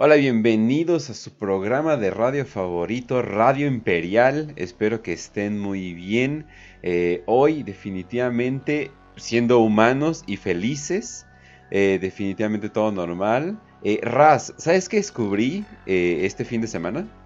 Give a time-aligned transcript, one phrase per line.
[0.00, 4.52] Hola, bienvenidos a su programa de radio favorito, Radio Imperial.
[4.54, 6.46] Espero que estén muy bien.
[6.84, 11.26] Eh, hoy definitivamente siendo humanos y felices.
[11.72, 13.60] Eh, definitivamente todo normal.
[13.82, 17.17] Eh, Raz, ¿sabes qué descubrí este fin de semana?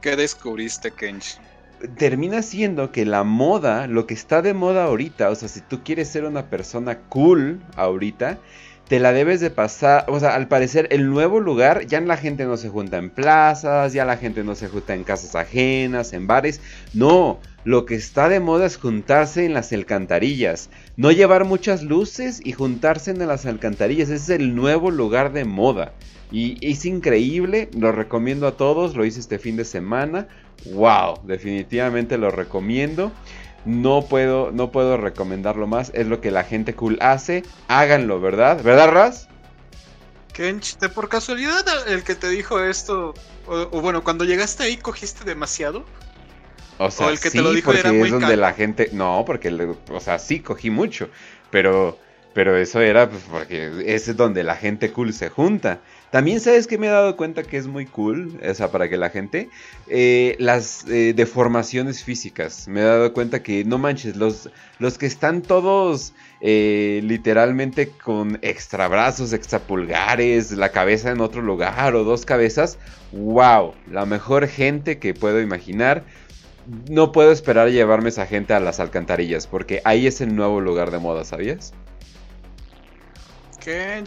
[0.00, 1.38] ¿Qué descubriste, Kench?
[1.98, 5.82] Termina siendo que la moda, lo que está de moda ahorita, o sea, si tú
[5.84, 8.38] quieres ser una persona cool ahorita,
[8.88, 12.44] te la debes de pasar, o sea, al parecer el nuevo lugar, ya la gente
[12.44, 16.26] no se junta en plazas, ya la gente no se junta en casas ajenas, en
[16.26, 16.60] bares,
[16.94, 22.40] no, lo que está de moda es juntarse en las alcantarillas, no llevar muchas luces
[22.44, 25.92] y juntarse en las alcantarillas, ese es el nuevo lugar de moda.
[26.30, 30.28] Y es increíble, lo recomiendo a todos, lo hice este fin de semana,
[30.72, 33.12] wow, definitivamente lo recomiendo.
[33.66, 35.90] No puedo, no puedo recomendarlo más.
[35.92, 37.42] Es lo que la gente cool hace.
[37.68, 38.62] Háganlo, ¿verdad?
[38.62, 39.28] ¿Verdad, Raz?
[40.32, 43.14] Kench, de por casualidad el que te dijo esto,
[43.46, 45.84] o, bueno, cuando llegaste ahí cogiste demasiado.
[46.78, 49.48] O sea, el que te lo dijo porque es donde la gente, no, porque,
[49.90, 51.08] o sea, sí cogí mucho,
[51.50, 51.98] pero,
[52.34, 55.80] pero eso era pues, porque ese es donde la gente cool se junta.
[56.10, 58.96] También sabes que me he dado cuenta que es muy cool, o sea, para que
[58.96, 59.50] la gente,
[59.88, 62.68] eh, las eh, deformaciones físicas.
[62.68, 68.38] Me he dado cuenta que, no manches, los, los que están todos eh, literalmente con
[68.42, 72.78] extra brazos, extra pulgares, la cabeza en otro lugar o dos cabezas,
[73.12, 76.04] wow, la mejor gente que puedo imaginar.
[76.88, 80.90] No puedo esperar llevarme esa gente a las alcantarillas, porque ahí es el nuevo lugar
[80.90, 81.72] de moda, ¿sabías?
[83.60, 84.02] ¿Qué?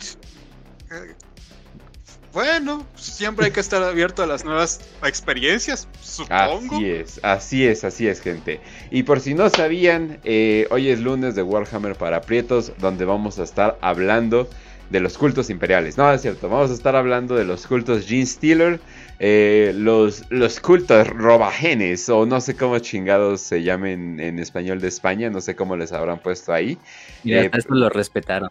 [2.32, 6.76] Bueno, siempre hay que estar abierto a las nuevas experiencias, supongo.
[6.76, 8.60] Así es, así es, así es, gente.
[8.92, 13.40] Y por si no sabían, eh, hoy es lunes de Warhammer para Prietos, donde vamos
[13.40, 14.48] a estar hablando
[14.92, 15.98] de los cultos imperiales.
[15.98, 18.80] No, es cierto, vamos a estar hablando de los cultos Gene Stealer,
[19.20, 24.88] eh, los, los cultos robagenes, o no sé cómo chingados se llamen en español de
[24.88, 26.78] España, no sé cómo les habrán puesto ahí.
[27.24, 28.50] Mira, eh, eso lo respetaron.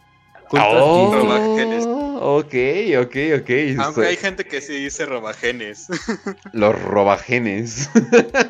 [0.50, 2.54] Oh, ok,
[3.00, 3.50] ok, ok.
[3.78, 5.86] Aunque hay gente que sí dice robagenes.
[6.52, 7.90] Los robagenes.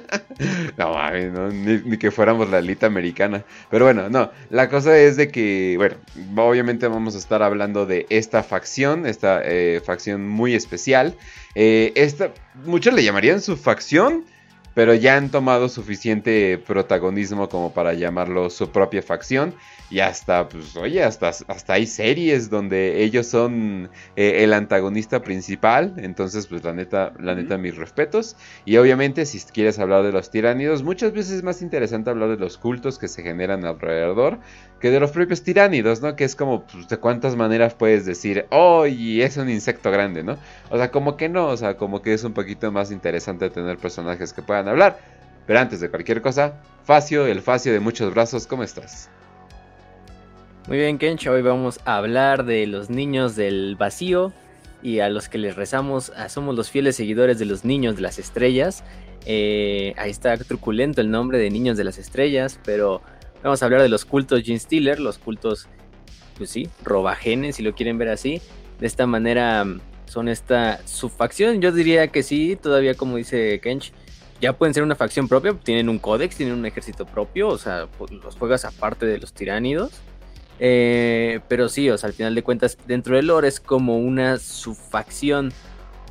[0.77, 3.45] no no, ni, que fuéramos la elite americana.
[3.71, 5.97] Pero bueno, no, la cosa es de que, bueno,
[6.37, 11.17] obviamente vamos a estar hablando de esta facción, esta eh, facción muy especial.
[11.55, 12.33] Eh, esta,
[12.65, 14.25] muchos le llamarían su facción
[14.79, 19.53] pero ya han tomado suficiente protagonismo como para llamarlo su propia facción.
[19.91, 25.95] Y hasta, pues, oye, hasta, hasta hay series donde ellos son eh, el antagonista principal.
[25.97, 28.37] Entonces, pues, la neta, la neta, mis respetos.
[28.65, 32.37] Y obviamente, si quieres hablar de los tiránidos, muchas veces es más interesante hablar de
[32.37, 34.39] los cultos que se generan alrededor
[34.81, 36.15] que de los propios tiránidos, ¿no?
[36.15, 40.37] Que es como, pues, de cuántas maneras puedes decir, oh, es un insecto grande, ¿no?
[40.71, 43.79] O sea, como que no, o sea, como que es un poquito más interesante tener
[43.79, 44.99] personajes que puedan hablar.
[45.47, 49.09] Pero antes de cualquier cosa, Facio, el Facio de muchos brazos, ¿cómo estás?
[50.69, 54.33] Muy bien, Kencho, hoy vamos a hablar de los niños del vacío
[54.83, 58.19] y a los que les rezamos, somos los fieles seguidores de los niños de las
[58.19, 58.85] estrellas.
[59.25, 63.03] Eh, ahí está truculento el nombre de niños de las estrellas, pero
[63.43, 65.69] vamos a hablar de los cultos Gene Stealer, los cultos,
[66.37, 68.41] pues sí, robagenes, si lo quieren ver así.
[68.81, 69.67] De esta manera
[70.07, 73.93] son esta subfacción, yo diría que sí, todavía como dice Kench,
[74.41, 77.89] ya pueden ser una facción propia, tienen un códex, tienen un ejército propio, o sea,
[77.99, 80.01] pues, los juegas aparte de los tiránidos.
[80.61, 84.39] Eh, pero sí, o sea, al final de cuentas, dentro del lore es como una
[84.39, 85.53] subfacción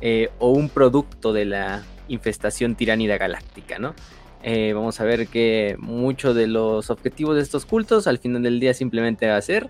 [0.00, 3.94] eh, o un producto de la infestación tiránida galáctica, ¿no?
[4.42, 8.60] Eh, vamos a ver que muchos de los objetivos de estos cultos al final del
[8.60, 9.68] día simplemente va a ser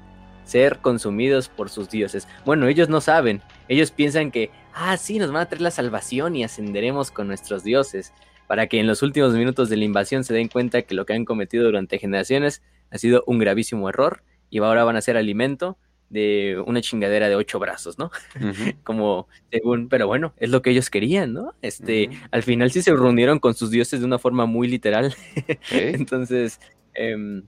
[0.49, 2.27] ser consumidos por sus dioses.
[2.45, 6.35] Bueno, ellos no saben, ellos piensan que, ah, sí, nos van a traer la salvación
[6.37, 8.15] y ascenderemos con nuestros dioses,
[8.47, 11.13] para que en los últimos minutos de la invasión se den cuenta que lo que
[11.13, 15.77] han cometido durante generaciones ha sido un gravísimo error y ahora van a ser alimento
[16.11, 18.11] de una chingadera de ocho brazos, ¿no?
[18.85, 21.55] Como según, pero bueno, es lo que ellos querían, ¿no?
[21.63, 25.15] Este, al final sí se reunieron con sus dioses de una forma muy literal.
[25.71, 26.61] Entonces,
[26.95, 27.43] eh,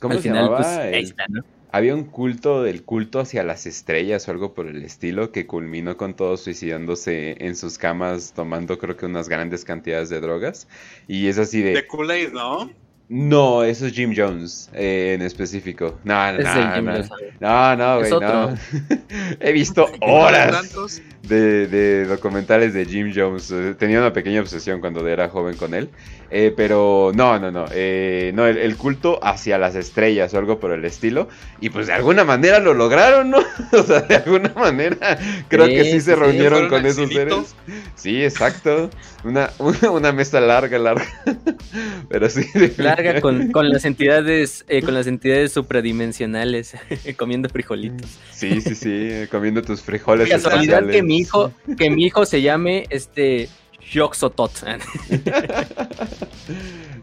[0.00, 1.42] ¿cómo al se final, pues, ahí está, ¿no?
[1.74, 5.96] Había un culto del culto hacia las estrellas o algo por el estilo que culminó
[5.96, 10.68] con todos suicidándose en sus camas tomando creo que unas grandes cantidades de drogas.
[11.08, 11.72] Y es así de...
[11.72, 12.70] De Kool-Aid, ¿no?
[13.08, 15.98] No, eso es Jim Jones eh, en específico.
[16.04, 17.10] No, no, Es no, Jim no, Jones.
[17.40, 18.54] no, no, güey, no.
[19.40, 21.02] He visto No horas tantos.
[21.28, 23.50] De, de documentales de Jim Jones.
[23.50, 25.90] Eh, Tenía una pequeña obsesión cuando era joven con él.
[26.30, 27.66] Eh, pero no, no, no.
[27.70, 31.28] eh, no, el, el culto hacia las estrellas o algo por el estilo.
[31.60, 33.38] Y pues de alguna manera lo lograron, ¿no?
[33.72, 35.18] o sea, de alguna manera
[35.48, 37.54] creo que Sí, se reunieron con esos seres.
[37.94, 38.90] Sí, exacto.
[39.22, 41.06] Una, una, una mesa larga, larga.
[42.08, 42.44] pero sí.
[42.78, 46.74] Larga con, con las entidades, eh, con las entidades supradimensionales,
[47.16, 48.10] comiendo frijolitos.
[48.32, 49.10] Sí, sí, sí.
[49.30, 50.28] Comiendo tus frijoles.
[50.28, 53.48] Casualidad que mi hijo, que mi hijo se llame este
[53.92, 54.52] Yoxotot.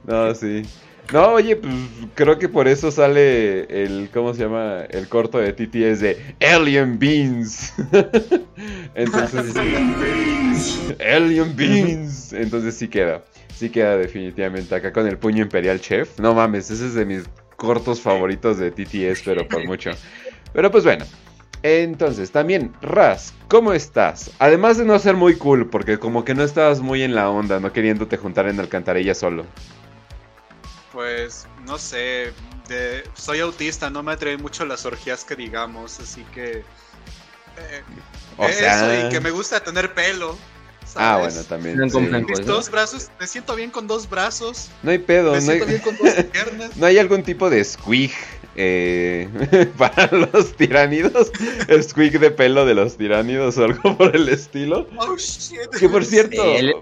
[0.04, 0.64] No, sí.
[1.14, 1.74] No, oye, pues
[2.16, 4.82] creo que por eso sale el, ¿cómo se llama?
[4.90, 7.74] El corto de TTS de Alien Beans.
[8.96, 10.96] Entonces, sí.
[11.04, 12.34] Alien Beans.
[12.34, 13.24] Entonces sí queda.
[13.54, 16.18] Sí queda definitivamente acá con el puño imperial chef.
[16.20, 17.24] No mames, ese es de mis
[17.58, 19.92] cortos favoritos de TTS, pero por mucho.
[20.54, 21.06] Pero pues bueno.
[21.64, 24.32] Entonces, también, Raz, ¿cómo estás?
[24.40, 27.60] Además de no ser muy cool, porque como que no estabas muy en la onda,
[27.60, 29.46] no queriéndote juntar en alcantarilla solo.
[30.92, 32.34] Pues no sé,
[32.68, 36.60] de- soy autista, no me atraen mucho las orgías que digamos, así que...
[37.58, 37.84] eh,
[38.38, 39.08] O eso, sea...
[39.08, 40.38] y que me gusta tener pelo.
[40.96, 41.90] Ah, bueno, también.
[41.90, 41.98] Sí.
[42.00, 45.60] Mis dos brazos, me siento bien con dos brazos, No hay pedo, me no hay,
[45.60, 46.76] siento bien con dos piernas.
[46.76, 48.12] no hay algún tipo de squig
[48.56, 49.28] eh,
[49.78, 51.32] para los tiránidos.
[51.68, 54.88] El squig de pelo de los tiránidos o algo por el estilo.
[54.98, 55.70] Oh, shit.
[55.80, 56.74] Que por cierto, Eh,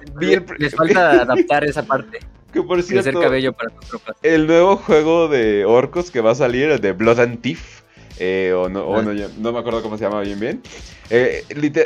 [0.57, 2.19] les falta adaptar esa parte,
[2.53, 4.15] que por crecer cierto, cabello para tus tropas.
[4.23, 7.81] el nuevo juego de orcos que va a salir, el de Blood and Thief.
[8.19, 10.61] Eh, o no, o no, ya- no me acuerdo cómo se llama bien bien.
[11.09, 11.43] Eh,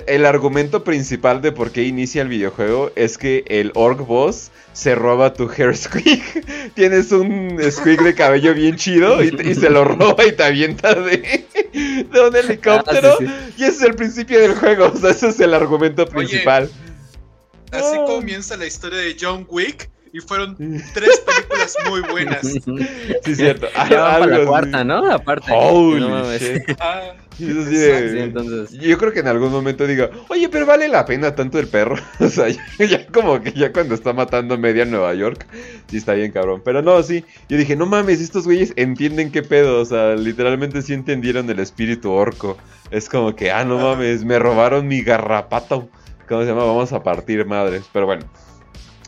[0.07, 4.95] el argumento principal de por qué inicia el videojuego es que el orc boss se
[4.95, 6.21] roba tu hair squig.
[6.75, 11.45] Tienes un squig de cabello bien chido y, se lo roba y te avienta de,
[12.11, 13.13] de un helicóptero.
[13.13, 13.33] Ah, sí, sí.
[13.57, 14.91] Y ese es el principio del juego.
[14.93, 16.69] O sea, ese es el argumento principal.
[17.71, 20.55] Así comienza la historia de John Wick y fueron
[20.93, 22.41] tres películas muy buenas.
[23.25, 23.67] Sí, cierto.
[23.89, 25.11] Ya van para la cuarta, ¿no?
[25.11, 25.51] Aparte.
[25.51, 26.41] Holy No mames.
[26.41, 26.61] shit.
[26.79, 28.71] Ah, Sí, entonces.
[28.79, 31.95] Yo creo que en algún momento diga, oye, pero vale la pena tanto el perro.
[32.19, 35.47] o sea, ya, ya como que ya cuando está matando media Nueva York,
[35.87, 36.61] sí está bien cabrón.
[36.63, 39.81] Pero no, sí, yo dije, no mames, estos güeyes entienden qué pedo.
[39.81, 42.55] O sea, literalmente sí entendieron el espíritu orco.
[42.91, 45.89] Es como que, ah, no mames, me robaron mi garrapato.
[46.27, 46.65] ¿Cómo se llama?
[46.65, 47.83] Vamos a partir madres.
[47.91, 48.25] Pero bueno.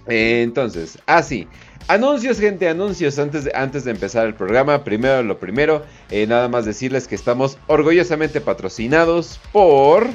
[0.08, 1.48] Eh, entonces, ah, sí.
[1.88, 4.84] Anuncios, gente, anuncios antes de, antes de empezar el programa.
[4.84, 10.08] Primero, lo primero, eh, nada más decirles que estamos orgullosamente patrocinados por.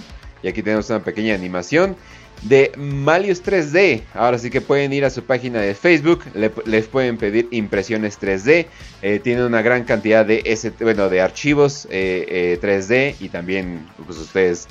[0.43, 1.95] Y aquí tenemos una pequeña animación
[2.43, 4.03] de Malius 3D.
[4.15, 8.19] Ahora sí que pueden ir a su página de Facebook, le- les pueden pedir impresiones
[8.19, 8.67] 3D.
[9.03, 13.87] eh, tienen una gran cantidad de, ese, bueno, de archivos eh, eh, 3D y también
[14.07, 14.67] pues, ustedes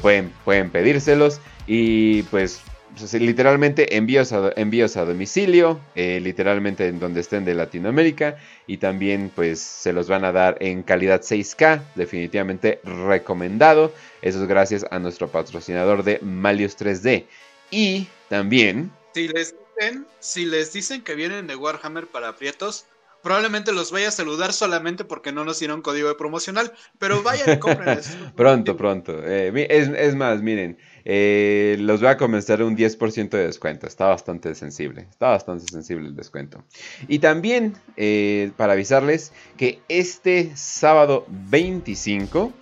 [0.00, 1.40] pueden, pueden pedírselos.
[1.66, 2.60] Y pues
[2.98, 8.78] pues, literalmente envíos a, envíos a domicilio, eh, literalmente en donde estén de Latinoamérica y
[8.78, 13.92] también pues se los van a dar en calidad 6K, definitivamente recomendado.
[14.22, 17.26] Eso es gracias a nuestro patrocinador de Malius 3D.
[17.70, 22.86] Y también, Si les dicen, si les dicen que vienen de Warhammer para aprietos,
[23.22, 27.50] probablemente los vaya a saludar solamente porque no nos dieron código de promocional, pero vayan
[27.50, 28.16] y compren eso.
[28.36, 29.20] pronto, pronto.
[29.24, 30.78] eh, es, es más, miren,
[31.08, 33.86] eh, los voy a comenzar un 10% de descuento.
[33.86, 36.64] Está bastante sensible, está bastante sensible el descuento.
[37.06, 42.52] Y también eh, para avisarles que este sábado 25,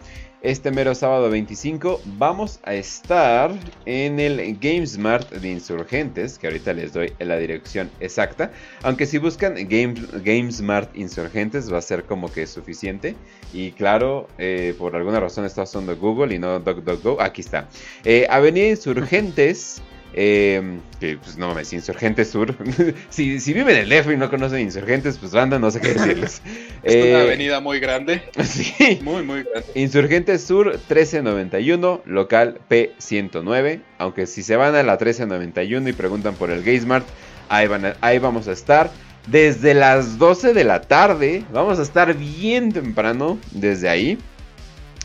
[0.45, 3.51] este mero sábado 25, vamos a estar
[3.87, 8.53] en el GameSmart de Insurgentes, que ahorita les doy la dirección exacta.
[8.83, 13.17] Aunque si buscan Game, GameSmart Insurgentes va a ser como que suficiente.
[13.55, 17.23] Y claro, eh, por alguna razón está usando Google y no DuckDuckGo.
[17.23, 17.67] Aquí está.
[18.05, 19.81] Eh, Avenida Insurgentes.
[20.17, 22.55] Eh, que pues no mames, Insurgentes Sur.
[23.11, 25.89] si, si viven en el DF y no conocen Insurgentes, pues banda, no sé qué
[25.95, 26.41] decirles.
[26.85, 29.01] Es Eh, una avenida muy grande, Sí.
[29.03, 29.65] muy, muy grande.
[29.75, 33.81] Insurgentes Sur 1391, local P109.
[33.99, 37.07] Aunque si se van a la 1391 y preguntan por el GameSmart,
[37.49, 38.91] ahí, van a- ahí vamos a estar.
[39.27, 44.19] Desde las 12 de la tarde, vamos a estar bien temprano desde ahí.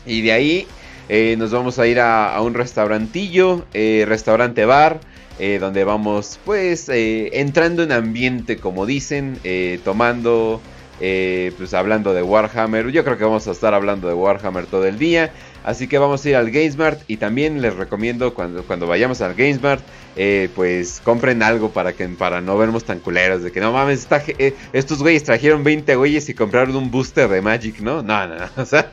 [0.06, 0.66] Y de ahí
[1.12, 5.00] eh, nos vamos a ir a, un restaurantillo, eh, restaurante bar,
[5.40, 9.36] eh, donde vamos pues entrando en ambiente, como dicen,
[9.82, 10.60] tomando,
[11.00, 12.92] pues hablando de Warhammer.
[12.92, 15.32] Yo creo que vamos a estar hablando de Warhammer todo el día.
[15.64, 19.34] Así que vamos a ir al GameSmart y también les recomiendo cuando, cuando vayamos al
[19.34, 19.82] GameSmart
[20.16, 23.42] eh, pues compren algo para que para no vernos tan culeros.
[23.42, 27.40] De que no mames, eh, estos güeyes trajeron 20 güeyes y compraron un booster de
[27.40, 28.02] Magic, ¿no?
[28.02, 28.46] No, no, no.
[28.56, 28.92] O sea,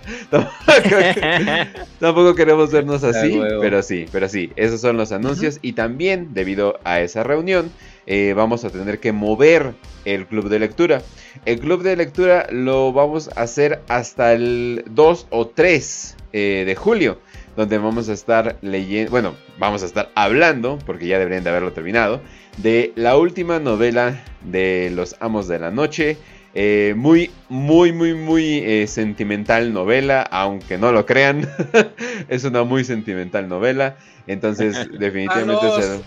[2.00, 3.40] tampoco, queremos vernos así.
[3.62, 5.60] pero sí, pero sí, esos son los anuncios.
[5.62, 7.72] Y también, debido a esa reunión,
[8.06, 9.74] eh, vamos a tener que mover
[10.06, 11.02] el club de lectura.
[11.46, 17.18] El club de lectura lo vamos a hacer hasta el 2 o 3 de julio
[17.58, 21.74] donde vamos a estar leyendo, bueno, vamos a estar hablando, porque ya deberían de haberlo
[21.74, 22.22] terminado,
[22.58, 26.18] de la última novela de Los Amos de la Noche.
[26.54, 31.50] Eh, muy, muy, muy, muy eh, sentimental novela, aunque no lo crean.
[32.30, 33.98] es una muy sentimental novela.
[34.28, 36.00] Entonces, definitivamente se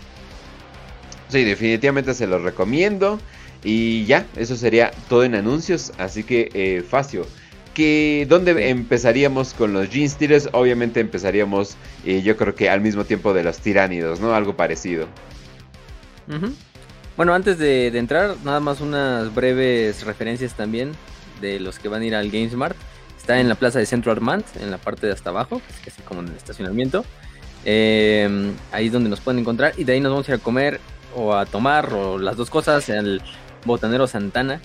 [1.29, 3.19] Sí, definitivamente se lo recomiendo.
[3.65, 5.93] Y ya, eso sería todo en anuncios.
[5.99, 7.27] Así que, eh, Facio,
[7.75, 10.49] que ¿dónde empezaríamos con los Gene Stealers?
[10.53, 14.35] Obviamente empezaríamos, eh, yo creo que al mismo tiempo de los Tiránidos, ¿no?
[14.35, 15.07] Algo parecido.
[17.17, 20.93] Bueno, antes de, entrar, nada más unas breves referencias también
[21.41, 22.77] de los que van a ir al GameSmart.
[23.19, 25.97] Está en la plaza de Centro Armand, en la parte de hasta abajo, que es
[26.07, 27.05] como en el estacionamiento.
[27.65, 30.43] Em, ahí es donde nos pueden encontrar y de ahí nos vamos a ir a
[30.43, 30.81] comer
[31.15, 33.23] o a tomar o las dos cosas en el
[33.67, 34.61] Botanero Santana,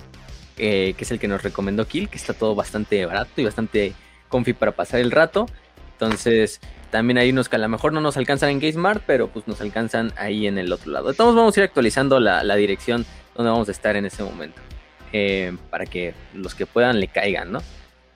[0.58, 3.92] eh, que es el que nos recomendó Kill, que está todo bastante barato y bastante
[4.28, 5.46] comfy para pasar el rato.
[5.92, 6.60] Entonces,
[6.90, 9.60] también hay unos que a lo mejor no nos alcanzan en GameSmart, pero pues nos
[9.60, 11.10] alcanzan ahí en el otro lado.
[11.10, 14.60] Entonces vamos a ir actualizando la, dirección donde vamos a estar en ese momento.
[15.12, 17.62] Eh, para que los que puedan le caigan, ¿no?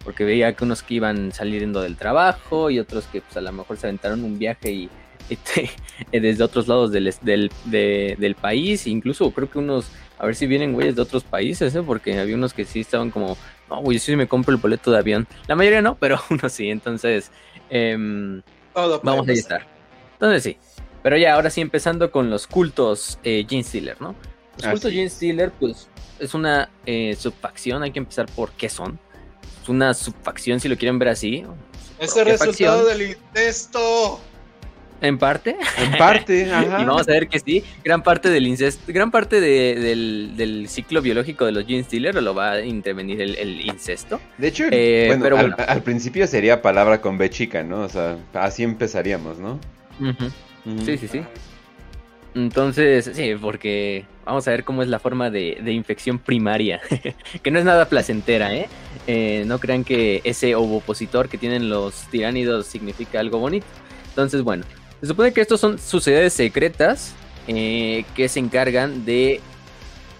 [0.04, 3.52] Porque veía que unos que iban saliendo del trabajo y otros que pues a lo
[3.52, 4.90] mejor se aventaron un viaje y,
[6.12, 9.90] desde otros lados del, del, del país, incluso creo que unos
[10.20, 11.82] a ver si vienen güeyes de otros países, ¿eh?
[11.82, 13.38] Porque había unos que sí estaban como,
[13.70, 15.26] no, güey, sí me compro el boleto de avión.
[15.46, 16.68] La mayoría no, pero uno sí.
[16.68, 17.30] Entonces,
[17.70, 18.42] em,
[18.74, 19.66] vamos a estar.
[20.12, 20.58] Entonces sí.
[21.02, 24.14] Pero ya, ahora sí, empezando con los cultos eh, Gene Stealer, ¿no?
[24.58, 27.82] Los cultos Gene Stealer, pues, es una eh, subfacción.
[27.82, 29.00] Hay que empezar por qué son.
[29.62, 31.46] Es una subfacción, si lo quieren ver así.
[31.98, 34.20] Es el resultado del incesto.
[35.00, 35.56] En parte.
[35.78, 36.82] En parte, ajá.
[36.82, 37.64] y vamos a ver que sí.
[37.84, 42.52] Gran parte del incesto, gran parte del, ciclo biológico de los gene stealer lo va
[42.52, 44.20] a intervenir el, incesto.
[44.38, 47.80] De hecho, eh, pero al, principio sería palabra con B chica, ¿no?
[47.80, 49.58] O sea, así empezaríamos, ¿no?
[50.84, 51.22] Sí, sí, sí.
[52.34, 56.80] Entonces, sí, porque vamos a ver cómo es la forma de, infección primaria,
[57.42, 58.68] que no es nada placentera, ¿eh?
[59.06, 59.44] ¿eh?
[59.46, 63.66] No crean que ese ovopositor que tienen los tiránidos significa algo bonito.
[64.10, 64.64] Entonces, bueno,
[65.00, 67.14] se supone que estos son sociedades secretas
[67.48, 69.40] eh, que se encargan de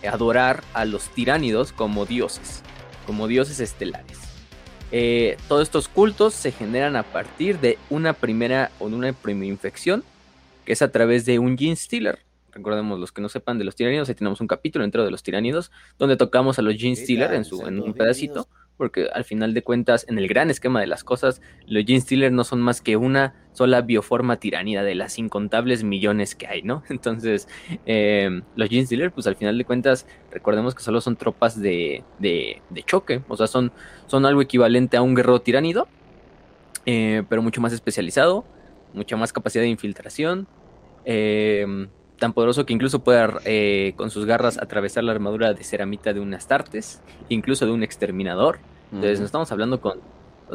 [0.08, 2.62] adorar a los tiránidos como dioses,
[3.06, 4.18] como dioses estelares.
[4.92, 9.46] Eh, todos estos cultos se generan a partir de una primera o de una primera
[9.46, 10.02] infección,
[10.64, 12.18] que es a través de un gene stealer.
[12.50, 15.22] Recordemos los que no sepan de los tiránidos, ahí tenemos un capítulo dentro de los
[15.22, 18.48] tiránidos donde tocamos a los gene stealer en, su, en un pedacito
[18.80, 22.32] porque al final de cuentas, en el gran esquema de las cosas, los Gene Stealer
[22.32, 26.82] no son más que una sola bioforma tiranida de las incontables millones que hay, ¿no?
[26.88, 27.46] Entonces,
[27.84, 32.04] em, los Gene Stealer, pues al final de cuentas, recordemos que solo son tropas de,
[32.18, 33.70] de, choque, o sea, son,
[34.06, 35.86] son algo equivalente a un guerrero tiranido,
[36.86, 38.46] eh, pero mucho más especializado,
[38.94, 40.48] mucha más capacidad de infiltración.
[41.04, 46.12] Em, tan poderoso que incluso puede eh, con sus garras atravesar la armadura de ceramita
[46.12, 48.60] de un Astartes, incluso de un exterminador.
[48.92, 50.00] Entonces, no estamos hablando con.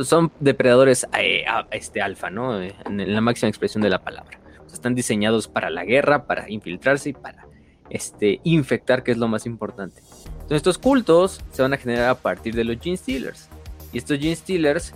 [0.04, 2.62] Son depredadores eh, este, alfa, ¿no?
[2.62, 2.74] En,
[3.14, 4.40] la máxima expresión de la palabra.
[4.72, 7.48] están diseñados para la guerra, para infiltrarse y para
[7.90, 10.02] este, infectar, que es lo más importante.
[10.34, 13.50] Entonces, estos cultos se van a generar a partir de los Gene Stealers.
[13.94, 14.94] Y estos Gene Stealers,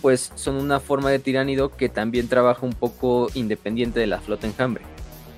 [0.00, 4.46] pues, son una forma de tiránido que también trabaja un poco independiente de la flota
[4.46, 4.82] enjambre.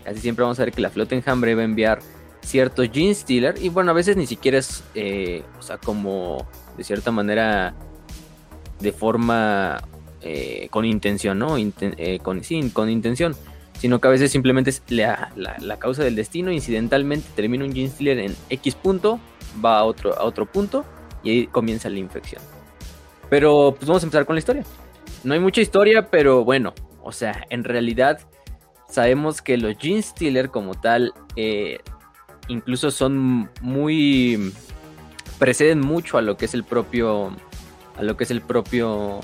[0.06, 1.98] Así siempre vamos a ver que la flota enjambre va a enviar
[2.42, 3.56] cierto Gene Stealer.
[3.60, 6.46] Y bueno, a veces ni siquiera es, eh, o sea, como
[6.80, 7.74] de cierta manera,
[8.80, 9.82] de forma
[10.22, 11.58] eh, con intención, ¿no?
[11.58, 13.36] Eh, con, sí, con intención.
[13.78, 15.30] Sino que a veces simplemente es la,
[15.78, 16.50] causa del destino.
[16.50, 19.20] Incidentalmente termina un Gene Stealer en X punto,
[19.62, 20.86] va a otro, a otro punto
[21.22, 22.40] y ahí comienza la infección.
[23.28, 24.64] Pero pues vamos a empezar con la historia.
[25.22, 26.72] No hay mucha historia, pero bueno,
[27.02, 28.20] o sea, en realidad
[28.88, 31.80] sabemos que los Gene Stealer como tal eh,
[32.48, 34.50] incluso son muy
[35.40, 37.34] preceden mucho a lo que es el propio
[37.96, 39.18] a lo que es el propio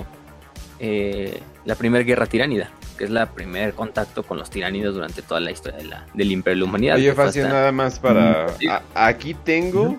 [0.79, 5.39] eh, la primera guerra tiránida que es la primer contacto con los tiránidos durante toda
[5.39, 6.95] la historia de la, del imperio de la humanidad.
[6.95, 8.47] Oye fácil nada más para
[8.95, 9.97] aquí tengo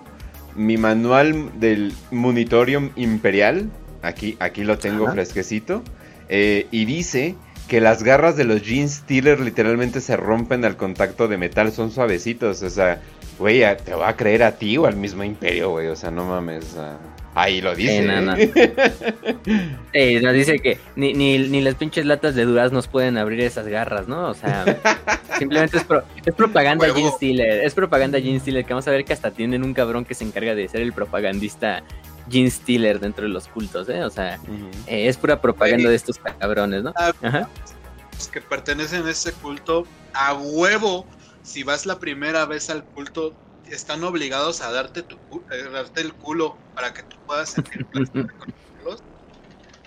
[0.55, 3.69] mi manual del monitorium imperial.
[4.01, 5.81] Aquí aquí lo tengo fresquecito.
[6.27, 7.35] Eh, y dice
[7.69, 11.91] que las garras de los Jean Stealer literalmente se rompen al contacto de metal, son
[11.91, 12.99] suavecitos, o sea,
[13.37, 16.25] güey, te va a creer a ti o al mismo imperio, güey, o sea, no
[16.25, 16.75] mames,
[17.35, 18.05] ahí lo dice.
[19.93, 24.07] Eh, nos dice que ni, ni, las pinches latas de duraznos pueden abrir esas garras,
[24.07, 24.29] ¿no?
[24.29, 24.65] O sea,
[25.37, 25.85] simplemente es,
[26.25, 29.63] es propaganda Jean Stealer, es propaganda Jean Stealer, que vamos a ver que hasta tienen
[29.63, 31.83] un cabrón que se encarga de ser el propagandista
[32.29, 34.03] Gene Stealer dentro de los cultos, ¿eh?
[34.03, 34.39] O sea,
[34.87, 36.93] eh, es pura propaganda de estos cabrones, ¿no?
[36.95, 37.49] Ah, Ajá.
[38.13, 41.05] Los que pertenecen a ese culto, a huevo,
[41.43, 43.33] si vas la primera vez al culto,
[43.69, 45.15] están obligados a darte, tu,
[45.51, 47.85] eh, darte el culo para que tú puedas sentir.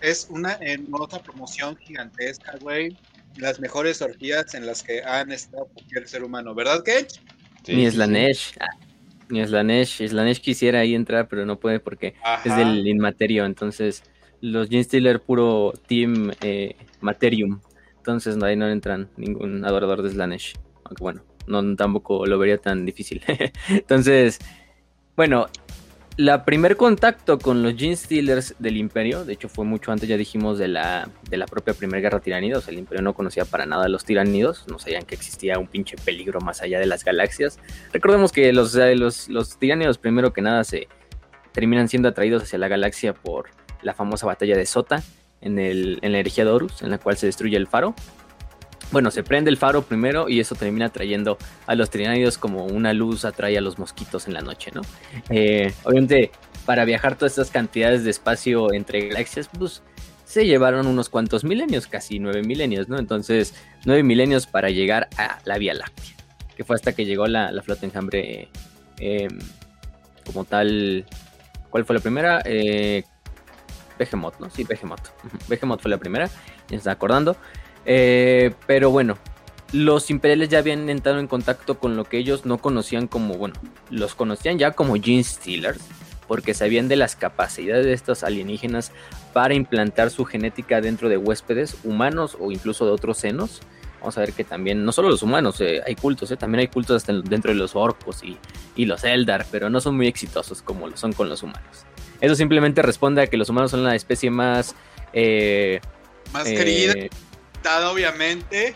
[0.01, 2.97] Es una en otra promoción gigantesca, güey.
[3.37, 7.21] Las mejores orgías en las que han estado cualquier ser humano, ¿verdad, Kench?
[7.65, 8.57] Sí, Ni Slanesh.
[8.61, 8.67] Ah.
[9.33, 10.07] Ni Slanesh.
[10.07, 13.47] Slanesh quisiera ahí entrar, pero no puede porque es del Inmaterio.
[13.47, 14.05] Entonces,
[14.43, 17.61] los Gene Stealer puro Team eh, Materium.
[17.97, 20.53] Entonces, ahí no entran ningún adorador de Slanesh.
[20.85, 23.23] Aunque bueno, no tampoco lo vería tan difícil.
[23.71, 24.39] entonces,
[25.17, 25.47] bueno,
[26.17, 30.17] la primer contacto con los Gene Stealers del Imperio, de hecho fue mucho antes, ya
[30.17, 33.87] dijimos, de la, de la propia Primera Guerra sea, el Imperio no conocía para nada
[33.87, 37.59] a los tiranidos, no sabían que existía un pinche peligro más allá de las galaxias.
[37.93, 40.89] Recordemos que los, los, los tiranidos, primero que nada, se
[41.53, 43.51] terminan siendo atraídos hacia la galaxia por
[43.83, 45.03] la famosa batalla de Sota
[45.41, 47.95] en, el, en la herejía de Horus, en la cual se destruye el faro
[48.93, 52.93] bueno, se prende el faro primero y eso termina trayendo a los trinánidos como una
[52.93, 54.83] luz atrae a los mosquitos en la noche, ¿no?
[55.31, 56.31] Eh, obviamente,
[56.67, 59.83] para viajar todas estas cantidades de espacio entre galaxias, pues
[60.25, 62.99] se llevaron unos cuantos milenios, casi nueve milenios, ¿no?
[62.99, 66.15] Entonces, nueve milenios para llegar a la Vía Láctea,
[66.57, 68.49] que fue hasta que llegó la, flota enjambre
[68.99, 69.29] eh,
[70.25, 71.07] como tal.
[71.71, 72.43] ¿Cuál fue la primera?
[72.45, 73.05] Eh,
[74.39, 74.51] ¿no?
[74.51, 75.09] Sí, Behemoth.
[75.49, 76.29] Behemoth fue la primera,
[76.69, 77.37] ya está acordando.
[77.85, 79.19] Eh, pero bueno,
[79.73, 83.55] los imperiales ya habían entrado en contacto con lo que ellos no conocían como, bueno,
[83.91, 85.81] los conocían ya como Gene Stealers,
[86.29, 88.93] porque sabían de las capacidades de estos alienígenas
[89.33, 93.61] para implantar su genética dentro de huéspedes humanos o incluso de otros senos.
[94.01, 96.69] Vamos a ver que también, no solo los humanos, eh, hay cultos, eh, también hay
[96.69, 98.37] cultos hasta dentro de los orcos y,
[98.75, 101.87] y, los Eldar, pero no son muy exitosos como lo son con los humanos.
[102.21, 104.75] Eso simplemente responde a que los humanos son la especie más...
[106.33, 106.95] más querida
[107.91, 108.75] obviamente.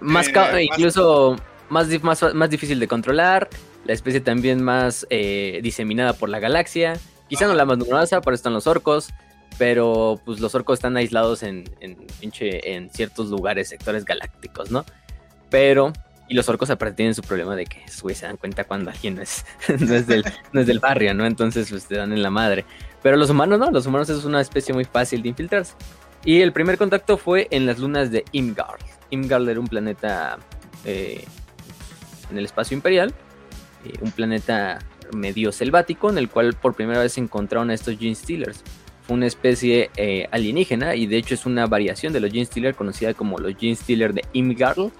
[0.00, 1.36] Más eh, incluso
[1.68, 3.48] más, más, más, difícil de controlar.
[3.84, 6.98] La especie también más eh, diseminada por la galaxia.
[7.28, 9.10] Quizá no la más numerosa, por eso están los orcos.
[9.58, 14.84] Pero pues los orcos están aislados en, en, en ciertos lugares, sectores galácticos, ¿no?
[15.50, 15.92] Pero
[16.32, 19.22] y los orcos aparte tienen su problema de que se dan cuenta cuando alguien no
[19.22, 19.44] es,
[19.78, 21.26] no es, del, no es del barrio, ¿no?
[21.26, 22.64] Entonces pues te dan en la madre.
[23.02, 25.74] Pero los humanos no, los humanos es una especie muy fácil de infiltrarse.
[26.24, 28.80] Y el primer contacto fue en las lunas de Imgard.
[29.10, 30.38] Imgard era un planeta
[30.84, 31.24] eh,
[32.30, 33.12] en el espacio imperial,
[33.84, 34.78] eh, un planeta
[35.14, 38.62] medio selvático en el cual por primera vez se encontraron a estos Gene Stealers.
[39.02, 42.76] Fue una especie eh, alienígena y de hecho es una variación de los Gene Stealers
[42.76, 44.90] conocida como los Gene Stealers de Imgard.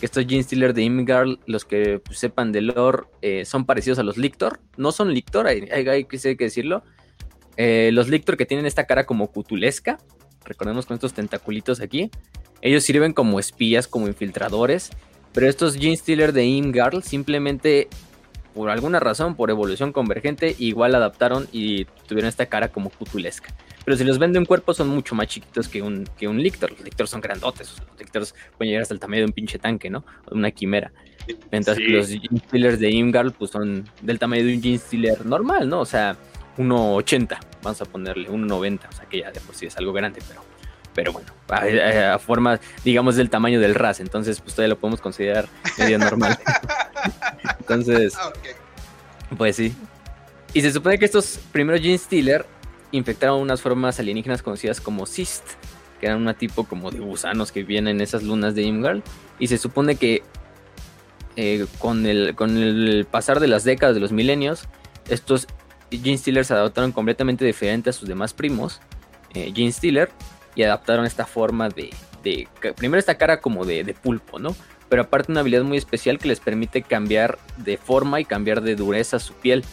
[0.00, 3.02] Estos Gene Stealers de Imgard, los que sepan de lore,
[3.44, 4.60] son parecidos a los Lictor.
[4.76, 6.82] No son Lictor, hay, que decirlo.
[7.56, 9.98] los Lictor que tienen esta cara como cutulesca,
[10.44, 12.10] recordemos con estos tentaculitos aquí,
[12.60, 14.90] ellos sirven como espías, como infiltradores,
[15.32, 17.88] pero estos Gene Stealer de Imgarl simplemente
[18.54, 23.54] por alguna razón, por evolución convergente, igual adaptaron y tuvieron esta cara como cutulesca.
[23.84, 26.40] Pero si los ven de un cuerpo son mucho más chiquitos que un, que un
[26.40, 26.70] Lictor.
[26.70, 27.74] Los Lictors son grandotes.
[27.78, 30.04] Los Lictors pueden llegar hasta el tamaño de un pinche tanque, ¿no?
[30.26, 30.92] O una quimera.
[31.50, 35.26] Mientras que los Gene Stealers de Imgarl pues son del tamaño de un Gene Stealer
[35.26, 35.80] normal, ¿no?
[35.80, 36.16] O sea,
[36.58, 40.20] 1.80, vamos a ponerle 1.90, o sea que ya de por sí es algo grande,
[40.26, 40.42] pero,
[40.94, 45.48] pero bueno, a, forma, digamos, del tamaño del RAS, entonces pues todavía lo podemos considerar
[45.78, 46.38] medio normal.
[47.60, 48.32] entonces, ah,
[49.36, 49.74] pues sí.
[50.54, 52.46] Y se supone que estos primeros Gene Stealer
[52.90, 55.44] infectaron unas formas alienígenas conocidas como Cyst,
[55.98, 59.00] que eran un tipo como de gusanos que vivían en esas lunas de Imgard,
[59.38, 60.22] y se supone que
[61.36, 64.68] eh, con, el, con el pasar de las décadas, de los milenios,
[65.08, 65.46] estos
[65.98, 68.80] Gene Stealer se adaptaron completamente diferente a sus demás primos,
[69.34, 70.10] eh, Gene Stealer,
[70.54, 71.90] y adaptaron esta forma de,
[72.76, 74.54] primero esta cara como de, pulpo, ¿no?
[74.88, 78.76] Pero aparte una habilidad muy especial que les permite cambiar de forma y cambiar de
[78.76, 79.64] dureza su piel,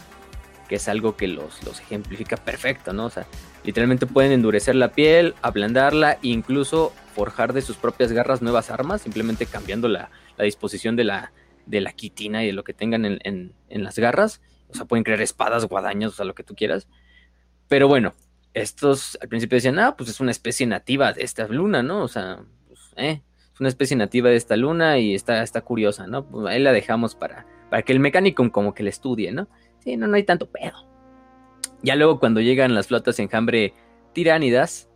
[0.70, 3.06] que es algo que los, los ejemplifica perfecto, ¿no?
[3.06, 3.26] O sea,
[3.66, 9.02] literalmente pueden endurecer la piel, ablandarla e incluso forjar de sus propias garras nuevas armas,
[9.02, 11.34] simplemente cambiando la, disposición de la,
[11.66, 15.22] de la quitina y de lo que tengan en las garras o sea, pueden crear
[15.22, 16.88] espadas, guadaños, o sea, lo que tú quieras.
[17.68, 18.14] Pero bueno,
[18.54, 22.04] estos al principio decían, ah, pues es una especie nativa de esta luna, ¿no?
[22.04, 23.22] O sea, pues, eh,
[23.54, 26.26] es una especie nativa de esta luna y está, está curiosa, ¿no?
[26.26, 29.48] Pues ahí la dejamos para, para que el mecánico como que le estudie, ¿no?
[29.80, 30.88] Sí, no, no hay tanto pedo.
[31.82, 33.74] Ya luego cuando llegan las flotas enjambre
[34.14, 34.90] tiránidas,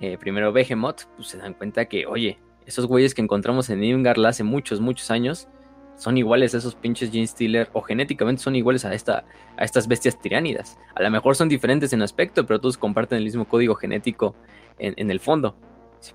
[0.00, 4.30] eh, primero Behemoth, pues se dan cuenta que, oye, esos güeyes que encontramos en Imgarla
[4.30, 5.48] hace muchos, muchos años,
[5.98, 9.24] son iguales a esos pinches Gene Stealer, o genéticamente son iguales a, esta,
[9.56, 10.78] a estas bestias tiránidas.
[10.94, 14.36] A lo mejor son diferentes en aspecto, pero todos comparten el mismo código genético
[14.78, 15.56] en, el fondo.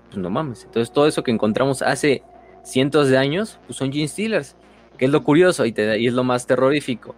[0.06, 0.64] Pues no mames.
[0.64, 2.22] Entonces todo eso que encontramos hace
[2.64, 4.56] cientos de años, pues son Gene Stealers.
[4.96, 7.14] Que es lo curioso y, te, y es lo más terrorífico.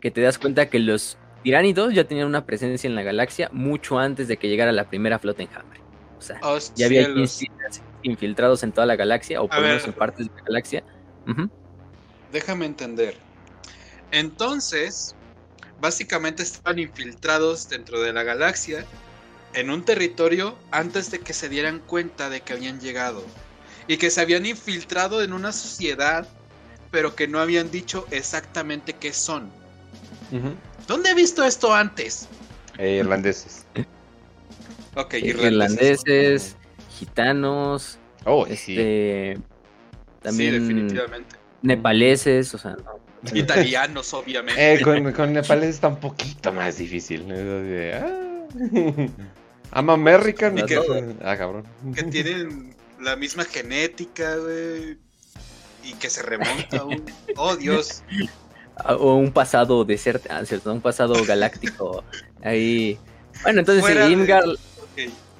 [0.00, 3.98] Que te das cuenta que los tiránidos ya tenían una presencia en la galaxia mucho
[3.98, 5.80] antes de que llegara la primera flota enjambre.
[6.16, 9.66] O sea, oh, ya había Gene Stealers infiltrados en toda la galaxia, o por lo
[9.66, 10.84] menos en partes de la galaxia.
[12.32, 13.16] Déjame entender.
[14.12, 15.14] Entonces,
[15.80, 18.84] básicamente estaban infiltrados dentro de la galaxia
[19.54, 23.24] en un territorio antes de que se dieran cuenta de que habían llegado.
[23.88, 26.28] Y que se habían infiltrado en una sociedad,
[26.90, 29.50] pero que no habían dicho exactamente qué son.
[30.86, 32.28] ¿Dónde he visto esto antes?
[32.78, 33.66] Eh, irlandeses.
[34.94, 36.56] ok, irlandeses
[37.00, 37.98] gitanos.
[38.24, 39.38] Oh, este,
[40.22, 40.52] También.
[40.52, 41.39] definitivamente.
[41.62, 42.76] Nepaleses, o sea,
[43.34, 44.74] Italianos, obviamente.
[44.74, 47.26] Eh, con, con, nepaleses está un poquito más difícil.
[47.94, 48.38] Ah.
[49.72, 50.58] I'm American.
[50.58, 50.78] Y que,
[51.22, 51.64] ah, cabrón.
[51.94, 54.98] Que tienen la misma genética, güey.
[55.84, 57.04] Y que se remonta a un.
[57.36, 58.02] Oh, Dios.
[58.98, 60.72] O un pasado desierto, ah, ¿cierto?
[60.72, 62.02] Un pasado galáctico.
[62.42, 62.98] Ahí.
[63.42, 64.44] Bueno, entonces Imgar.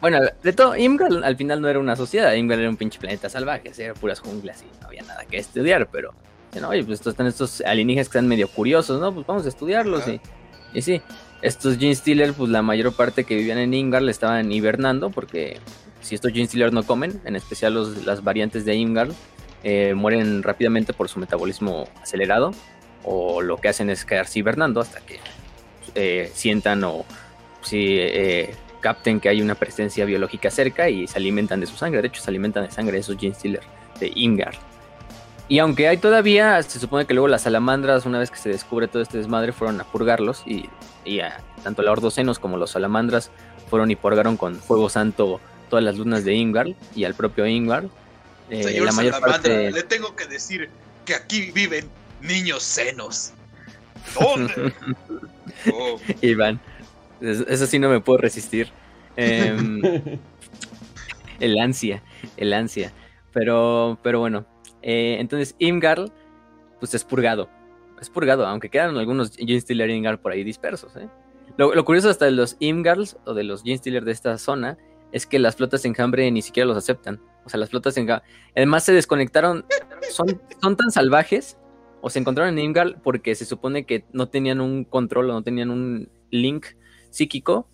[0.01, 3.29] Bueno, de todo, Imgal al final no era una sociedad, Imgal era un pinche planeta
[3.29, 6.15] salvaje, eran puras junglas y no había nada que estudiar, pero,
[6.59, 9.13] no, oye, pues están estos alienígenas que están medio curiosos, ¿no?
[9.13, 10.21] Pues vamos a estudiarlos y,
[10.73, 11.03] y sí,
[11.43, 15.59] estos Gene Stealer, pues la mayor parte que vivían en Imgal estaban hibernando, porque
[16.01, 19.13] si estos Gene Stealer no comen, en especial los, las variantes de Imgal,
[19.63, 22.53] eh, mueren rápidamente por su metabolismo acelerado,
[23.05, 25.21] o lo que hacen es quedarse hibernando hasta que
[25.95, 27.05] eh, sientan o
[27.63, 32.03] si eh, capten que hay una presencia biológica cerca y se alimentan de su sangre.
[32.03, 33.63] De hecho, se alimentan de sangre de esos Gene Stealer
[33.99, 34.55] de Ingar.
[35.49, 38.87] Y aunque hay todavía, se supone que luego las salamandras, una vez que se descubre
[38.87, 40.45] todo este desmadre, fueron a purgarlos.
[40.47, 40.69] Y,
[41.65, 43.31] tanto la Ordocenos como los salamandras
[43.69, 47.85] fueron y purgaron con fuego santo todas las lunas de Ingar y al propio Ingar.
[48.49, 49.71] Eh, la mayor parte...
[49.73, 50.71] le tengo que decir
[51.05, 51.89] que aquí viven
[52.21, 53.33] niños senos.
[54.19, 54.73] ¿Dónde?
[55.73, 56.01] oh.
[56.21, 56.61] Iván,
[57.21, 58.69] eso sí no me puedo resistir.
[59.17, 59.83] Em,
[61.41, 62.03] el ansia,
[62.37, 62.93] el ansia.
[63.33, 64.47] Pero, pero bueno.
[64.83, 66.07] Eh, entonces, Imgar,
[66.79, 67.49] pues es purgado.
[68.01, 70.97] Es purgado, aunque quedan algunos Stealer Imgar por ahí dispersos.
[70.97, 71.09] ¿eh?
[71.59, 74.79] Lo, curioso hasta de los Imgars o de los Stealer de esta zona
[75.13, 77.21] es que las flotas enjambre ni siquiera los aceptan.
[77.45, 78.27] O sea, las flotas enjambre.
[78.57, 79.67] Además, se desconectaron.
[80.11, 81.59] Son, son tan salvajes.
[82.03, 85.43] O se encontraron en Imgar porque se supone que no tenían un control o no
[85.43, 86.65] tenían un link
[87.11, 87.69] psíquico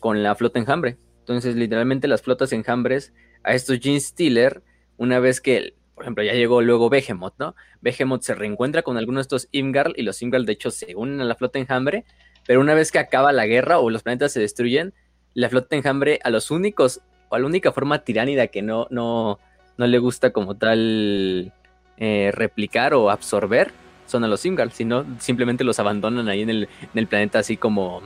[0.00, 0.98] con la flota enjambre.
[1.20, 3.12] Entonces, literalmente las flotas enjambres
[3.44, 4.62] a estos Gene Stealer,
[4.96, 7.54] una vez que, por ejemplo, ya llegó luego Behemoth, ¿no?
[7.80, 11.20] Behemoth se reencuentra con algunos de estos Imgarl y los Imgarl de hecho se unen
[11.20, 12.04] a la flota enjambre,
[12.46, 14.94] pero una vez que acaba la guerra o los planetas se destruyen,
[15.34, 19.38] la flota enjambre a los únicos o a la única forma tiránida que no, no,
[19.78, 21.52] no le gusta como tal
[21.96, 23.70] eh, replicar o absorber
[24.06, 27.56] son a los Imgarl, sino simplemente los abandonan ahí en el, en el planeta así
[27.56, 28.02] como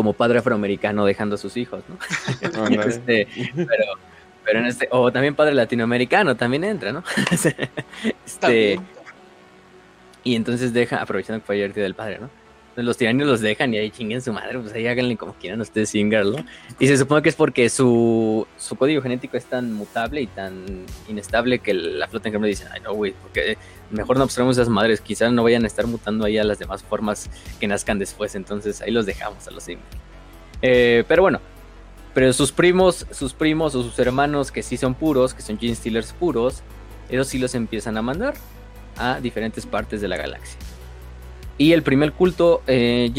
[0.00, 1.98] como padre afroamericano dejando a sus hijos, ¿no?
[2.88, 3.84] Este, pero,
[4.42, 7.04] pero en este, o también padre latinoamericano también entra, ¿no?
[8.24, 8.80] este,
[10.24, 12.30] y entonces deja, aprovechando que fue ayer el día del padre, ¿no?
[12.76, 15.92] Los tiranios los dejan y ahí chinguen su madre, pues ahí háganle como quieran ustedes
[15.94, 16.44] ¿no?
[16.78, 20.86] Y se supone que es porque su, su código genético es tan mutable y tan
[21.08, 23.58] inestable que la flota en cambio dice, ay no, güey, porque
[23.90, 26.82] mejor no observemos esas madres, quizás no vayan a estar mutando ahí a las demás
[26.82, 27.28] formas
[27.58, 29.84] que nazcan después, entonces ahí los dejamos a los Singer.
[30.62, 31.40] Eh, pero bueno,
[32.14, 35.74] pero sus primos, sus primos o sus hermanos que sí son puros, que son Gene
[35.74, 36.62] Stealers puros,
[37.08, 38.34] ellos sí los empiezan a mandar
[38.96, 40.58] a diferentes partes de la galaxia.
[41.60, 43.12] Y el primer culto eh,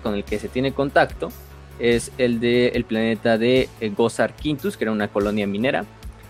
[0.00, 1.30] con el que se tiene contacto
[1.80, 5.84] es el del planeta de eh, Gozar Quintus, que era una colonia minera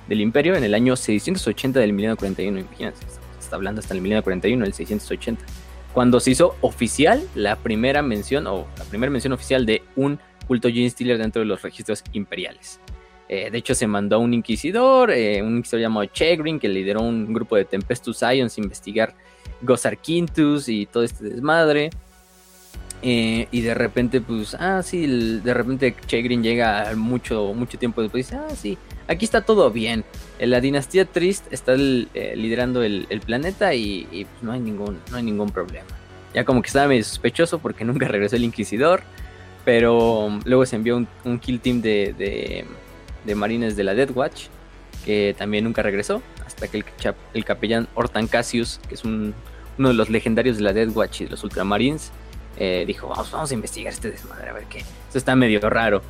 [0.08, 2.60] del Imperio en el año 680 del milenio 41.
[2.60, 3.04] Imagínense,
[3.38, 5.44] está hablando hasta el milenio 41, el 680.
[5.92, 10.70] Cuando se hizo oficial la primera mención, o la primera mención oficial de un culto
[10.70, 12.80] Gene Stealer dentro de los registros imperiales.
[13.28, 17.02] Eh, de hecho, se mandó a un inquisidor, eh, un inquisidor llamado Chegrin, que lideró
[17.02, 19.14] un grupo de Tempestus Ions a investigar
[19.62, 21.90] Gozar Quintus y todo este desmadre.
[23.00, 25.06] Eh, y de repente, pues, ah, sí,
[25.40, 28.76] de repente Chegrin llega mucho, mucho tiempo después y dice, ah, sí,
[29.08, 30.04] Aquí está todo bien.
[30.38, 35.22] La dinastía Trist está eh, liderando el, planeta y, pues, no, hay ningún, no hay
[35.22, 35.88] ningún problema.
[36.34, 39.02] Ya como que estaba medio sospechoso porque nunca regresó el Inquisidor.
[39.64, 42.64] Pero um, luego se envió un, kill team de,
[43.34, 44.44] marines de la Death Watch.
[45.06, 46.22] Que también nunca regresó.
[46.48, 46.84] Hasta que el,
[47.34, 49.34] el capellán Hortan Cassius, que es uno
[49.76, 52.10] de los legendarios de la Death Watch y de los Ultramarines,
[52.56, 54.78] eh, dijo, vamos, vamos a investigar este desmadre, a ver qué.
[54.78, 56.02] Esto está medio raro.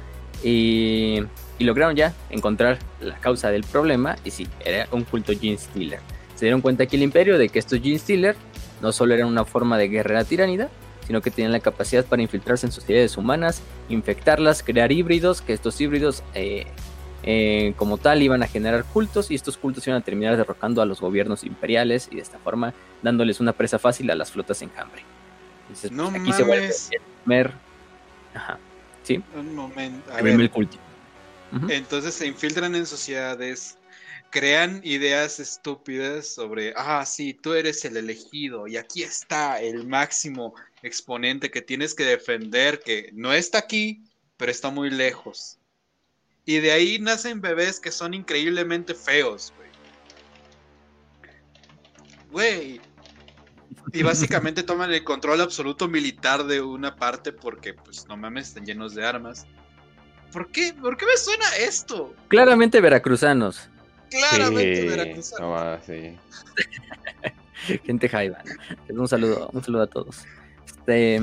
[0.43, 1.21] Y,
[1.59, 4.17] y, lograron ya encontrar la causa del problema.
[4.25, 5.99] Y sí, era un culto Gene Stealer.
[6.37, 8.37] Se dieron cuenta aquí el imperio de que estos Gene Stealer
[8.81, 10.71] no solo eran una forma de guerrera tiránida,
[11.07, 15.81] sino que tenían la capacidad para infiltrarse en sociedades humanas, infectarlas, crear híbridos, que estos
[15.81, 16.67] híbridos eh,
[17.31, 20.87] eh, como tal iban a generar cultos y estos cultos iban a terminar derrocando a
[20.87, 25.03] los gobiernos imperiales y de esta forma dándoles una presa fácil a las flotas enjambre.
[25.61, 27.53] Entonces, no aquí se vuelve el primer...
[28.33, 28.59] Ajá.
[29.03, 29.23] ¿Sí?
[29.37, 30.11] Un momento.
[30.17, 30.79] el culto.
[31.69, 33.77] Entonces se infiltran en sociedades,
[34.31, 40.55] crean ideas estúpidas sobre, ah, sí, tú eres el elegido y aquí está el máximo
[40.83, 44.03] exponente que tienes que defender, que no está aquí,
[44.39, 45.58] pero está muy lejos.
[46.49, 49.69] Y de ahí nacen bebés que son increíblemente feos, güey.
[52.31, 52.81] Güey.
[53.93, 58.65] Y básicamente toman el control absoluto militar de una parte porque, pues, no mames, están
[58.65, 59.47] llenos de armas.
[60.33, 60.73] ¿Por qué?
[60.73, 62.15] ¿Por qué me suena esto?
[62.29, 63.69] Claramente veracruzanos.
[64.09, 65.41] Claramente veracruzanos.
[65.41, 66.17] No, sí.
[67.85, 68.39] Gente jaiba.
[68.89, 70.25] Un saludo, un saludo a todos.
[70.67, 71.21] Este.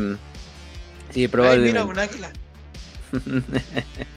[1.10, 1.80] Sí, probablemente.
[1.80, 2.32] Ay, mira, un águila.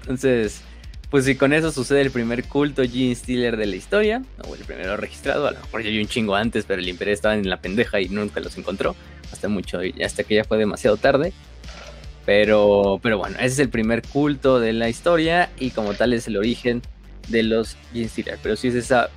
[0.00, 0.62] Entonces,
[1.10, 4.64] pues si con eso sucede el primer culto Gene Stealer de la historia, o el
[4.64, 7.48] primero registrado, a lo mejor ya hay un chingo antes, pero el Imperio estaba en
[7.48, 8.96] la pendeja y nunca los encontró,
[9.32, 11.32] hasta mucho, hasta que ya fue demasiado tarde.
[12.26, 16.26] Pero, pero bueno, ese es el primer culto de la historia y como tal es
[16.26, 16.80] el origen
[17.28, 18.38] de los Gene Stealer.
[18.42, 19.10] Pero sí es esa,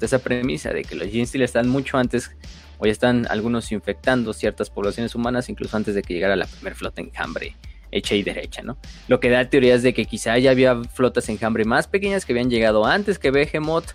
[0.00, 2.30] esa premisa de que los Gene Stealer están mucho antes
[2.78, 7.00] Hoy están algunos infectando ciertas poblaciones humanas incluso antes de que llegara la primera flota
[7.00, 7.54] enjambre
[7.94, 8.76] hecha y derecha, ¿no?
[9.08, 12.50] Lo que da teorías de que quizá ya había flotas enjambre más pequeñas que habían
[12.50, 13.92] llegado antes que Behemoth,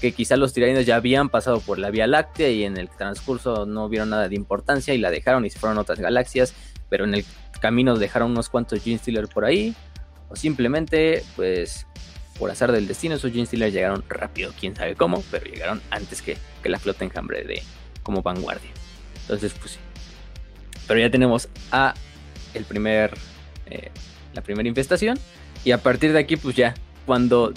[0.00, 3.64] que quizá los tiranidos ya habían pasado por la Vía Láctea y en el transcurso
[3.64, 6.54] no vieron nada de importancia y la dejaron y se fueron a otras galaxias,
[6.90, 7.24] pero en el
[7.60, 9.74] camino dejaron unos cuantos Gene Stealer por ahí,
[10.28, 11.86] o simplemente, pues,
[12.38, 16.20] por azar del destino, esos Gene Stealer llegaron rápido, quién sabe cómo, pero llegaron antes
[16.20, 17.62] que, que la flota enjambre de,
[18.02, 18.70] como vanguardia.
[19.22, 19.78] Entonces, pues sí.
[20.86, 21.94] Pero ya tenemos a
[22.56, 23.16] el primer,
[23.66, 23.90] eh,
[24.34, 25.18] la primera infestación.
[25.64, 26.74] Y a partir de aquí, pues ya,
[27.06, 27.52] cuando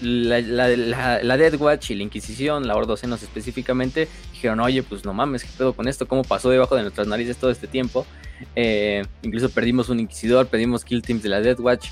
[0.00, 5.50] la, Dead Watch y la Inquisición, la Ordocenos específicamente, dijeron, oye, pues no mames, ¿qué
[5.56, 6.08] pedo con esto?
[6.08, 8.06] ¿Cómo pasó debajo de nuestras narices todo este tiempo?
[8.56, 11.88] Eh, incluso perdimos un Inquisidor, perdimos Kill Teams de la Dead Watch.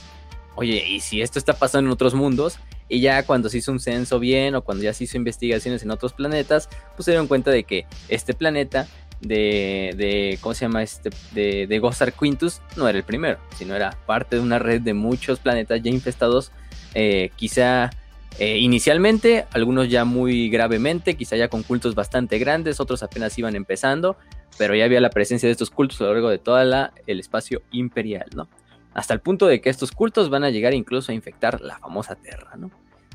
[0.55, 2.59] Oye, ¿y si esto está pasando en otros mundos?
[2.89, 5.91] Y ya cuando se hizo un censo bien o cuando ya se hizo investigaciones en
[5.91, 8.87] otros planetas, pues se dieron cuenta de que este planeta
[9.23, 10.83] de, de ¿cómo se llama?
[10.83, 14.81] Este, de, de Gozar Quintus no era el primero, sino era parte de una red
[14.81, 16.53] de muchos planetas ya infestados,
[16.95, 17.91] eh, quizá
[18.39, 23.55] eh, inicialmente, algunos ya muy gravemente, quizá ya con cultos bastante grandes, otros apenas iban
[23.55, 24.17] empezando,
[24.59, 27.63] pero ya había la presencia de estos cultos a lo largo de todo el espacio
[27.71, 28.49] imperial, ¿no?
[28.95, 32.17] Hasta el punto de que estos cultos van a llegar incluso a infectar la famosa
[32.17, 32.71] Tierra, ¿no?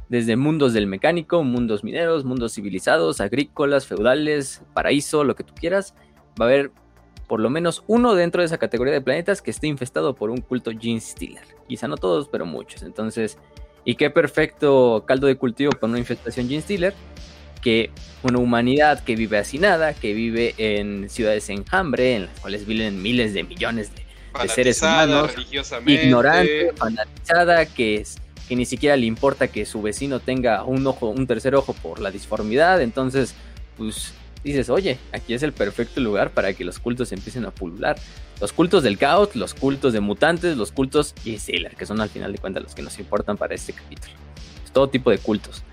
[0.10, 5.94] Desde mundos del mecánico, mundos mineros, mundos civilizados, agrícolas, feudales, paraíso, lo que tú quieras,
[6.40, 6.72] va a haber
[7.28, 10.38] por lo menos uno dentro de esa categoría de planetas que esté infestado por un
[10.38, 11.44] culto Gene Stealer.
[11.68, 12.84] Quizá no todos, pero muchos.
[12.84, 13.38] Entonces,
[13.84, 16.94] y qué perfecto caldo de cultivo para una infestación Gene Stealer,
[17.62, 17.92] que
[18.24, 23.02] una humanidad que vive nada, que vive en ciudades en hambre, en las cuales viven
[23.02, 24.06] miles de millones de,
[24.42, 25.32] de seres humanos,
[25.86, 31.10] ignorante, fanatizada, que es que ni siquiera le importa que su vecino tenga un ojo,
[31.10, 33.36] un tercer ojo por la disformidad, entonces,
[33.78, 37.98] pues dices, oye, aquí es el perfecto lugar para que los cultos empiecen a pulular.
[38.40, 42.10] Los cultos del caos, los cultos de mutantes, los cultos y Sailor, que son al
[42.10, 44.14] final de cuentas los que nos importan para este capítulo.
[44.74, 45.64] todo tipo de cultos.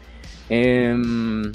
[0.48, 1.52] Em,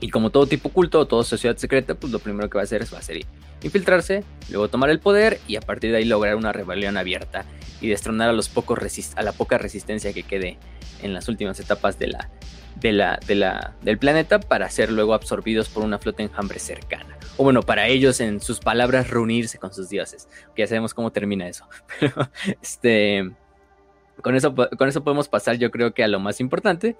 [0.00, 2.82] y como todo tipo culto, toda sociedad secreta, pues lo primero que va a hacer
[2.82, 3.24] es va a ser
[3.62, 7.44] infiltrarse, luego tomar el poder y a partir de ahí lograr una rebelión abierta
[7.82, 8.78] y destronar a los pocos
[9.16, 10.56] a la poca resistencia que quede
[11.02, 12.30] en las últimas etapas de la,
[12.76, 17.18] de la, de la, del planeta para ser luego absorbidos por una flota enjambre cercana.
[17.36, 20.28] O bueno, para ellos, en sus palabras, reunirse con sus dioses.
[20.56, 21.66] Ya sabemos cómo termina eso.
[22.00, 22.30] Pero
[22.62, 23.30] este.
[24.20, 26.96] Con eso, con eso podemos pasar, yo creo que a lo más importante,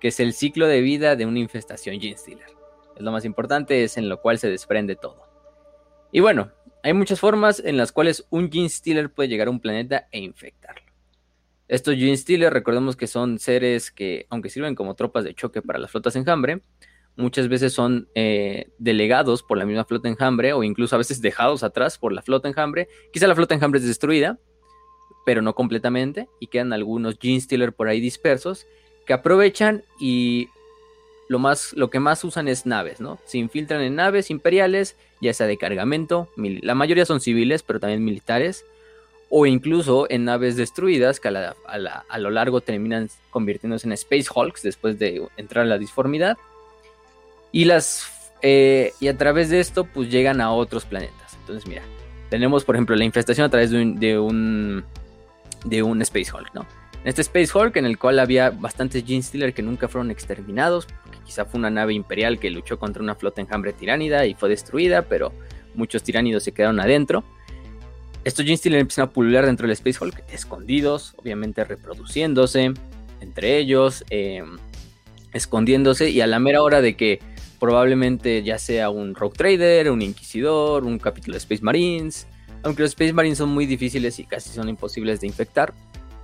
[0.00, 2.16] que es el ciclo de vida de una infestación Gene.
[2.16, 5.26] Es lo más importante, es en lo cual se desprende todo.
[6.12, 6.50] Y bueno,
[6.86, 10.20] hay muchas formas en las cuales un Gene Stealer puede llegar a un planeta e
[10.20, 10.86] infectarlo.
[11.66, 15.80] Estos Gene Stealer, recordemos que son seres que, aunque sirven como tropas de choque para
[15.80, 16.62] las flotas enjambre,
[17.16, 21.64] muchas veces son eh, delegados por la misma flota enjambre o incluso a veces dejados
[21.64, 22.86] atrás por la flota enjambre.
[23.12, 24.38] Quizá la flota enjambre es destruida,
[25.24, 28.64] pero no completamente, y quedan algunos Gene Stealer por ahí dispersos
[29.06, 30.50] que aprovechan y
[31.28, 33.18] lo, más, lo que más usan es naves, ¿no?
[33.24, 38.04] Se infiltran en naves imperiales, ya sea de cargamento, la mayoría son civiles, pero también
[38.04, 38.64] militares,
[39.28, 44.98] o incluso en naves destruidas que a, lo largo terminan convirtiéndose en Space Hulks después
[44.98, 46.36] de entrar a la disformidad.
[47.50, 51.34] Y, las, eh, y a través de esto, pues llegan a otros planetas.
[51.40, 51.82] Entonces, mira,
[52.30, 54.84] tenemos por ejemplo la infestación a través de un, de un,
[55.64, 56.66] de un Space Hulk, ¿no?
[57.06, 60.88] este Space Hulk, en el cual había bastantes Gene Stealer que nunca fueron exterminados,
[61.26, 65.02] quizá fue una nave imperial que luchó contra una flota enjambre tiránida y fue destruida,
[65.02, 65.32] pero
[65.74, 67.24] muchos tiránidos se quedaron adentro.
[68.24, 72.72] Estos Gene empiezan a pulular dentro del Space Hulk, escondidos, obviamente reproduciéndose
[73.20, 74.56] entre ellos, em,
[75.32, 77.20] escondiéndose, y a la mera hora de que
[77.58, 82.26] probablemente ya sea un Rogue Trader, un Inquisidor, un capítulo de Space Marines,
[82.62, 85.72] aunque los Space Marines son muy difíciles y casi son imposibles de infectar,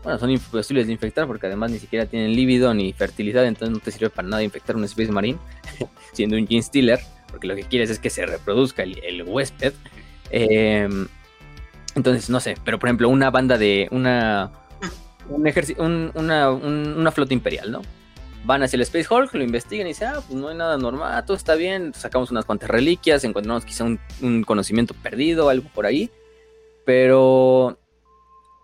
[0.03, 3.79] bueno, son imposibles de infectar porque además ni siquiera tienen líbido ni fertilidad, entonces no
[3.79, 5.39] te sirve para nada infectar un Space Marine,
[6.13, 9.73] siendo un Gene Stealer, porque lo que quieres es que se reproduzca el, huésped.
[10.31, 11.07] Em,
[11.95, 14.51] entonces, no sé, pero por ejemplo, una banda de una,
[15.29, 17.83] un ejército, una, una flota imperial, ¿no?
[18.45, 21.25] Van hacia el Space Hulk, lo investigan y dicen, ah, pues no hay nada normal,
[21.25, 25.87] todo está bien, sacamos unas cuantas reliquias, encontramos quizá un, un conocimiento perdido, algo por
[25.87, 26.11] ahí,
[26.85, 27.79] pero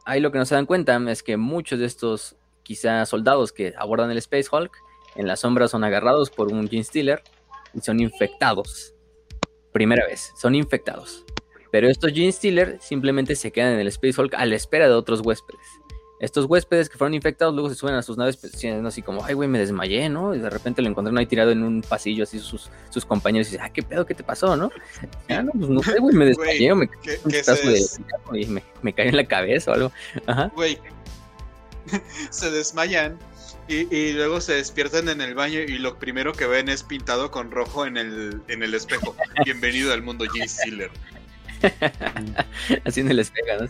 [0.09, 4.11] ahí lo que nos dan cuenta es que muchos de estos quizá soldados que abordan
[4.11, 4.73] el Space Hulk
[5.16, 7.23] en la sombra son agarrados por un Gene Stealer
[7.75, 8.94] y son infectados.
[9.71, 11.27] Primera vez, son infectados.
[11.71, 14.94] Pero estos Gene Stealer simplemente se quedan en el Space Hulk a la espera de
[14.94, 15.78] otros huéspedes.
[16.20, 19.24] Estos huéspedes que fueron infectados luego se suben a sus naves pensando pues, así como,
[19.24, 20.35] ay, güey, me desmayé, ¿no?
[20.35, 23.52] Y de repente lo encontraron ahí tirado en un pasillo, así sus, sus compañeros y
[23.52, 24.04] dicen, ah, ¿qué pedo?
[24.04, 24.70] ¿Qué te pasó, no?
[25.28, 29.24] Ah, no, pues no sé, güey, me desmayé o me caí me cayó en la
[29.26, 29.92] cabeza o algo.
[30.26, 30.50] Ajá.
[30.57, 30.78] Güey,
[32.31, 33.16] se desmayan
[33.68, 37.31] y, y, luego se despiertan en el baño y lo primero que ven es pintado
[37.31, 39.14] con rojo en el, en el espejo.
[39.44, 40.90] Bienvenido al mundo Jay Steeler.
[42.85, 43.68] Así no les pega, ¿no?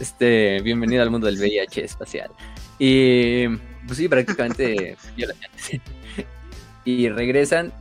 [0.00, 2.30] Este, bienvenido al mundo del VIH espacial.
[2.78, 3.48] Y
[3.86, 4.96] pues sí, prácticamente
[6.84, 7.72] y regresan,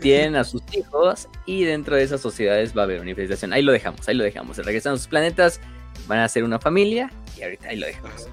[0.00, 3.52] tienen a sus hijos y dentro de esas sociedades va a haber una infestación.
[3.52, 4.58] Ahí lo dejamos, ahí lo dejamos.
[4.58, 5.60] Regresan a sus planetas,
[6.06, 8.28] van a ser una familia y ahorita ahí lo dejamos.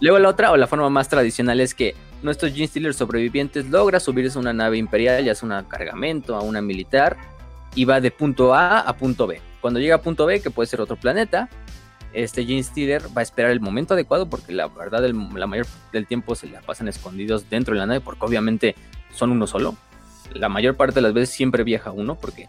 [0.00, 4.00] Luego la otra o la forma más tradicional es que nuestros Gene Stealer sobrevivientes logra
[4.00, 7.16] subirse a una nave imperial, ya sea una cargamento, a una militar,
[7.74, 9.40] y va de punto A a punto B.
[9.60, 11.48] Cuando llega a punto B, que puede ser otro planeta,
[12.12, 16.06] este Gene Stealer va a esperar el momento adecuado porque la verdad la mayor del
[16.06, 18.74] tiempo se la pasan escondidos dentro de la nave porque obviamente
[19.12, 19.76] son uno solo.
[20.32, 22.48] La mayor parte de las veces siempre viaja uno porque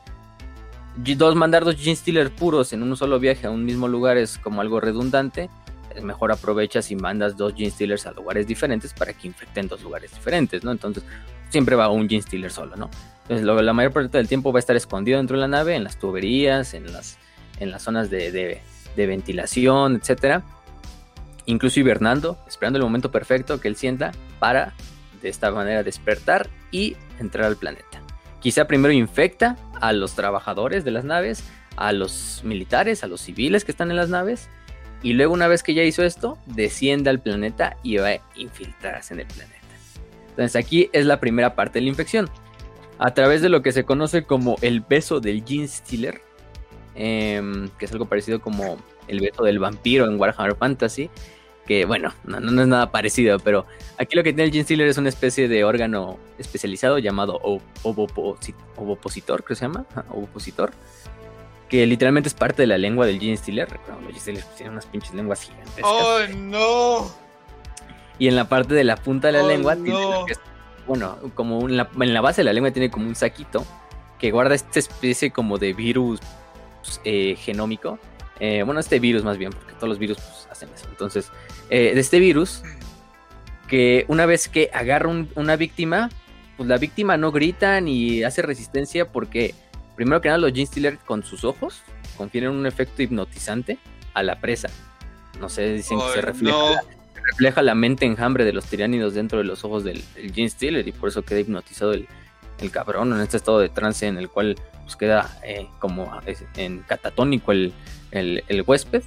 [0.95, 4.37] dos mandar dos Gene Stealer puros en un solo viaje a un mismo lugar es
[4.37, 5.49] como algo redundante.
[5.95, 9.81] Es mejor aprovechas y mandas dos Gene Stealers a lugares diferentes para que infecten dos
[9.81, 10.71] lugares diferentes, ¿no?
[10.71, 11.03] Entonces
[11.49, 12.89] siempre va un Gene Stealer solo, ¿no?
[13.31, 15.85] Entonces, la mayor parte del tiempo va a estar escondido dentro de la nave, en
[15.85, 17.17] las tuberías, en las,
[17.61, 18.61] en las zonas de,
[18.97, 20.43] ventilación, etcétera.
[21.45, 24.73] Incluso hibernando, esperando el momento perfecto que él sienta para
[25.21, 28.01] de esta manera despertar y entrar al planeta.
[28.41, 31.41] Quizá primero infecta a los trabajadores de las naves,
[31.77, 34.49] a los militares, a los civiles que están en las naves,
[35.03, 39.13] y luego una vez que ya hizo esto, desciende al planeta y va a infiltrarse
[39.13, 39.55] en el planeta.
[40.31, 42.29] Entonces aquí es la primera parte de la infección
[43.01, 46.21] a través de lo que se conoce como el beso del Gene Stealer,
[46.93, 51.09] em, que es algo parecido como el beso del vampiro en Warhammer Fantasy,
[51.65, 53.65] que bueno, no, es nada parecido, pero
[53.97, 57.39] aquí lo que tiene el Gene Stealer es una especie de órgano especializado llamado
[57.81, 60.71] ovopositor, creo que se llama, ovopositor,
[61.69, 63.67] que literalmente es parte de la lengua del Gene Stealer.
[63.67, 65.83] Recuerdo, los Gene Stealers tienen unas pinches lenguas gigantes.
[65.83, 67.11] ¡Oh, no!
[68.19, 69.97] Y en la parte de la punta de la oh, lengua tiene
[70.91, 73.65] bueno, como en la, base de la lengua tiene como un saquito
[74.19, 76.19] que guarda esta especie como de virus
[77.05, 77.97] eh, genómico.
[78.41, 80.87] Eh, bueno, este virus más bien, porque todos los virus pues, hacen eso.
[80.89, 81.31] Entonces,
[81.69, 82.63] eh, de este virus,
[83.69, 86.09] que una vez que agarra una víctima,
[86.57, 89.55] pues la víctima no grita ni hace resistencia porque,
[89.95, 91.83] primero que nada, los Gene Stealer con sus ojos
[92.17, 93.79] confieren un efecto hipnotizante
[94.13, 94.67] a la presa.
[95.39, 96.81] No sé, dicen que se refleja
[97.15, 100.87] refleja la mente enjambre de los tiránidos dentro de los ojos del, del Gene Stealer
[100.87, 102.07] y por eso queda hipnotizado el,
[102.71, 106.11] cabrón en este estado de trance en el cual pues, queda eh, como
[106.55, 107.73] en catatónico el,
[108.67, 109.01] huésped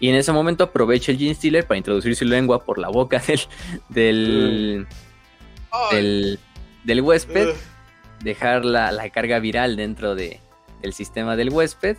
[0.00, 3.22] Y en ese momento aprovecha el Gene Stealer para introducir su lengua por la boca
[3.28, 3.40] del,
[3.88, 4.86] del,
[5.92, 6.38] del,
[6.82, 7.50] del huésped,
[8.24, 10.40] dejar la, la, carga viral dentro de,
[10.82, 11.96] del sistema del huésped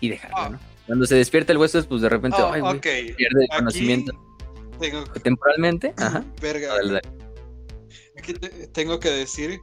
[0.00, 0.48] y dejarlo, ah.
[0.50, 0.72] ¿no?
[0.86, 4.12] Cuando se despierta el huésped, pues de repente oh, pierde el conocimiento.
[5.22, 6.24] Temporalmente, ajá.
[6.40, 6.74] Verga.
[8.18, 8.34] Aquí
[8.72, 9.60] tengo que decir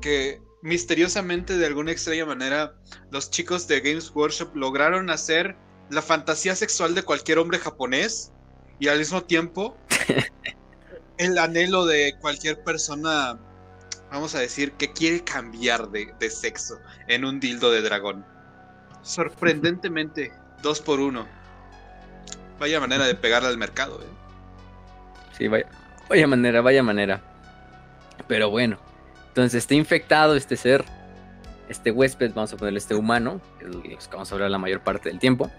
[0.00, 2.74] que misteriosamente, de alguna extraña manera,
[3.10, 5.56] los chicos de Games Workshop lograron hacer
[5.90, 8.32] la fantasía sexual de cualquier hombre japonés
[8.78, 9.76] y al mismo tiempo
[11.18, 13.38] el anhelo de cualquier persona,
[14.10, 18.24] vamos a decir, que quiere cambiar de, sexo en un dildo de dragón.
[19.02, 21.26] Sorprendentemente, dos por uno.
[22.58, 24.00] Vaya manera de pegarle al mercado.
[24.02, 24.19] ¿eh?
[25.40, 25.64] Sí, vaya,
[26.06, 27.22] vaya manera, vaya manera.
[28.28, 28.78] Pero bueno,
[29.28, 30.84] entonces está infectado este ser,
[31.70, 35.18] este huésped, vamos a ponerle este humano, que vamos a hablar la mayor parte del
[35.18, 35.50] tiempo.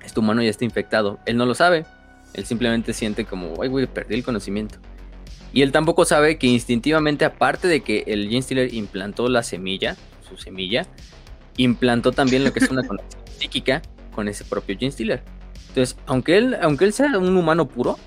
[0.00, 1.18] Este humano ya está infectado.
[1.26, 1.86] Él no lo sabe.
[2.34, 4.78] Él simplemente siente como, ay, güey, perdí el conocimiento.
[5.52, 9.96] Y él tampoco sabe que instintivamente, aparte de que el Gene Stealer implantó la semilla,
[10.28, 10.86] su semilla,
[11.56, 13.82] implantó también lo que es una conexión psíquica
[14.14, 15.24] con ese propio Gene Stealer.
[15.70, 17.98] Entonces, aunque él, aunque él sea un humano puro,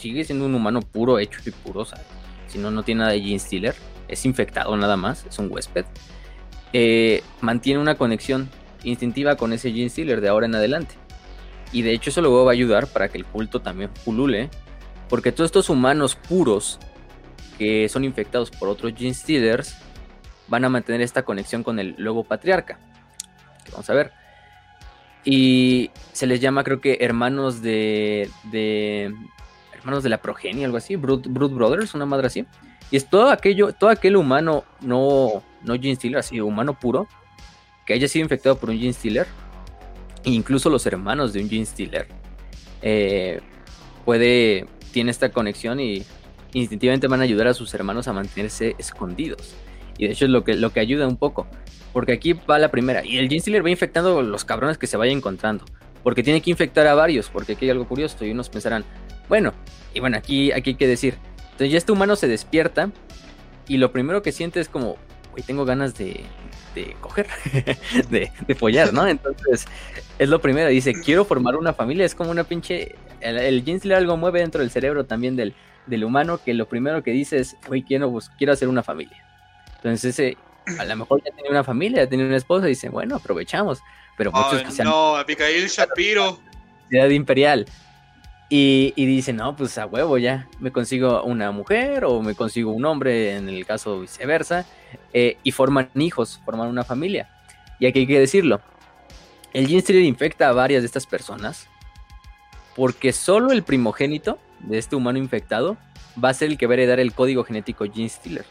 [0.00, 2.06] sigue siendo un humano puro, hecho y puro, ¿sabes?
[2.48, 3.74] Si no, no tiene nada de Gene Stealer,
[4.08, 5.84] es infectado nada más, es un huésped.
[6.72, 8.48] Eh, mantiene una conexión
[8.82, 10.94] instintiva con ese Gene Stealer de ahora en adelante.
[11.72, 14.50] Y de hecho eso luego va a ayudar para que el culto también pulule.
[15.08, 16.78] Porque todos estos humanos puros
[17.58, 19.76] que son infectados por otros Gene Stealers
[20.48, 22.78] van a mantener esta conexión con el luego patriarca.
[23.70, 24.12] vamos a ver.
[25.24, 28.30] Y se les llama creo que hermanos de...
[28.44, 29.14] de
[29.80, 30.96] hermanos de la progenie, algo así.
[30.96, 32.46] Brood, Brothers, una madre así.
[32.90, 37.06] Y es todo aquello, todo aquel humano no, no Gene Stealer, así humano puro,
[37.86, 39.26] que haya sido infectado por un Gene Stealer
[40.24, 42.06] incluso los hermanos de un Gene Stealer,
[42.82, 43.40] eh,
[44.04, 46.04] puede, tiene esta conexión y
[46.52, 49.54] instintivamente van a ayudar a sus hermanos a mantenerse escondidos.
[49.98, 51.46] Y de hecho es lo que, lo que ayuda un poco.
[51.92, 53.04] Porque aquí va la primera.
[53.04, 55.64] Y el Gene Stealer va infectando los cabrones que se vaya encontrando.
[56.02, 57.28] Porque tiene que infectar a varios.
[57.28, 58.24] Porque aquí hay algo curioso.
[58.24, 58.84] Y unos pensarán,
[59.28, 59.52] bueno,
[59.94, 61.14] y bueno, aquí, aquí hay que decir.
[61.42, 62.90] Entonces ya este humano se despierta.
[63.68, 64.96] Y lo primero que siente es como,
[65.30, 66.24] güey, tengo ganas de,
[66.74, 67.26] de coger,
[68.10, 69.06] de, de follar, ¿no?
[69.06, 69.66] Entonces,
[70.18, 74.16] es lo primero, dice, quiero formar una familia, es como una pinche, el, el algo
[74.16, 75.54] mueve dentro del cerebro también del,
[75.86, 79.24] del humano, que lo primero que dice es, güey, quiero, quiero hacer una familia.
[79.76, 80.36] Entonces, ese,
[80.78, 83.80] a lo mejor ya tiene una familia, ya tiene una esposa, y dice, bueno, aprovechamos,
[84.16, 86.38] pero muchos que No, Abigail Shapiro.
[86.88, 87.66] Ciudad imperial.
[88.48, 92.72] Y, y dice, no, pues a huevo ya, me consigo una mujer o me consigo
[92.72, 94.66] un hombre, en el caso viceversa,
[95.12, 97.28] eh, y forman hijos, forman una familia.
[97.78, 98.60] Y aquí hay que decirlo,
[99.52, 101.68] el Gene Stealer infecta a varias de estas personas
[102.76, 105.76] porque solo el primogénito de este humano infectado
[106.22, 108.46] va a ser el que va a heredar el código genético Gene Stealer.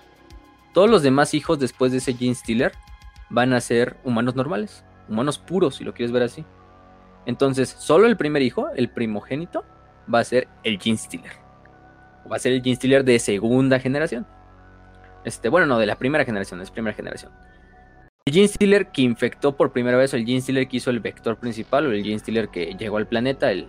[0.74, 2.74] Todos los demás hijos después de ese Gene Stealer
[3.30, 6.46] van a ser humanos normales, humanos puros, si lo quieres ver así.
[7.26, 9.66] Entonces, solo el primer hijo, el primogénito,
[10.14, 11.32] va a ser el Gene Stealer.
[12.32, 14.26] Va a ser el Gene Stealer de segunda generación.
[15.26, 17.32] Este, bueno, no, de la primera generación, es primera generación.
[18.26, 21.00] El Gene Stealer que infectó por primera vez, o el Gene Stealer que hizo el
[21.00, 23.68] vector principal, o el Gene Stealer que llegó al planeta, el,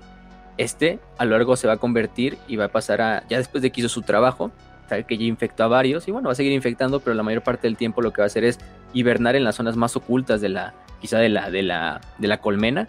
[0.58, 3.62] este a lo largo se va a convertir y va a pasar a, ya después
[3.62, 4.52] de que hizo su trabajo,
[4.88, 7.42] sabe que ya infectó a varios, y bueno, va a seguir infectando, pero la mayor
[7.42, 8.58] parte del tiempo lo que va a hacer es
[8.92, 12.40] hibernar en las zonas más ocultas de la, quizá de la, de la, de la
[12.40, 12.88] colmena,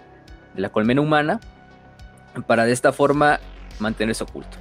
[0.53, 1.39] de la colmena humana,
[2.47, 3.39] para de esta forma
[3.80, 4.57] mantenerse oculto.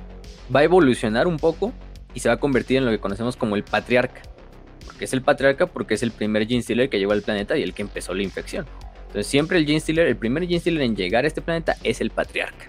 [0.55, 1.73] Va a evolucionar un poco
[2.15, 4.23] y se va a convertir en lo que conocemos como el patriarca.
[4.85, 7.63] Porque es el patriarca porque es el primer Gene Stealer que llegó al planeta y
[7.63, 8.67] el que empezó la infección.
[9.07, 12.01] Entonces siempre el Gene Stealer, el primer Gene Stealer en llegar a este planeta es
[12.01, 12.67] el patriarca.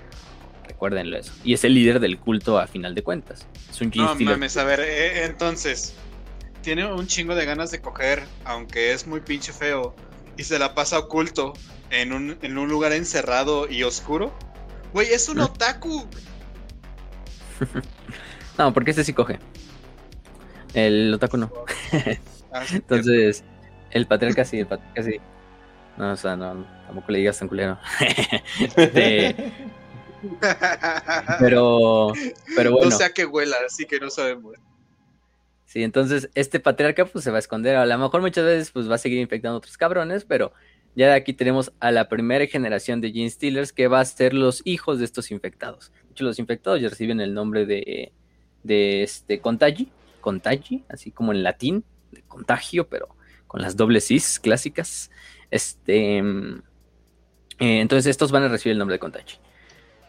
[0.68, 1.34] Recuérdenlo eso.
[1.44, 3.48] Y es el líder del culto a final de cuentas.
[3.70, 5.96] Es un Gene no mames, a ver, eh, entonces,
[6.62, 9.96] tiene un chingo de ganas de coger, aunque es muy pinche feo,
[10.42, 11.54] y se la pasa oculto
[11.92, 14.34] en un, en un lugar encerrado y oscuro.
[14.92, 16.08] Güey, es un otaku.
[18.58, 19.38] no, porque este sí coge.
[20.74, 21.54] El otaku no.
[22.52, 23.44] Ah, Entonces,
[23.92, 25.20] el patriarca sí, el patriarca sí.
[25.96, 27.78] No, o sea, no, tampoco le digas tan culero.
[28.76, 29.36] Este,
[31.40, 32.14] pero,
[32.56, 32.90] pero bueno.
[32.90, 34.56] No sea que huela, así que no sabemos.
[35.72, 37.78] Sí, entonces este patriarca pues se va a esconder.
[37.78, 40.52] A lo mejor muchas veces pues va a seguir infectando a otros cabrones, pero
[40.98, 44.34] ya de aquí tenemos a la primera generación de Gene Stealers que va a ser
[44.34, 45.94] los hijos de estos infectados.
[45.94, 48.12] De hecho, los infectados ya reciben el nombre de,
[48.64, 49.88] de este Contagi,
[50.20, 53.16] Contagi, así como en latín, de contagio, pero
[53.48, 55.10] con las dobles cis clásicas.
[55.52, 56.18] Este.
[56.18, 59.38] Eh, entonces estos van a recibir el nombre de Kontachi.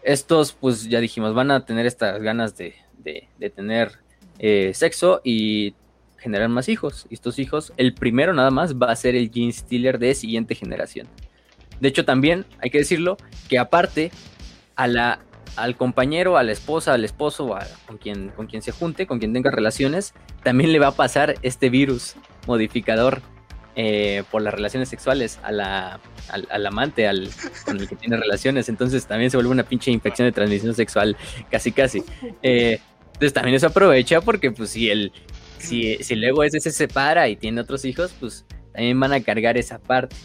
[0.02, 4.01] Estos, pues ya dijimos, van a tener estas ganas de, de, tener
[4.38, 5.74] eh, sexo y
[6.18, 7.06] generar más hijos.
[7.10, 10.54] Y estos hijos, el primero nada más va a ser el Gene Stealer de siguiente
[10.54, 11.08] generación.
[11.80, 13.16] De hecho, también hay que decirlo
[13.48, 14.12] que aparte
[14.76, 15.18] a la,
[15.56, 19.32] al compañero, a la esposa, al esposo, con, quien, con quien se junte, con quien
[19.32, 22.14] tenga relaciones, también le va a pasar este virus
[22.46, 23.20] modificador
[23.74, 27.30] eh, por las relaciones sexuales a la, al, amante, al,
[27.64, 28.68] con el que tiene relaciones.
[28.68, 31.16] Entonces también se vuelve una pinche infección de transmisión sexual,
[31.50, 32.04] casi casi.
[32.42, 32.80] Eh,
[33.22, 35.12] entonces también eso aprovecha porque pues si el,
[35.56, 39.56] si, si luego ese se separa y tiene otros hijos, pues también van a cargar
[39.56, 40.16] esa parte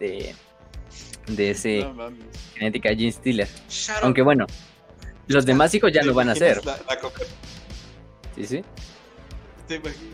[0.00, 0.34] de,
[1.26, 1.86] de ese
[2.54, 3.48] genética Gene Stealer.
[4.00, 4.46] Aunque bueno,
[5.26, 6.62] los demás hijos ya lo van a hacer.
[8.34, 8.64] sí, sí.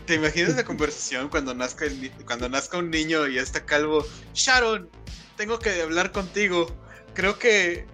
[0.05, 1.85] ¿Te, imaginas la conversación cuando nazca,
[2.25, 4.05] cuando nazca un niño y está calvo?
[4.33, 4.89] Sharon,
[5.37, 6.67] tengo que hablar contigo.
[7.13, 7.85] Creo que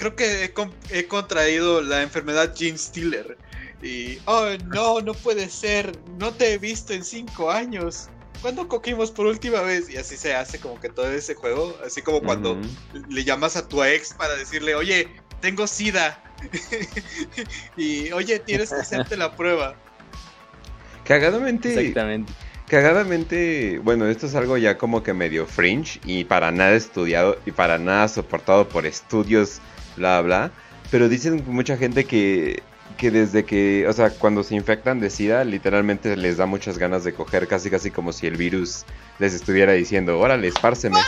[0.00, 0.50] creo que
[0.90, 3.36] he, contraído la enfermedad Gene Stealer.
[3.82, 5.98] Y, oh, no, no puede ser.
[6.18, 8.08] No te he visto en cinco años.
[8.42, 9.90] ¿Cuándo coquimos por última vez?
[9.90, 11.76] Y así se hace como que todo ese juego.
[11.84, 12.58] Así como cuando
[13.08, 15.08] le llamas a tu ex para decirle, oye,
[15.40, 16.22] tengo sida.
[17.76, 19.76] y, oye, tienes que hacerte la prueba.
[21.04, 21.68] Cagadamente.
[21.74, 22.32] Exactamente.
[22.70, 27.50] Cagadamente, bueno, esto es algo ya como que medio fringe y para nada estudiado y
[27.50, 29.60] para nada soportado por estudios,
[29.96, 30.52] bla, bla.
[30.88, 32.62] Pero dicen mucha gente que,
[33.00, 37.02] que desde que, o sea, cuando se infectan de SIDA, literalmente les da muchas ganas
[37.02, 38.84] de coger, casi casi como si el virus
[39.18, 40.98] les estuviera diciendo, órale, espárceme.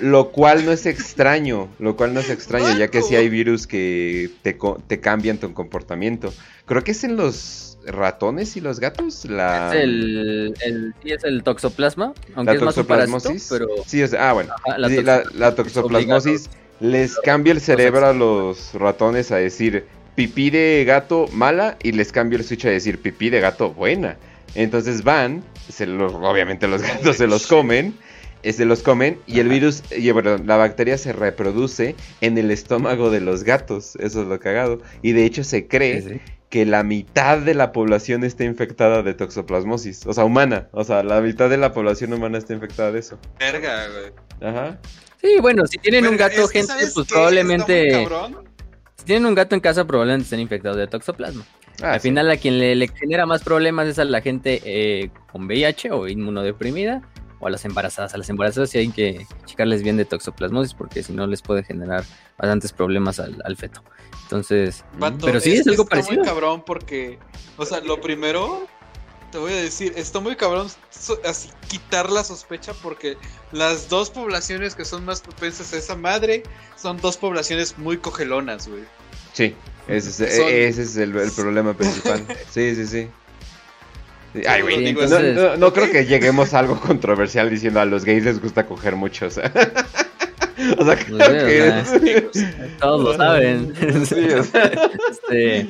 [0.00, 3.66] Lo cual no es extraño, lo cual no es extraño, ya que si hay virus
[3.66, 4.56] que te,
[4.86, 6.32] te cambian tu comportamiento.
[6.64, 9.26] Creo que es en los ratones y los gatos.
[9.26, 9.68] La...
[9.74, 10.54] Es el,
[11.02, 13.48] sí, es el toxoplasma, aunque la es toxoplasmosis.
[13.50, 13.66] pero...
[13.86, 14.54] Sí, es, ah, bueno.
[14.78, 16.48] la, toxoplasmosis
[16.80, 19.86] les cambia el cerebro a los ratones a decir
[20.18, 24.16] pipí de gato mala y les cambia el switch a decir pipí de gato buena.
[24.56, 27.94] Entonces van, se los, obviamente los gatos se los comen,
[28.42, 32.50] eh, se los comen y el virus, y, bueno, la bacteria se reproduce en el
[32.50, 34.80] estómago de los gatos, eso es lo cagado.
[35.02, 40.04] Y de hecho se cree que la mitad de la población esté infectada de toxoplasmosis.
[40.04, 40.66] O sea, humana.
[40.72, 43.20] O sea, la mitad de la población humana está infectada de eso.
[43.38, 44.50] Verga, güey.
[44.50, 44.80] Ajá.
[45.20, 48.04] Sí, bueno, si tienen un gato, gente, pues probablemente.
[48.98, 51.44] Si tienen un gato en casa, probablemente estén infectados de toxoplasma.
[51.82, 55.46] Ah, Al final, a quien le, genera más problemas es a la gente eh, con
[55.46, 57.02] VIH o inmunodeprimida
[57.40, 58.14] o a las embarazadas.
[58.14, 61.62] A las embarazadas sí hay que checarles bien de toxoplasmosis porque si no les puede
[61.62, 62.04] generar
[62.36, 63.82] bastantes problemas al feto.
[64.28, 64.84] Entonces,
[65.24, 66.18] pero sí es, algo está parecido.
[66.18, 67.18] muy cabrón porque,
[67.56, 68.66] o sea, lo primero,
[69.30, 70.68] te voy a decir, está muy cabrón
[71.24, 73.16] así, quitar la sospecha porque
[73.52, 76.42] las dos poblaciones que son más propensas a esa madre
[76.76, 78.84] son dos poblaciones muy cogelonas, güey.
[79.32, 79.54] Sí,
[79.86, 82.24] ese es, el, problema principal.
[82.50, 83.08] sí, sí, sí.
[84.46, 84.94] Ay, güey,
[85.58, 89.26] no, creo que lleguemos a algo controversial diciendo a los gays les gusta coger mucho,
[89.26, 89.52] o sea.
[90.76, 92.28] O sea, claro que
[92.80, 93.72] todos lo saben.
[94.04, 94.16] Sí,
[95.10, 95.66] este,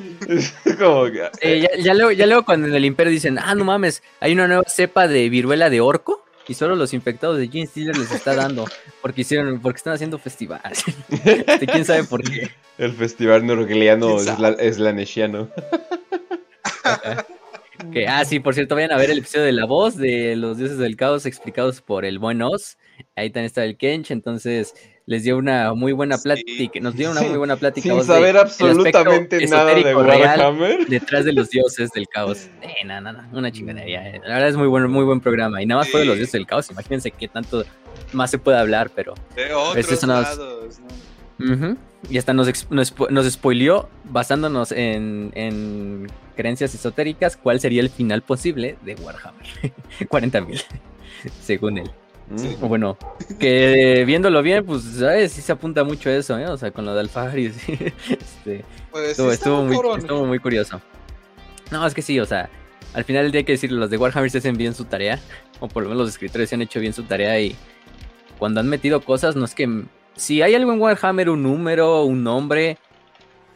[0.77, 1.61] como que...
[1.61, 4.47] ya, ya, luego, ya luego cuando en el Imperio dicen, ah, no mames, hay una
[4.47, 8.35] nueva cepa de viruela de orco y solo los infectados de Gene Stealer les está
[8.35, 8.65] dando
[9.01, 10.61] porque hicieron porque están haciendo festival.
[10.71, 12.49] Este, quién sabe por qué.
[12.77, 15.49] El festival norgliano es la neshiano.
[17.91, 20.57] que, ah, sí, por cierto, vayan a ver el episodio de La Voz de los
[20.57, 22.77] Dioses del Caos explicados por el buen Oz.
[23.15, 24.73] Ahí también está el Kench, entonces
[25.09, 27.89] les dio una muy buena plática, nos dio una muy buena plática.
[27.89, 30.85] Sin saber absolutamente nada de Warhammer.
[30.87, 32.47] Detrás de los dioses del caos.
[32.61, 34.07] Eh, nada, nada, una chingonería.
[34.07, 34.21] Eh.
[34.23, 35.61] La verdad es muy bueno, muy buen programa.
[35.61, 36.69] Y nada más fue de los dioses del caos.
[36.69, 37.65] Imagínense qué tanto
[38.13, 39.15] más se puede hablar, pero.
[39.35, 40.79] De otros lados,
[42.09, 48.21] Y hasta nos, nos, nos spoileó, basándonos en, en creencias esotéricas, cuál sería el final
[48.21, 49.47] posible de Warhammer.
[50.01, 50.63] 40.000,
[51.41, 51.91] según él.
[52.61, 52.97] O bueno,
[53.39, 55.31] que viéndolo bien, pues, ¿sabes?
[55.31, 56.47] Sí se apunta mucho a eso, ¿eh?
[56.47, 57.77] O sea, con lo de Alfahari, sí.
[58.09, 60.79] Este, pues estuvo, muy, estuvo muy curioso.
[61.71, 62.49] No, es que sí, o sea,
[62.93, 65.19] al final del día hay que decirlo, los de Warhammer se hacen bien su tarea,
[65.59, 67.55] o por lo menos los escritores se han hecho bien su tarea y
[68.37, 69.83] cuando han metido cosas, no es que...
[70.15, 72.77] Si hay algo en Warhammer, un número, un nombre,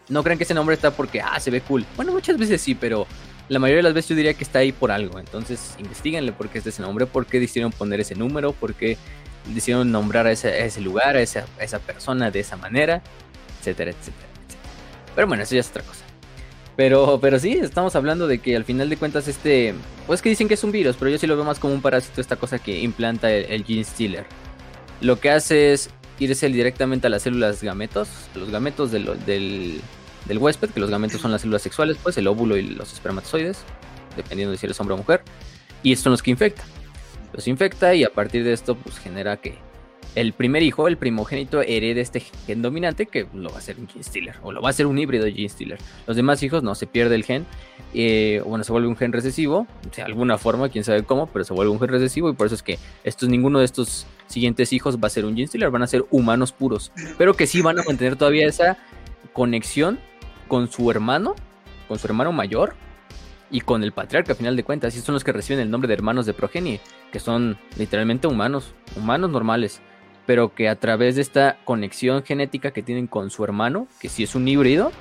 [0.08, 1.86] no crean que ese nombre está porque, ah, se ve cool.
[1.98, 3.06] Bueno, muchas veces sí, pero
[3.50, 5.20] la mayoría de las veces yo diría que está ahí por algo.
[5.20, 8.98] Entonces, investiguenle por qué es ese nombre, por qué decidieron poner ese número, por qué
[9.48, 11.46] decidieron nombrar a ese, lugar, a esa,
[11.86, 13.02] persona de esa manera,
[13.60, 14.28] etcétera, etcétera,
[15.16, 16.04] Pero bueno, eso ya es otra cosa.
[16.76, 19.76] Pero, pero sí, estamos hablando de que al final de cuentas este...
[20.08, 21.82] Pues que dicen que es un virus, pero yo sí lo veo más como un
[21.82, 24.26] parásito, esta cosa que implanta el, Gene Stealer.
[25.02, 25.90] Lo que hace es
[26.20, 29.82] irse directamente a las células gametos, los gametos del,
[30.26, 33.64] del huésped, que los gametos son las células sexuales, pues el óvulo y los espermatozoides,
[34.16, 35.24] dependiendo de si eres hombre o mujer,
[35.82, 36.64] y son los que infecta.
[37.34, 39.58] Los infecta y a partir de esto pues genera que
[40.16, 43.88] el primer hijo, el primogénito, herede este gen dominante que lo va a ser un
[43.88, 45.80] gene stealer o lo va a ser un híbrido gene stealer.
[46.06, 47.46] Los demás hijos no se pierde el gen,
[47.96, 49.66] eh, bueno, se vuelve un gen recesivo,
[49.96, 52.56] de alguna forma, quién sabe cómo, pero se vuelve un gen recesivo y por eso
[52.56, 55.84] es que estos, ninguno de estos siguientes hijos va a ser un gene stealer, van
[55.84, 58.78] a ser humanos puros, pero que sí van a mantener todavía esa
[59.34, 60.00] conexión
[60.54, 61.34] con su hermano,
[61.88, 62.76] con su hermano mayor
[63.50, 64.96] y con el patriarca, a final de cuentas.
[64.96, 66.80] Y son los que reciben el nombre de hermanos de progenie,
[67.12, 69.82] que son literalmente humanos, humanos normales
[70.28, 74.22] pero que a través de esta conexión genética que tienen con su hermano, que si
[74.22, 74.92] es un híbrido,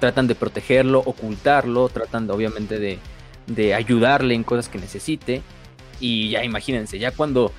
[0.00, 2.98] tratan de protegerlo, ocultarlo, tratan de, obviamente de,
[3.46, 5.42] de ayudarle en cosas que necesite.
[6.00, 7.52] Y ya imagínense, ya cuando,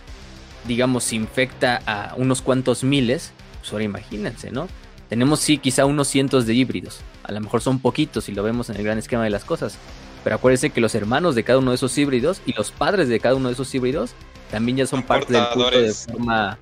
[0.67, 4.67] digamos, se infecta a unos cuantos miles, pues ahora imagínense, ¿no?
[5.09, 7.01] Tenemos sí quizá unos cientos de híbridos.
[7.23, 9.77] A lo mejor son poquitos si lo vemos en el gran esquema de las cosas.
[10.23, 13.19] Pero acuérdense que los hermanos de cada uno de esos híbridos y los padres de
[13.19, 14.11] cada uno de esos híbridos
[14.51, 16.57] también ya son parte del culto de forma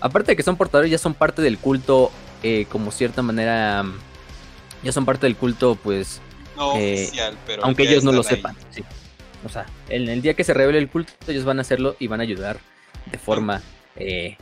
[0.00, 2.10] aparte de que son portadores, ya son parte del culto,
[2.42, 3.84] eh, como cierta manera,
[4.82, 6.20] ya son parte del culto, pues...
[6.56, 7.64] No eh, oficial, pero...
[7.64, 8.82] Aunque ellos no lo sepan, sí.
[9.44, 12.06] O sea, en el día que se revele el culto, ellos van a hacerlo y
[12.06, 12.58] van a ayudar
[13.10, 13.62] de forma...
[13.96, 14.36] Eh,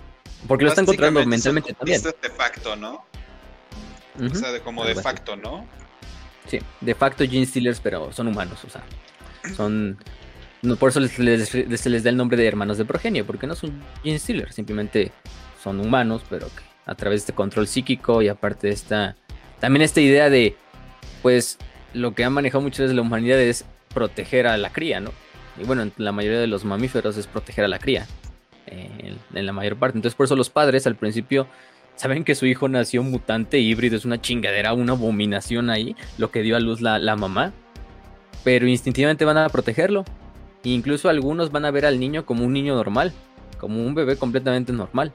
[0.48, 2.02] porque lo están controlando mentalmente también.
[2.02, 3.04] de facto, ¿no?
[4.20, 5.66] O sea, de como de facto, ¿no?
[6.46, 8.82] Sí, de facto Gene Stealers, pero son humanos, o sea,
[9.56, 9.98] son...
[10.62, 13.54] No, por eso les, se les da el nombre de hermanos de progenio, porque no
[13.54, 15.12] son Gene Stealers, simplemente
[15.62, 19.16] son humanos, pero que a través de este control psíquico y aparte de esta,
[19.60, 20.56] también esta idea de,
[21.22, 21.58] pues,
[21.92, 25.10] lo que ha manejado muchas veces la humanidad es proteger a la cría, ¿no?
[25.60, 28.06] Y bueno, en la mayoría de los mamíferos es proteger a la cría,
[28.66, 29.98] eh, en, la mayor parte.
[29.98, 31.46] Entonces, por eso los padres al principio
[31.96, 36.42] saben que su hijo nació mutante híbrido, es una chingadera, una abominación ahí, lo que
[36.42, 37.52] dio a luz la, la mamá,
[38.44, 40.04] pero instintivamente van a protegerlo.
[40.64, 43.12] E incluso algunos van a ver al niño como un niño normal,
[43.58, 45.12] como un bebé completamente normal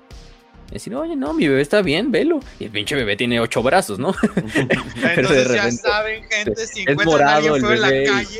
[0.71, 2.39] decir, oye, no, mi bebé está bien, velo.
[2.59, 4.15] Y el pinche bebé tiene ocho brazos, ¿no?
[4.35, 8.39] Entonces ya saben, gente, si encuentran a alguien feo en la calle,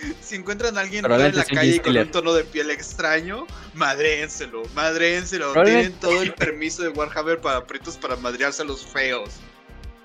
[0.20, 5.52] si encuentran a alguien en la calle con un tono de piel extraño, madréenselo, madréenselo.
[5.64, 9.30] Tienen todo el permiso de Warhammer para pretos para madrearse a los feos.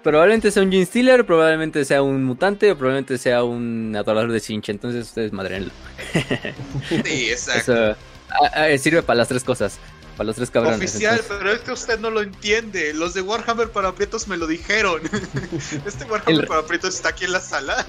[0.03, 4.39] Probablemente sea un Gene Stealer, probablemente sea un mutante, o probablemente sea un adorador de
[4.39, 4.71] cincha.
[4.71, 5.71] Entonces ustedes madrenlo.
[7.03, 7.95] sí, exacto.
[8.77, 9.79] sirve para las tres cosas.
[10.15, 10.77] Para los tres cabrones.
[10.77, 12.93] Oficial, pero es que usted no lo entiende.
[12.93, 15.01] Los de Warhammer para aprietos me lo dijeron.
[15.85, 17.85] este Warhammer para aprietos está aquí en la sala.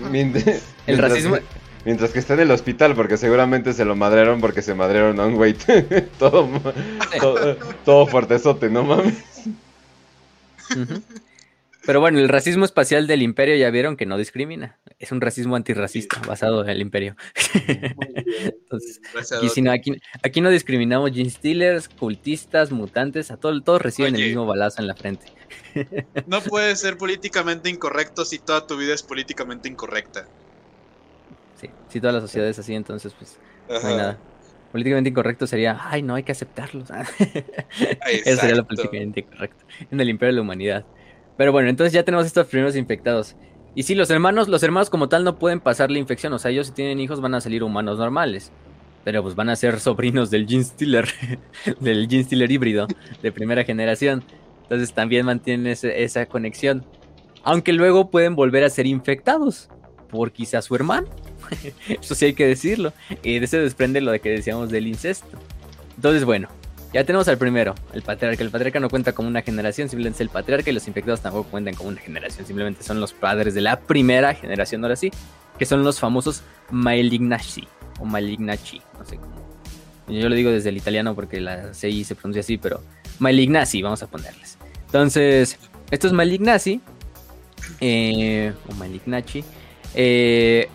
[0.87, 1.39] el racismo.
[1.87, 5.27] Mientras que está en el hospital, porque seguramente se lo madrearon porque se madrearon a
[5.27, 5.55] un güey
[6.19, 6.51] todo,
[7.21, 9.15] todo, todo fuertezote, no mames.
[11.85, 14.77] Pero bueno, el racismo espacial del imperio ya vieron que no discrimina.
[14.99, 17.15] Es un racismo antirracista basado en el imperio.
[17.55, 19.01] Entonces,
[20.25, 24.89] aquí, no, discriminamos gene stealers, cultistas, mutantes, a todo, todos reciben el mismo balazo en
[24.89, 25.27] la frente.
[26.27, 30.27] no puedes ser políticamente incorrecto si toda tu vida es políticamente incorrecta.
[31.57, 33.39] Sí, si toda la sociedad es así, entonces pues
[33.69, 34.19] no hay nada.
[34.73, 36.91] Políticamente incorrecto sería, ay, no hay que aceptarlos.
[38.25, 40.85] Eso sería lo políticamente incorrecto en el imperio de la humanidad.
[41.37, 43.37] Pero bueno, entonces ya tenemos estos primeros infectados.
[43.75, 46.33] Y sí, los hermanos, los hermanos como tal no pueden pasar la infección.
[46.33, 48.51] O sea, ellos si tienen hijos van a salir humanos normales.
[49.05, 51.07] Pero pues van a ser sobrinos del Gene Stealer,
[51.81, 52.87] del Gene Stealer híbrido
[53.23, 54.25] de primera generación.
[54.63, 56.85] Entonces también mantienen esa conexión.
[57.45, 59.69] Aunque luego pueden volver a ser infectados
[60.09, 61.07] por quizás su hermano.
[61.89, 62.93] Eso sí hay que decirlo.
[63.23, 65.39] Y de eso desprende lo de que decíamos del incesto.
[65.97, 66.49] Entonces, bueno,
[66.93, 68.43] ya tenemos al primero, el patriarca.
[68.43, 71.51] El patriarca no cuenta como una generación, simplemente es el patriarca y los infectados tampoco
[71.51, 75.11] cuentan como una generación, simplemente son los padres de la primera generación, ahora sí,
[75.59, 77.67] que son los famosos Malignaci
[78.01, 79.37] o Malignaci, no sé cómo.
[80.09, 82.81] Yo lo digo desde el italiano porque la CI se pronuncia así, pero
[83.19, 84.57] Malignaci, vamos a ponerles.
[84.87, 85.59] Entonces,
[85.91, 86.81] estos Malignaci,
[87.81, 89.45] eh, o Malignaci,
[89.95, 90.69] eh,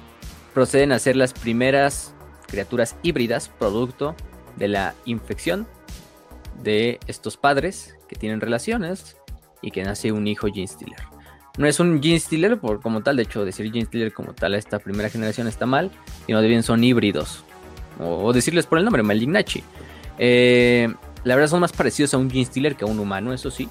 [0.53, 2.13] proceden a ser las primeras
[2.47, 4.15] criaturas híbridas producto
[4.57, 5.67] de la infección
[6.61, 9.17] de estos padres que tienen relaciones
[9.61, 10.99] y que nace un hijo Gene Stealer.
[11.57, 14.53] No es un Gene Stealer por, como tal, de hecho decir Gene Stealer como tal
[14.53, 15.91] a esta primera generación está mal,
[16.25, 17.43] sino de bien son híbridos.
[17.99, 19.63] O, decirles por el nombre, Malignachi.
[20.17, 20.93] Eh,
[21.23, 23.69] la verdad son más parecidos a un Gene Stealer que a un humano, eso sí.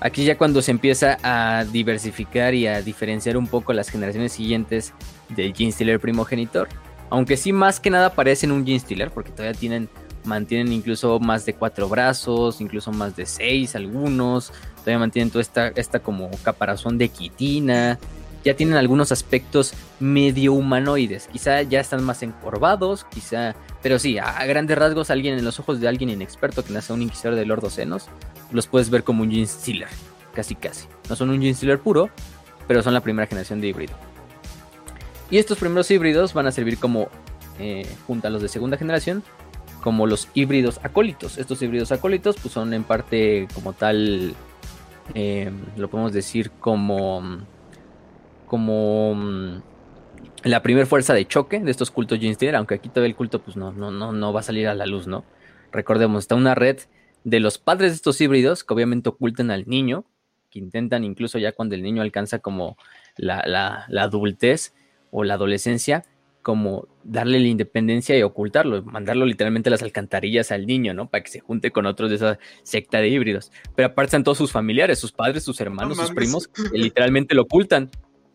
[0.00, 4.92] Aquí ya cuando se empieza a diversificar y a diferenciar un poco las generaciones siguientes
[5.28, 6.68] del Gene Stealer primogenitor.
[7.10, 9.88] Aunque sí más que nada parecen un Gene Stealer porque todavía tienen
[10.26, 15.68] mantienen incluso más de cuatro brazos, incluso más de seis algunos, todavía mantienen toda esta,
[15.68, 17.98] esta como caparazón de quitina,
[18.44, 24.44] ya tienen algunos aspectos medio humanoides, quizá ya están más encorvados, quizá, pero sí, a,
[24.44, 27.68] grandes rasgos alguien en los ojos de alguien inexperto que nace un inquisidor de Lord
[27.70, 28.06] Senos,
[28.52, 29.88] los puedes ver como un Gene Stealer,
[30.34, 30.86] casi casi.
[31.08, 32.10] No son un Gene Stealer puro,
[32.68, 33.94] pero son la primera generación de híbrido.
[35.30, 37.08] Y estos primeros híbridos van a servir como,
[37.58, 39.24] eh, junto a los de segunda generación,
[39.82, 41.38] como los híbridos acólitos.
[41.38, 44.34] Estos híbridos acólitos pues son en parte como tal,
[45.14, 47.38] eh, lo podemos decir como,
[48.46, 49.62] como mm,
[50.44, 53.56] la primera fuerza de choque de estos cultos Jinster, aunque aquí todavía el culto pues
[53.56, 55.24] no, no, no, no va a salir a la luz, ¿no?
[55.72, 56.78] Recordemos, está una red
[57.24, 60.04] de los padres de estos híbridos que obviamente ocultan al niño,
[60.50, 62.76] que intentan incluso ya cuando el niño alcanza como
[63.16, 63.42] la,
[63.88, 64.72] la adultez,
[65.10, 66.04] o la adolescencia
[66.46, 71.08] como darle la independencia y ocultarlo, mandarlo literalmente a las alcantarillas al niño, ¿no?
[71.10, 73.50] Para que se junte con otros de esa secta de híbridos.
[73.74, 77.42] Pero aparte están todos sus familiares, sus padres, sus hermanos, sus primos, que literalmente lo
[77.42, 77.90] ocultan.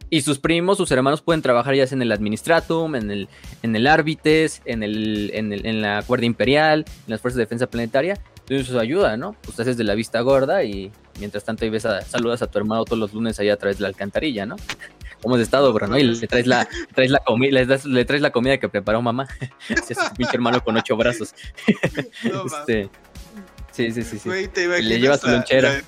[0.09, 3.29] Y sus primos, sus hermanos pueden trabajar ya sea en el Administratum, en el,
[3.63, 7.43] en el Árbites, en, el, en, el, en la Guardia Imperial, en las Fuerzas de
[7.43, 8.19] Defensa Planetaria.
[8.41, 9.37] Entonces eso ayuda, ¿no?
[9.41, 12.47] Pues te haces de la vista gorda y mientras tanto ahí ves a, saludas a
[12.47, 14.57] tu hermano todos los lunes allá a través de la alcantarilla, ¿no?
[15.21, 15.87] ¿Cómo has estado, bro?
[15.87, 15.97] ¿no?
[15.97, 19.27] Y le traes la, traes la comida, le, traes la comida que preparó mamá.
[19.69, 21.33] Es tu pinche hermano con ocho brazos.
[21.67, 22.89] este,
[23.71, 24.29] sí, sí, sí, sí.
[24.29, 25.81] le llevas tu lonchera.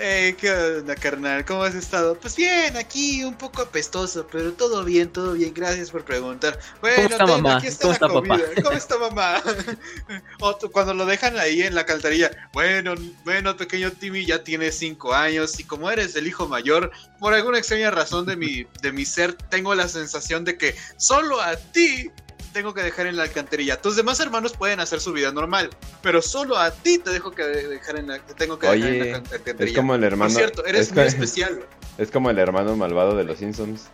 [0.00, 1.44] Eh, ¿qué onda, carnal?
[1.44, 2.14] ¿Cómo has estado?
[2.14, 5.52] Pues bien, aquí un poco apestoso, pero todo bien, todo bien.
[5.52, 6.56] Gracias por preguntar.
[6.80, 7.56] Bueno, ¿Cómo está mamá?
[7.56, 8.40] Aquí está ¿Cómo está papá?
[8.62, 9.42] ¿Cómo está mamá?
[10.40, 12.30] o cuando lo dejan ahí en la caltarilla.
[12.52, 12.94] Bueno,
[13.24, 17.58] bueno, pequeño Timmy ya tiene cinco años y como eres el hijo mayor, por alguna
[17.58, 22.12] extraña razón de mi, de mi ser, tengo la sensación de que solo a ti
[22.52, 23.80] tengo que dejar en la alcantarilla.
[23.80, 25.70] Tus demás hermanos pueden hacer su vida normal,
[26.02, 29.16] pero solo a ti te dejo que dejar en la, tengo que dejar en la
[29.18, 29.64] alcantarilla.
[29.64, 30.32] Es como el hermano.
[30.32, 31.60] Por cierto, eres muy especial.
[31.98, 33.88] Es como el hermano malvado de los Simpsons.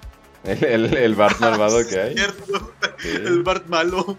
[0.44, 2.14] El, el, Bart malvado que hay.
[2.14, 2.74] Cierto.
[3.02, 4.18] El Bart malo.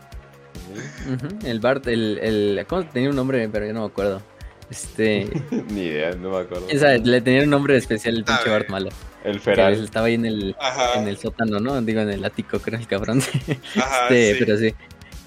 [1.43, 2.65] El Bart, el, el.
[2.67, 3.47] ¿Cómo tenía un nombre?
[3.47, 4.23] Pero yo no me acuerdo.
[4.69, 5.29] Este.
[5.69, 6.67] Ni idea, no me acuerdo.
[6.67, 8.89] le tenía un nombre especial el pinche Bart malo.
[9.25, 9.73] El Feral.
[9.73, 10.55] estaba ahí en el,
[10.95, 11.81] en el sótano, ¿no?
[11.81, 13.19] Digo, en el ático, creo, el cabrón.
[13.47, 14.73] este, Pero sí.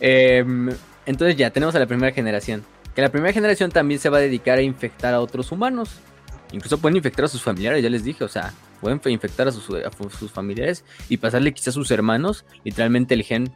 [0.00, 0.70] Em,
[1.04, 2.64] entonces ya tenemos a la primera generación.
[2.94, 5.90] Que la primera generación también se va a dedicar a infectar a otros humanos.
[6.52, 8.22] Incluso pueden infectar a sus familiares, ya les dije.
[8.22, 12.44] O sea, pueden infectar a sus, a sus familiares y pasarle quizás a sus hermanos
[12.64, 13.50] literalmente el gen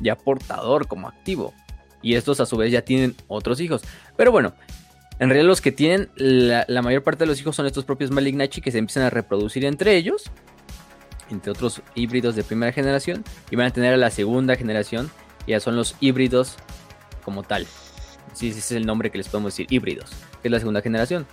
[0.00, 1.54] ya portador como activo.
[2.02, 3.82] Y estos a su vez ya tienen otros hijos.
[4.16, 4.54] Pero bueno,
[5.18, 8.60] en realidad los que tienen la, mayor parte de los hijos son estos propios Malignachi
[8.60, 10.24] que se empiezan a reproducir entre ellos,
[11.30, 15.10] entre otros híbridos de primera generación, y van a tener a la segunda generación,
[15.46, 16.56] ya son los híbridos
[17.24, 17.66] como tal.
[18.34, 20.10] Sí, ese es el nombre que les podemos decir, híbridos,
[20.42, 21.26] que es la segunda generación.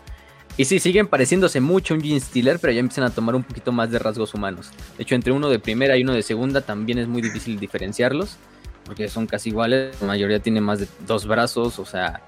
[0.56, 3.44] Y sí, siguen pareciéndose mucho a un Gene Stealer, pero ya empiezan a tomar un
[3.44, 4.70] poquito más de rasgos humanos.
[4.98, 8.38] De hecho, entre uno de primera y uno de segunda también es muy difícil diferenciarlos,
[8.86, 10.00] porque son casi iguales.
[10.00, 12.22] La mayoría tiene más de dos brazos, o sea,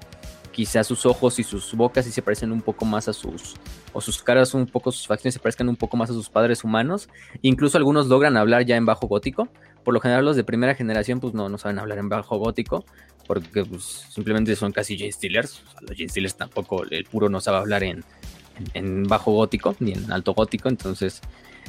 [0.56, 3.56] quizás sus ojos y sus bocas sí se parecen un poco más a sus,
[3.92, 6.64] o sus caras un poco, sus facciones se parezcan un poco más a sus padres
[6.64, 7.10] humanos.
[7.42, 9.50] Incluso algunos logran hablar ya en bajo gótico.
[9.84, 12.86] Por lo general los de primera generación pues no, no saben hablar en bajo gótico,
[13.26, 15.62] porque pues, simplemente son casi Gene Steelers.
[15.82, 18.02] los Gene Steelers tampoco, el puro no sabe hablar en,
[18.72, 21.20] en bajo gótico ni en alto gótico, entonces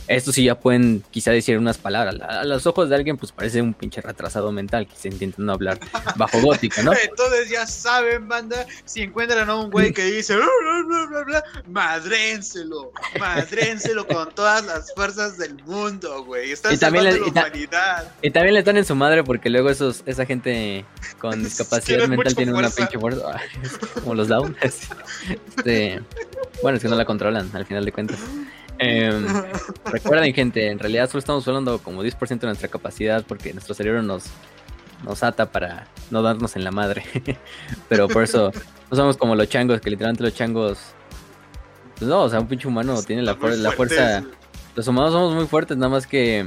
[0.07, 2.15] estos sí ya pueden quizá decir unas palabras.
[2.21, 5.79] A, los ojos de alguien, pues parece un pinche retrasado mental que se intentando hablar
[6.15, 6.93] bajo gótico, ¿no?
[7.03, 14.07] Entonces ya saben, banda, si encuentran a un güey que dice bla, bla, madrénselo, madrénselo
[14.07, 16.51] con todas las fuerzas del mundo, güey.
[16.51, 18.11] Están y también la humanidad.
[18.21, 20.85] Y también le están en su madre porque luego esos, esa gente
[21.19, 23.39] con discapacidad mental tiene una pinche fuerza.
[23.93, 24.55] Como los down.
[24.61, 26.01] Este,
[26.61, 28.19] bueno, es que no la controlan al final de cuentas.
[28.79, 29.25] Em,
[29.85, 34.01] recuerden, gente, en realidad solo estamos hablando como 10% de nuestra capacidad porque nuestro cerebro
[34.01, 34.25] nos,
[35.03, 37.03] nos ata para no darnos en la madre.
[37.89, 38.51] Pero por eso
[38.89, 40.79] no somos como los changos, que literalmente los changos.
[41.97, 44.23] Pues no, o sea, un pinche humano tiene la, la fuerza.
[44.75, 46.45] Los humanos somos muy fuertes, nada más que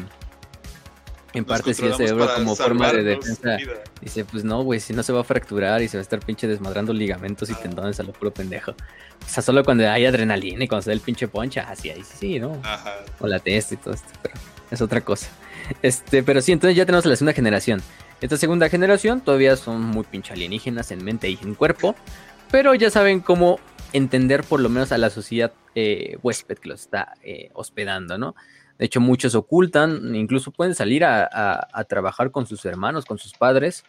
[1.33, 3.57] en parte sí el cerebro como forma de defensa.
[4.01, 6.20] Dice, pues no, güey, si no se va a fracturar y se va a estar
[6.20, 8.72] pinche desmadrando ligamentos y tendones a lo puro pendejo.
[8.72, 12.03] O sea, solo cuando hay adrenalina y cuando se da el pinche poncha, así ahí
[12.03, 12.61] sí, ¿no?
[12.64, 12.97] Ajá.
[13.20, 14.35] O la testa y todo esto, pero
[14.70, 15.28] es otra cosa.
[15.83, 17.83] Este, pero sí, entonces ya tenemos la segunda generación.
[18.20, 21.95] Esta segunda generación todavía son muy pinche alienígenas en mente y en cuerpo,
[22.51, 23.61] pero ya saben cómo
[23.93, 28.35] entender por lo menos a la sociedad eh, huésped que los está eh, hospedando, ¿no?
[28.81, 33.85] De hecho, muchos ocultan, incluso pueden salir a, trabajar con sus hermanos, con sus padres,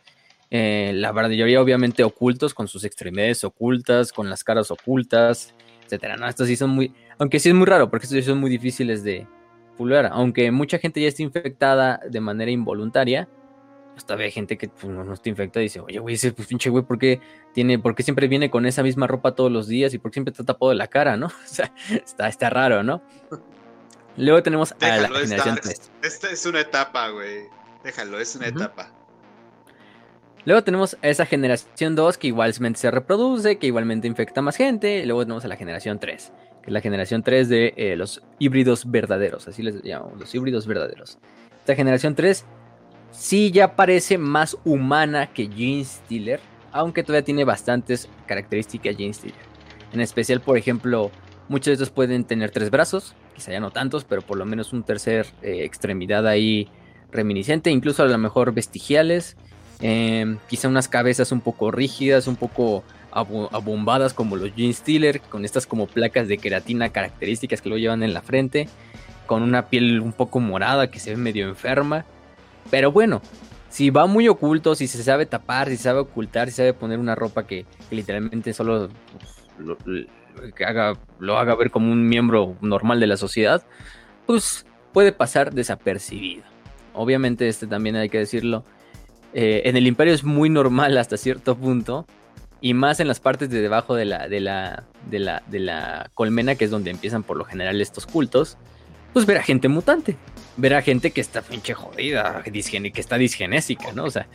[0.53, 6.17] Eh, la mayoría obviamente ocultos, con sus extremidades ocultas, con las caras ocultas, etcétera.
[6.17, 6.27] ¿no?
[6.27, 9.01] Estos sí son muy, aunque sí es muy raro, porque estos sí son muy difíciles
[9.01, 9.25] de
[9.77, 10.09] pulgar.
[10.11, 13.29] Aunque mucha gente ya está infectada de manera involuntaria,
[13.95, 16.69] hasta ve gente que pues, no, está infectada y dice, oye, güey, ese pues, pinche
[16.69, 17.21] güey, ¿por qué,
[17.53, 20.15] tiene, ¿por qué siempre viene con esa misma ropa todos los días y por qué
[20.15, 21.27] siempre está tapado de la cara, no?
[21.45, 23.01] O sea, está, está raro, ¿no?
[24.17, 25.91] Luego tenemos a la generación 3.
[26.03, 27.45] Esta es una etapa, güey.
[27.83, 28.91] Déjalo, es una etapa.
[30.43, 35.05] Luego tenemos a esa generación 2 que igualmente se reproduce, que igualmente infecta más gente.
[35.05, 36.31] Luego tenemos a la generación 3,
[36.63, 40.65] que es la generación 3 de eh, los híbridos verdaderos, así les llamamos, los híbridos
[40.65, 41.19] verdaderos.
[41.59, 42.43] Esta generación 3
[43.11, 46.39] sí ya parece más humana que Gene Stealer,
[46.71, 49.51] aunque todavía tiene bastantes características Gene Stealer.
[49.93, 51.11] En especial, por ejemplo,
[51.51, 54.71] muchos de estos pueden tener tres brazos, quizá ya no tantos, pero por lo menos
[54.73, 56.69] un tercer eh, extremidad ahí
[57.11, 59.35] reminiscente, incluso a lo mejor vestigiales.
[59.81, 65.43] Em, quizá unas cabezas un poco rígidas, un poco abombadas como los Gene Stealer, con
[65.43, 68.69] estas como placas de queratina características que lo llevan en la frente,
[69.25, 72.05] con una piel un poco morada que se ve medio enferma.
[72.69, 73.21] Pero bueno,
[73.69, 77.15] si va muy oculto, si se sabe tapar, si sabe ocultar, si sabe poner una
[77.15, 78.87] ropa que, literalmente solo
[79.83, 80.07] pues,
[80.65, 83.63] haga, lo haga ver como un miembro normal de la sociedad,
[84.25, 86.43] pues puede pasar desapercibido.
[86.93, 88.65] Obviamente este también hay que decirlo,
[89.33, 92.05] eh, en el imperio es muy normal hasta cierto punto.
[92.63, 96.11] Y más en las partes de debajo de la, de la, de la, de la
[96.13, 98.57] colmena, que es donde empiezan por lo general estos cultos.
[99.13, 100.15] Pues ver a gente mutante.
[100.57, 104.05] Ver a gente que está pinche jodida, que está disgenésica, ¿no?
[104.05, 104.27] O sea,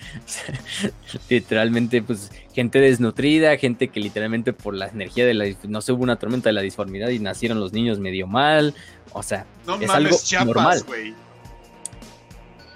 [1.28, 5.46] literalmente, pues, gente desnutrida, gente que literalmente por la energía de la.
[5.68, 8.74] No se hubo una tormenta de la disformidad y nacieron los niños medio mal.
[9.12, 9.46] O sea,
[9.80, 10.84] es algo normal.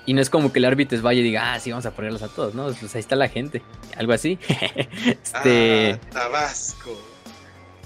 [0.06, 2.22] Y no es como que el árbitro vaya y diga, ah, sí, vamos a ponerlos
[2.22, 2.72] a todos, ¿no?
[2.72, 3.62] Pues ahí está la gente.
[3.96, 4.38] Algo así.
[5.06, 5.92] este...
[5.92, 6.98] Ah, Tabasco.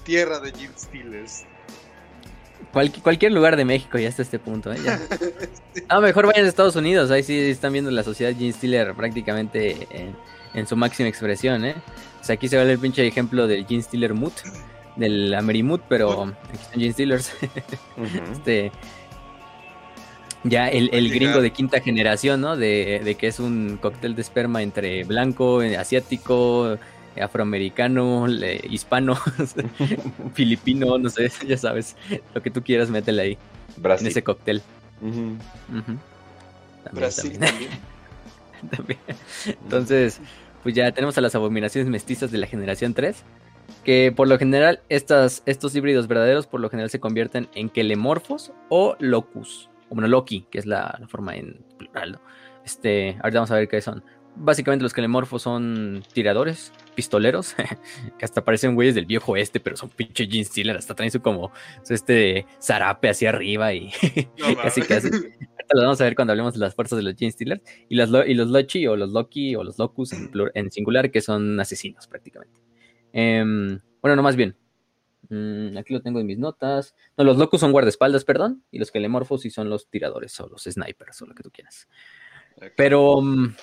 [0.05, 1.45] Tierra de Jim Steelers.
[2.75, 4.79] Cualquier lugar de México ya está este punto, ¿eh?
[5.89, 8.95] A lo mejor vayan a Estados Unidos, ahí sí están viendo la sociedad Jim Steeler
[8.95, 9.89] prácticamente
[10.55, 11.75] en, su máxima expresión, ¿eh?
[12.21, 14.33] O sea, aquí se ve el pinche ejemplo del Jim Steeler Mood,
[14.97, 17.33] del Amerimood, pero aquí están Gene Steelers.
[18.33, 18.73] Este
[20.45, 22.57] ya el, gringo de quinta generación, ¿no?
[22.57, 26.77] De, que es un cóctel de esperma entre blanco, eh, asiático,
[27.21, 28.27] afroamericano,
[28.69, 29.17] hispano,
[30.35, 31.97] filipino, no sé, ya sabes,
[32.35, 33.39] lo que tú quieras, métele ahí.
[33.83, 34.63] En ese cóctel.
[36.93, 37.39] Brasil
[38.71, 39.01] también.
[39.47, 40.21] Entonces,
[40.63, 43.23] pues ya tenemos a las abominaciones mestizas de la generación 3.
[43.83, 48.53] Que por lo general, estas, estos híbridos verdaderos por lo general se convierten en quelemorfos
[48.69, 52.19] o locus bueno, Loki, que es la, forma en plural,
[52.65, 54.03] Este, ahorita vamos a ver qué son.
[54.37, 57.55] Básicamente los calemorfos son tiradores, pistoleros,
[58.19, 61.21] que hasta parecen güeyes del viejo este, pero son pinche Gene Stealer, hasta traen su
[61.21, 61.53] como
[61.89, 63.91] este zarape hacia arriba y
[64.63, 65.09] casi casi.
[65.09, 67.97] Ahorita lo vamos a ver cuando hablemos de las fuerzas de los Gene Stealers y,
[67.97, 71.59] los y los Lochi o los Loki o los Locus en, en singular, que son
[71.61, 72.61] asesinos prácticamente.
[73.13, 74.57] Em, bueno, no más bien,
[75.29, 76.95] Mm, aquí lo tengo en mis notas.
[77.17, 78.65] No, los locos son guardaespaldas, perdón.
[78.71, 81.89] Y los kelemorfos sí son los tiradores o los snipers o lo que tú quieras.
[82.77, 83.21] Pero.
[83.21, 83.55] Mm,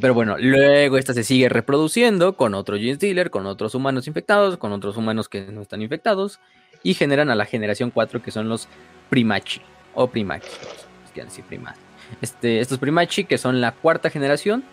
[0.00, 4.56] pero bueno, luego esta se sigue reproduciendo con otro Gene Stealer, con otros humanos infectados,
[4.56, 6.40] con otros humanos que no están infectados.
[6.82, 8.68] Y generan a la generación 4 que son los
[9.08, 9.60] Primachi.
[9.94, 10.48] O Primachi.
[12.20, 14.64] Este, estos Primachi, que son la cuarta generación,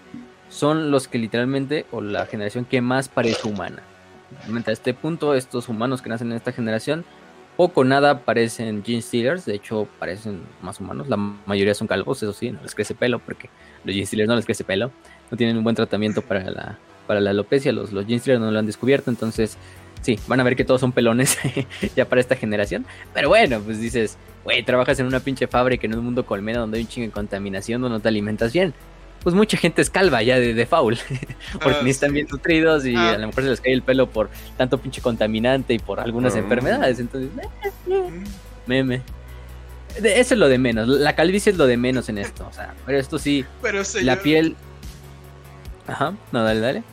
[0.50, 3.84] son los que literalmente, o la generación que más parece humana.
[4.42, 7.06] Realmente a este punto, estos humanos que nacen en esta generación,
[7.58, 12.34] poco nada parecen Gene Stealers, de hecho parecen más humanos, la mayoría son calvos, eso
[12.34, 13.50] sí, no les crece pelo, porque
[13.84, 14.92] los Stealers no les crece pelo,
[15.32, 16.78] no tienen un buen tratamiento para la,
[17.08, 19.58] para la alopecia, los, los Stealers no lo han descubierto, entonces
[20.02, 21.38] sí, van a ver que todos son pelones
[21.96, 25.98] ya para esta generación, pero bueno, pues dices, güey, trabajas en una pinche fábrica en
[25.98, 28.74] un mundo colmena donde hay un chingo de contaminación, donde no te alimentas bien,
[29.24, 30.98] pues mucha gente es calva ya de, de foul.
[31.62, 33.12] porque ni están bien nutridos y ah.
[33.12, 36.36] a lo mejor se les cae el pelo por tanto pinche contaminante y por algunas
[36.36, 36.40] ah.
[36.40, 37.00] enfermedades.
[37.00, 37.30] Entonces,
[37.86, 38.24] mm.
[38.66, 39.02] meme.
[39.96, 40.88] Eso es lo de menos.
[40.88, 42.48] La calvicie es lo de menos en esto.
[42.48, 43.46] O sea, pero esto sí.
[43.62, 44.56] Pero La piel.
[45.88, 46.84] Ajá, no, dale, dale.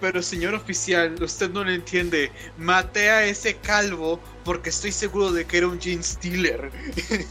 [0.00, 2.32] Pero señor oficial, usted no lo entiende.
[2.58, 6.70] Maté a ese calvo porque estoy seguro de que era un Gene Stealer.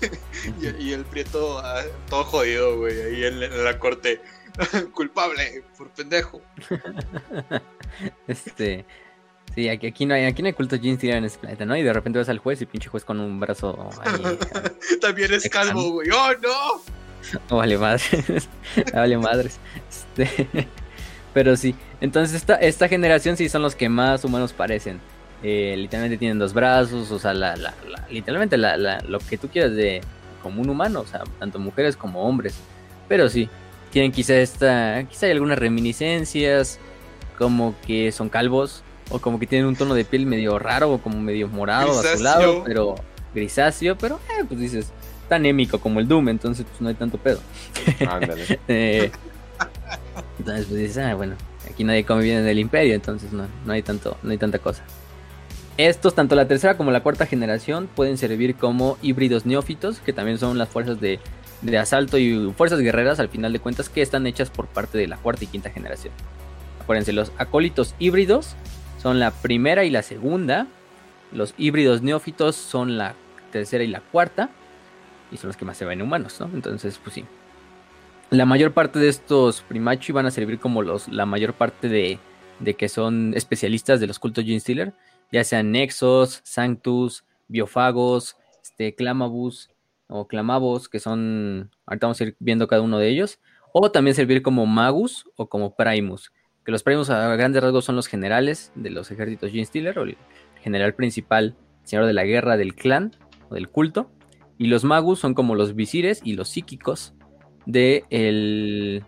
[0.79, 4.21] y, el prieto ah, todo jodido, güey, ahí en, la corte.
[4.93, 6.41] Culpable, por pendejo.
[8.27, 8.85] este.
[9.55, 11.75] Sí, aquí, aquí, no hay, aquí no hay culto Stealer en este planeta, ¿no?
[11.75, 14.37] Y de repente vas al juez y pinche juez con un brazo ahí.
[15.01, 16.09] También es calvo, güey.
[16.09, 16.81] ¡Oh, no!
[17.49, 18.49] No vale madres.
[18.93, 19.59] vale madres.
[19.89, 20.47] Este.
[21.33, 24.99] Pero sí, entonces esta, esta generación sí son los que más humanos parecen.
[25.43, 27.73] Eh, literalmente tienen dos brazos, o sea, la, la,
[28.09, 30.01] literalmente lo que tú quieras de
[30.43, 32.55] como un humano, o sea, tanto mujeres como hombres.
[33.07, 33.49] Pero sí,
[33.91, 36.79] tienen quizá esta, quizá hay algunas reminiscencias,
[37.37, 40.97] como que son calvos, o como que tienen un tono de piel medio raro, o
[40.99, 42.95] como medio morado, azulado, pero
[43.33, 44.91] grisáceo, pero eh, pues dices,
[45.29, 47.39] tan anémico como el Doom, entonces pues no hay tanto pedo.
[48.09, 48.59] Ándale.
[48.67, 49.11] Eh,
[50.39, 51.35] entonces pues dices, ah, bueno,
[51.69, 54.59] aquí nadie come bien en el imperio, entonces no, no hay tanto, no hay tanta
[54.59, 54.83] cosa.
[55.77, 60.37] Estos, tanto la tercera como la cuarta generación, pueden servir como híbridos neófitos, que también
[60.37, 61.19] son las fuerzas de,
[61.61, 65.07] de, asalto y fuerzas guerreras, al final de cuentas, que están hechas por parte de
[65.07, 66.13] la cuarta y quinta generación.
[66.81, 68.55] Acuérdense, los acólitos híbridos
[69.01, 70.67] son la primera y la segunda.
[71.31, 73.15] Los híbridos neófitos son la
[73.51, 74.49] tercera y la cuarta.
[75.31, 76.49] Y son los que más se ven humanos, ¿no?
[76.53, 77.25] Entonces, pues sí.
[78.29, 82.19] La mayor parte de estos primachi van a servir como los, la mayor parte de,
[82.59, 84.93] de que son especialistas de los cultos Gene Stealer,
[85.31, 89.69] ya sean Nexos, Sanctus, Biofagos, este, Clamabus
[90.07, 93.39] o Clamabos, que son, ahorita vamos a ir viendo cada uno de ellos,
[93.73, 96.31] o también servir como Magus o como Primus,
[96.65, 100.03] que los Primus a grandes rasgos son los generales de los ejércitos Gene Stealer, o
[100.03, 100.17] el
[100.61, 103.15] general principal, señor de la guerra del clan
[103.49, 104.11] o del culto,
[104.57, 107.13] y los Magus son como los visires y los psíquicos
[107.65, 108.05] de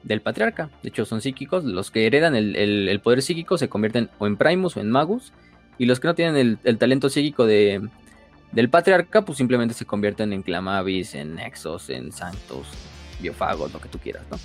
[0.04, 0.70] del patriarca.
[0.82, 1.64] De hecho, son psíquicos.
[1.64, 5.32] Los que heredan el, poder psíquico se convierten o en Primus o en Magus.
[5.78, 7.88] Y los que no tienen el, talento psíquico de,
[8.52, 12.68] del patriarca, pues simplemente se convierten en Clamavis, en Nexos, en Santos,
[13.22, 14.38] Biofagos, lo que tú quieras, ¿no?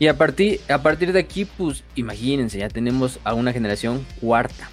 [0.00, 4.70] Y a partir, a partir de aquí, pues imagínense, ya tenemos a una generación cuarta.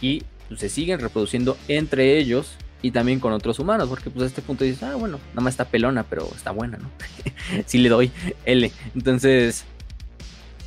[0.00, 4.26] Y pues, se siguen reproduciendo entre ellos y también con otros humanos, porque pues a
[4.26, 6.90] este punto dices, ah, bueno, nada más está pelona, pero está buena, ¿no?
[7.66, 8.10] sí le doy
[8.44, 8.72] L.
[8.96, 9.66] Entonces,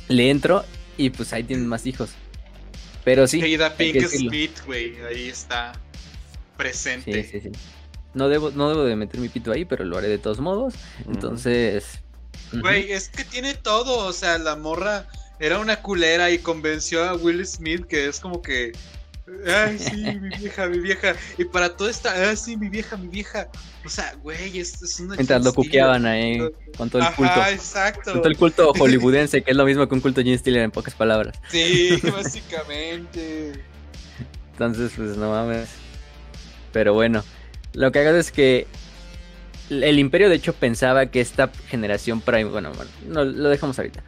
[0.08, 0.64] le entro
[0.96, 2.14] y pues ahí tienen más hijos.
[3.04, 3.42] Pero sí.
[3.76, 5.72] Pink Speed, güey, ahí está
[6.56, 7.22] presente.
[7.22, 7.58] Sí, sí, sí.
[8.14, 10.72] No debo, no debo de meter mi pito ahí, pero lo haré de todos modos.
[11.06, 12.00] Entonces.
[12.60, 14.06] Güey, es que tiene todo.
[14.06, 15.06] O sea, la morra
[15.38, 18.72] era una culera y convenció a Will Smith, que es como que
[19.46, 21.14] Ay, sí, mi vieja, mi vieja.
[21.38, 23.48] Y para todo esta, ay, sí, mi vieja, mi vieja.
[23.84, 25.14] O sea, güey, es, es una.
[25.16, 26.38] Mientras lo cuqueaban ahí,
[26.76, 27.46] con todo el culto.
[27.46, 28.12] Exacto.
[28.12, 30.70] Con todo el culto hollywoodense, que es lo mismo que un culto Gene Stealer en
[30.70, 31.38] pocas palabras.
[31.48, 33.52] Sí, básicamente.
[34.52, 35.70] Entonces, pues no mames.
[36.72, 37.24] Pero bueno,
[37.72, 38.66] lo que hago es que
[39.70, 44.02] el imperio de hecho pensaba que esta generación prime, bueno, bueno, no, lo dejamos ahorita.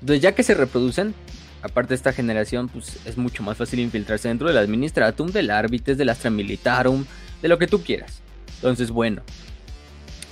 [0.00, 1.14] Entonces ya que se reproducen,
[1.62, 5.98] aparte de esta generación, pues es mucho más fácil infiltrarse dentro del Administratum, del Arbites,
[5.98, 7.04] del Astra Militarum,
[7.42, 8.20] de lo que tú quieras.
[8.56, 9.22] Entonces, bueno.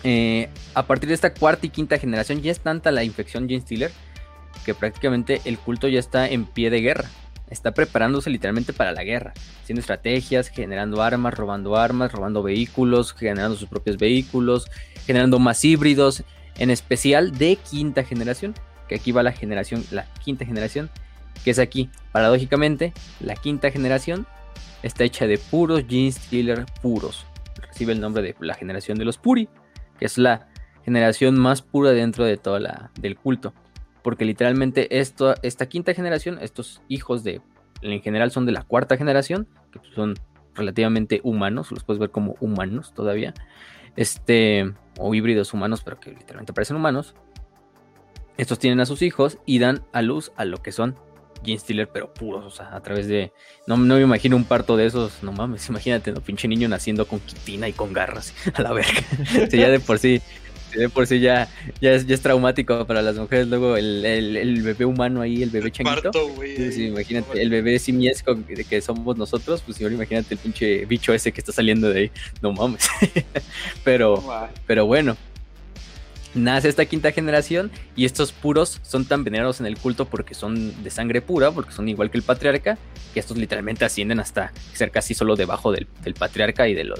[0.04, 3.62] Eh, a partir de esta cuarta y quinta generación ya es tanta la infección Gene
[3.62, 3.90] Stealer
[4.64, 7.08] que prácticamente el culto ya está en pie de guerra.
[7.48, 9.32] Está preparándose literalmente para la guerra,
[9.62, 14.68] haciendo estrategias, generando armas, robando armas, robando vehículos, generando sus propios vehículos,
[15.06, 16.24] generando más híbridos,
[16.58, 18.54] en especial de quinta generación,
[18.88, 20.90] que aquí va la generación, la quinta generación,
[21.44, 24.26] que es aquí, paradójicamente, la quinta generación
[24.82, 27.26] está hecha de puros Gene Stealer puros.
[27.60, 29.48] Recibe el nombre de la generación de los Puri,
[29.98, 30.48] que es la
[30.84, 33.52] generación más pura dentro de toda la del culto.
[34.06, 37.40] Porque literalmente esto, esta quinta generación, estos hijos de,
[37.82, 40.14] en general son de la cuarta generación, que son
[40.54, 43.34] relativamente humanos, los puedes ver como humanos todavía,
[43.96, 47.16] este, o híbridos humanos, pero que literalmente parecen humanos.
[48.36, 50.94] Estos tienen a sus hijos y dan a luz a lo que son
[51.44, 53.32] Gene Stealer, pero puros, o sea, a través de.
[53.66, 56.20] No, no me imagino un parto de esos, no mames, imagínate, ¿no?
[56.20, 59.02] Pinche niño naciendo con quitina y con garras, a la verga.
[59.34, 60.22] o ya de por sí,
[60.76, 61.48] de por sí ya,
[61.80, 63.48] ya, es, ya es traumático para las mujeres.
[63.48, 66.10] Luego el, el, bebé humano ahí, el bebé changuito.
[66.72, 68.36] sí, imagínate, el bebé simiesco
[68.68, 72.10] que somos nosotros, pues ahora imagínate el pinche bicho ese que está saliendo de ahí.
[72.42, 72.88] No mames.
[73.84, 74.22] pero,
[74.66, 75.16] pero bueno
[76.36, 80.82] nace esta quinta generación y estos puros son tan venerados en el culto porque son
[80.84, 82.78] de sangre pura, porque son igual que el patriarca,
[83.14, 85.86] que estos literalmente ascienden hasta ser casi solo debajo del,
[86.18, 86.92] patriarca y del,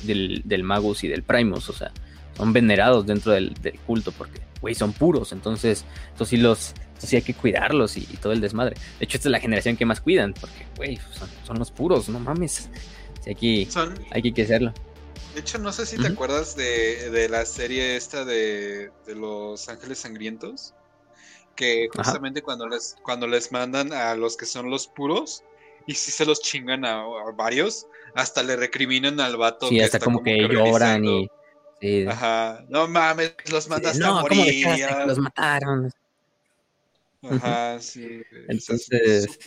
[0.44, 1.92] del, magus y del primus, o sea,
[2.36, 3.54] son venerados dentro del,
[3.86, 6.74] culto porque, güey, son puros, entonces, estos sí los...
[6.98, 8.76] sí hay que cuidarlos y, todo el desmadre.
[8.98, 10.98] De hecho, esta es la generación que más cuidan, porque, güey,
[11.44, 12.68] son, los puros, no mames.
[13.22, 13.68] Sí, aquí,
[14.10, 14.72] hay que hacerlo.
[15.34, 20.72] De hecho, no sé si te acuerdas de, la serie esta de, Los Ángeles Sangrientos.
[21.54, 25.42] Que justamente cuando les, cuando les mandan a los que son los puros,
[25.86, 29.68] y si se los chingan a, varios, hasta le recriminan al vato.
[29.68, 31.30] Sí, hasta como, que, lloran y.
[32.08, 32.64] Ajá.
[32.68, 34.66] No mames, los mandaste a morir.
[35.06, 35.90] los mataron.
[37.22, 38.22] Ajá, sí.
[38.48, 39.38] Entonces.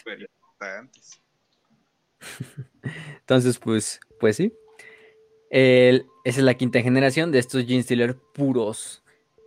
[3.20, 4.54] Entonces, pues, pues sí.
[5.50, 9.04] esa es la quinta generación de estos Gene Stealer puros.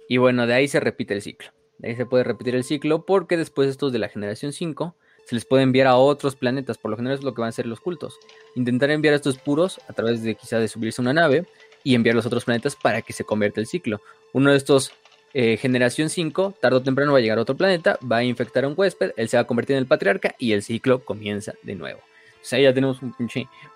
[0.08, 1.50] Y bueno, de ahí se repite el ciclo.
[1.78, 5.34] De ahí se puede repetir el ciclo porque después estos de la generación 5 se
[5.34, 6.78] les puede enviar a otros planetas.
[6.78, 8.18] Por lo general es lo que van a hacer los cultos.
[8.54, 11.46] Intentar enviar a estos puros a través de quizá de subirse a una nave
[11.84, 14.00] y enviar a los otros planetas para que se convierta el ciclo.
[14.32, 14.92] Uno de estos
[15.34, 18.64] eh, generación 5, tarde o temprano va a llegar a otro planeta, va a infectar
[18.64, 21.54] a un huésped, él se va a convertir en el patriarca y el ciclo comienza
[21.62, 22.00] de nuevo.
[22.00, 23.14] O sea, ya tenemos un,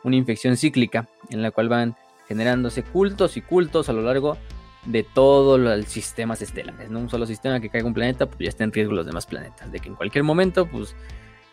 [0.04, 1.96] una infección cíclica en la cual van
[2.28, 4.36] generándose cultos y cultos a lo largo
[4.84, 6.90] de todos los sistemas estelares.
[6.90, 9.26] No un solo sistema que caiga un planeta, pues ya está en riesgo los demás
[9.26, 9.70] planetas.
[9.72, 10.94] De que en cualquier momento, pues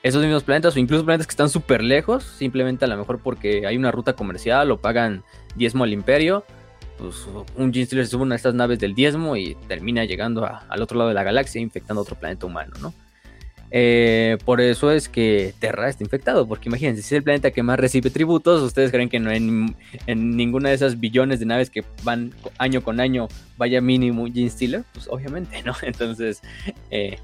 [0.04, 3.66] esos mismos planetas o incluso planetas que están súper lejos, simplemente a lo mejor porque
[3.66, 5.24] hay una ruta comercial o pagan
[5.56, 6.44] diezmo al imperio,
[6.98, 7.26] pues
[7.56, 10.82] un Gene se sube a una de estas naves del diezmo y termina llegando al
[10.82, 12.94] otro lado de la galaxia infectando otro planeta humano, ¿no?
[13.76, 17.64] Eh, por eso es que Terra está infectado, porque imagínense, si es el planeta que
[17.64, 19.76] más recibe tributos, ¿ustedes creen que no en,
[20.06, 23.28] ninguna de esas billones de naves que van año con año
[23.58, 24.84] vaya mínimo Gene Stealer?
[24.94, 25.74] Pues obviamente, ¿no?
[25.82, 26.44] Entonces,
[26.92, 27.18] eh,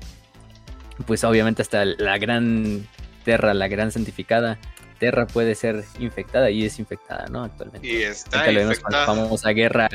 [1.06, 2.88] pues obviamente hasta la gran
[3.24, 4.58] Terra, la gran santificada,
[5.00, 7.43] Terra puede ser infectada y es infectada, ¿no?
[7.43, 7.88] Actualmente.
[7.88, 9.00] Y está infectada.
[9.00, 9.89] la famosa guerra,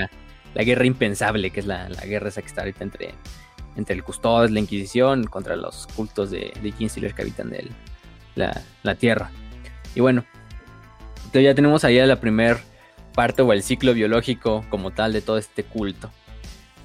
[0.55, 3.15] la guerra impensable, que es la, guerra esa que está ahorita entre,
[3.77, 7.53] entre el Custodes, la Inquisición, contra los cultos de, de que habitan
[8.35, 9.31] la, la, Tierra.
[9.95, 10.25] Y bueno,
[11.17, 12.59] entonces ya tenemos ahí la primer
[13.15, 16.11] parte o el ciclo biológico como tal de todo este culto.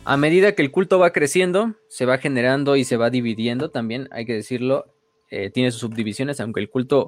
[0.06, 4.08] A medida que el culto va creciendo, se va generando y se va dividiendo también,
[4.12, 4.86] hay que decirlo,
[5.30, 7.06] eh, tiene sus subdivisiones, aunque el culto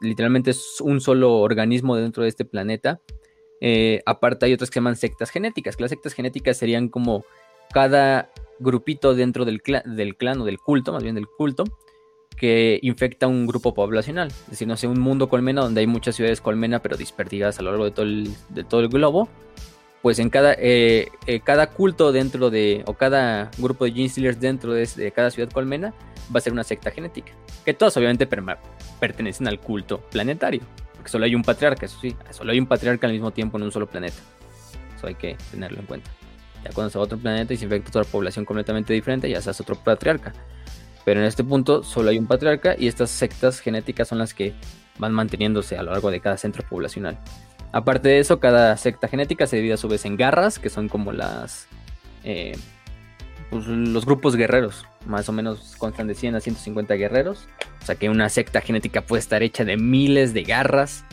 [0.00, 3.00] literalmente es un solo organismo dentro de este planeta.
[3.60, 7.24] Eh, aparte hay otras que se llaman sectas genéticas, que las sectas genéticas serían como
[7.72, 11.64] cada grupito dentro del, del clan o del culto, más bien del culto,
[12.36, 14.28] que infecta un grupo poblacional.
[14.28, 17.62] Es decir, no sé, un mundo colmena donde hay muchas ciudades colmena, pero disperdidas a
[17.62, 19.28] lo largo de todo el globo.
[20.02, 24.72] Pues en cada, eh, eh, cada culto dentro de, o cada grupo de Gene dentro
[24.72, 25.92] de, de, cada ciudad colmena,
[26.34, 27.32] va a ser una secta genética.
[27.64, 28.26] Que todas obviamente
[29.00, 30.60] pertenecen al culto planetario.
[30.94, 32.14] Porque solo hay un patriarca, eso sí.
[32.30, 34.16] Solo hay un patriarca al mismo tiempo en un solo planeta.
[34.96, 36.10] Eso hay que tenerlo en cuenta.
[36.64, 39.40] Ya cuando se va a otro planeta y se infecta otra población completamente diferente, ya
[39.40, 40.32] se hace otro patriarca.
[41.04, 44.54] Pero en este punto solo hay un patriarca y estas sectas genéticas son las que
[44.98, 47.18] van manteniéndose a lo largo de cada centro poblacional.
[47.72, 50.88] Aparte de eso, cada secta genética se divide a su vez en garras, que son
[50.88, 51.66] como las...
[52.24, 52.56] Eh,
[53.50, 57.46] pues, los grupos guerreros, más o menos constan de 100 a 150 guerreros.
[57.82, 61.04] O sea que una secta genética puede estar hecha de miles de garras.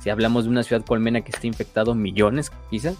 [0.00, 2.94] Si hablamos de una ciudad colmena que está infectado millones, quizá.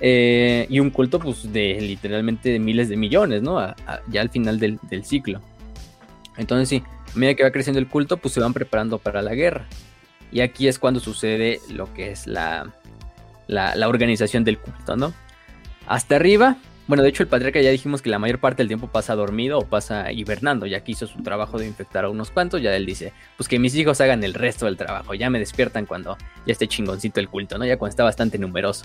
[0.00, 3.60] Eh, y un culto, pues, de literalmente miles de millones, ¿no?
[4.08, 5.40] ya al final del, ciclo.
[6.36, 6.82] Entonces, sí,
[7.14, 9.66] a medida que va creciendo el culto, pues se van preparando para la guerra.
[10.32, 12.72] Y aquí es cuando sucede lo que es la,
[13.46, 15.12] la organización del culto, ¿no?
[15.86, 16.56] Hasta arriba
[16.86, 19.58] bueno, de hecho el patriarca ya dijimos que la mayor parte del tiempo pasa dormido
[19.58, 22.84] o pasa hibernando, ya que hizo su trabajo de infectar a unos cuantos, ya él
[22.84, 26.52] dice, pues que mis hijos hagan el resto del trabajo, ya me despiertan cuando ya
[26.52, 27.64] esté chingoncito el culto, ¿no?
[27.64, 28.84] Ya cuando está bastante numeroso.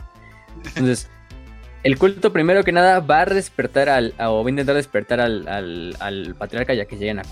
[0.64, 1.10] Entonces,
[1.84, 6.36] el culto primero que nada va a despertar al, o va a intentar despertar al,
[6.38, 7.24] patriarca ya que llegan a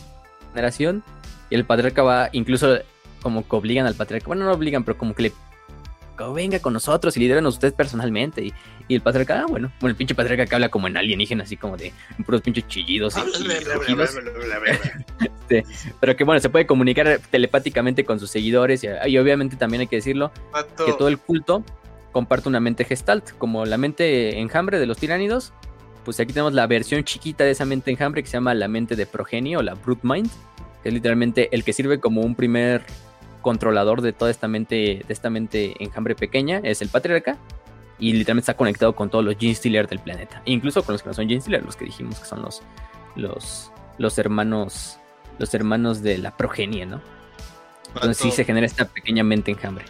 [0.51, 1.01] generación,
[1.49, 2.77] y el patriarca va incluso
[3.21, 5.33] como que obligan al patriarca, bueno, no obligan, pero como que le
[6.33, 8.43] venga con nosotros y lideranos usted personalmente.
[8.43, 8.53] Y,
[8.89, 11.75] el patriarca, ah, bueno, bueno, el pinche patriarca que habla como en alienígena, así como
[11.75, 11.91] de
[12.25, 13.15] puros pinches chillidos.
[15.99, 19.97] pero que bueno, se puede comunicar telepáticamente con sus seguidores y, obviamente también hay que
[19.97, 20.31] decirlo
[20.85, 21.65] que todo el culto
[22.13, 25.51] comparte una mente gestalt, como la mente enjambre de los tiránidos.
[26.05, 28.95] Pues aquí tenemos la versión chiquita de esa mente enjambre que se llama la mente
[28.95, 30.29] de progenio o la brute mind,
[30.81, 32.85] que es literalmente el que sirve como un primer
[33.47, 34.75] controlador de toda esta mente,
[35.07, 37.37] de esta mente enjambre pequeña, es el patriarca.
[37.97, 40.41] Y literalmente está conectado con todos los Gene Stealer del planeta.
[40.43, 42.61] incluso con los que no son Gene Stealer, los que dijimos que son los,
[43.15, 44.99] los, los hermanos.
[45.39, 46.99] Los hermanos de la progenie, ¿no?
[47.93, 49.85] Entonces sí se genera esta pequeña mente enjambre.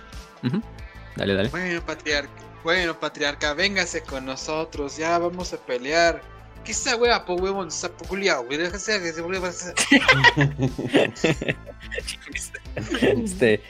[1.15, 1.49] Dale, dale.
[1.49, 2.29] Bueno, patriarca,
[2.63, 6.21] bueno, patriarca, véngase con nosotros, ya vamos a pelear.
[6.67, 7.71] ¿Qué esa wea, po huevón?
[7.71, 8.57] Sapo culiao, güey.
[8.57, 9.73] Déjase que se vuelva a hacer.
[13.01, 13.61] este.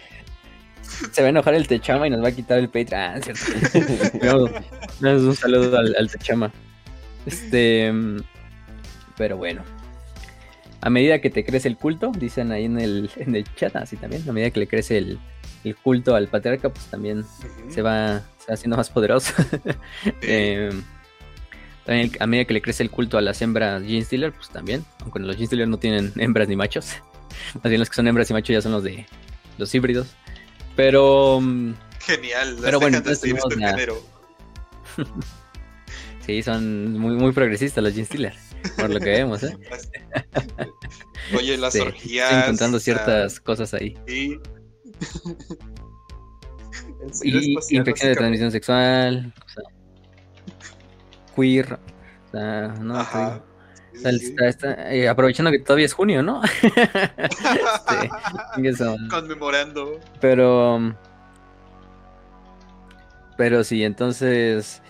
[1.12, 3.00] Se va a enojar el Techama y nos va a quitar el Patreon.
[3.00, 4.50] Ah, cierto.
[5.02, 6.52] un saludo al, Techama.
[7.28, 7.94] Este.
[9.16, 9.62] Pero bueno.
[10.82, 13.96] A medida que te crece el culto, dicen ahí en el, en el chat, así
[13.98, 14.28] también.
[14.28, 15.20] A medida que le crece el,
[15.64, 17.24] el culto al patriarca, pues también
[17.70, 19.36] se, va, se va haciendo más poderoso.
[20.24, 20.72] eh,
[21.88, 24.84] También a medida que le crece el culto a las hembras Gene Stealer, pues también.
[25.00, 26.92] Aunque los Gene Stealer no tienen hembras ni machos.
[27.56, 29.06] Más bien los que son hembras y machos ya son los de
[29.58, 30.08] los híbridos.
[30.76, 31.40] Pero.
[31.42, 32.58] Mm, Genial.
[32.62, 33.78] Pero bueno, entonces tenemos la...
[36.26, 38.34] sí, son muy, muy progresistas los Gene Stealer.
[38.76, 39.58] Por lo que vemos, ¿eh?
[41.38, 42.44] Oye, las orgías.
[42.44, 43.96] encontrando ciertas cosas ahí.
[44.06, 44.38] Sí.
[47.24, 49.34] y infección de transmisión sexual.
[49.46, 49.64] O sea,
[51.38, 51.74] queer.
[51.74, 53.42] O sea, no, Ajá.
[54.04, 56.42] Está, está, eh, aprovechando que todavía es junio, ¿no?
[58.58, 60.00] este, Conmemorando.
[60.22, 60.96] Pero.
[63.38, 64.82] Pero sí, entonces.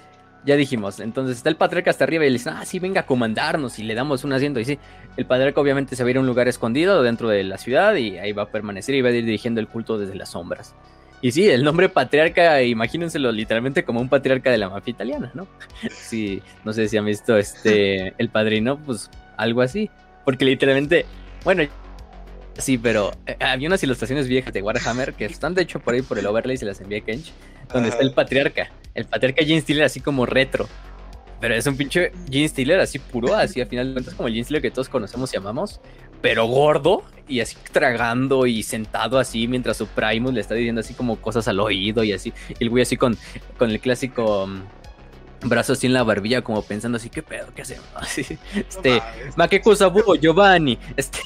[0.45, 3.05] Ya dijimos, entonces está el patriarca hasta arriba y le dicen, ah, sí, venga a
[3.05, 4.61] comandarnos y le damos un asiento.
[4.61, 4.79] Y sí,
[5.17, 7.95] el patriarca obviamente se va a ir a un lugar escondido dentro de la ciudad
[7.95, 10.73] y ahí va a permanecer y va a ir dirigiendo el culto desde las sombras.
[11.21, 15.47] Y sí, el nombre patriarca, imagínenselo literalmente como un patriarca de la mafia italiana, ¿no?
[15.91, 19.89] Sí, no sé si han visto este El Padrino, pues algo así.
[20.25, 21.05] Porque literalmente,
[21.43, 21.63] bueno,
[22.57, 26.01] sí, pero eh, había unas ilustraciones viejas de Warhammer que están de hecho por ahí
[26.01, 27.31] por el overlay, se las envié a Kench,
[27.73, 28.69] donde está el patriarca.
[28.93, 30.67] El patriarca Gene Steeler así como retro.
[31.39, 34.33] Pero es un pinche Gene Steeler así puro, así al final de cuentas como el
[34.33, 35.79] Gene Steeler que todos conocemos y amamos,
[36.21, 40.93] pero gordo y así tragando y sentado así mientras su Primus le está diciendo así
[40.93, 42.33] como cosas al oído y así.
[42.59, 43.17] el güey así con,
[43.57, 44.61] con el clásico mm,
[45.49, 47.47] brazo así en la barbilla como pensando así, ¿qué pedo?
[47.55, 47.85] ¿Qué hacemos?
[47.95, 48.25] Así,
[48.55, 49.01] este,
[49.35, 50.77] ma qué cosa Giovanni.
[50.97, 51.19] Este,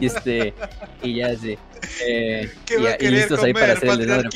[0.00, 0.54] y este,
[1.02, 1.58] y ya así.
[2.06, 2.52] Eh,
[3.00, 4.28] y, listos ahí para hacer el desmadre.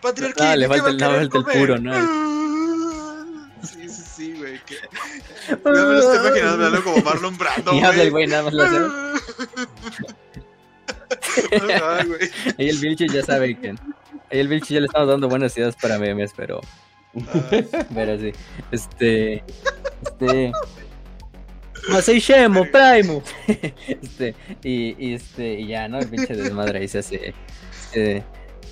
[0.00, 2.43] Patriarquini, no, le falta el, el puro, ¿no?
[4.44, 4.60] Güey.
[4.66, 4.74] Que...
[5.48, 7.72] Ya me lo estoy imaginando hablando como Marlon Brando.
[7.72, 8.76] Y habla el güey, nada más lo hace.
[12.58, 13.70] Ahí el Vilchi ya sabe que.
[13.70, 16.60] Ahí el Vilchi ya le estamos dando buenas ideas para memes, pero.
[17.94, 18.32] pero sí.
[18.70, 19.42] Este.
[20.02, 20.52] Este.
[21.88, 23.22] No sei Shemo, Primo.
[23.86, 25.98] este, y, y, este, y ya, ¿no?
[25.98, 27.34] El pinche desmadre ahí se hace.
[27.70, 28.24] Este,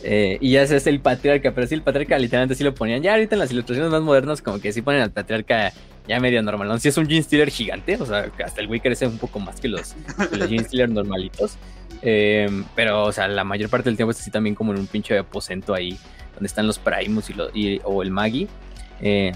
[0.03, 3.03] eh, y ya es el patriarca, pero sí, el patriarca literalmente sí lo ponían.
[3.03, 5.73] Ya ahorita en las ilustraciones más modernas, como que sí ponen al patriarca
[6.09, 6.69] ya medio normal.
[6.69, 9.39] No si es un Gene Stealer gigante, o sea, hasta el güey crece un poco
[9.39, 9.95] más que los,
[10.31, 11.57] que los Gene Stealer normalitos.
[12.03, 14.87] Eh, pero, o sea, la mayor parte del tiempo está así también como en un
[14.87, 15.97] pinche aposento ahí,
[16.35, 17.51] donde están los Primus y, los,
[17.85, 18.49] o el Magi.
[19.01, 19.33] Eh,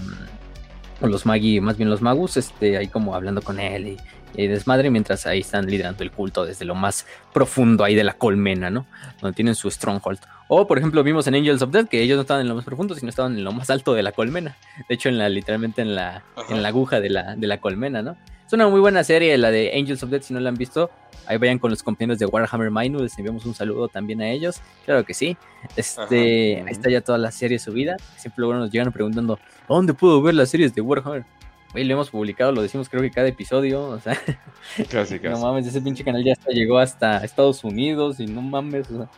[0.99, 3.97] o los Magi, más bien los Magus, este, ahí como hablando con él y,
[4.35, 8.13] y desmadre, mientras ahí están liderando el culto desde lo más profundo ahí de la
[8.13, 8.85] colmena, ¿no?
[9.21, 10.19] Donde tienen su stronghold.
[10.47, 12.65] O, por ejemplo, vimos en Angels of Death que ellos no estaban en lo más
[12.65, 14.57] profundo, sino estaban en lo más alto de la colmena.
[14.87, 18.01] De hecho, en la, literalmente en la, en la aguja de la, de la colmena,
[18.01, 18.17] ¿no?
[18.45, 20.89] Es una muy buena serie, la de Angels of Death, si no la han visto.
[21.25, 24.61] Ahí vayan con los compañeros de Warhammer Minus, les enviamos un saludo también a ellos.
[24.85, 25.35] Claro que sí.
[25.75, 27.97] Este, ahí está ya toda la serie subida.
[28.15, 29.37] Siempre luego nos llegan preguntando,
[29.67, 31.25] ¿dónde puedo ver las series de Warhammer?
[31.73, 34.13] Hoy lo hemos publicado, lo decimos creo que cada episodio, o sea,
[34.89, 35.29] casi, casi.
[35.29, 38.97] no mames, ese pinche canal ya hasta llegó hasta Estados Unidos y no mames, o
[38.97, 39.09] sea,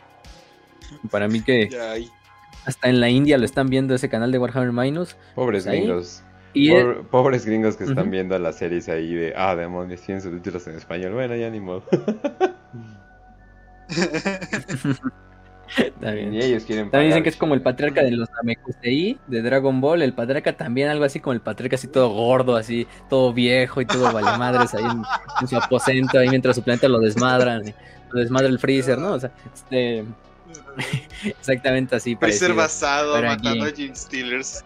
[1.10, 1.68] para mí que
[2.64, 5.16] hasta en la India lo están viendo ese canal de Warhammer Minus.
[5.34, 6.22] Pobres pues gringos.
[7.10, 11.14] pobres gringos que están viendo las series ahí de, ah, demonios, tienen subtítulos en español.
[11.14, 11.84] Bueno, ya ni modo.
[16.00, 16.34] también.
[16.34, 19.80] Y ellos quieren También dicen que es como el patriarca de los Namekusei de Dragon
[19.80, 20.02] Ball.
[20.02, 23.86] El patriarca también, algo así como el patriarca así todo gordo, así, todo viejo y
[23.86, 27.74] todo vale madres ahí en, su aposento, ahí mientras su planeta lo desmadran.
[28.10, 29.12] Lo desmadra el freezer, ¿no?
[29.12, 30.04] O sea, este.
[31.24, 32.16] Exactamente así.
[32.16, 34.64] Freezer basado, matando a Jim Steelers.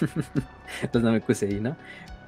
[0.92, 1.76] Los Namekusei, ¿no?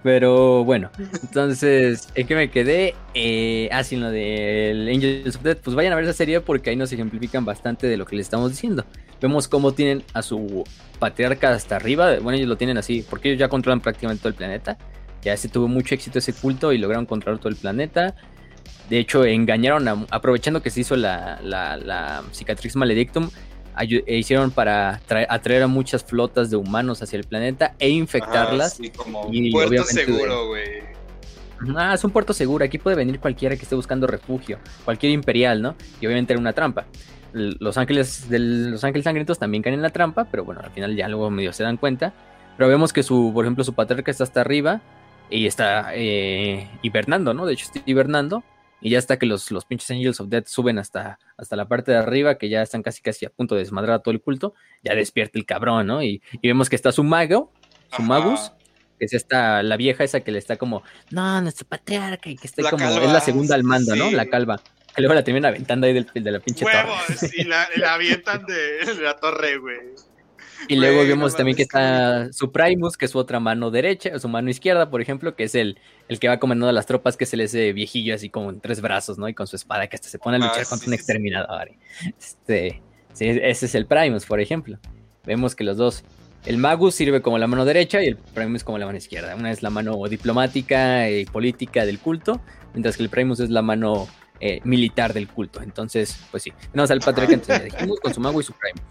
[0.05, 0.90] Pero bueno,
[1.22, 2.94] entonces, ¿en qué me quedé?
[3.14, 5.60] Eh, ah, sí, lo del Angels of Death.
[5.64, 8.26] Pues vayan a ver esa serie porque ahí nos ejemplifican bastante de lo que les
[8.26, 8.85] estamos diciendo.
[9.22, 10.62] Vemos cómo tienen a su
[10.98, 12.18] patriarca hasta arriba.
[12.20, 14.76] Bueno, ellos lo tienen así porque ellos ya controlan prácticamente todo el planeta.
[15.22, 18.14] Ya se tuvo mucho éxito ese culto y lograron controlar todo el planeta.
[18.90, 23.31] De hecho, engañaron, aprovechando que se hizo la, la, la cicatrix maledictum,
[23.82, 28.80] hicieron para atraer a muchas flotas de humanos hacia el planeta e infectarlas.
[28.96, 30.82] como un puerto seguro, güey.
[31.76, 32.64] Ah, es un puerto seguro.
[32.64, 35.74] Aquí puede venir cualquiera que esté buscando refugio, cualquier imperial, ¿no?
[36.01, 36.86] Y obviamente era una trampa.
[37.32, 40.94] Los ángeles de los ángeles sangrientos también caen en la trampa, pero bueno, al final
[40.94, 42.12] ya luego medio se dan cuenta.
[42.56, 44.80] Pero vemos que su, por ejemplo, su patriarca está hasta arriba
[45.30, 47.46] y está eh, hibernando, ¿no?
[47.46, 48.44] De hecho, está hibernando
[48.85, 51.90] y ya hasta que los, los pinches Angels of Death suben hasta, hasta la parte
[51.90, 54.55] de arriba, que ya están casi casi a punto de desmadrar a todo el culto,
[54.82, 56.02] ya despierta el cabrón, ¿no?
[56.02, 57.51] Y, vemos que está su mago,
[57.97, 58.52] su magus,
[58.98, 62.47] que es esta, la vieja esa que le está como, no, nuestro patriarca, y que
[62.47, 64.11] está como, es la segunda al mando, ¿no?
[64.11, 64.61] La calva.
[64.94, 67.16] Que luego la termina aventando ahí del, de la pinche torre.
[67.16, 69.78] Sí, la, la avientan de, la torre, güey.
[70.69, 74.19] Y luego vemos no también que está su Primus, que es su otra mano derecha,
[74.19, 75.78] su mano izquierda, por ejemplo, que es el,
[76.09, 78.61] el que va comandando a las tropas, que es el ese viejillo así como en
[78.61, 79.28] tres brazos, ¿no?
[79.28, 81.70] Y con su espada que hasta se pone a Ah, luchar contra sí, un exterminador.
[82.19, 82.82] Este,
[83.12, 84.78] sí, ese es el Primus, por ejemplo.
[85.24, 86.05] Vemos que los dos,
[86.45, 89.35] el Magus sirve como la mano derecha y el Primus como la mano izquierda.
[89.35, 92.41] Una es la mano diplomática y política del culto,
[92.73, 94.09] mientras que el Primus es la mano
[94.41, 95.62] eh, militar del culto.
[95.62, 98.82] Entonces, pues sí, tenemos al patriarca dijimos, con su Mago y su Primus.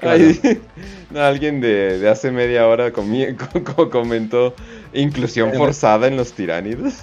[0.00, 0.38] Ay,
[1.10, 4.54] no, alguien de, de hace media hora comi- co- co- comentó
[4.92, 6.94] inclusión forzada en los tiránidos.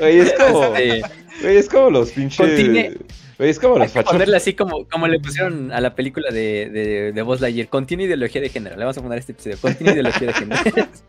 [0.00, 1.02] Oye, es como, Este,
[1.42, 2.96] güey, es como los pinches.
[3.48, 4.12] Es como los fachos.
[4.12, 7.68] ponerle así como, como le pusieron a la película de, de, de Buzz Lightyear.
[7.68, 8.76] Contiene ideología de género.
[8.76, 9.56] Le vamos a poner este episodio.
[9.60, 10.60] Contiene ideología de género.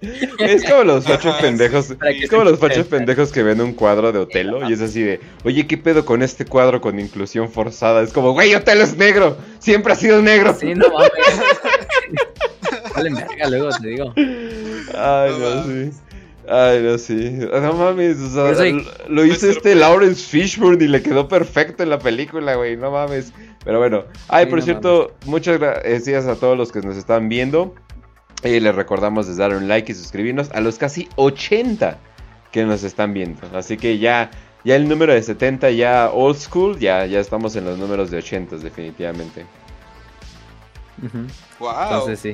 [0.39, 1.91] Es como los fachos Ajá, pendejos.
[1.91, 5.19] Es como los fachos pendejos que ven un cuadro de Otelo y es así de,
[5.43, 8.01] oye, ¿qué pedo con este cuadro con inclusión forzada?
[8.01, 10.55] Es como, güey, Otelo es negro, siempre ha sido negro.
[10.59, 11.11] Sí, no mames.
[12.95, 14.13] Vale, verga, luego te digo.
[14.95, 15.91] Ay, No no, sí.
[16.53, 17.31] Ay, no, sí.
[17.61, 18.65] No mames, o sea,
[19.07, 19.79] lo- hizo este sorprende.
[19.79, 23.31] Lawrence Fishburne y le quedó perfecto en la película, güey, no mames.
[23.63, 27.29] Pero bueno, ay, Sí, por no cierto, muchas gracias a todos los que nos están
[27.29, 27.73] viendo.
[28.43, 31.99] Y les recordamos de dar un like y suscribirnos a los casi 80
[32.51, 33.39] que nos están viendo.
[33.55, 34.29] Así que ya,
[34.65, 38.17] ya el número de 70 ya old school, ya, ya estamos en los números de
[38.17, 39.45] 80 definitivamente.
[41.59, 41.71] Wow.
[41.83, 42.33] Entonces sí.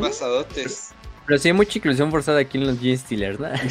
[0.00, 0.92] Pasadotes.
[1.28, 3.48] Pero sí hay mucha inclusión forzada aquí en los Gene Steelers, ¿no?
[3.50, 3.62] vamos,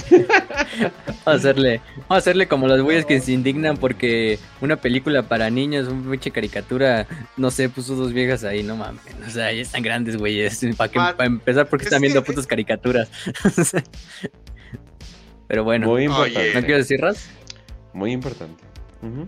[1.26, 5.50] a hacerle, vamos a hacerle como los güeyes que se indignan porque una película para
[5.50, 9.02] niños, una pinche caricatura, no sé, puso dos viejas ahí, no mames.
[9.26, 10.64] O sea, ya están grandes, güeyes.
[10.78, 13.10] Para Man, empezar, porque es están viendo que- putas caricaturas.
[15.48, 16.54] Pero bueno, Muy importante.
[16.54, 17.28] ¿no quiero decir Raz?
[17.92, 18.64] Muy importante.
[19.02, 19.26] Ujú.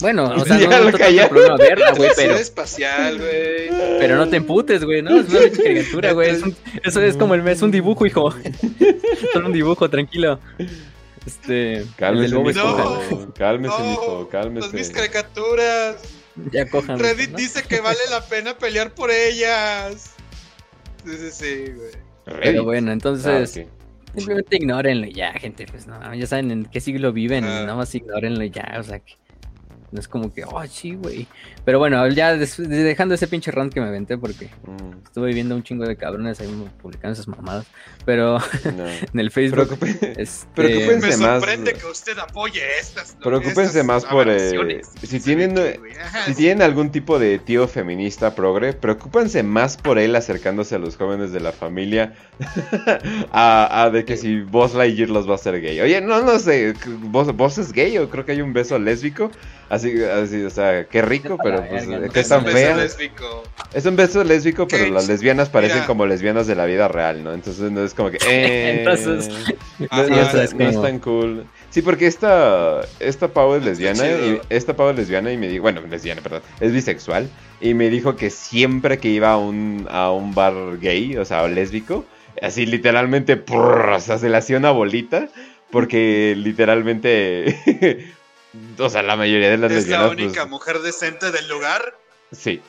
[0.00, 1.28] Bueno, o sea, Ya no, lo no tengo callaste.
[1.28, 3.68] problema verla, güey, Pero pero, espacial, güey.
[3.98, 5.18] pero no te emputes, güey, ¿no?
[5.20, 6.30] Es una caricatura, güey.
[6.30, 8.34] es un- eso es como el es un dibujo, hijo.
[9.32, 10.38] Solo un dibujo, tranquilo.
[11.26, 11.84] Este.
[11.96, 12.50] Cálmese, mijo.
[12.50, 13.32] Esponja.
[13.36, 14.28] Cálmese, No, mijo.
[14.32, 14.92] Son mis Cálmese.
[14.92, 15.96] caricaturas.
[16.52, 16.98] Ya cojan.
[16.98, 17.36] Reddit ¿no?
[17.36, 20.12] dice que vale la pena pelear por ellas.
[21.04, 21.90] Sí, sí, sí, güey.
[22.42, 23.58] Pero bueno, entonces.
[23.58, 23.70] Ah.
[24.16, 25.66] Simplemente ignórenlo ya, gente.
[25.70, 27.44] Pues no, ya saben en qué siglo viven.
[27.44, 27.60] Ah.
[27.62, 28.76] Nada más ignórenlo ya.
[28.78, 29.14] O sea, que
[29.92, 31.26] no es como que, oh, sí, güey.
[31.64, 35.62] Pero bueno, ya dejando ese pinche rant que me aventé porque Mm, estuve viendo un
[35.62, 36.48] chingo de cabrones ahí
[36.80, 37.66] publicando esas mamadas.
[38.04, 38.86] Pero no.
[39.12, 39.68] en el Facebook.
[39.78, 43.16] Preocupe- este, Me más- sorprende que usted apoye estas.
[43.22, 45.80] Preocúpense estas más por, eh, si tienen, eh,
[46.26, 50.78] que, Si tienen algún tipo de tío feminista progre, preocúpense más por él acercándose a
[50.78, 52.14] los jóvenes de la familia
[53.32, 55.80] a, a de que si Buzz Lightyear los va a hacer gay.
[55.80, 59.30] Oye, no, no sé, ¿Vos, vos es gay o creo que hay un beso lésbico?
[59.70, 62.00] Así, así, o sea, qué rico, pero pues, ¿no?
[62.10, 62.76] qué Es tan un beso fea.
[62.76, 63.44] lésbico.
[63.72, 64.90] Es un beso lésbico, pero ¿Qué?
[64.90, 65.86] las lesbianas parecen Mira.
[65.86, 67.32] como lesbianas de la vida real, ¿no?
[67.32, 68.18] Entonces no es como que...
[68.28, 69.28] eh, Entonces,
[69.78, 71.46] no, es no es como- tan cool.
[71.70, 75.62] Sí, porque esta, esta Pau es lesbiana, y esta Pau es lesbiana y me dijo,
[75.62, 77.30] bueno, lesbiana, perdón, es bisexual,
[77.60, 81.46] y me dijo que siempre que iba a un, a un bar gay, o sea,
[81.46, 82.04] lésbico,
[82.42, 85.28] así literalmente, prrr, o sea, se le hacía una bolita,
[85.70, 87.54] porque literalmente,
[88.78, 90.10] o sea, la mayoría de las Es la lesbianas...
[90.10, 91.94] única pues, mujer decente del lugar.
[92.32, 92.60] Sí.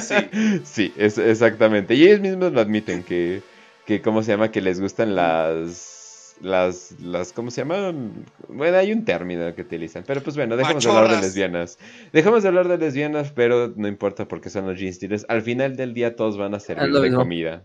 [0.00, 0.14] Sí.
[0.64, 1.94] sí, es, exactamente.
[1.94, 3.42] Y ellos mismos lo admiten que,
[3.86, 4.50] que, ¿cómo se llama?
[4.50, 8.26] Que les gustan las, las, las, ¿cómo se llaman?
[8.48, 10.04] Bueno, hay un término que utilizan.
[10.06, 11.78] Pero pues bueno, dejemos de hablar de lesbianas.
[12.12, 15.24] Dejemos de hablar de lesbianas, pero no importa porque son los jean stealers.
[15.28, 17.62] Al final del día todos van a servir de comida.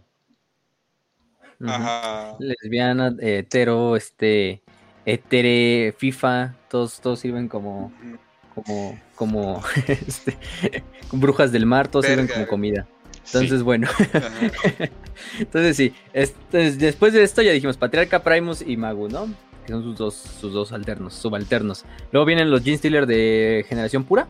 [1.64, 2.38] Ajá.
[2.40, 4.64] lesbiana, hetero, este,
[5.06, 7.92] hetere, FIFA, todos, todos sirven como,
[8.54, 10.38] como, como, este,
[11.12, 12.88] brujas del mar, todos sirven como comida.
[13.26, 13.88] Entonces, bueno,
[15.40, 19.28] entonces sí, este, después de esto ya dijimos Patriarca, Primus y Magu, ¿no?
[19.66, 21.86] Que son sus dos, sus dos alternos, subalternos.
[22.12, 24.28] Luego vienen los Gene Stealer de generación pura.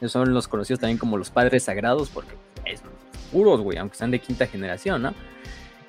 [0.00, 2.34] Esos son los conocidos también como los padres sagrados, porque
[2.66, 2.82] es
[3.30, 5.14] puros, güey, aunque sean de quinta generación, ¿no?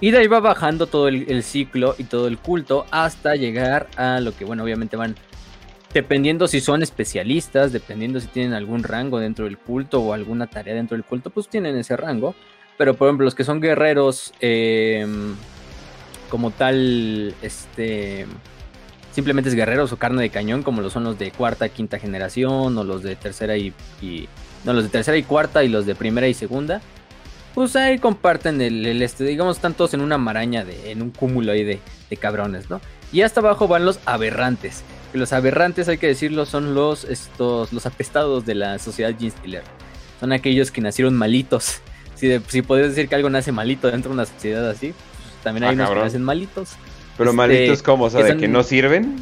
[0.03, 4.19] Y de ahí va bajando todo el, ciclo y todo el culto hasta llegar a
[4.19, 5.15] lo que, bueno, obviamente van
[5.93, 10.75] dependiendo si son especialistas, dependiendo si tienen algún rango dentro del culto o alguna tarea
[10.75, 12.35] dentro del culto, pues tienen ese rango.
[12.77, 15.07] Pero por ejemplo, los que son guerreros eh,
[16.29, 18.25] como tal, este,
[19.13, 22.77] simplemente es guerreros o carne de cañón, como lo son los de cuarta, quinta generación,
[22.77, 23.73] o los de tercera y-
[24.65, 26.81] no, los de tercera y cuarta y los de primera y segunda.
[27.53, 31.11] Pues ahí comparten el, el este, digamos, están todos en una maraña de, en un
[31.11, 32.81] cúmulo ahí de, de cabrones, ¿no?
[33.11, 37.71] Y hasta abajo van los aberrantes, que los aberrantes, hay que decirlo, son los, estos,
[37.71, 39.63] los apestados de la sociedad Gene Stealer.
[40.19, 41.81] Son aquellos que nacieron malitos.
[42.15, 45.43] Si, de- si podrías decir que algo nace malito dentro de una sociedad así, pues,
[45.43, 46.03] también hay Ah, unos cabrón.
[46.03, 46.69] que nacen malitos.
[47.17, 49.15] Pero Este, malitos como, o sea, que de son- que no sirven.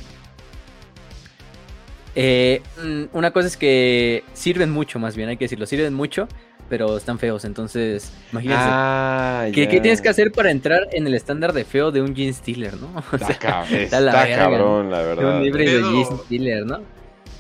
[2.14, 6.28] Eh, mm, una cosa es que sirven mucho, más bien, hay que decirlo, sirven mucho,
[6.72, 7.44] pero están feos.
[7.46, 8.64] Entonces, imagínense.
[8.66, 12.32] Ah, ¿Qué, tienes que hacer para entrar en el estándar de feo de un Gene
[12.34, 12.88] Stealer, no?
[13.12, 14.38] O Está, sea, cab- está la está verga.
[14.44, 15.42] cabrón, la de verdad.
[15.44, 15.92] un Pedo.
[15.92, 16.80] Gene Stealer, ¿no?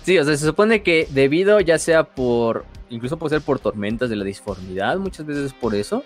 [0.03, 4.09] Sí, o sea, se supone que debido ya sea por, incluso puede ser por tormentas
[4.09, 6.03] de la disformidad, muchas veces por eso,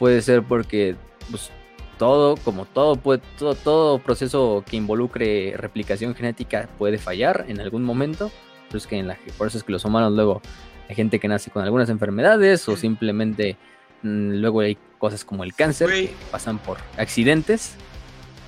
[0.00, 0.96] puede ser porque,
[1.30, 1.50] pues,
[1.96, 7.84] todo, como todo, puede, todo, todo proceso que involucre replicación genética puede fallar en algún
[7.84, 8.30] momento,
[8.68, 10.40] pero es que en la, por eso es que los humanos luego
[10.88, 13.56] hay gente que nace con algunas enfermedades o simplemente
[14.02, 17.74] mm, luego hay cosas como el cáncer que pasan por accidentes,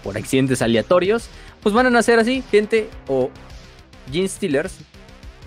[0.02, 1.28] por accidentes aleatorios,
[1.62, 3.30] pues van a nacer así, gente o
[4.10, 4.78] gene stealers,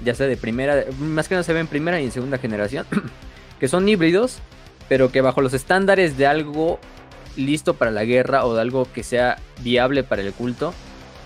[0.04, 2.86] ya sea de primera, más que no se ve en primera y en segunda generación,
[3.60, 4.40] que son híbridos,
[4.88, 6.80] pero que bajo los estándares de algo
[7.36, 10.74] listo para la guerra o de algo que sea viable para el culto,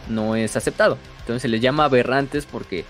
[0.10, 0.98] no es aceptado.
[1.20, 2.86] Entonces se les llama aberrantes porque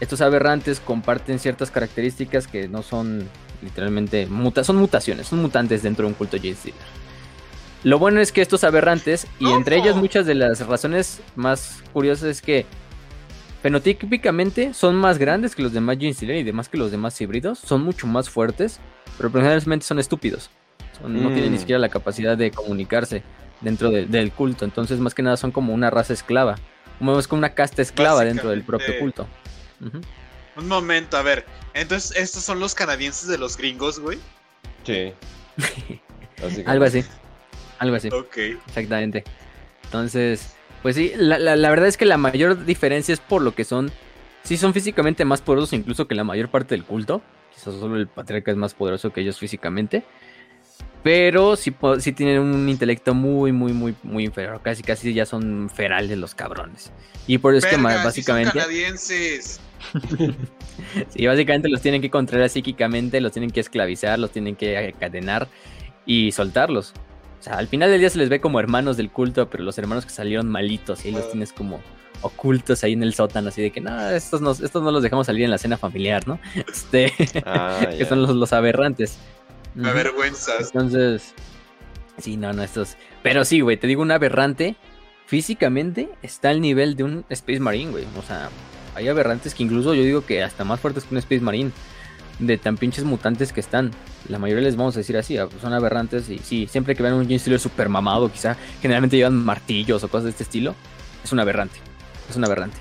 [0.00, 3.28] estos aberrantes comparten ciertas características que no son
[3.62, 6.80] literalmente muta son mutaciones, son mutantes dentro de un culto Gene Stealer.
[7.84, 12.24] Lo bueno es que estos aberrantes, y entre ellas muchas de las razones más curiosas
[12.28, 12.66] es que
[13.62, 17.58] fenotípicamente son más grandes que los demás Gene Stealer y demás que los demás híbridos,
[17.58, 18.80] son mucho más fuertes,
[19.16, 20.50] pero generalmente son estúpidos.
[21.00, 21.32] Son- No Mm.
[21.34, 23.22] tienen ni siquiera la capacidad de comunicarse
[23.60, 26.56] dentro de- del culto, entonces más que nada son como una raza esclava,
[26.98, 29.22] como es como una casta esclava dentro del propio Básicamente.
[30.56, 31.46] Un momento, a ver.
[31.74, 34.18] Entonces, ¿estos son los canadienses de los gringos, güey?
[34.84, 35.12] Sí.
[36.44, 37.04] Así que- Algo así,
[37.78, 38.08] algo así.
[38.08, 38.36] Ok.
[38.66, 39.24] Exactamente.
[39.84, 43.54] Entonces, pues sí, la, la- la verdad es que la mayor diferencia es por lo
[43.54, 43.90] que son.
[44.42, 47.20] Sí, son físicamente más poderosos incluso que la mayor parte del culto.
[47.54, 50.02] Quizás solo el patriarca es más poderoso que ellos físicamente.
[51.02, 54.60] Pero sí, sí tienen un intelecto muy, muy, muy, muy inferior.
[54.62, 56.90] Casi, casi ya son ferales los cabrones.
[57.26, 58.52] Y por eso es que sí son básicamente.
[58.58, 59.60] canadienses.
[61.10, 65.48] Sí, básicamente los tienen que controlar psíquicamente, los tienen que esclavizar, los tienen que encadenar
[66.06, 66.94] y soltarlos.
[67.38, 69.78] O sea, al final del día se les ve como hermanos del culto, pero los
[69.78, 71.80] hermanos que salieron malitos y ahí los tienes como
[72.22, 75.26] ocultos ahí en el sótano, así de que no, estos no, estos no los dejamos
[75.26, 76.38] salir en la cena familiar, ¿no?
[76.54, 77.12] Este,
[77.46, 79.18] Ah, que son los, los aberrantes.
[79.82, 80.66] Avergüenzas.
[80.66, 81.34] Entonces,
[82.18, 82.96] sí, no, no, estos.
[83.22, 84.76] Pero sí, güey, te digo, un aberrante
[85.26, 88.04] físicamente está al nivel de un Space Marine, güey.
[88.18, 88.50] O sea,
[89.00, 91.72] hay aberrantes que incluso yo digo que hasta más fuertes que un Space Marine.
[92.38, 93.90] De tan pinches mutantes que están.
[94.28, 96.30] La mayoría les vamos a decir así, ah, son aberrantes.
[96.30, 100.08] Y sí, siempre que vean un Gene Stealer super mamado, quizá generalmente llevan martillos o
[100.08, 100.74] cosas de este estilo.
[101.22, 101.76] Es un aberrante.
[102.30, 102.78] Es un aberrante.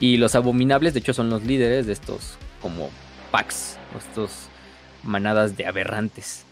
[0.00, 2.90] Y los abominables, de hecho, son los líderes de estos como
[3.30, 3.78] packs.
[3.94, 4.48] o Estos
[5.04, 6.44] manadas de aberrantes.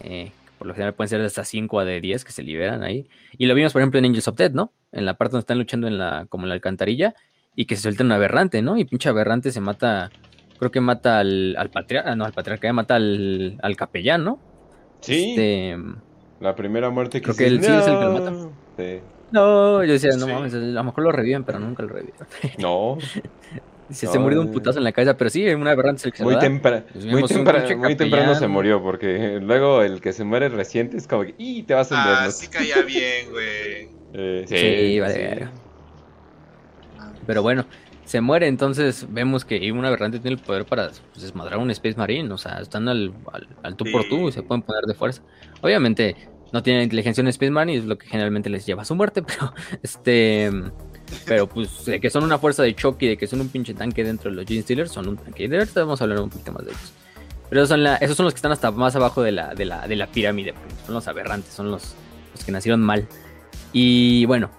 [0.00, 3.08] Eh, por lo general pueden ser hasta 5 a de 10 que se liberan ahí.
[3.38, 4.72] Y lo vimos, por ejemplo, en Angels of Death, ¿no?
[4.92, 7.14] En la parte donde están luchando en la, como en la alcantarilla.
[7.54, 8.76] Y que se suelta un aberrante, ¿no?
[8.76, 10.10] Y pinche aberrante se mata.
[10.58, 12.14] Creo que mata al, al patriarca.
[12.14, 14.38] No, al patriarca, mata al, al capellán, ¿no?
[15.00, 15.76] Sí, Este,
[16.40, 18.30] la primera muerte que Creo que él sí es el que lo mata.
[18.30, 18.52] "No".
[18.76, 19.00] Sí.
[19.32, 20.32] no, yo decía, no Sí.
[20.32, 22.14] mames, a lo mejor lo reviven, pero nunca lo reviven.
[22.58, 22.98] No,
[23.90, 24.52] Se, se murió de un No.
[24.52, 26.40] putazo en la cabeza, pero sí, un aberrante es el que se muy, da.
[26.40, 30.96] tempra- Pues muy, tempra- muy temprano se murió, porque luego el que se muere reciente
[30.96, 32.34] es como que, ¡y te vas a Ah, endernos".
[32.36, 33.88] sí caía bien, güey.
[34.14, 35.52] Eh, Sí, vale, verga.
[37.28, 37.66] Pero bueno,
[38.06, 41.94] se muere, entonces vemos que un aberrante tiene el poder para pues, desmadrar un Space
[41.98, 42.32] Marine.
[42.32, 45.20] O sea, están al, al, al tú por tú se pueden poner de fuerza.
[45.60, 46.16] Obviamente,
[46.54, 48.94] no tienen inteligencia un Space Marine y es lo que generalmente les lleva a su
[48.94, 49.52] muerte, pero
[49.82, 50.50] este.
[51.26, 53.74] Pero pues de que son una fuerza de choque y de que son un pinche
[53.74, 55.44] tanque dentro de los Gene Stealers, son un tanque.
[55.44, 56.92] Y de verdad vamos a hablar un poquito más de ellos.
[57.50, 59.66] Pero esos son, la- esos son los que están hasta más abajo de la, de
[59.66, 60.54] la, de la pirámide.
[60.86, 61.94] Son los aberrantes, son los,
[62.34, 63.06] los que nacieron mal.
[63.74, 64.50] Y bueno,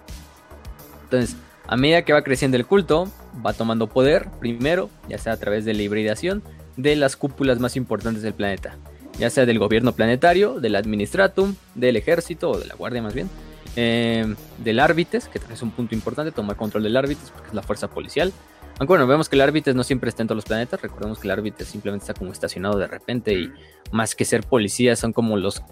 [1.04, 1.36] entonces,
[1.70, 3.08] a medida que va creciendo el culto,
[3.46, 6.42] va tomando poder, primero, ya sea a través de la hibridación,
[6.76, 8.76] de las cúpulas más importantes del planeta.
[9.20, 13.30] Ya sea del gobierno planetario, del administratum, del ejército, o de la guardia más bien,
[13.76, 17.54] eh, del árbites, que también es un punto importante, tomar control del árbites, porque es
[17.54, 18.32] la fuerza policial.
[18.80, 21.28] Aunque bueno, vemos que el árbites no siempre está en todos los planetas, recordemos que
[21.28, 23.52] el árbites simplemente está como estacionado de repente y
[23.92, 25.62] más que ser policías son como los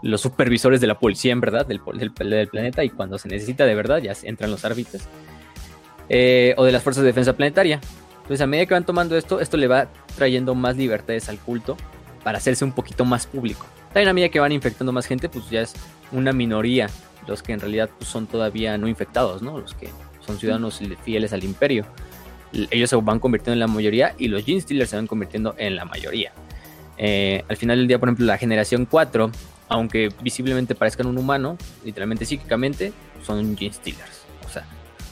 [0.00, 3.64] los supervisores de la policía en verdad del, del, del planeta y cuando se necesita
[3.64, 5.08] de verdad ya entran los árbitres
[6.08, 7.80] Eh, o de las fuerzas de defensa planetaria
[8.16, 11.76] entonces a medida que van tomando esto esto le va trayendo más libertades al culto
[12.24, 15.50] para hacerse un poquito más público también a medida que van infectando más gente pues
[15.50, 15.74] ya es
[16.12, 16.88] una minoría
[17.26, 19.90] los que en realidad pues, son todavía no infectados no los que
[20.28, 21.86] son ciudadanos fieles al imperio.
[22.70, 25.74] Ellos se van convirtiendo en la mayoría y los Gene Stealers se van convirtiendo en
[25.74, 26.32] la mayoría.
[26.98, 29.30] Eh, al final del día, por ejemplo, la generación 4,
[29.68, 32.92] aunque visiblemente parezcan un humano, literalmente psíquicamente,
[33.24, 34.17] son Gene Stealers.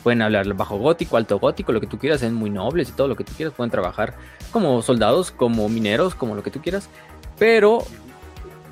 [0.06, 3.08] Pueden hablar bajo gótico, alto gótico, lo que tú quieras, son muy nobles y todo
[3.08, 3.52] lo que tú quieras.
[3.52, 4.14] Pueden trabajar
[4.52, 6.88] como soldados, como mineros, como lo que tú quieras.
[7.40, 7.82] Pero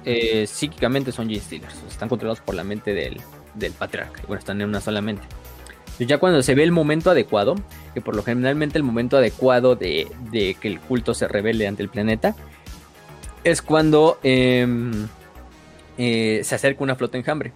[0.04, 1.74] eh, psíquicamente son Gene Stealers.
[1.90, 3.20] están controlados por la mente del,
[3.54, 4.22] del patriarca.
[4.28, 5.24] Bueno, están en una sola mente.
[5.98, 7.56] ya cuando se ve el momento adecuado,
[7.94, 11.82] que por lo generalmente el momento adecuado de, de que el culto se revele ante
[11.82, 12.36] el planeta,
[13.42, 15.08] es cuando em,
[15.98, 17.52] eh, se acerca una flota enjambre.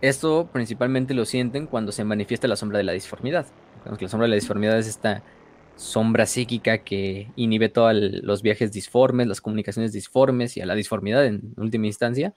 [0.00, 3.46] Esto principalmente lo sienten cuando se manifiesta la sombra de la disformidad.
[3.84, 5.22] La sombra de la disformidad es esta
[5.76, 11.26] sombra psíquica que inhibe todos los viajes disformes, las comunicaciones disformes y a la disformidad
[11.26, 12.34] en última instancia,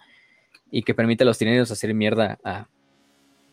[0.71, 2.67] y que permite a los tiranios hacer mierda a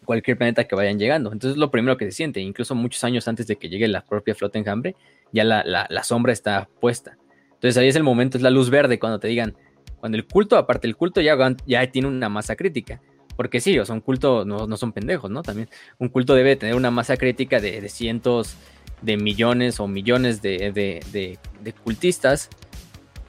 [0.05, 1.33] cualquier planeta que vayan llegando.
[1.33, 4.05] Entonces es lo primero que se siente, incluso muchos años antes de que llegue la
[4.05, 4.97] propia flota enjambre,
[5.33, 7.17] ya la sombra está puesta.
[7.53, 9.57] Entonces ahí es el momento, es la luz verde cuando te digan,
[9.99, 11.37] cuando el culto, aparte el culto ya,
[11.67, 13.01] ya tiene una masa crítica.
[13.37, 15.43] Porque sí, o sea, un culto no, no son pendejos, ¿no?
[15.43, 18.57] También un culto debe tener una masa crítica de, cientos
[19.03, 21.39] de millones o millones de,
[21.83, 22.49] cultistas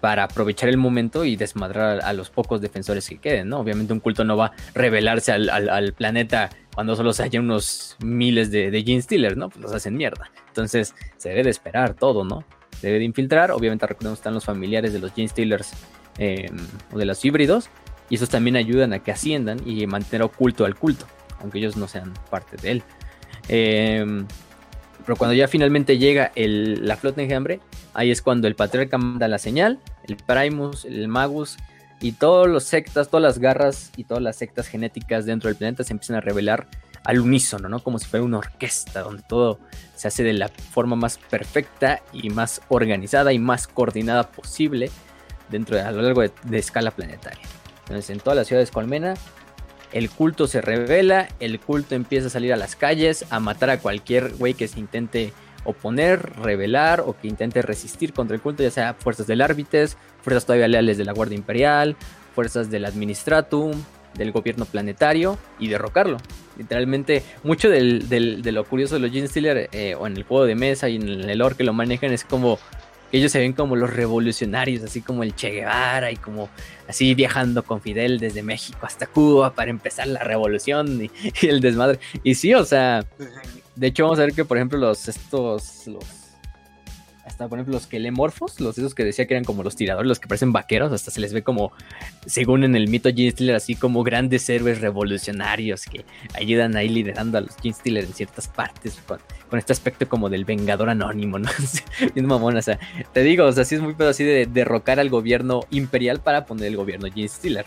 [0.01, 3.59] para aprovechar el momento y desmadrar a, los pocos defensores que queden, ¿no?
[3.59, 8.51] Obviamente un culto no va a revelarse al, planeta cuando solo se haya unos miles
[8.51, 9.49] de, de Gene Stealers, ¿no?
[9.49, 10.31] Pues los hacen mierda.
[10.47, 12.45] Entonces se debe de esperar todo, ¿no?
[12.81, 13.51] debe de infiltrar.
[13.51, 15.71] Obviamente recordemos que están los familiares de los Gene Stealers
[16.17, 16.55] em,
[16.91, 17.69] o de los híbridos.
[18.09, 21.05] Y esos también ayudan a que asciendan y mantener oculto al culto,
[21.39, 22.83] aunque ellos no sean parte de él.
[23.47, 24.27] Em,
[25.05, 27.59] pero cuando ya finalmente llega la flota enjambre,
[27.93, 31.57] ahí es cuando el patriarca manda la señal, el Primus, el Magus
[32.01, 35.83] y todos los sectas, todas las garras y todas las sectas genéticas dentro del planeta
[35.83, 36.67] se empiezan a revelar
[37.03, 37.79] al unísono, ¿no?
[37.81, 39.59] Como si fuera una orquesta donde todo
[39.95, 44.89] se hace de la forma más perfecta y más organizada y más coordinada posible
[45.49, 47.45] dentro de, a lo largo de, escala planetaria.
[47.85, 49.13] Entonces, en todas las ciudades colmena,
[49.91, 53.79] el culto se revela, el culto empieza a salir a las calles, a matar a
[53.79, 55.31] cualquier güey que se intente
[55.63, 60.45] oponer, revelar o que intente resistir contra el culto, ya sea fuerzas del árbitres, fuerzas
[60.45, 61.95] todavía leales de la Guardia Imperial,
[62.33, 63.71] fuerzas del Administratum,
[64.15, 66.17] del gobierno planetario y derrocarlo.
[66.57, 70.55] Literalmente, mucho de lo curioso de los Gene Stealer, eh, o en el juego de
[70.55, 72.59] mesa y en el lore que lo manejan, es como
[73.17, 76.49] ellos se ven como los revolucionarios, así como el Che Guevara y como
[76.87, 81.11] así viajando con Fidel desde México hasta Cuba para empezar la revolución y,
[81.41, 81.99] y el desmadre.
[82.23, 83.05] Y sí, o sea,
[83.75, 86.24] de hecho vamos a ver que por ejemplo los estos los
[87.35, 90.21] hasta por ejemplo los kelemorfos, los esos que decía que eran como los tiradores, los
[90.21, 91.73] que parecen vaqueros, hasta se les ve como,
[92.25, 97.37] según en el mito Gene Stealer, así como grandes héroes revolucionarios que ayudan ahí liderando
[97.37, 99.19] a los Gene Stealer en ciertas partes, con,
[99.59, 101.49] este aspecto como del vengador anónimo, ¿no?
[102.15, 102.79] Bien mamón, o sea,
[103.11, 106.45] te digo, o sea, sí es muy pedo así de derrocar al gobierno imperial para
[106.45, 107.65] poner el gobierno Gene Stealer.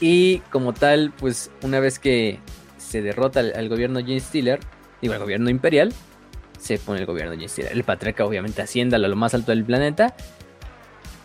[0.00, 2.40] Y como tal, pues una vez que
[2.76, 4.58] se derrota al, al gobierno Gene Stealer,
[5.00, 5.94] digo, al gobierno imperial,
[6.60, 10.14] se pone el gobierno de El patriarca obviamente asciende a lo más alto del planeta.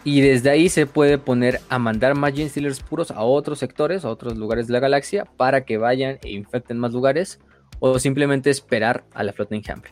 [0.04, 4.10] Y desde ahí se puede poner a mandar más Stealers puros a otros sectores, a
[4.10, 7.40] otros lugares de la galaxia, para que vayan e infecten más lugares,
[7.80, 9.92] o simplemente esperar a la flota enjambre.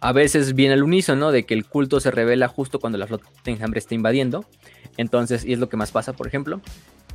[0.00, 3.26] A veces viene al unísono de que el culto se revela justo cuando la flota
[3.46, 4.44] enjambre está invadiendo.
[4.96, 6.60] Entonces, y es lo que más pasa, por ejemplo,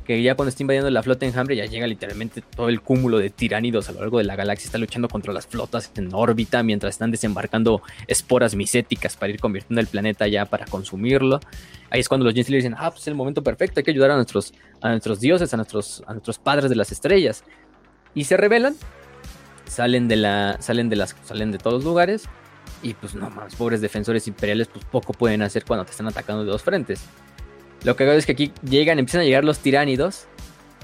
[0.08, 3.28] que ya cuando está invadiendo la flota enjambre ya llega literalmente todo el cúmulo de
[3.28, 6.94] tiránidos a lo largo de la galaxia, está luchando contra las flotas en órbita mientras
[6.94, 11.40] están desembarcando esporas micéticas para ir convirtiendo el planeta ya para consumirlo.
[11.90, 14.10] Ahí es cuando los Gentiles dicen, ah, pues es el momento perfecto, hay que ayudar
[14.10, 17.44] a nuestros, a nuestros dioses, a nuestros, a nuestros padres de las estrellas.
[18.14, 18.76] Y se rebelan,
[19.66, 22.24] salen de, la, salen de, las, salen de todos los lugares
[22.82, 26.46] y pues no más, pobres defensores imperiales pues poco pueden hacer cuando te están atacando
[26.46, 27.02] de dos frentes.
[27.84, 30.26] Lo que hago es que aquí llegan, empiezan a llegar los tiránidos.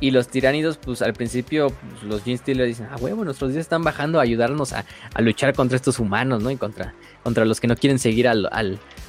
[0.01, 3.63] Y los tiránidos, pues al principio, pues, los Gene Steelers dicen, ah, huevo, nuestros días
[3.63, 4.85] están bajando a ayudarnos a,
[5.19, 6.51] luchar contra estos humanos, ¿no?
[6.51, 8.47] Y contra, contra los que no quieren seguir al,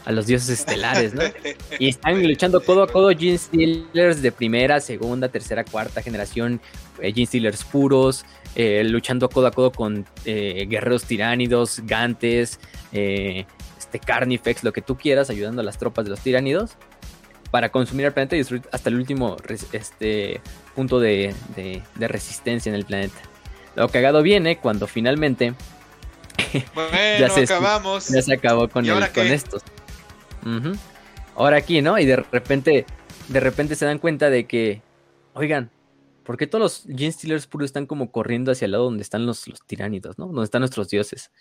[0.05, 1.23] a los dioses estelares, ¿no?
[1.79, 6.61] Y están luchando codo a codo Gene Steelers de primera, segunda, tercera, cuarta generación,
[7.01, 8.23] eh, Gene Steelers puros,
[8.55, 12.59] eh, luchando codo a codo con eh, guerreros tiránidos, gantes,
[12.93, 13.45] eh,
[13.77, 16.77] este, carnifex, lo que tú quieras, ayudando a las tropas de los tiránidos
[17.55, 19.37] para consumir el planeta y destruir hasta el último
[19.71, 20.41] este,
[20.75, 21.33] punto de,
[21.95, 23.15] resistencia en el planeta.
[23.75, 25.53] Lo cagado viene cuando finalmente
[27.17, 28.09] ya, se, acabamos.
[28.09, 29.63] ya se acabó con, con estos.
[31.33, 31.97] Ahora aquí, ¿no?
[31.97, 32.85] Y de repente,
[33.29, 34.81] de repente se dan cuenta de que,
[35.33, 35.71] oigan,
[36.25, 39.25] ¿por qué todos los Gene Stealers puros están como corriendo hacia el lado donde están
[39.25, 40.25] los, los tiránidos, ¿no?
[40.25, 41.31] Donde están nuestros dioses.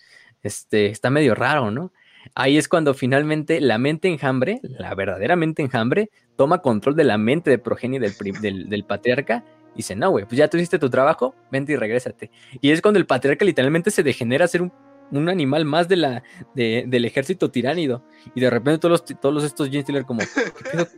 [0.43, 1.91] Este, está medio raro, ¿no?
[2.33, 7.17] Ahí es cuando finalmente la mente enjambre, la verdadera mente enjambre, toma control de la
[7.17, 9.43] mente de progenie del, del, del patriarca
[9.73, 12.31] y dice, no, güey, pues ya tú hiciste tu trabajo, vente y regrésate.
[12.61, 14.71] Y es cuando el patriarca literalmente se degenera a ser un
[15.11, 16.23] un animal más de la,
[16.53, 18.03] del ejército tiránido.
[18.33, 20.21] Y de repente todos los, todos estos Gene como,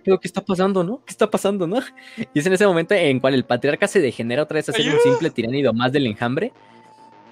[0.03, 1.03] ¿qué, está pasando, no?
[1.05, 1.79] ¿Qué está pasando, no?
[2.33, 4.87] Y es en ese momento en cual el patriarca se degenera otra vez a ser
[4.93, 6.53] un simple tiránido más del enjambre,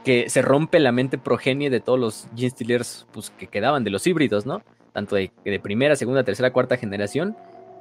[0.05, 2.79] que se rompe la mente progenie de todos los Gene
[3.11, 4.61] pues, que quedaban, de los híbridos, ¿no?
[4.93, 7.35] Tanto de, de primera, segunda, tercera, cuarta generación.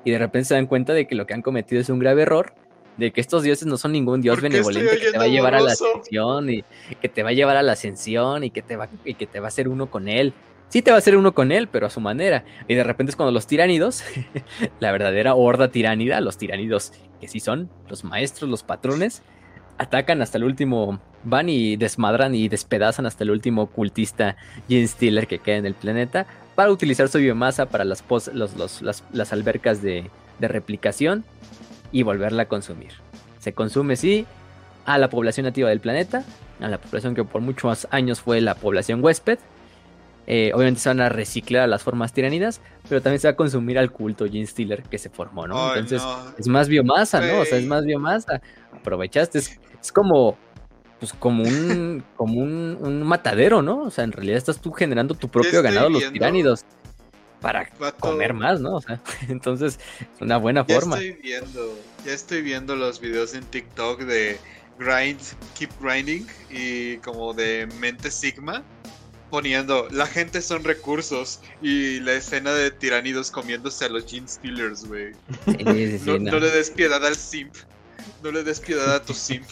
[0.05, 2.23] Y de repente se dan cuenta de que lo que han cometido es un grave
[2.23, 2.55] error
[2.97, 5.61] de que estos dioses no son ningún dios benevolente que te va a llevar a
[5.61, 6.65] la ascensión y
[7.01, 9.41] que te va a llevar a la ascensión y que te va y que te
[9.41, 10.33] va a hacer uno con él.
[10.69, 12.45] Sí te va a hacer uno con él, pero a su manera.
[12.67, 14.03] Y de repente es cuando los tiránidos,
[14.81, 19.23] la verdadera horda tiránida, los tiránidos que sí son, los maestros, los patrones,
[19.79, 24.37] atacan hasta el último, van y desmadran y despedazan hasta el último cultista
[24.69, 29.83] Gene Stealer que queda en el planeta para utilizar su biomasa para las, las, albercas
[29.83, 31.25] de, de replicación
[31.91, 32.93] y volverla a consumir.
[33.41, 34.27] Se consume, sí,
[34.87, 36.25] a la población nativa del planeta,
[36.61, 39.39] a la población que por muchos años fue la población huésped.
[40.27, 43.79] Eh, obviamente se van a reciclar las formas tiranidas, pero también se va a consumir
[43.79, 45.75] al culto Gene Stealer que se formó, ¿no?
[45.75, 46.03] Entonces
[46.39, 47.41] es más biomasa, ¿no?
[47.41, 48.41] O sea, es más biomasa.
[48.73, 49.59] Aprovechaste, es,
[49.93, 50.39] como,
[50.99, 53.83] pues como un, como un, matadero, ¿no?
[53.83, 56.65] O sea, en realidad estás tú generando tu propio ganado, los tiránidos
[57.41, 57.69] para
[58.01, 58.77] comer más, ¿no?
[58.77, 60.97] O sea, entonces es una buena ya forma.
[60.97, 64.39] Estoy viendo, ya estoy viendo los videos en TikTok de
[64.79, 65.21] grind,
[65.59, 68.65] keep grinding y como de mente sigma
[69.35, 74.87] poniendo la gente son recursos y la escena de tiranidos comiéndose a los Gene Stealers,
[74.87, 75.12] güey.
[76.05, 76.39] no, no.
[76.39, 77.53] le des piedad al simp.
[78.23, 79.45] No le des piedad a tu simp.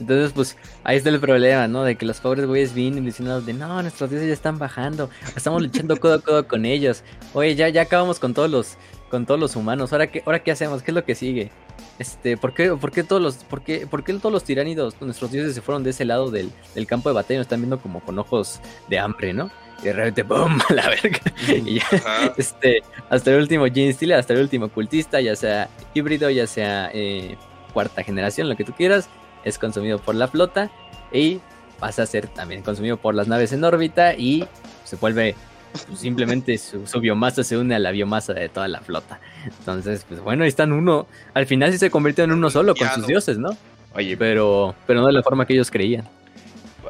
[0.00, 1.84] Entonces, pues ahí está el problema, ¿no?
[1.84, 5.62] De que los pobres güeyes vienen diciendo de no, nuestros dioses ya están bajando, estamos
[5.62, 7.02] luchando codo a codo con ellos.
[7.34, 8.76] Oye, ya, ya acabamos con todos los,
[9.10, 9.92] con todos los humanos.
[9.92, 11.50] Ahora qué, ahora qué hacemos, qué es lo que sigue.
[11.98, 15.32] Este, ¿por qué, por qué todos los, por qué, por qué todos los tiránidos, nuestros
[15.32, 17.80] dioses se fueron de ese lado del, del campo de batalla y nos están viendo
[17.80, 19.50] como con ojos de hambre, ¿no?
[19.82, 20.60] Y de repente, ¡boom!
[20.68, 21.20] A la verga.
[21.48, 26.30] Y ya, este, hasta el último Gene Stealer, hasta el último cultista, ya sea híbrido,
[26.30, 27.36] ya sea eh,
[27.72, 29.08] cuarta generación, lo que tú quieras,
[29.44, 30.70] es consumido por la flota
[31.12, 31.40] y
[31.78, 34.46] pasa a ser también consumido por las naves en órbita y
[34.84, 35.34] se vuelve
[35.72, 39.20] pues, simplemente su, biomasa se une a la biomasa de toda la flota.
[39.44, 41.06] Entonces, pues bueno, ahí están uno.
[41.34, 43.50] Al final sí se convirtió en uno solo con sus dioses, ¿no?
[43.94, 46.08] Oye, pero, pero no de la forma que ellos creían.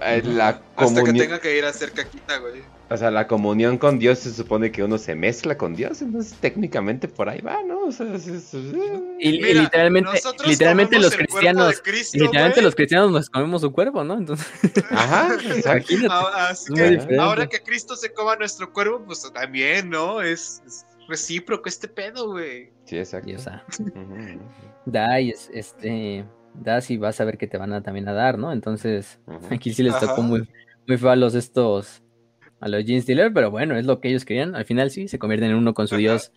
[0.03, 2.63] Eh, la Hasta que tenga que ir a hacer caquita, güey.
[2.91, 6.35] O sea, la comunión con Dios se supone que uno se mezcla con Dios, entonces
[6.41, 7.81] técnicamente por ahí va, ¿no?
[7.81, 8.07] O sea,
[9.19, 10.11] y, literalmente,
[10.47, 11.83] literalmente los cristianos,
[12.15, 14.15] literalmente los cristianos nos comemos su cuerpo, ¿no?
[14.15, 14.47] Entonces,
[14.91, 20.23] ajá, ahora, que, ahora que Cristo se coma nuestro cuerpo, pues también, ¿no?
[20.23, 20.63] Es,
[21.09, 22.71] recíproco este pedo, güey.
[22.85, 23.33] Sí, exacto.
[23.35, 23.65] o sea,
[24.87, 26.25] da y es, este,
[26.63, 28.53] da si vas a ver que te van a también a dar, ¿no?
[28.53, 29.21] Entonces,
[29.51, 30.49] aquí sí les tocó muy,
[30.87, 32.03] muy feo a los estos
[32.61, 34.55] a los Gene Stealer, pero bueno, es lo que ellos querían.
[34.55, 36.33] Al final sí, se convierten en uno con su dios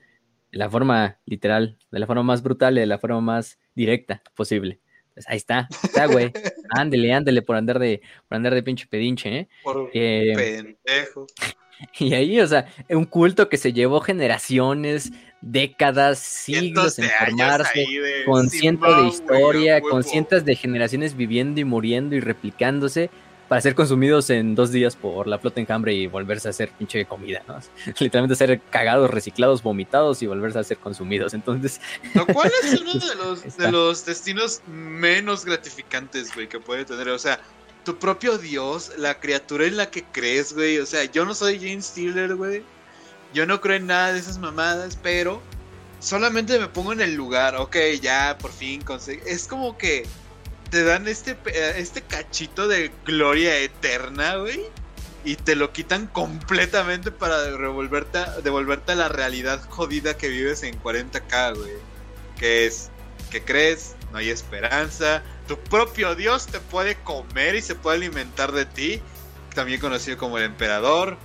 [0.51, 4.79] de la forma literal, de la forma más brutal, de la forma más directa posible.
[5.13, 6.31] Pues ahí está, está, güey.
[6.69, 9.49] ándele, ándele por andar de, por andar de pinche pedinche, ¿eh?
[9.63, 10.33] Por eh,
[10.85, 11.27] pendejo.
[11.99, 17.85] Y ahí, o sea, un culto que se llevó generaciones, décadas, siglos en formarse,
[18.25, 23.09] con cientos de historia, con cientos de generaciones viviendo y muriendo y replicándose
[23.51, 27.03] para ser consumidos en dos días por la flota enjambre y volverse a hacer pinche
[27.03, 27.59] comida, ¿no?
[27.99, 31.33] Literalmente ser cagados, reciclados, vomitados y volverse a ser consumidos.
[31.33, 31.81] Entonces.
[32.13, 37.09] Lo cual es uno de los, de los destinos menos gratificantes, güey, que puede tener.
[37.09, 37.41] O sea,
[37.83, 40.79] tu propio Dios, la criatura en la que crees, güey.
[40.79, 42.63] O sea, yo no soy James Steeler, güey.
[43.33, 45.41] Yo no creo en nada de esas mamadas, pero
[45.99, 47.55] solamente me pongo en el lugar.
[47.55, 49.21] Ok, ya por fin conseguí.
[49.25, 50.05] Es como que
[50.69, 51.37] te dan este,
[51.77, 54.61] este cachito de gloria eterna, güey.
[55.23, 60.81] Y te lo quitan completamente para devolverte, devolverte a la realidad jodida que vives en
[60.81, 61.73] 40k, güey.
[62.39, 62.89] Que es,
[63.29, 65.21] que crees, no hay esperanza.
[65.51, 69.01] Tu propio Dios te puede comer y se puede alimentar de ti.
[69.53, 71.17] También conocido como el emperador.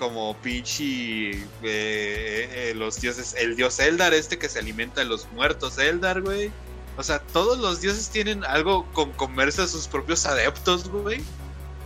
[0.00, 3.36] Como pinche eh, eh, los dioses.
[3.38, 6.50] El dios Eldar, este que se alimenta de los muertos Eldar, güey.
[6.96, 11.22] O sea, todos los dioses tienen algo con comerse a sus propios adeptos, güey.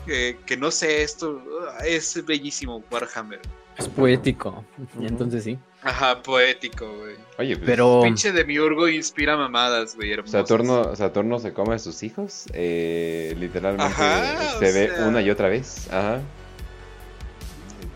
[0.06, 1.43] Que, no sé, esto
[1.85, 3.43] es bellísimo, Warhammer.
[3.77, 4.64] Es poético.
[4.98, 5.59] Entonces sí.
[5.85, 7.17] Ajá, poético, güey.
[7.39, 10.13] Oye, pues, Pero Pinche demiurgo inspira mamadas, güey.
[10.13, 10.33] hermosas.
[10.43, 12.45] Saturno, Saturno se come a sus hijos.
[12.53, 15.07] eh, literalmente Ajá, se ve sea.
[15.09, 15.89] una y otra vez.
[15.91, 16.21] Ajá.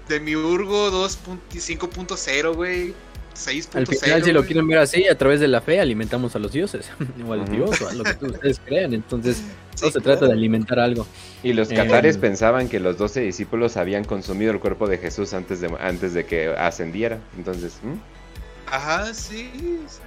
[0.09, 2.95] Demiurgo 2.5.0, güey.
[3.37, 3.77] 6.0.
[3.77, 6.53] al final, si lo quieren ver así, a través de la fe alimentamos a los
[6.53, 6.91] dioses.
[7.27, 8.95] o al dios, o a lo que ustedes crean.
[8.95, 9.43] Entonces,
[9.77, 10.19] Sí, todo se claro.
[10.21, 11.07] trata de alimentar algo.
[11.43, 15.35] Y los Eh, catares pensaban que los doce discípulos habían consumido el cuerpo de Jesús
[15.35, 17.19] antes de, antes de que ascendiera.
[17.37, 18.73] Entonces, ¿hmm?
[18.73, 19.51] Ajá, sí.
[19.87, 20.01] sí.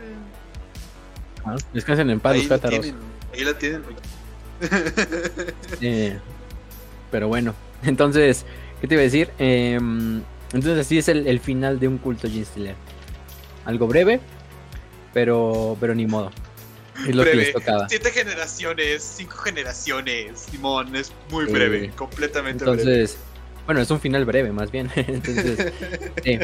[1.46, 2.82] Ah, Descansen en paz Ahí los lo cátaros.
[2.82, 3.02] tienen.
[3.34, 3.84] Ahí lo tienen.
[5.82, 6.18] Eh,
[7.12, 7.54] pero bueno,
[7.84, 8.46] entonces,
[8.82, 9.30] ¿qué te iba a decir?
[9.40, 12.76] Em, entonces así es el, el final de un culto Ginstiller.
[13.70, 14.20] Algo breve,
[15.14, 16.32] pero, pero ni modo.
[17.08, 17.88] Es lo que les tocaba.
[17.88, 20.40] Siete generaciones, cinco generaciones.
[20.40, 22.82] Simón, es muy breve, completamente breve.
[22.82, 23.18] Entonces,
[23.68, 24.90] bueno, es un final breve más bien.
[24.96, 25.72] Entonces,
[26.24, 26.40] sí.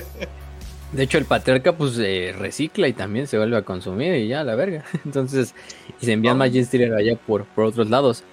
[0.91, 4.43] De hecho, el patriarca pues eh, recicla y también se vuelve a consumir y ya,
[4.43, 4.85] la verga.
[5.03, 5.55] Entonces,
[5.99, 6.37] y se envían Oh.
[6.37, 8.23] más Ginstiller allá por, por otros lados.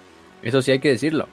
[0.43, 1.29] Eso sí hay que decirlo.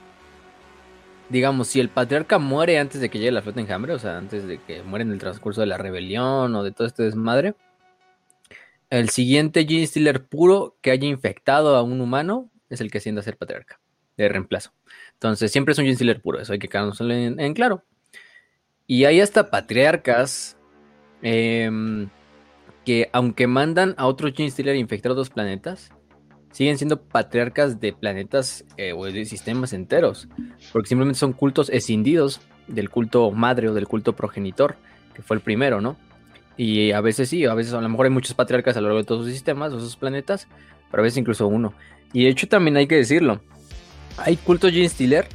[1.30, 4.48] Digamos, si el patriarca muere antes de que llegue la flota enjambre, o sea, antes
[4.48, 7.56] de que muere en el transcurso de la rebelión o de todo este desmadre,
[8.90, 13.24] el siguiente Ginstiller puro que haya infectado a un humano es el que asciende a
[13.24, 13.80] ser patriarca,
[14.18, 14.74] de reemplazo.
[15.14, 17.84] Entonces, siempre es un Ginstiller puro, eso hay que quedarnos en, claro.
[18.88, 20.58] Y hay hasta patriarcas
[21.22, 22.10] em,
[22.84, 25.92] que, aunque mandan a otro Ginstiller a infectar otros planetas,
[26.52, 30.28] siguen siendo patriarcas de planetas eh, o de sistemas enteros,
[30.74, 34.76] porque simplemente son cultos escindidos del culto madre o del culto progenitor,
[35.14, 35.98] que fue el primero, ¿no?
[36.58, 39.00] Y a veces sí, a veces a lo mejor hay muchos patriarcas a lo largo
[39.00, 40.48] de todos sus sistemas, o esos planetas,
[40.92, 41.74] pero a veces incluso uno.
[42.12, 43.40] Y de hecho también hay que decirlo,
[44.18, 45.28] hay cultos Gene Stealer,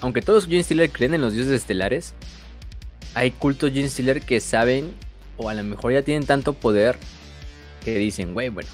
[0.00, 2.14] aunque todos Gene Stealer creen en los dioses estelares,
[3.14, 4.92] hay cultos Gene Stealer que saben,
[5.36, 6.96] o a lo mejor ya tienen tanto poder,
[7.84, 8.68] que dicen, güey, bueno,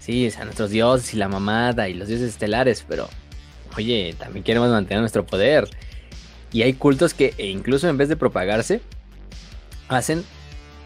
[0.00, 3.08] sí, o sea, nuestros dioses y la mamada y los dioses estelares, pero,
[3.76, 5.68] oye, también queremos mantener nuestro poder.
[6.52, 8.80] Y hay cultos que e incluso en vez de propagarse,
[9.88, 10.24] hacen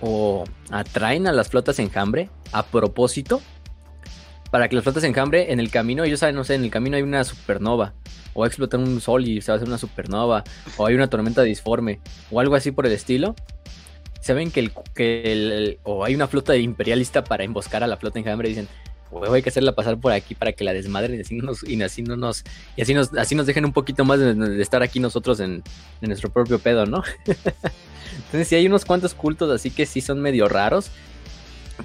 [0.02, 3.40] o atraen a las flotas enjambre a propósito
[4.50, 6.96] para que las flotas enjambre en el camino, ellos saben, no sé, en el camino
[6.96, 7.94] hay una supernova
[8.34, 10.44] o va a explotar un sol y se va a hacer una supernova
[10.76, 12.00] o hay una tormenta disforme
[12.30, 13.34] o algo así por el estilo.
[14.20, 18.48] Saben que el, que o hay una flota imperialista para emboscar a la flota enjambre
[18.48, 18.68] y dicen,
[19.20, 21.62] "Huevo, hay que hacerla pasar por aquí para que la desmadren y así, no nos,
[21.62, 22.44] y así no nos
[22.76, 25.62] y así nos así nos dejen un poquito más de, de estar aquí nosotros en,
[26.00, 27.02] en nuestro propio pedo, ¿no?
[27.24, 30.90] Entonces sí hay unos cuantos cultos así que sí son medio raros,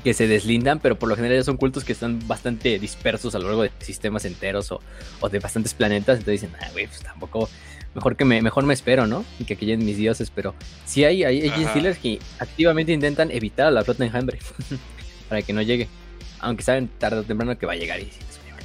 [0.04, 3.40] que se deslindan, pero por lo general ya son cultos que están bastante dispersos a
[3.40, 4.82] lo largo de sistemas enteros o,
[5.20, 6.20] o de bastantes planetas.
[6.20, 7.50] Entonces dicen, ah, güey, pues tampoco,
[7.96, 9.26] mejor que me, mejor me espero, ¿no?
[9.40, 10.54] Y que lleguen mis dioses, pero
[10.86, 14.40] sí hay, hay, hay que activamente intentan evitar a la flota enjambre
[15.30, 15.88] para que no llegue.
[16.40, 18.64] Aunque saben tarde o temprano que va a llegar y sí, les va a llevar.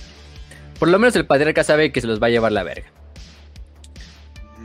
[0.79, 2.87] Por lo menos el patriarca sabe que se los va a llevar la verga.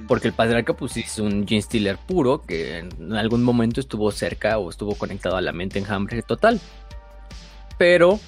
[0.08, 4.12] Porque el patriarca, pues sí, es un Gene Stealer puro que en algún momento estuvo
[4.12, 6.60] cerca o estuvo conectado a la mente enjambre total.
[7.78, 8.20] Pero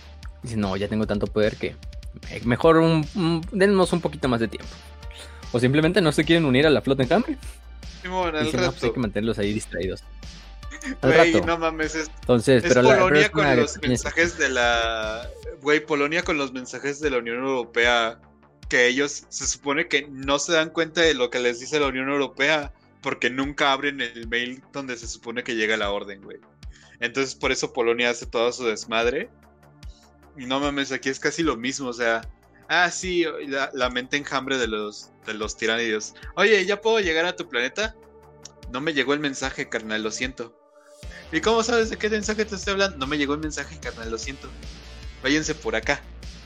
[0.44, 1.76] dice: No, ya tengo tanto poder que
[2.46, 4.70] mejor un, un- denos un poquito más de tiempo.
[5.52, 7.38] O simplemente no se quieren unir a la flota enjambre.
[8.44, 10.04] Dicen: No, pues hay que mantenerlos ahí distraídos.
[11.02, 11.46] Al rato.
[11.46, 14.50] no mames, es, Entonces, es pero la pero Polonia es una con los mensajes de
[14.50, 15.30] la.
[15.62, 18.20] Güey, Polonia con los mensajes de la Unión Europea.
[18.68, 21.88] Que ellos se supone que no se dan cuenta de lo que les dice la
[21.88, 22.74] Unión Europea.
[23.02, 26.38] Porque nunca abren el mail donde se supone que llega la orden, güey.
[27.00, 29.30] Entonces, por eso Polonia hace todo su desmadre.
[30.38, 32.22] Y no mames, aquí es casi lo mismo, o sea.
[32.70, 36.14] Ah, sí, la, la mente enjambre de los, de los tiránidos.
[36.36, 37.96] Oye, ¿ya puedo llegar a tu planeta?
[38.72, 40.61] No me llegó el mensaje, carnal, lo siento.
[41.32, 42.98] ¿Y cómo sabes de qué mensaje te estoy hablando?
[42.98, 44.50] No me llegó el mensaje, carnal, lo siento.
[45.24, 46.02] Váyanse por acá.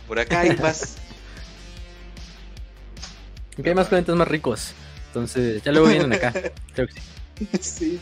[0.08, 0.98] Por acá hay paz.
[3.62, 4.74] Que hay más planetas más ricos.
[5.08, 6.34] Entonces, ya luego vienen acá.
[6.76, 6.94] Creo que
[7.62, 7.62] sí.
[7.62, 8.00] sí.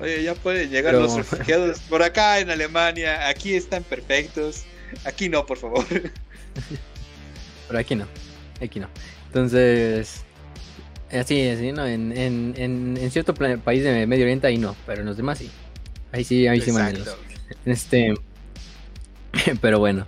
[0.00, 3.28] Oye, ya pueden llegar Pero- los refugiados por acá en Alemania.
[3.28, 4.64] Aquí están perfectos.
[5.04, 5.86] Aquí no, por favor.
[7.68, 8.08] Pero aquí no.
[8.60, 8.88] Aquí no.
[9.28, 10.24] Entonces.
[11.14, 11.86] Así, así, ¿no?
[11.86, 15.38] En, en, en, en cierto país de Medio Oriente ahí no, pero en los demás
[15.38, 15.50] sí.
[16.12, 16.70] Ahí sí, ahí sí.
[16.70, 17.16] Exacto.
[17.64, 18.14] Este.
[19.60, 20.06] Pero bueno.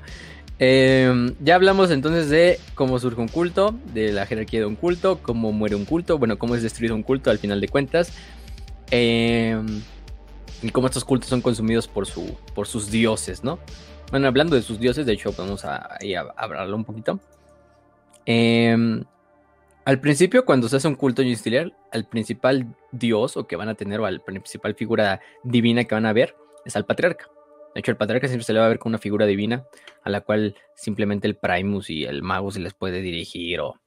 [0.58, 5.20] Eh, ya hablamos entonces de cómo surge un culto, de la jerarquía de un culto,
[5.22, 8.12] cómo muere un culto, bueno, cómo es destruido un culto al final de cuentas.
[8.90, 9.60] eh,
[10.62, 13.58] y cómo estos cultos son consumidos por, su, por sus dioses, ¿no?
[14.10, 15.98] Bueno, hablando de sus dioses, de hecho, vamos a, a
[16.36, 17.20] hablarlo un poquito.
[18.24, 19.02] Eh,
[19.86, 23.76] Al principio, cuando se hace un culto Stealer, al principal dios o que van a
[23.76, 26.34] tener, o al principal figura divina que van a ver,
[26.64, 27.30] es al patriarca.
[27.72, 29.64] De hecho, el patriarca siempre se le va a ver como una figura divina
[30.02, 33.78] a la cual simplemente el Primus y el Mago se les puede dirigir o,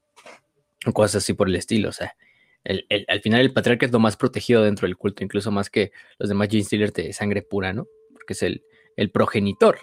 [0.94, 1.90] cosas así por el estilo.
[1.90, 2.16] O sea,
[2.64, 6.30] al final el patriarca es lo más protegido dentro del culto, incluso más que los
[6.30, 7.90] demás Gene de sangre pura, ¿no?
[8.14, 8.64] Porque es el,
[8.96, 9.80] el progenitor.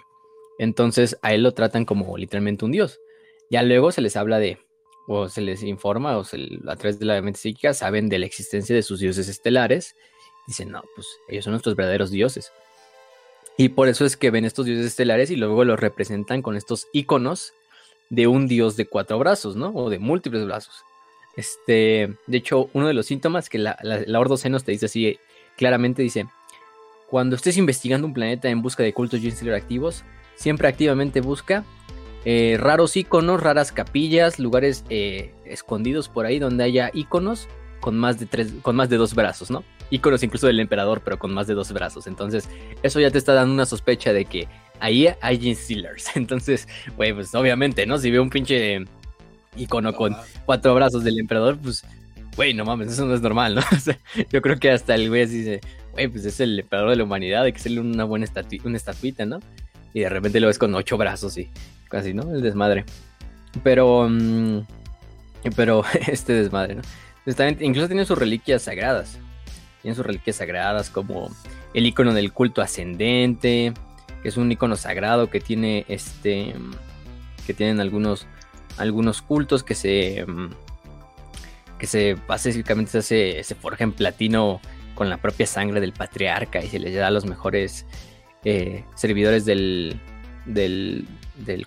[0.57, 2.99] Entonces a él lo tratan como literalmente un dios.
[3.51, 4.57] Ya luego se les habla de,
[5.07, 8.75] o se les informa, o a través de la mente psíquica, saben de la existencia
[8.75, 9.95] de sus dioses estelares.
[10.45, 12.51] Dicen, no, pues ellos son nuestros verdaderos dioses.
[13.57, 16.87] Y por eso es que ven estos dioses estelares y luego los representan con estos
[16.93, 17.53] iconos
[18.09, 19.69] de un dios de cuatro brazos, ¿no?
[19.69, 20.83] O de múltiples brazos.
[21.35, 25.19] Este, de hecho, uno de los síntomas que la, la, Senos te dice así
[25.55, 26.27] claramente dice,
[27.09, 30.03] cuando estés investigando un planeta en busca de cultos Stellar activos,
[30.35, 31.63] siempre activamente busca
[32.29, 37.47] eh, raros iconos, raras capillas, lugares eh, escondidos por ahí donde haya iconos
[37.79, 39.63] con más de tres, con más de dos brazos, ¿no?
[39.91, 42.05] Iconos incluso del emperador, pero con más de dos brazos.
[42.05, 42.49] Entonces,
[42.83, 44.49] eso ya te está dando una sospecha de que
[44.81, 46.07] ahí hay Gene Stealers.
[46.17, 46.67] Entonces,
[46.97, 47.97] güey, pues obviamente, ¿no?
[47.97, 48.83] Si veo un pinche
[49.55, 50.13] icono con
[50.45, 51.85] cuatro brazos del emperador, pues,
[52.35, 53.61] güey, no mames, eso no es normal, ¿no?
[54.33, 55.61] yo creo que hasta el güey dice,
[55.93, 58.27] güey, pues es el emperador de la humanidad, hay que hacerle una buena
[58.65, 59.39] una estatuita, ¿no?
[59.93, 61.49] Y de repente lo ves con ocho brazos y
[61.87, 62.33] casi, ¿no?
[62.33, 62.85] El desmadre.
[63.63, 64.61] Pero, mm,
[65.55, 66.81] pero este desmadre, ¿no?
[67.59, 69.17] incluso tiene sus reliquias sagradas.
[69.81, 71.29] Tiene sus reliquias sagradas como
[71.73, 73.73] el icono del culto ascendente,
[74.21, 76.55] que es un icono sagrado que tiene este,
[77.45, 78.27] que tienen algunos,
[78.77, 80.49] algunos cultos que se, mm,
[81.77, 84.61] que se básicamente se, hace, se forja en platino
[84.95, 87.85] con la propia sangre del patriarca y se les da a los mejores
[88.43, 89.99] eh, servidores del,
[90.45, 91.07] del,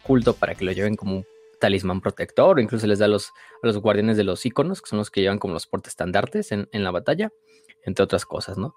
[0.03, 1.27] culto para que lo lleven como un
[1.61, 3.29] talismán protector, o incluso les da a los,
[3.63, 6.69] a los guardianes de los iconos, que son los que llevan como los portestandartes en,
[6.73, 7.31] en la batalla,
[7.85, 8.75] entre otras cosas, ¿no?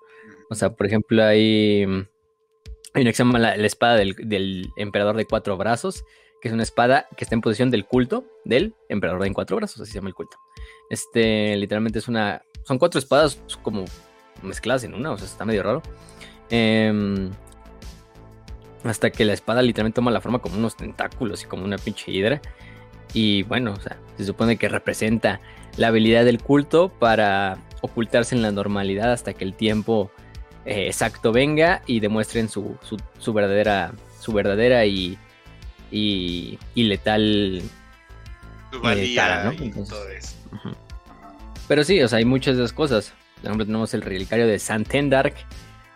[0.49, 1.84] O sea, por ejemplo, hay,
[2.94, 6.03] hay una que se llama la, espada del, emperador de cuatro brazos,
[6.41, 9.82] que es una espada que está en posición del culto del emperador de cuatro brazos,
[9.82, 10.38] así se llama el culto.
[10.90, 13.86] Este, literalmente es una, son cuatro espadas como
[14.41, 15.82] mezcladas en una, o sea, está medio raro.
[16.49, 17.32] Eh,
[18.84, 22.12] hasta que la espada literalmente toma la forma como unos tentáculos y como una pinche
[22.12, 22.42] hidra.
[23.14, 25.40] Y bueno, o sea, se supone que representa
[25.78, 30.12] la habilidad del culto para ocultarse en la normalidad hasta que el tiempo
[30.66, 32.78] eh, exacto venga y demuestren su,
[33.20, 35.18] su, verdadera, su verdadera y,
[35.92, 37.62] y, letal
[38.72, 39.54] eh, cara,
[41.68, 43.14] Pero sí, o sea, hay muchas de esas cosas.
[43.36, 45.36] Por ejemplo, tenemos el relicario de Santendark,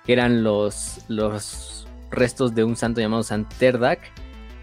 [0.06, 1.77] que eran los, los
[2.12, 4.00] restos de un santo llamado Santerdak.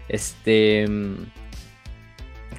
[0.07, 0.85] Este.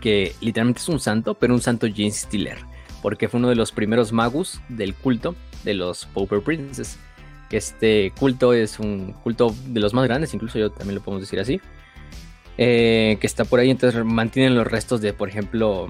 [0.01, 2.59] Que literalmente es un santo, pero un santo James Stiller.
[3.03, 5.35] Porque fue uno de los primeros magus del culto
[5.65, 6.99] de los Pauper Princes.
[7.51, 11.39] Este culto es un culto de los más grandes, incluso yo también lo podemos decir
[11.39, 11.61] así.
[12.59, 15.89] Eh, que está por ahí, entonces mantienen los restos de, por ejemplo,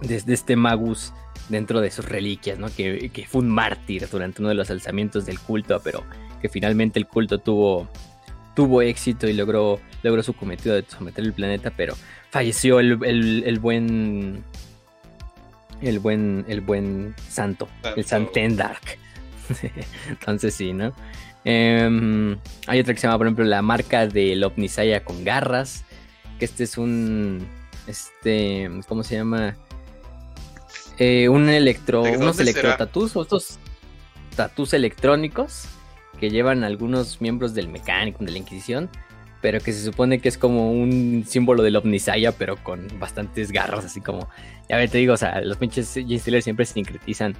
[0.00, 1.12] desde este magus
[1.48, 2.68] dentro de sus reliquias, ¿no?
[2.74, 6.04] Que, que, fue un mártir durante uno de los alzamientos del culto, pero
[6.40, 7.88] que finalmente el culto tuvo,
[8.54, 11.94] tuvo éxito y logró, logró su cometido de someter el planeta, pero
[12.30, 14.44] falleció el, buen
[15.80, 18.98] el buen el buen santo, el Santendark.
[20.08, 20.92] Entonces sí, ¿no?
[21.44, 25.84] Em, hay otra que se llama, por ejemplo, la marca del Omnisaya con garras.
[26.38, 27.46] Que este es un.
[27.86, 28.70] Este.
[28.88, 29.56] ¿Cómo se llama?
[30.98, 32.02] Eh, un electro.
[32.02, 33.16] Unos electrotatus.
[33.16, 33.58] Estos
[34.36, 35.66] tatus electrónicos
[36.20, 38.88] que llevan algunos miembros del mecánico de la Inquisición,
[39.40, 43.86] pero que se supone que es como un símbolo del Omnisaya, pero con bastantes garras,
[43.86, 44.28] así como,
[44.68, 47.34] ya ver, te digo, o sea, los pinches Steelers siempre sincretizan,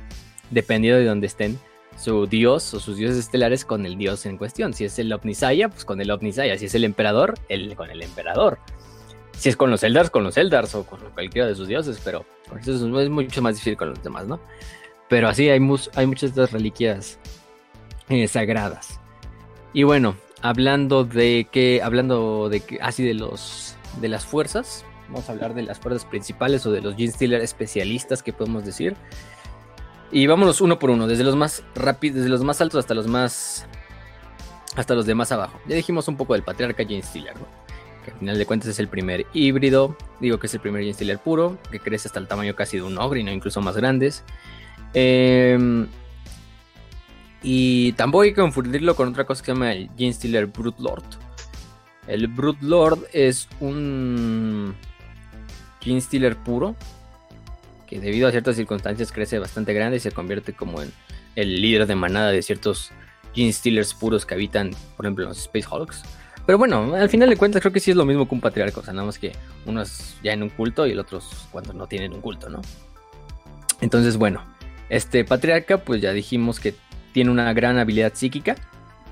[0.51, 1.59] dependiendo de dónde estén,
[1.99, 4.73] su dios o sus dioses estelares con el dios en cuestión.
[4.73, 6.57] Si es el Omnisaya, pues con el Omnisaya.
[6.57, 8.59] Si es el emperador, el, con el emperador.
[9.37, 12.25] Si es con los Eldars, con los Eldars o con cualquiera de sus dioses, pero
[12.59, 14.41] eso es mucho más difícil con los demás, ¿no?
[15.09, 15.61] Pero así hay,
[15.95, 17.19] hay muchas de estas reliquias
[18.11, 19.01] eh, sagradas.
[19.73, 25.29] Y bueno, hablando de que, hablando de que, así de los, de las fuerzas, vamos
[25.29, 28.97] a hablar de las fuerzas principales o de los Gene Stealer especialistas que podemos decir.
[30.13, 33.07] Y vámonos uno por uno, desde los más rápidos, desde los más altos hasta los
[33.07, 33.65] más,
[34.75, 35.61] hasta los de más abajo.
[35.69, 37.35] Ya dijimos un poco del patriarca Gene Stealer,
[38.05, 40.95] que al final de cuentas es el primer híbrido, digo que es el primer Gene
[40.95, 44.25] Stealer puro, que crece hasta el tamaño casi de un ogre, no incluso más grandes.
[44.95, 45.87] Eh,
[47.43, 50.83] y tampoco hay que confundirlo con otra cosa que se llama el Gene Stealer Brute
[50.83, 51.05] Lord.
[52.07, 54.75] El Brute Lord es un
[55.81, 56.77] Gene Stealer puro
[57.87, 60.93] que debido a ciertas circunstancias crece bastante grande y se convierte como en
[61.35, 62.91] el líder de manada de ciertos
[63.35, 66.03] Gene Stealers puros que habitan, por ejemplo, los Space Hulks.
[66.47, 68.81] Pero bueno, al final de cuentas creo que sí es lo mismo que un patriarca,
[68.81, 69.33] o sea, nada más que
[69.67, 71.21] uno es ya en un culto y el otro
[71.53, 72.61] cuando no tienen un culto, ¿no?
[73.81, 74.45] Entonces, bueno,
[74.89, 76.75] este patriarca, pues ya dijimos que
[77.13, 78.57] tiene una gran habilidad psíquica,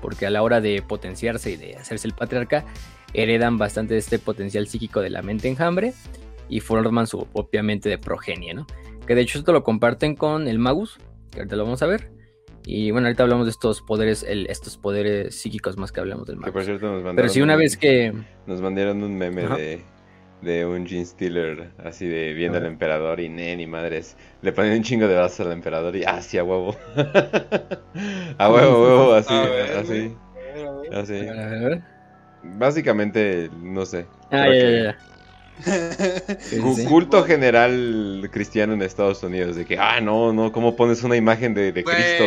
[0.01, 2.65] porque a la hora de potenciarse y de hacerse el patriarca,
[3.13, 5.93] heredan bastante de este potencial psíquico de la mente enjambre
[6.47, 8.65] y forman su propia mente de progenie, ¿no?
[9.05, 10.99] Que de hecho esto lo comparten con el Magus,
[11.31, 12.11] que ahorita lo vamos a ver.
[12.65, 16.53] Y bueno, ahorita hablamos de estos poderes, estos poderes psíquicos más que hablamos del Magus.
[16.53, 18.13] por cierto nos Pero si una vez que...
[18.45, 19.81] Nos mandaron un meme de
[20.41, 24.15] de un Gene Stealer, así de viendo al emperador y nen y madres.
[24.41, 26.75] Le ponen un chingo de vasos al emperador y así a huevo.
[28.37, 30.15] a huevo, huevo, así, así.
[30.91, 31.27] Así.
[32.43, 34.05] Básicamente, no sé.
[34.31, 34.97] Ah, ya, ya, ya.
[36.87, 41.53] Culto general cristiano en Estados Unidos de que ah no no cómo pones una imagen
[41.53, 42.23] de, Cristo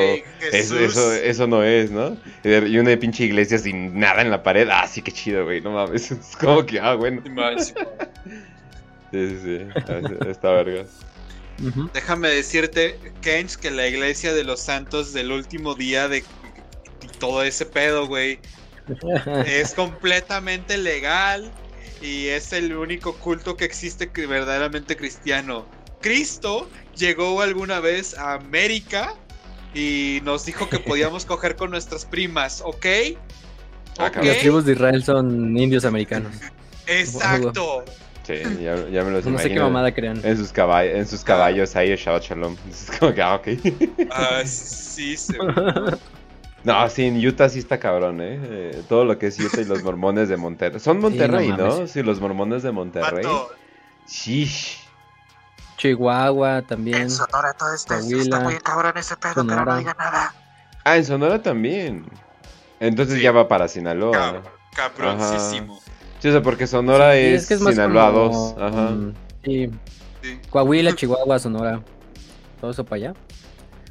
[0.52, 4.68] eso, eso, eso no es no y una pinche iglesia sin nada en la pared
[4.70, 7.22] ah sí que chido güey no mames es como que ah bueno
[7.60, 7.72] sí
[9.12, 9.59] sí sí
[10.28, 10.84] está verga.
[11.92, 16.24] Déjame decirte Kench que la iglesia de los santos del último día de
[17.20, 18.40] todo ese pedo güey
[19.46, 21.52] es completamente legal
[22.03, 25.66] y es el único culto que existe que verdaderamente cristiano.
[26.01, 29.15] Cristo llegó alguna vez a América
[29.73, 32.87] y nos dijo que podíamos coger con nuestras primas, ¿ok?
[33.99, 34.27] Ah, ¿Okay?
[34.27, 36.33] Las tribus de Israel son indios americanos.
[36.87, 37.85] Exacto.
[38.27, 40.20] Sí, ya, me lo No sé qué mamada crean.
[40.24, 42.57] En sus, caballos, en sus caballos ahí, Shabbat Shalom.
[42.70, 43.49] Es como que, ah, ok.
[44.11, 45.35] Ah, sí, sí.
[46.64, 48.39] No, sí, en Utah sí está cabrón, ¿eh?
[48.43, 48.82] ¿eh?
[48.89, 50.78] Todo lo que es Utah y los mormones de Monterrey.
[50.80, 51.86] Son Monterrey, ¿no?
[51.86, 53.26] Sí, los mormones de Monterrey.
[54.06, 54.78] Shish.
[55.76, 57.02] Chihuahua también.
[57.02, 60.34] En Sonora todo esto está muy cabrón ese pedo, pero no diga nada.
[60.84, 62.05] Ah, en Sonora también.
[62.78, 64.43] Entonces ya va para Sinaloa.
[64.74, 65.80] cabroncísimo.
[66.20, 68.55] Sí, o sea, porque Sonora es, Sinaloa 2.
[68.60, 68.90] Ajá.
[69.44, 69.70] Sí.
[70.51, 71.80] Coahuila, Chihuahua, Sonora.
[72.60, 73.14] Todo eso para allá.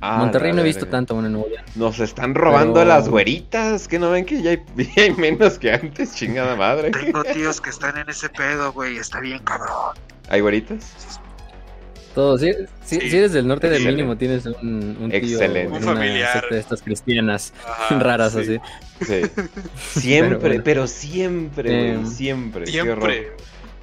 [0.01, 3.87] Ah, Monterrey no he visto tanto, bueno, Nuevo Nos están robando las güeritas.
[3.87, 6.89] Que no ven que ya hay, menos que antes, chingada madre.
[6.89, 8.97] Tengo tíos que están en ese pedo, güey.
[8.97, 9.95] Está bien, cabrón.
[10.27, 11.19] ¿Hay güeritas?
[12.15, 12.51] Todos, sí,
[12.83, 15.77] sí, eres del norte del mínimo, tienes un, un tío, Excelente.
[15.77, 17.53] un familiar de estas cristianas
[17.89, 18.59] raras así.
[18.99, 19.21] Sí.
[19.77, 22.67] Siempre, pero, siempre, eh, siempre.
[22.67, 23.31] Siempre.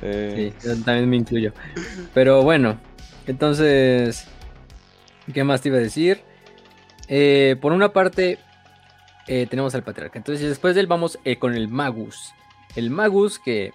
[0.03, 0.53] Eh.
[0.59, 1.55] Sí, también me incluyo.
[2.13, 2.79] Pero bueno,
[3.27, 4.27] entonces
[5.33, 6.23] ¿Qué más te iba a decir?
[7.09, 8.39] Eh, por una parte,
[9.27, 10.19] eh, tenemos al patriarca.
[10.19, 12.35] Entonces, después de él vamos eh, con el magus.
[12.77, 13.73] El magus, que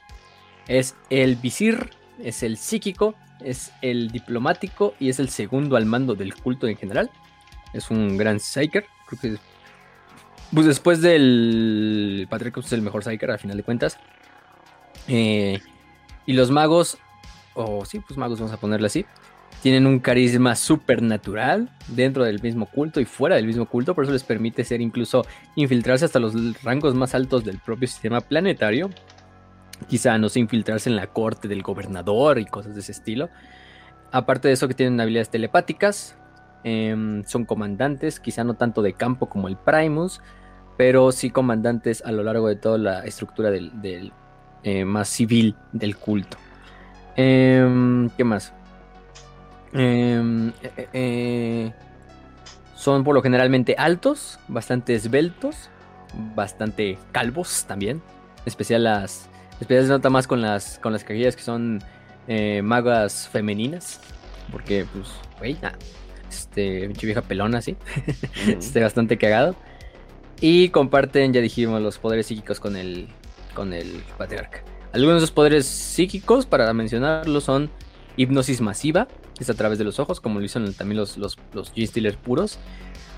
[0.67, 6.15] es el visir, es el psíquico, es el diplomático y es el segundo al mando
[6.15, 7.09] del culto en general.
[7.73, 8.85] Es un gran psyker.
[9.07, 9.37] Creo que
[10.53, 13.97] pues después del patriarca pues, es el mejor psyker, al final de cuentas.
[15.07, 15.59] y
[16.27, 16.97] los magos,
[17.55, 19.05] o sí, pues magos vamos a ponerle así
[19.63, 24.11] tienen un carisma supernatural dentro del mismo culto y fuera del mismo culto, por eso
[24.11, 25.25] les permite ser incluso
[25.55, 26.33] infiltrarse hasta los
[26.63, 28.89] rangos más altos del propio sistema planetario.
[29.87, 33.29] Quizá no sé, infiltrarse en la corte del gobernador y cosas de ese estilo.
[34.11, 36.17] Aparte de eso que tienen habilidades telepáticas,
[36.65, 40.19] em, son comandantes, quizá no tanto de campo como el Primus,
[40.75, 44.11] pero sí comandantes a lo largo de toda la estructura del,
[44.63, 46.35] eh, más civil del culto.
[47.15, 48.53] Em, ¿Qué más?
[49.73, 51.73] Em, eh, eh, eh,
[52.75, 55.69] son por lo generalmente altos, bastante esbeltos,
[56.35, 58.01] bastante calvos también.
[58.45, 59.29] Especial las.
[59.59, 61.81] Especial se nota más con las con las que son
[62.63, 64.01] magas femeninas.
[64.51, 65.07] Porque, pues,
[65.39, 65.57] güey,
[66.29, 67.77] este, pinche vieja pelona, así.
[68.47, 69.55] este, bastante cagado.
[70.41, 73.07] Y comparten, ya dijimos, los poderes psíquicos con el,
[73.53, 74.61] con el patriarca.
[74.91, 77.71] Algunos de esos poderes psíquicos, para mencionarlos, son
[78.17, 79.07] hipnosis masiva,
[79.43, 82.57] es a través de los ojos, como lo hicieron también los, los, los G-Stealers puros.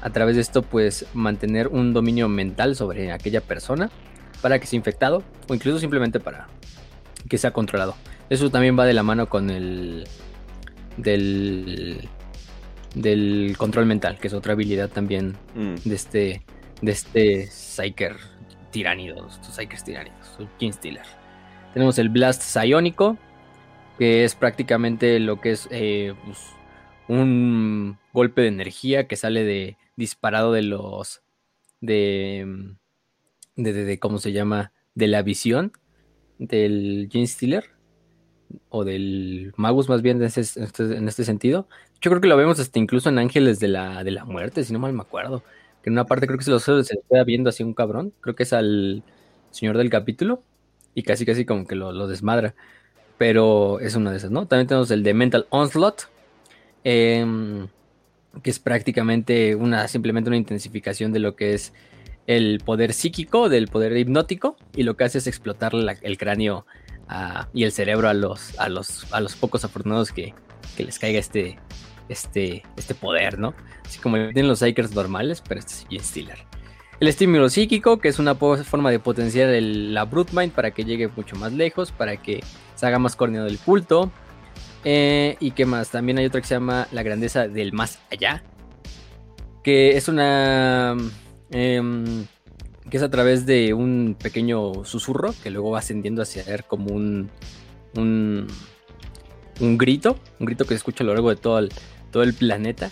[0.02, 3.90] A través de esto, pues mantener un dominio mental sobre aquella persona
[4.42, 6.48] para que sea infectado o incluso simplemente para
[7.28, 7.96] que sea controlado.
[8.30, 10.08] Eso también va de la mano con el
[10.98, 12.08] del
[12.94, 15.76] del control mental, que es otra habilidad también mm.
[15.84, 16.42] de este
[16.82, 18.18] de este Psyker
[18.72, 21.06] tiránido, estos Psykers tiránidos, King Stealer.
[21.74, 23.18] Tenemos el Blast Psionico,
[23.98, 26.40] que es prácticamente lo que es eh, pues,
[27.08, 31.22] un golpe de energía que sale de disparado de los
[31.82, 32.76] de,
[33.56, 35.72] de, cómo se llama de la visión
[36.40, 37.70] del Gene Stealer
[38.70, 40.42] o del Magus más bien en este,
[40.80, 41.68] en este sentido.
[42.02, 44.74] Yo creo que lo vemos hasta incluso en Ángeles de la, de la Muerte, si
[44.74, 45.44] no mal me acuerdo.
[45.82, 46.84] Que en una parte creo que se lo se
[47.26, 48.14] viendo así un cabrón.
[48.22, 49.04] Creo que es al
[49.52, 50.44] señor del capítulo.
[50.94, 52.56] Y casi casi como que lo, desmadra.
[53.18, 54.46] Pero es una de esas, ¿no?
[54.46, 56.02] También tenemos el de Mental Onslaught.
[56.84, 57.68] Em,
[58.44, 61.74] que es prácticamente una, simplemente una intensificación de lo que es
[62.28, 64.58] el poder psíquico, del poder hipnótico.
[64.76, 66.66] Y lo que hace es explotar el cráneo
[67.54, 70.34] y el cerebro a los, a los, a los pocos afortunados que,
[70.78, 71.58] les caiga este,
[72.10, 73.54] este, este poder, ¿no?
[73.86, 76.40] Así como tienen los Psychers normales, pero este es Stealer.
[77.00, 81.08] El estímulo psíquico, que es una forma de potenciar la Brute Mind para que llegue
[81.10, 82.42] mucho más lejos, para que
[82.76, 84.12] se haga más coordinado el culto.
[84.84, 88.44] Eh, y qué más, también hay otra que se llama la grandeza del más allá,
[89.64, 90.96] que es una...
[91.50, 92.26] Em,
[92.90, 96.94] que es a través de un pequeño susurro que luego va ascendiendo hacia ser como
[96.94, 97.32] un,
[97.96, 98.48] un,
[99.60, 101.72] un, grito, un grito que se escucha a lo largo de todo el,
[102.12, 102.92] todo el planeta.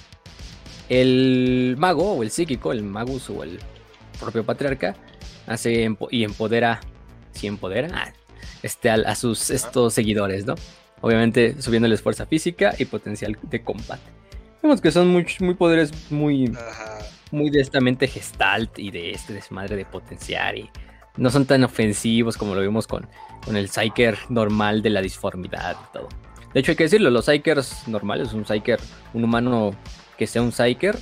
[0.89, 3.59] El mago o el psíquico, el magus o el
[4.19, 4.95] propio patriarca,
[5.45, 6.81] hace y empodera,
[7.31, 8.13] si empodera, ah,
[8.61, 10.55] este, a, sus estos seguidores, ¿no?
[11.01, 14.01] Obviamente subiéndoles fuerza física y potencial de combate.
[14.61, 16.53] Vemos que son muy, muy poderes muy
[17.31, 20.69] muy de esta mente gestalt y de este desmadre de potenciar y
[21.17, 23.07] no son tan ofensivos como lo vimos con,
[23.43, 26.09] con el Psyker normal de la disformidad y todo.
[26.53, 28.79] De hecho, hay que decirlo, los Psykers normales, un Psyker,
[29.13, 29.75] un humano
[30.17, 30.97] que sea un Psyker,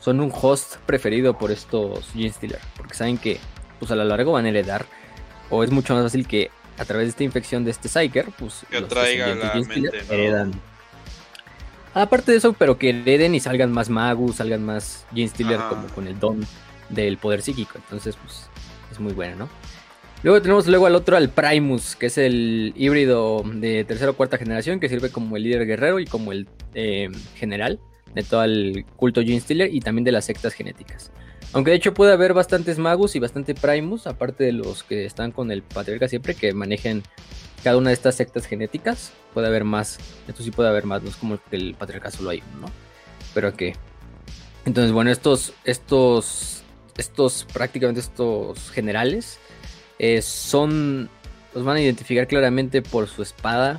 [0.00, 3.38] son un host preferido por estos Genestealer, porque saben que
[3.78, 4.86] pues a lo largo van a heredar,
[5.50, 8.64] o es mucho más fácil que a través de esta infección de este Psyker, pues
[8.70, 10.52] que los traiga la mente, heredan
[11.94, 16.06] Aparte de eso, pero que hereden y salgan más Magus, salgan más Genestealer como con
[16.06, 16.46] el don
[16.90, 17.72] del poder psíquico.
[17.76, 18.48] Entonces, pues,
[18.92, 19.48] es muy bueno, ¿no?
[20.22, 24.36] Luego tenemos luego al otro, al Primus, que es el híbrido de tercera o cuarta
[24.36, 27.80] generación, que sirve como el líder guerrero y como el eh, general
[28.14, 31.12] de todo el culto Genestealer y también de las sectas genéticas.
[31.52, 35.32] Aunque de hecho puede haber bastantes Magus y bastante Primus, aparte de los que están
[35.32, 37.02] con el Patriarca siempre, que manejen
[37.62, 39.12] cada una de estas sectas genéticas.
[39.34, 42.30] Puede haber más, esto sí puede haber más, no es como que el patriarca solo
[42.30, 42.72] hay uno, ¿no?
[43.34, 43.74] Pero que.
[44.64, 46.62] Entonces, bueno, estos, estos,
[46.96, 49.38] estos, prácticamente estos generales
[49.98, 51.08] eh, son,
[51.54, 53.78] los van a identificar claramente por su espada,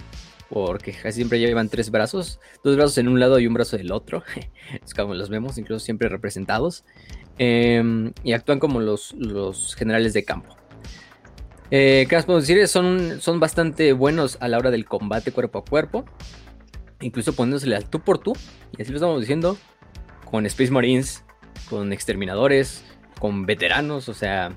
[0.49, 3.91] porque casi siempre llevan tres brazos, dos brazos en un lado y un brazo del
[3.91, 4.23] otro,
[4.83, 6.85] es como los vemos, incluso siempre representados,
[7.39, 10.59] em, y actúan como los, los generales de campo.
[11.71, 12.67] Eh, ¿Qué más podemos decir?
[12.67, 16.05] Son, son bastante buenos a la hora del combate cuerpo a cuerpo.
[17.01, 18.33] Incluso poniéndosele al tú por tú.
[18.77, 19.57] Y así lo estamos diciendo.
[20.25, 21.23] Con Space Marines,
[21.69, 22.83] con exterminadores,
[23.19, 24.09] con veteranos.
[24.09, 24.55] O sea,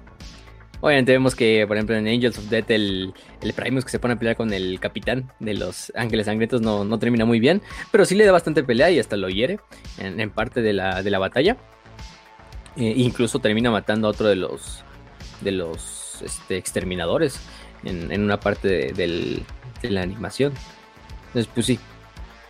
[0.80, 4.14] obviamente vemos que, por ejemplo, en Angels of Death, el, el Primus que se pone
[4.14, 7.60] a pelear con el capitán de los Ángeles Sangrientos no, no termina muy bien.
[7.90, 9.60] Pero sí le da bastante pelea y hasta lo hiere
[9.98, 11.58] en, parte de la, de la batalla.
[12.76, 14.84] Eh, incluso termina matando a otro de los.
[15.40, 17.40] De los este, exterminadores
[17.84, 19.42] en, una parte de,
[19.82, 20.52] la animación.
[21.26, 21.78] Entonces, pues sí,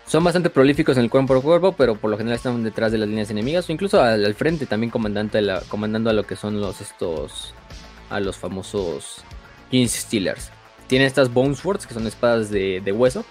[0.06, 2.98] son bastante prolíficos en el cuerpo por cuerpo, pero por lo general están detrás de
[2.98, 6.80] las líneas enemigas o incluso al, frente también comandante comandando a lo que son los
[6.80, 7.54] estos
[8.10, 9.24] a los famosos
[9.70, 10.50] Kings Stealers.
[10.86, 13.24] Tienen estas Bone Swords que son espadas de, hueso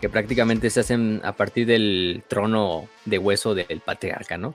[0.00, 4.54] que prácticamente se hacen a partir del trono de hueso del patriarca, ¿no?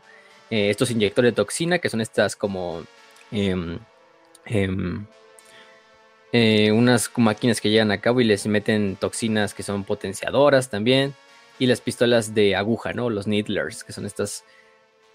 [0.54, 2.84] Eh, estos inyectores de toxina que son estas como
[3.32, 3.80] em,
[4.46, 5.08] em,
[6.32, 11.16] eh, unas máquinas que llegan a cabo y les meten toxinas que son potenciadoras también.
[11.58, 13.10] Y las pistolas de aguja, ¿no?
[13.10, 14.44] Los needlers, que son estas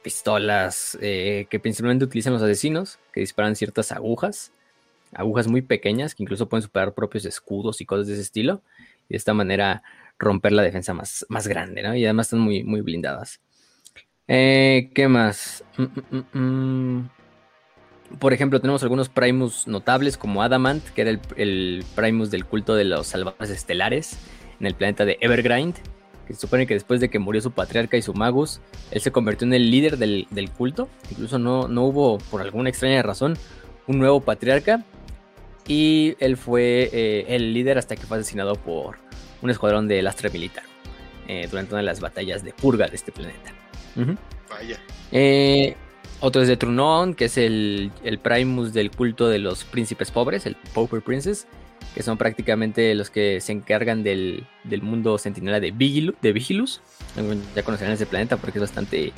[0.02, 4.51] pistolas eh, que principalmente utilizan los asesinos, que disparan ciertas agujas,
[5.15, 8.60] agujas muy pequeñas que incluso pueden superar propios escudos y cosas de ese estilo.
[9.09, 9.85] Y de esta manera
[10.19, 11.94] romper la defensa más, más grande, ¿no?
[11.94, 13.40] Y además están muy, muy blindadas.
[14.28, 15.64] Eh, ¿Qué más?
[15.78, 17.09] Mm, mm, mm,
[18.18, 22.84] por ejemplo, tenemos algunos Primus notables como Adamant, que era el, Primus del culto de
[22.84, 24.18] los salvajes estelares
[24.60, 25.74] en el planeta de Evergrind,
[26.26, 28.60] que se supone que después de que murió su patriarca y su magus,
[28.90, 30.88] él se convirtió en el líder del, culto.
[31.10, 33.36] Incluso no, no, hubo, por alguna extraña razón,
[33.86, 34.84] un nuevo patriarca.
[35.66, 38.98] Y él fue eh, el líder hasta que fue asesinado por
[39.42, 40.64] un escuadrón de Lastra Militar
[41.28, 43.52] eh, durante una de las batallas de purga de este planeta.
[44.48, 44.80] Vaya.
[45.12, 45.76] Eh,
[46.20, 47.92] otro es de Trunon, que es el,
[48.22, 51.46] Primus del culto de los príncipes pobres, el Pauper Princess,
[51.94, 54.46] que son prácticamente los que se encargan del,
[54.82, 56.80] mundo sentinela de, de Vigilus.
[57.54, 59.12] Ya conocerán ese planeta porque es bastante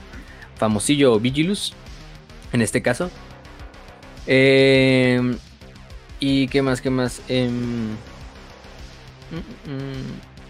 [0.56, 1.72] famosillo Vigilus,
[2.52, 3.10] en este caso.
[4.26, 5.38] Em,
[6.20, 7.22] y qué más, qué más.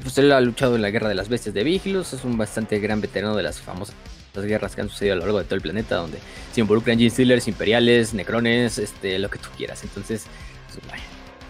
[0.03, 2.81] Pues él ha luchado en la guerra de las bestias de Vigilus, es un bastante
[2.81, 3.95] gran veterano de las famosas
[4.35, 6.19] guerras que han sucedido a lo largo de todo el planeta, donde
[6.53, 9.83] se involucran Gene Stealers, Imperiales, Necrones, este, lo que tú quieras.
[9.83, 10.27] Entonces,
[10.69, 11.01] pues,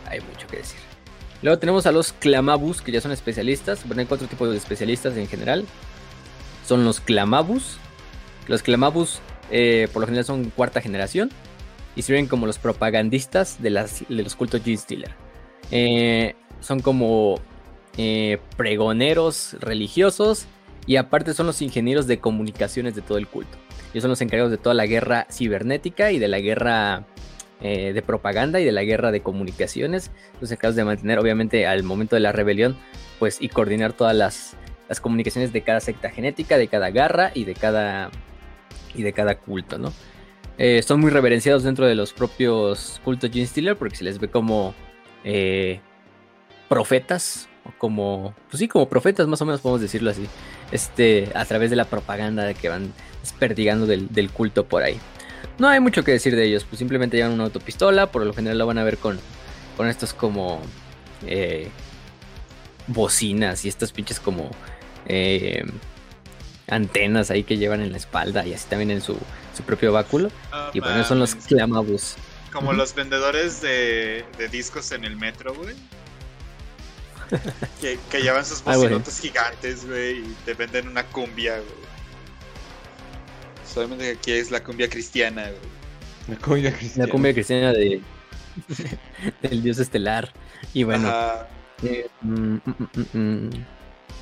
[0.07, 0.79] hay mucho que decir.
[1.43, 3.87] Luego tenemos a los Clamabus, que ya son especialistas.
[3.87, 5.65] Bueno, hay cuatro tipos de especialistas en general.
[6.67, 7.79] Son los Clamabus.
[8.47, 9.21] Los Clamabus,
[9.51, 11.31] eh, por lo general, son cuarta generación.
[11.97, 15.15] Y sirven como los propagandistas de, las, los cultos Gene Stealer.
[15.71, 17.41] Eh, son como
[17.97, 20.47] eh, pregoneros religiosos
[20.87, 23.59] y aparte son los ingenieros de comunicaciones de todo el culto.
[23.93, 27.05] Ellos son los encargados de toda la guerra cibernética y de la guerra
[27.61, 30.11] eh, de propaganda y de la guerra de comunicaciones.
[30.41, 32.77] Los encargados de mantener, obviamente, al momento de la rebelión,
[33.19, 34.57] pues y coordinar todas las,
[35.01, 38.11] comunicaciones de cada secta genética, de cada garra y de cada,
[38.93, 39.93] y de cada culto, ¿no?
[40.59, 44.29] Eh, son muy reverenciados dentro de los propios cultos Gene Stealer porque se les ve
[44.29, 44.75] como
[46.69, 47.49] profetas
[47.79, 50.27] como, pues sí, como profetas, más o menos podemos decirlo así,
[50.73, 52.93] este, a través de la propaganda que van
[53.23, 54.99] desperdigando del, culto por ahí.
[55.59, 58.59] No hay mucho que decir de ellos, pues simplemente llevan una autopistola, por lo general
[58.59, 59.19] lo van a ver con,
[59.77, 60.61] con estos como
[61.27, 61.69] eh,
[62.87, 64.51] bocinas y estas pinches como
[65.07, 65.65] eh,
[66.67, 69.19] antenas ahí que llevan en la espalda y así también en su,
[69.55, 70.31] su propio báculo.
[70.73, 72.17] y bueno, son los clamabus.
[72.53, 75.77] Como los vendedores de, de discos en el metro, güey
[77.81, 81.91] que, llevan sus ah, bocinotas gigantes, güey, y te venden una cumbia, güey.
[83.67, 85.71] Solamente que aquí es la cumbia cristiana, güey.
[86.29, 87.07] La cumbia cristiana.
[87.07, 88.01] La cumbia cristiana de
[89.43, 90.33] del dios estelar.
[90.73, 91.13] Y bueno.
[91.83, 93.51] Eh, mm, mm, mm,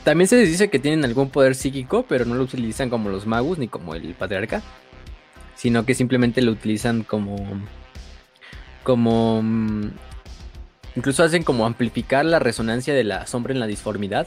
[0.05, 3.27] También se les dice que tienen algún poder psíquico, pero no lo utilizan como los
[3.27, 4.63] magos ni como el patriarca.
[5.57, 7.37] Sino que simplemente lo utilizan como.
[8.85, 9.43] como
[10.99, 14.27] Incluso hacen como amplificar la resonancia de la sombra en la disformidad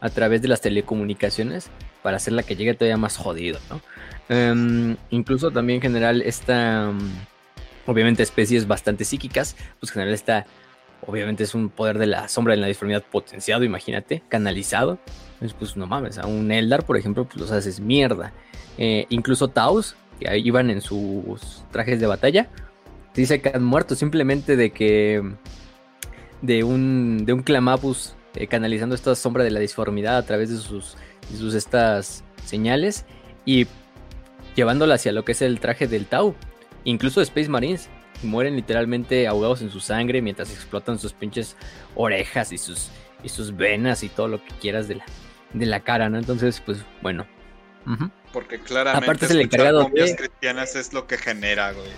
[0.00, 1.70] a través de las telecomunicaciones
[2.02, 3.80] para hacerla que llegue todavía más jodido, ¿no?
[4.28, 7.10] Em, incluso también en general esta, mm,
[7.86, 10.44] obviamente especies bastante psíquicas, pues en general está,
[11.06, 14.98] obviamente es un poder de la sombra en la disformidad potenciado, imagínate, canalizado.
[15.34, 18.32] Entonces, pues no mames, a un Eldar, por ejemplo, pues los haces mierda.
[18.76, 22.48] Eh, incluso Taos, que ahí iban en sus trajes de batalla,
[23.14, 25.22] dice que han muerto simplemente de que
[26.42, 30.56] de un, de un Clamapus eh, canalizando esta sombra de la disformidad a través de
[30.56, 30.96] sus,
[31.36, 33.04] sus estas señales
[33.44, 33.66] y
[34.54, 36.34] llevándola hacia lo que es el traje del Tau.
[36.84, 37.88] Incluso Space Marines
[38.22, 41.56] mueren literalmente ahogados en su sangre mientras explotan sus pinches
[41.94, 42.90] orejas y sus,
[43.22, 45.04] y sus venas y todo lo que quieras de la,
[45.52, 46.18] de la cara, ¿no?
[46.18, 47.26] Entonces, pues bueno.
[48.32, 50.14] Porque claramente Aparte es el encargado de...
[50.14, 51.88] cristianas es lo que genera, güey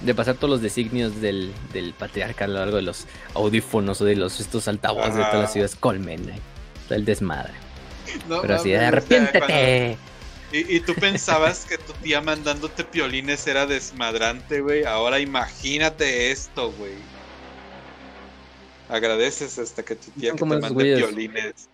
[0.00, 4.04] de pasar todos los designios del, del, patriarca a lo largo de los audífonos o
[4.04, 6.40] de los estos altavoces de todas las ciudades colmen, eh,
[6.90, 7.52] el desmadre.
[8.28, 9.98] Pero así, arrepiéntete.
[10.52, 14.84] Y, tú pensabas que tu tía mandándote piolines era desmadrante, güey.
[14.84, 16.94] Ahora imagínate esto, güey.
[18.88, 21.68] Agradeces hasta que tu tía que te mande piolines.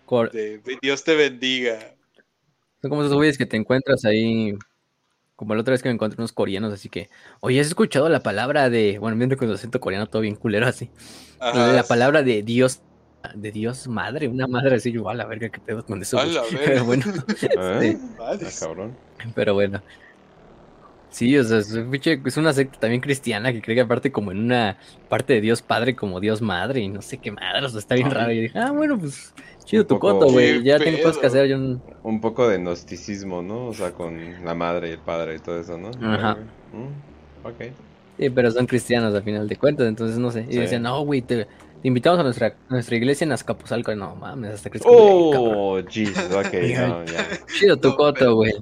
[0.81, 1.93] Dios te bendiga.
[2.81, 4.57] Son como esos güeyes que te encuentras ahí
[5.35, 8.21] como la otra vez que me encontré unos coreanos, así que, oye, ¿has escuchado la
[8.21, 10.89] palabra de, bueno, viendo con el acento coreano todo bien culero así,
[11.39, 12.81] la palabra de Dios,
[13.33, 16.17] de Dios madre, una madre así, igual, a la verga, que pedo con eso.
[16.65, 17.05] Pero bueno,
[17.81, 17.97] ¿Eh?
[18.19, 18.95] ah, cabrón.
[19.35, 19.81] Pero bueno.
[21.09, 24.79] Sí, o sea, es una secta también cristiana que cree que aparte como en una
[25.09, 27.93] parte de Dios Padre como Dios Madre y no sé qué madre, o sea, está
[27.93, 28.31] bien raro.
[28.31, 29.31] Y dije, ah, bueno, pues
[29.65, 30.63] Chido tu coto, güey.
[30.63, 31.47] Ya tengo cosas que hacer.
[31.47, 31.57] Yo
[32.03, 32.21] un...
[32.21, 33.67] poco de gnosticismo, ¿no?
[33.67, 35.91] O sea, con la madre y el padre y todo eso, ¿no?
[36.05, 36.37] Ajá.
[36.73, 37.73] Mm, ok.
[38.17, 40.45] Sí, pero son cristianos al final de cuentas, entonces no sé.
[40.49, 41.47] Y dicen, no, güey, te,
[41.83, 43.95] invitamos a nuestra, nuestra iglesia en Azcapotzalco.
[43.95, 46.53] No mames, hasta que Oh, Jesus, ok,
[46.87, 47.27] no, ya.
[47.57, 48.53] Chido tu coto, güey.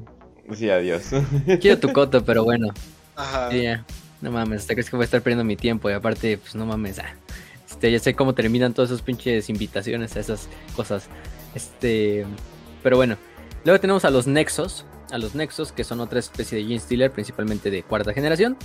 [0.54, 1.10] Sí, adiós.
[1.60, 2.68] Chido tu coto, pero bueno.
[3.16, 3.52] Ajá.
[3.52, 3.86] Sí, ya.
[4.22, 6.66] No mames, hasta crees que voy a estar perdiendo mi tiempo y aparte, pues no
[6.66, 7.16] mames, ah.
[7.82, 11.08] Este, ya sé cómo terminan todas esas pinches invitaciones a esas cosas.
[11.56, 12.28] Este,
[12.84, 13.18] pero bueno.
[13.66, 14.86] Luego tenemos a los Nexos.
[15.10, 18.56] A los Nexos, que son otra especie de Gene Stealer, principalmente de cuarta generación.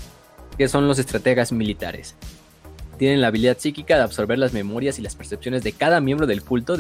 [0.59, 2.15] Que son los estrategas militares.
[2.99, 6.43] Tienen la habilidad psíquica de absorber las memorias y las percepciones de cada miembro del
[6.43, 6.77] culto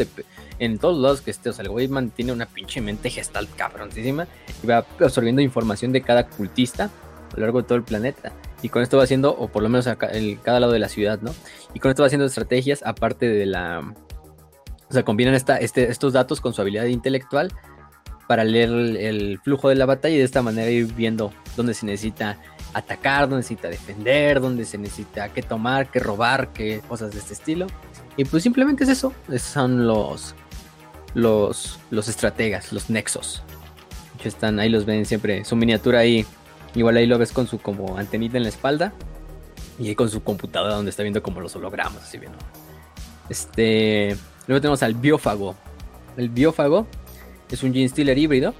[0.58, 1.48] en todos lados que esté.
[1.48, 4.28] O sea, el güey mantiene una pinche mente gestal cabroncísima
[4.62, 6.90] y va absorbiendo información de cada cultista
[7.32, 8.32] a lo largo de todo el planeta.
[8.62, 11.20] Y con esto va haciendo, o por lo menos a cada lado de la ciudad,
[11.20, 11.35] ¿no?
[11.74, 13.94] Y con esto va haciendo estrategias aparte de la...
[14.89, 17.53] O sea, combinan esta, este, estos datos con su habilidad intelectual
[18.27, 21.86] para leer el, flujo de la batalla y de esta manera ir viendo dónde se
[21.86, 22.39] necesita
[22.73, 27.35] atacar, dónde necesita defender, dónde se necesita que tomar, que robar, que cosas de este
[27.35, 27.66] estilo.
[28.16, 29.12] Y pues simplemente es eso.
[29.28, 30.35] Esos son los,
[31.15, 33.43] los, los estrategas, los nexos.
[34.24, 36.27] están, ahí los ven siempre, su miniatura ahí.
[36.77, 38.93] Igual ahí lo ves con su como antenita en la espalda.
[39.78, 42.32] Y con su computadora donde está viendo como los hologramas, así bien.
[43.28, 44.16] Este.
[44.47, 45.57] Luego tenemos al biófago.
[46.16, 46.86] El biófago
[47.51, 48.55] es un Gene Stealer híbrido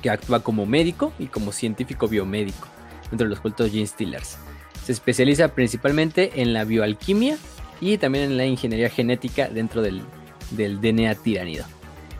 [0.00, 2.68] que actúa como médico y como científico biomédico
[3.10, 4.36] dentro de los cultos Gene Stealers.
[4.84, 7.36] Se especializa principalmente en la bioalquimia
[7.80, 10.02] y también en la ingeniería genética dentro del,
[10.50, 11.64] DNA tiránido.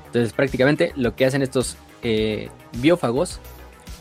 [0.07, 3.41] Entonces prácticamente lo que hacen estos eh, biófagos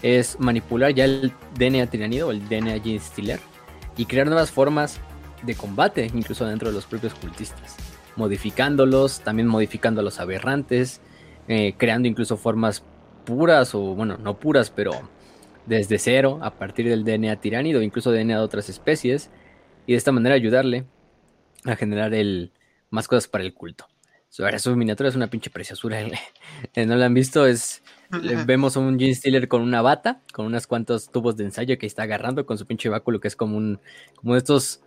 [0.02, 3.40] es manipular ya el DNA tiránido o el DNA Gene Stealer
[3.98, 5.00] y crear nuevas formas
[5.44, 7.76] de combate incluso dentro de los propios cultistas,
[8.16, 11.02] modificándolos, también modificando a los aberrantes,
[11.48, 12.84] eh, creando incluso formas
[13.26, 14.92] puras o bueno, no puras, pero
[15.66, 19.30] desde cero a partir del DNA tiránido, incluso DNA de otras especies,
[19.86, 20.86] y de esta manera ayudarle
[21.66, 22.52] a generar el,
[22.90, 23.88] más cosas para el culto.
[24.30, 26.00] su miniatura es una pinche preciosura.
[26.76, 27.81] no la han visto, es
[28.46, 31.86] vemos a un Gene Stealer con una bata, con unos cuantos tubos de ensayo que
[31.86, 33.80] está agarrando con su pinche báculo, que es como un,
[34.16, 34.82] como estos,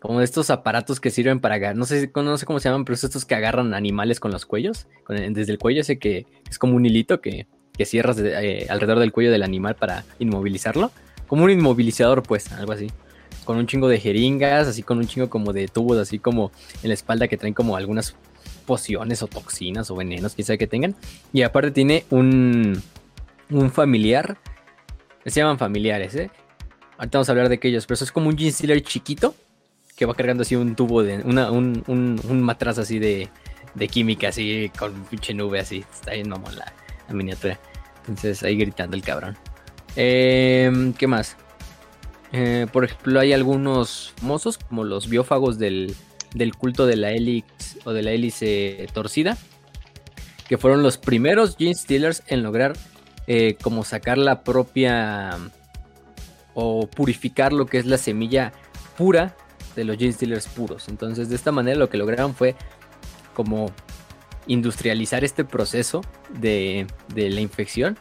[0.00, 2.94] como estos aparatos que sirven para agarrar, no sé, no sé cómo se llaman, pero
[2.94, 6.76] es estos que agarran animales con los cuellos, desde el cuello ese que es como
[6.76, 7.46] un hilito que,
[7.76, 10.90] que cierras eh, alrededor del cuello del animal para inmovilizarlo,
[11.26, 12.88] como un inmovilizador pues, algo así.
[13.44, 16.50] Con un chingo de jeringas, así con un chingo como de tubos, así como
[16.82, 18.14] en la espalda que traen como algunas
[18.68, 20.94] pociones o toxinas o venenos, sabe que tengan.
[21.32, 22.80] Y aparte tiene un,
[23.48, 24.36] un familiar.
[25.24, 26.30] Se llaman familiares, ¿eh?
[26.98, 29.34] Ahorita vamos a hablar de aquellos, pero eso es como un Gene Stealer chiquito
[29.96, 31.18] que va cargando así un tubo de.
[31.22, 33.30] Una, un, un, matraz así de,
[33.74, 35.84] de química, así con pinche nube, así.
[35.92, 36.70] Está bien mamón la,
[37.08, 37.58] la miniatura.
[38.06, 39.38] Entonces ahí gritando el cabrón.
[39.96, 41.36] Eh, ¿Qué más?
[42.32, 45.96] Eh, por ejemplo, hay algunos mozos, como los biófagos del,
[46.56, 47.44] culto de la hélice
[47.84, 49.36] o de la hélice torcida,
[50.48, 52.76] que fueron los primeros Gene Stealers en lograr
[53.26, 55.36] eh, como sacar la propia
[56.54, 58.52] o purificar lo que es la semilla
[58.96, 59.36] pura
[59.76, 60.88] de los Gene Stealers puros.
[60.88, 62.56] Entonces, de esta manera lo que lograron fue
[63.34, 63.70] como
[64.46, 66.00] industrializar este proceso
[66.40, 67.98] de, de la infección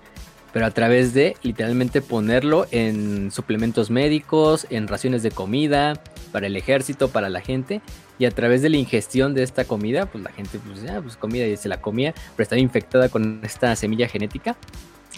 [0.58, 6.02] pero a través de literalmente ponerlo en suplementos médicos, en raciones de comida,
[6.32, 7.82] para el ejército, para la gente,
[8.20, 11.18] y a través de la ingestión de esta comida, pues la gente pues ya, pues
[11.18, 14.56] comida y se la comía, pero estaba infectada con esta semilla genética.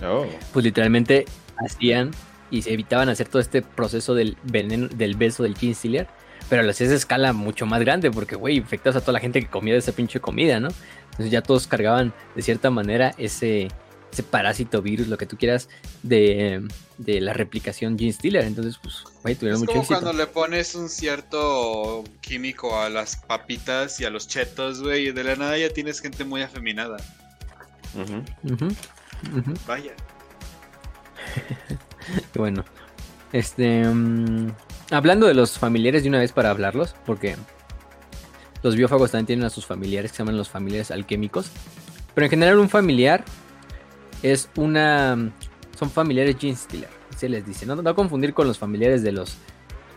[0.03, 0.25] Oh.
[0.53, 1.25] Pues literalmente
[1.57, 2.11] hacían
[2.51, 5.73] y se evitaban hacer todo este proceso del veneno, del beso del King
[6.49, 9.39] pero lo hacías a escala mucho más grande, porque, güey, infectas a toda la gente
[9.39, 10.69] que comía de esa pinche comida, ¿no?
[11.11, 13.67] Entonces ya todos cargaban de cierta manera ese,
[14.11, 15.69] ese parásito, virus, lo que tú quieras,
[16.01, 16.67] de,
[16.97, 18.45] la replicación Gene Stealer.
[18.45, 24.05] Entonces, pues, es mucho como cuando le pones un cierto químico a las papitas y
[24.05, 26.97] a los chetos, güey, y de la nada ya tienes gente muy afeminada.
[29.67, 29.93] Vaya.
[32.35, 32.63] bueno,
[33.33, 33.83] este.
[33.83, 34.51] Mm,
[34.91, 37.35] hablando de los familiares de una vez para hablarlos, porque
[38.63, 41.51] los biófagos también tienen a sus familiares que se llaman los familiares alquímicos.
[42.15, 43.23] Pero en general, un familiar
[44.23, 45.31] es una.
[45.77, 46.89] Son familiares Gene Stealer,
[47.19, 47.65] se les dice.
[47.65, 49.35] No, no confundir con los familiares de los,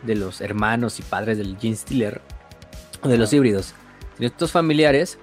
[0.03, 2.21] de los hermanos y padres del Gene Stealer
[3.03, 3.75] o de los híbridos.
[4.19, 5.19] Estos familiares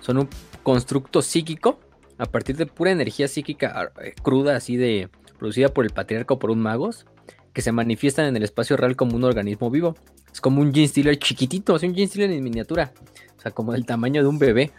[0.00, 0.28] son un
[0.62, 1.80] constructo psíquico
[2.18, 5.08] a partir de pura energía psíquica eh, cruda, así de
[5.38, 7.06] producida por el patriarca o por un magos,
[7.52, 9.94] que se manifiestan en el espacio real como un organismo vivo.
[10.32, 12.92] Es como un Gene Stealer chiquitito, es un Gene Stealer en miniatura,
[13.36, 14.72] o sea, como del tamaño de un bebé,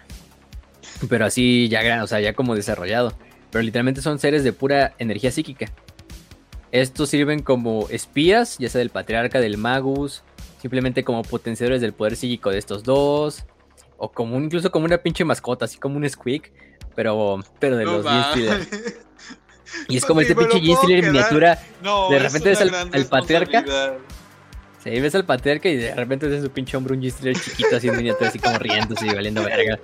[1.07, 3.13] pero así ya o sea, ya como desarrollado
[3.51, 5.71] pero literalmente son seres de pura energía psíquica.
[6.71, 10.23] Estos sirven como espías, ya sea del patriarca, del magus,
[10.61, 13.45] simplemente como potenciadores del poder psíquico de estos dos,
[13.97, 16.51] o como incluso como una pinche mascota, así como un squeak,
[16.95, 18.67] pero, pero de los Stealer.
[19.87, 21.59] Y es como este pinche en miniatura.
[22.09, 23.65] de repente ves al, patriarca.
[24.83, 27.89] Sí, ves al patriarca y de repente ves su pinche hombre un Stealer chiquito así
[27.89, 29.79] en miniatura, así como riéndose y valiendo verga.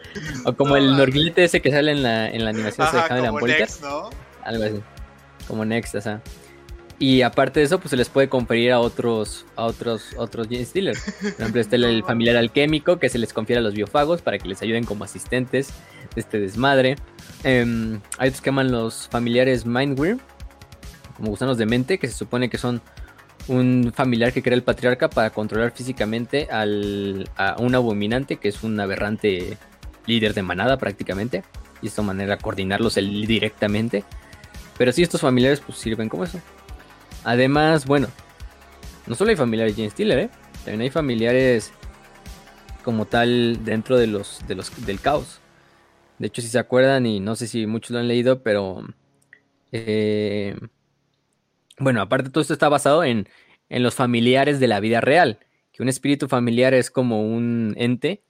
[0.45, 3.81] O como el norguilete ese que sale en la, en la animación de Cameron Next,
[3.81, 4.09] ¿no?
[4.43, 4.81] Algo así.
[5.47, 6.21] Como Next, o sea.
[6.97, 10.65] Y aparte de eso, pues se les puede conferir a otros, a otros, otros Gene.
[10.65, 14.47] Por ejemplo, está el familiar alquémico que se les confiere a los biofagos para que
[14.47, 15.73] les ayuden como asistentes
[16.13, 16.95] de este desmadre.
[17.43, 20.17] Eh, hay otros que llaman los familiares Mindwear,
[21.17, 22.81] como gusanos de mente, que se supone que son
[23.47, 28.63] un familiar que crea el patriarca para controlar físicamente al, a un abominante, que es
[28.63, 29.57] un aberrante
[30.07, 31.43] líder de manada prácticamente.
[31.81, 34.05] Y de esta manera coordinarlos él directamente.
[34.77, 36.39] Pero sí, estos familiares pues sirven como eso.
[37.25, 38.07] Además, bueno,
[39.07, 40.29] no solo hay familiares Jane Stiller, ¿eh?
[40.63, 41.73] También hay familiares
[42.83, 45.41] como tal dentro de los del caos.
[46.19, 48.83] De hecho, si se acuerdan, y no sé si muchos lo han leído, pero
[49.71, 50.55] eh,
[51.79, 53.27] bueno, aparte todo esto está basado en,
[53.69, 55.39] en los familiares de la vida real,
[55.73, 58.21] que un espíritu familiar es como un ente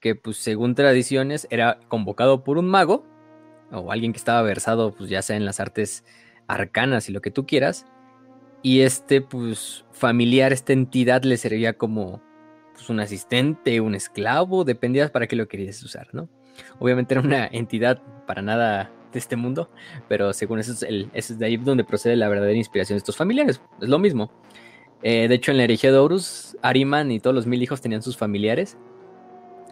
[0.00, 3.04] que pues según tradiciones era convocado por un mago
[3.72, 6.04] o alguien que estaba versado pues ya sea en las artes
[6.46, 7.84] arcanas y lo que tú quieras
[8.62, 12.22] y este pues familiar, esta entidad le servía como
[12.74, 16.28] pues, un asistente, un esclavo, dependía para qué lo querías usar, ¿no?
[16.78, 19.70] Obviamente era una entidad para nada de este mundo,
[20.08, 23.16] pero según eso es, el, es de ahí donde procede la verdadera inspiración de estos
[23.16, 24.30] familiares, es lo mismo.
[25.02, 28.02] Eh, de hecho, en la herejía de Horus, Ariman y todos los mil hijos tenían
[28.02, 28.76] sus familiares,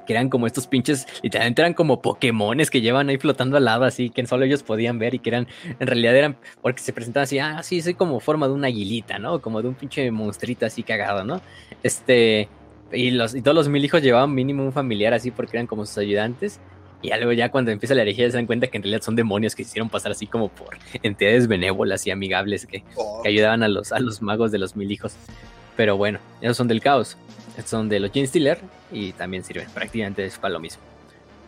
[0.06, 3.84] que eran como estos pinches, literalmente eran como Pokémones que llevan ahí flotando al lado,
[3.84, 5.46] así que solo ellos podían ver y que eran,
[5.78, 9.18] en realidad eran, porque se presentaban así, ah, sí, soy como forma de una aguilita,
[9.18, 9.40] ¿no?
[9.42, 11.40] Como de un pinche monstruito así cagado, ¿no?
[11.82, 12.48] Este,
[12.92, 15.84] y, los, y todos los mil hijos llevaban mínimo un familiar así porque eran como
[15.86, 16.60] sus ayudantes.
[17.02, 19.54] Y luego ya cuando empieza la herejía se dan cuenta que en realidad son demonios
[19.54, 23.62] que se hicieron pasar así como por entidades benévolas y amigables que, Oh, que ayudaban
[23.62, 25.14] a los, a los magos de los mil hijos.
[25.76, 27.16] Pero bueno, esos son del caos.
[27.50, 30.82] Estos son de los Gene Stealer y también sirven prácticamente para lo mismo.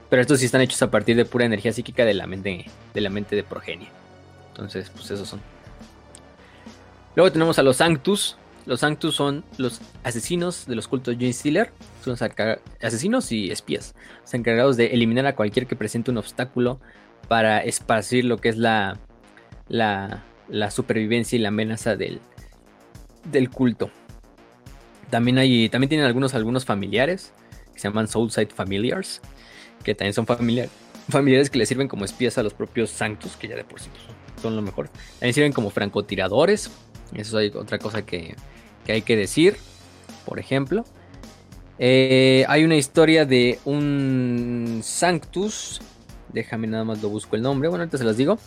[0.09, 3.01] Pero estos sí están hechos a partir de pura energía psíquica de la mente de,
[3.01, 3.89] la mente de progenie.
[4.51, 5.41] Entonces, pues esos son.
[7.15, 8.37] Luego tenemos a los Sanctus.
[8.65, 11.73] Los Sanctus son los asesinos de los cultos Gene Stealer.
[12.05, 12.17] Son
[12.83, 13.95] asesinos y espías.
[14.25, 16.81] Están encargados de eliminar a cualquier que presente un obstáculo
[17.29, 18.99] para esparcir lo que es la,
[19.69, 22.21] la, la supervivencia y la amenaza del,
[23.31, 23.91] del culto.
[25.11, 27.33] También hay, también tienen algunos, algunos familiares
[27.73, 29.21] que se llaman Soulside Familiars,
[29.85, 30.69] que también son familiar-
[31.09, 33.89] familiares que le sirven como espías a los propios Sanctus, que ya de por sí
[34.07, 34.89] son- son lo mejor.
[35.19, 36.71] También sirven como francotiradores,
[37.15, 38.35] eso es otra cosa que,
[38.85, 39.57] que hay que decir,
[40.27, 40.85] por ejemplo.
[41.79, 45.81] Eh, hay una historia de un Sanctus,
[46.33, 48.39] déjame nada más lo busco el nombre, bueno, ahorita se las digo,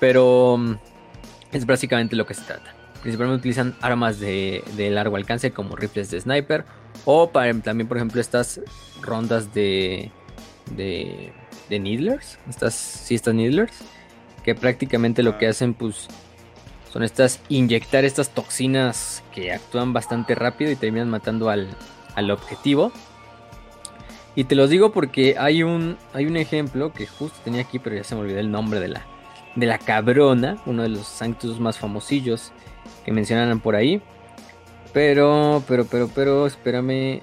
[0.00, 0.74] pero mm,
[1.52, 2.74] es básicamente lo que se trata.
[3.04, 6.64] Principalmente utilizan armas de, de largo alcance como rifles de sniper
[7.04, 8.62] o para, también, por ejemplo, estas
[9.02, 10.10] rondas de,
[10.74, 11.30] de,
[11.68, 13.74] de needlers, estas, sí, estas needlers,
[14.42, 16.08] que prácticamente lo que hacen, pues,
[16.90, 21.68] son estas, inyectar estas toxinas que actúan bastante rápido y terminan matando al,
[22.14, 22.90] al objetivo.
[24.34, 27.96] Y te los digo porque hay un, hay un ejemplo que justo tenía aquí, pero
[27.96, 29.06] ya se me olvidó el nombre de la,
[29.56, 32.50] de la cabrona, uno de los sanctus más famosillos
[33.04, 34.00] que mencionan por ahí.
[34.92, 37.20] Pero, pero, pero, pero, espérame.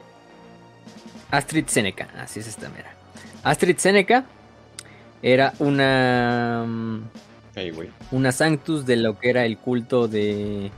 [1.31, 2.93] Astrid Seneca, así es esta mera.
[3.43, 4.25] Astrid Seneca
[5.21, 7.01] era una mm,
[8.11, 10.71] una sanctus de lo que era el culto de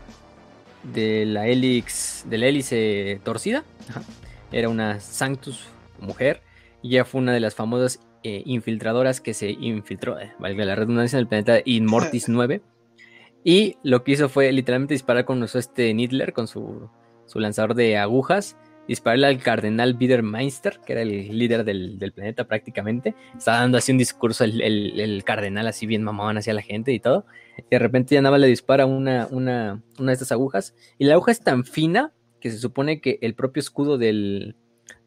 [0.84, 4.02] de la helix de la hélice torcida Ajá.
[4.52, 5.68] era una sanctus
[6.00, 6.42] mujer
[6.82, 10.76] y ella fue una de las famosas eh, infiltradoras que se infiltró eh, valga la
[10.76, 12.62] redundancia en el planeta Inmortis 9
[13.44, 16.90] y lo que hizo fue literalmente disparar con usó este Niddler con su,
[17.26, 18.58] su lanzador de agujas
[18.88, 23.16] dispararle al cardenal Biedermeister, que era el líder del, del planeta prácticamente.
[23.38, 26.92] Estaba dando así un discurso el, el- el cardenal así bien mamón hacia la gente
[26.92, 27.26] y todo.
[27.58, 30.76] Y de repente ya nada más le dispara una, una, una de estas agujas.
[30.98, 32.12] Y la aguja es tan fina
[32.42, 34.58] que se supone que el propio escudo del...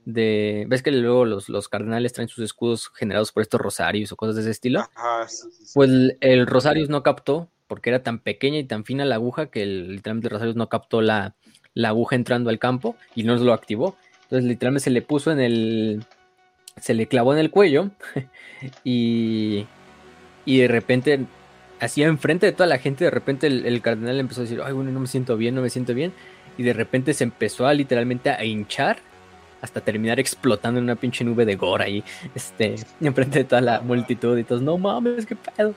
[0.06, 4.16] De, ¿Ves que luego los, los cardenales traen sus escudos generados por estos rosarios o
[4.16, 4.80] cosas de ese estilo?
[4.94, 5.72] Ajá, sí, sí, sí.
[5.74, 9.47] Pues el, el Rosarius no captó, porque era tan pequeña y tan fina la aguja
[9.47, 11.34] que el- literalmente el Rosarius no captó la,
[11.74, 13.97] la aguja entrando al campo y no lo activó.
[14.24, 16.05] Entonces literalmente se le puso en el...
[16.80, 17.90] Se le clavó en el cuello
[18.84, 19.66] y...
[20.44, 21.20] Y de repente,
[21.80, 24.72] así enfrente de toda la gente, de repente el, el cardenal empezó a decir, ay,
[24.72, 26.12] bueno, no me siento bien, no me siento bien.
[26.56, 28.98] Y de repente se empezó a literalmente a hinchar
[29.60, 33.80] hasta terminar explotando en una pinche nube de gore ahí, este, enfrente de toda la
[33.80, 35.74] multitud y todos, no mames, qué pedo.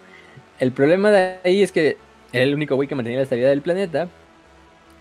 [0.59, 1.97] El problema de ahí es que
[2.33, 4.09] era el único güey que mantenía la estabilidad del planeta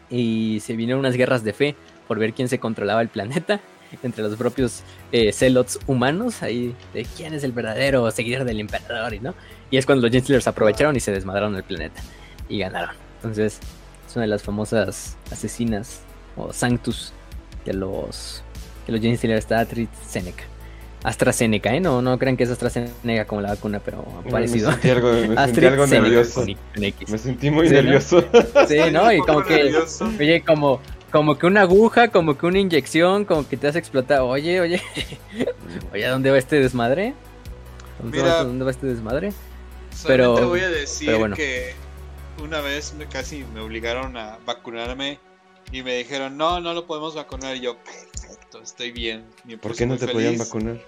[0.09, 1.75] y se vinieron unas guerras de fe
[2.07, 3.61] por ver quién se controlaba el planeta
[4.03, 4.83] entre los propios
[5.13, 9.35] eh, celots humanos ahí de quién es el verdadero seguidor del emperador y no
[9.71, 12.01] y es cuando los Gentlers aprovecharon y se desmadraron el planeta
[12.49, 12.95] y ganaron.
[13.17, 13.59] Entonces
[14.07, 16.03] es una de las famosas asesinas
[16.37, 17.13] o sanctus
[17.65, 18.43] de los
[18.87, 19.67] de los Gentlers está
[20.07, 20.45] Seneca
[21.05, 21.81] AstraZeneca, ¿eh?
[21.81, 24.69] No, no crean que es AstraZeneca como la vacuna, pero parecido.
[24.71, 26.41] Me sentí algo, me sentí algo nervioso.
[26.41, 27.09] con I- con X.
[27.11, 27.83] Me sentí muy Sí, ¿no?
[27.83, 28.25] nervioso.
[28.69, 29.13] Sí, ¿no?
[29.13, 30.11] Y como que, nervioso.
[30.19, 30.81] oye, como,
[31.13, 34.21] como que una aguja, como que una inyección, como que te hace explotar.
[34.23, 34.83] Oye, oye,
[35.93, 37.15] oye, ¿a dónde va este desmadre?
[38.01, 38.35] ¿Dónde, Mira.
[38.35, 39.33] va, dónde va este desmadre?
[40.07, 41.37] Pero- voy a decir pero bueno.
[41.37, 41.75] que
[42.43, 45.19] una vez me, casi me obligaron a vacunarme
[45.73, 47.57] y me dijeron, no, no lo podemos vacunar.
[47.57, 47.77] Y yo,
[48.63, 49.25] estoy bien.
[49.45, 50.79] Me ¿Por qué no te podían vacunar?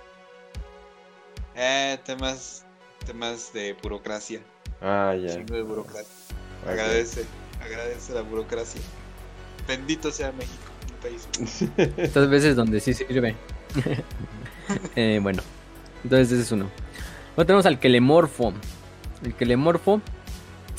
[1.54, 2.64] Eh, temas,
[3.06, 4.40] temas de burocracia.
[4.80, 5.34] Ah, ya.
[5.34, 6.14] Chingo de burocracia.
[6.62, 6.70] Ok.
[6.70, 7.24] Agradece,
[7.60, 8.80] agradece la burocracia.
[9.66, 11.28] Bendito sea México, un país.
[11.96, 13.36] Estas veces donde sí sirve.
[14.94, 15.42] Eh, bueno,
[16.04, 16.70] entonces ese es uno.
[17.36, 18.52] Luego tenemos al Kelemorfo.
[19.24, 20.00] El Kelemorfo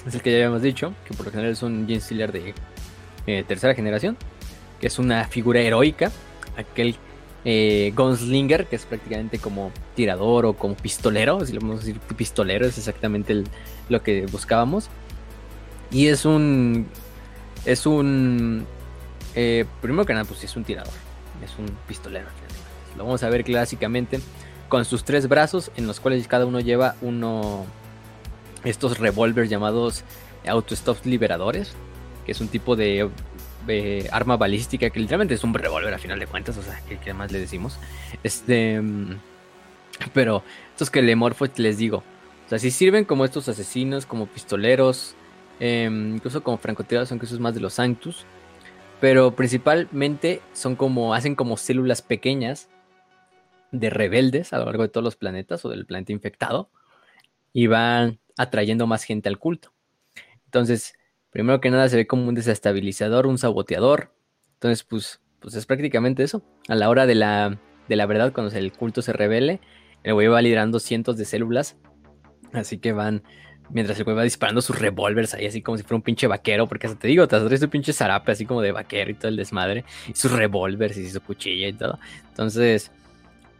[0.07, 2.53] es el que ya habíamos dicho, que por lo general es un Gene Stealer de
[3.27, 4.17] eh, tercera generación,
[4.79, 6.11] que es una figura heroica.
[6.61, 6.95] Aquel
[7.43, 11.99] eh, Gunslinger, que es prácticamente como tirador o como pistolero, si lo vamos a decir
[12.15, 13.47] pistolero, es exactamente el-
[13.89, 14.89] lo que buscábamos.
[15.91, 16.87] Y es un.
[17.65, 18.65] Es un.
[19.35, 20.93] eh, primero que nada, pues es un tirador.
[21.43, 22.27] Es un pistolero.
[22.97, 24.19] Lo vamos a ver clásicamente
[24.69, 27.65] con sus tres brazos, en los cuales cada uno lleva uno.
[28.63, 30.03] Estos revólveres llamados
[30.47, 31.73] Auto-Stop Liberadores,
[32.25, 33.09] que es un tipo de
[34.11, 37.31] arma balística que literalmente es un revólver a final de cuentas, o sea, ¿qué, más
[37.31, 37.79] le decimos?
[38.23, 38.81] Este.
[38.81, 39.19] mm,
[40.13, 44.27] Pero estos que le morfo, les digo, o sea, sí sirven como estos asesinos, como
[44.27, 45.15] pistoleros,
[45.59, 48.25] em, incluso como francotiradores, aunque eso es más de los Sanctus.
[48.99, 52.69] Pero principalmente son como, hacen como células pequeñas
[53.71, 56.69] de rebeldes a lo largo de todos los planetas o del planeta infectado
[57.53, 59.73] y van atrayendo más gente al culto.
[60.45, 60.93] Entonces,
[61.31, 64.13] primero que nada se ve como un desestabilizador, un saboteador.
[64.53, 66.43] Entonces, pues, pues es prácticamente eso.
[66.67, 67.57] A la hora de la,
[67.89, 69.59] de la verdad, cuando el culto se revele,
[70.03, 71.77] el güey va liderando cientos de células.
[72.53, 73.23] Así que van,
[73.69, 76.67] mientras el güey va disparando sus revólveres ahí, así como si fuera un pinche vaquero,
[76.67, 79.29] porque hasta te digo, te trae su pinche zarape así como de vaquero y todo
[79.29, 81.97] el desmadre, y sus revólveres y su cuchilla y todo.
[82.29, 82.91] Entonces,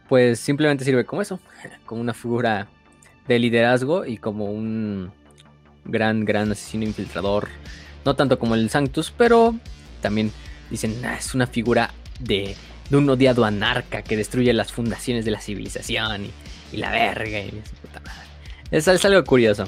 [0.08, 1.40] pues simplemente sirve como eso,
[1.86, 2.68] como una figura
[3.26, 5.12] de liderazgo y como un
[5.84, 7.48] gran, gran asesino infiltrador.
[8.04, 9.54] No tanto como el Sanctus, pero
[10.00, 10.32] también
[10.70, 12.56] dicen, "Ah, es una figura de,
[12.92, 16.26] de un odiado anarca que destruye las fundaciones de la civilización
[16.72, 18.28] y, la verga y su puta madre.
[18.70, 19.64] Es, algo curioso.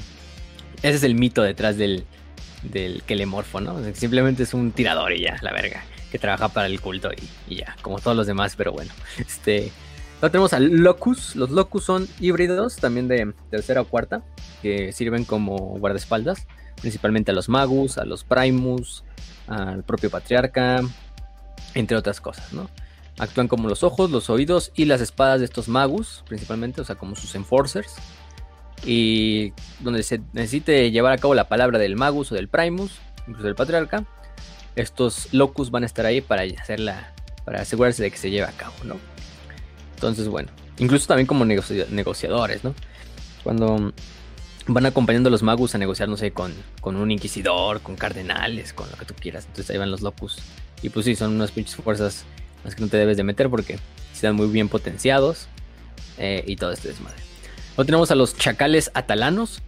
[0.83, 2.05] Ese es el mito detrás del,
[2.63, 3.79] del Kelemorfo, ¿no?
[3.95, 7.11] Simplemente es un tirador y ya, la verga, que trabaja para el culto
[7.49, 8.93] y ya, como todos los demás, pero bueno.
[9.19, 9.71] Este,
[10.31, 11.37] Tenemos al Locus.
[11.37, 14.23] Los Locus son híbridos, también de tercera o cuarta,
[14.63, 16.47] que sirven como guardaespaldas,
[16.81, 19.05] principalmente a los Magus, a los Primus,
[19.47, 20.81] al propio Patriarca,
[21.75, 22.71] entre otras cosas, ¿no?
[23.19, 26.97] Actúan como los ojos, los oídos y las espadas de estos Magus, principalmente, o sea,
[26.97, 27.95] como sus enforcers.
[28.85, 33.45] Y donde se necesite llevar a cabo la palabra del Magus o del Primus, incluso
[33.47, 34.05] del Patriarca,
[34.77, 37.13] estos Locus van a estar ahí para hacerla,
[37.45, 39.14] para asegurarse de que se lleve a cabo, ¿no?
[40.09, 42.75] Entonces, bueno, incluso también como negoci- negociadores, ¿no?
[43.43, 43.93] Cuando
[44.67, 48.73] van acompañando a los magus a negociar, no sé, con, con un inquisidor, con cardenales,
[48.73, 49.45] con lo que tú quieras.
[49.45, 50.39] Entonces ahí van los locus.
[50.83, 52.25] Y pues sí, son unas pinches fuerzas
[52.65, 53.79] las que no te debes de meter porque
[54.13, 55.49] están muy bien potenciados
[56.19, 57.19] eh, y todo este desmadre.
[57.77, 59.61] Luego tenemos a los chacales atalanos,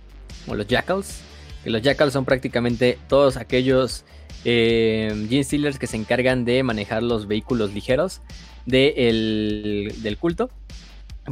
[0.47, 1.19] o los jackals.
[1.65, 4.05] Que los jackals son prácticamente todos aquellos
[4.45, 8.21] eh, Gene Stealers que se encargan de manejar los vehículos ligeros
[8.67, 10.51] de el- del culto.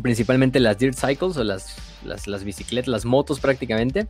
[0.02, 4.08] Principalmente las Dirt Cycles o las, las, las bicicletas, las motos prácticamente.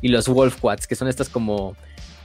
[0.00, 1.76] Y los Wolf Quads, que son estas como.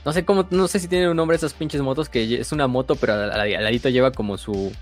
[0.04, 2.66] No sé cómo, no sé si tienen un nombre esas pinches motos, que es una
[2.68, 4.72] moto, pero al, al- al ladito lleva como su.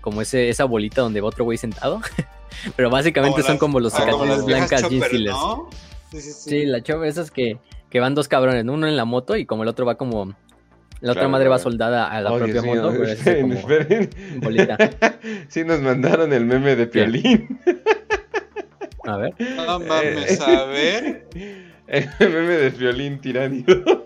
[0.00, 2.00] como ese, esa bolita donde va otro güey sentado.
[2.76, 5.36] pero básicamente Como son las- como los cicatrices blancas Stealers.
[5.36, 5.70] ¿no?
[6.10, 6.50] Sí, sí, sí.
[6.50, 7.58] Sí, la esas que,
[7.90, 8.72] que van dos cabrones, ¿no?
[8.74, 10.34] uno en la moto y como el otro va como.
[11.00, 13.42] La otra Claro, madre va soldada a la Oh, propia Dios mío, moto, es esperen,
[13.42, 14.10] como esperen.
[14.40, 14.76] bolita.
[15.48, 17.60] Sí nos mandaron el meme de Piolín.
[19.04, 19.34] A ver.
[19.38, 21.26] No mames, a ver.
[21.88, 24.04] El meme de Piolín tiránido.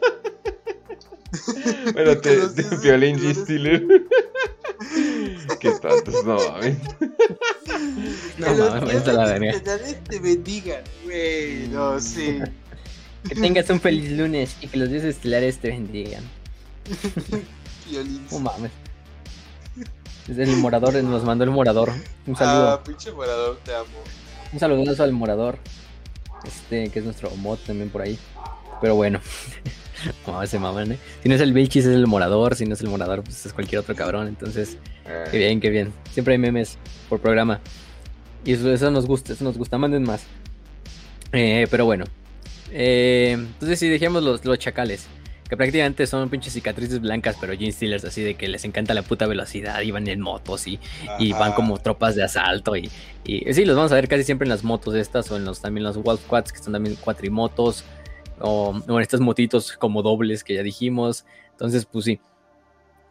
[1.95, 4.07] bueno, te, de Piolín G.
[5.59, 6.77] Qué tontos, no mames.
[8.39, 9.51] No Que los mames, a la verga.
[9.51, 11.69] especiales te bendigan, güey.
[11.69, 12.39] No, sí.
[13.29, 16.23] Que tengas un feliz lunes y que los dioses estelares te bendigan.
[17.89, 18.27] Violín.
[18.31, 18.71] No mames.
[20.29, 21.93] Es el morador, nos mandó el morador.
[22.27, 22.71] Un saludo.
[22.71, 23.87] Ah, pinche morador, te amo.
[24.53, 25.59] Un saludazo al morador.
[26.45, 28.19] Este, que es nuestro mod también por ahí.
[28.81, 29.21] Pero bueno.
[30.27, 30.99] No, se maman, ¿eh?
[31.23, 32.57] Si no es el Vilchis, es el morador.
[32.57, 34.27] Si no es el morador, pues es cualquier otro cabrón.
[34.27, 34.77] Entonces,
[35.31, 35.93] qué bien, qué bien.
[36.11, 36.77] Siempre hay memes
[37.09, 37.61] por programa.
[38.45, 39.79] Y eso, eso nos gusta, eso nos gusta.
[39.79, 40.25] Manden más.
[41.31, 42.05] Eh, pero bueno.
[42.73, 45.07] Eh, entonces, si dejemos los, los chacales.
[45.53, 49.03] Que prácticamente son pinches cicatrices blancas, pero Gene Stealers, así de que les encanta la
[49.03, 49.83] puta velocidad.
[49.83, 50.81] Y van en motos y,
[51.19, 52.91] y van como tropas de asalto y,
[53.23, 55.61] y sí, los vamos a ver casi siempre en las motos estas o en los
[55.61, 57.85] también los Wolf Quads que son también cuatrimotos
[58.41, 61.27] o, en estas motitos como dobles que ya dijimos.
[61.51, 62.19] Entonces, pues sí,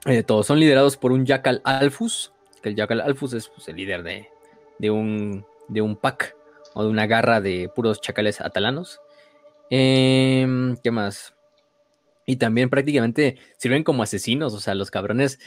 [0.07, 3.75] eh, todos son liderados por un Jackal Alfus, que el Jackal Alfus es pues, el
[3.75, 4.29] líder de,
[4.79, 6.35] de, un, de un pack
[6.73, 8.99] o de una garra de puros chacales atalanos.
[9.69, 11.35] Em, ¿Qué más?
[12.25, 15.39] Y también prácticamente sirven como asesinos, o sea, los cabrones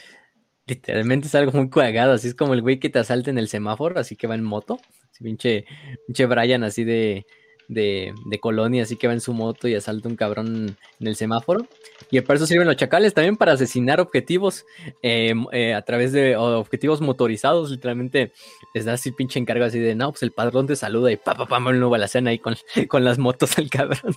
[0.67, 3.49] literalmente es algo muy cagado, así es como el güey que te asalta en el
[3.49, 4.81] semáforo, así que va en moto,
[5.11, 5.67] así pinche,
[6.07, 7.27] pinche Brian así de,
[7.69, 11.67] de, colonia, así que va en su moto y asalta un cabrón en el semáforo.
[12.11, 14.65] Y para eso sirven los chacales también para asesinar objetivos
[15.03, 17.71] em, eh, a través de objetivos motorizados.
[17.71, 18.33] Literalmente
[18.75, 21.35] les da así pinche encargo así de no, pues el padrón te saluda y pa
[21.35, 22.57] pa pa nuevo a la cena ahí con,
[22.89, 24.15] con las motos al cabrón.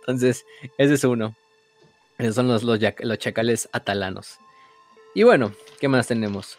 [0.00, 0.44] Entonces,
[0.76, 1.34] ese es uno.
[2.18, 2.78] Esos son los, los,
[3.18, 4.38] chacales atalanos.
[5.14, 6.56] Y bueno, ¿qué más tenemos?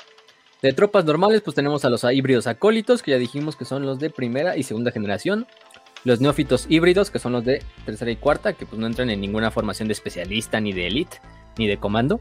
[0.62, 4.00] De tropas normales, pues tenemos a los híbridos acólitos, que ya dijimos que son los
[4.00, 5.48] de primera y segunda generación
[6.04, 9.20] los neófitos híbridos, que son los de tercera y cuarta, que pues no entran en
[9.20, 11.18] ninguna formación de especialista, ni de elite,
[11.58, 12.20] ni de comando.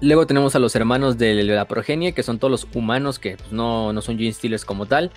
[0.00, 3.52] Luego tenemos a los hermanos de la progenie, que son todos los humanos que pues,
[3.52, 5.10] no, no, son Gene Stealers como tal,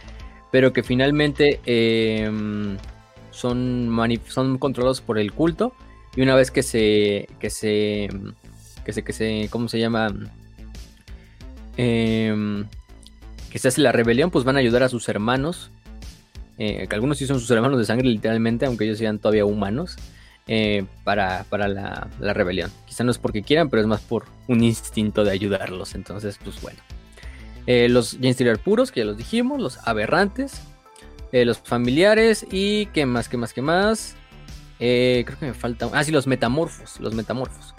[0.52, 2.78] pero que finalmente em,
[3.32, 3.90] son,
[4.28, 5.74] son controlados por el culto.
[6.18, 7.30] Y una vez que se.
[7.40, 8.10] que se.
[8.84, 9.04] que se.
[9.06, 9.48] que se.
[9.50, 10.14] ¿cómo se llama?
[11.78, 12.66] Em,
[13.50, 15.72] que se hace la rebelión, pues van a ayudar a sus hermanos
[16.58, 19.96] eh, que algunos sí son sus hermanos de sangre literalmente, aunque ellos sean todavía humanos,
[20.48, 22.72] eh, para, la, rebelión.
[22.86, 25.96] Quizá no es porque quieran, pero es más por un instinto de ayudarlos.
[25.96, 26.80] Entonces, pues bueno.
[27.68, 30.62] Eh, los Genestealer puros, que ya los dijimos, los aberrantes,
[31.32, 34.16] los familiares y qué más, qué más, qué más.
[34.78, 35.90] Creo que me falta...
[35.94, 37.74] Ah, sí, los metamorfos, los metamorfos.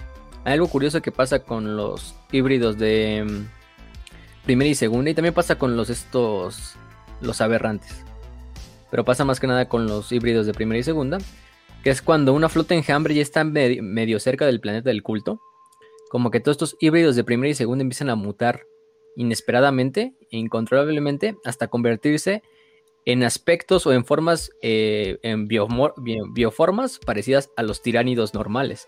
[0.44, 5.34] Hay algo curioso que pasa con los híbridos de mm, primera y segunda y también
[5.34, 6.74] pasa con los estos,
[7.20, 8.04] los aberrantes
[8.90, 11.18] pero pasa más que nada con los híbridos de primera y segunda,
[11.82, 15.40] que es cuando una flota enjambre ya está medio, cerca del planeta del culto,
[16.10, 18.62] como que todos estos híbridos de primera y segunda empiezan a mutar
[19.16, 22.42] inesperadamente e incontrolablemente hasta convertirse
[23.08, 28.86] en aspectos o en formas, eh, en bioformas parecidas a los tiránidos normales.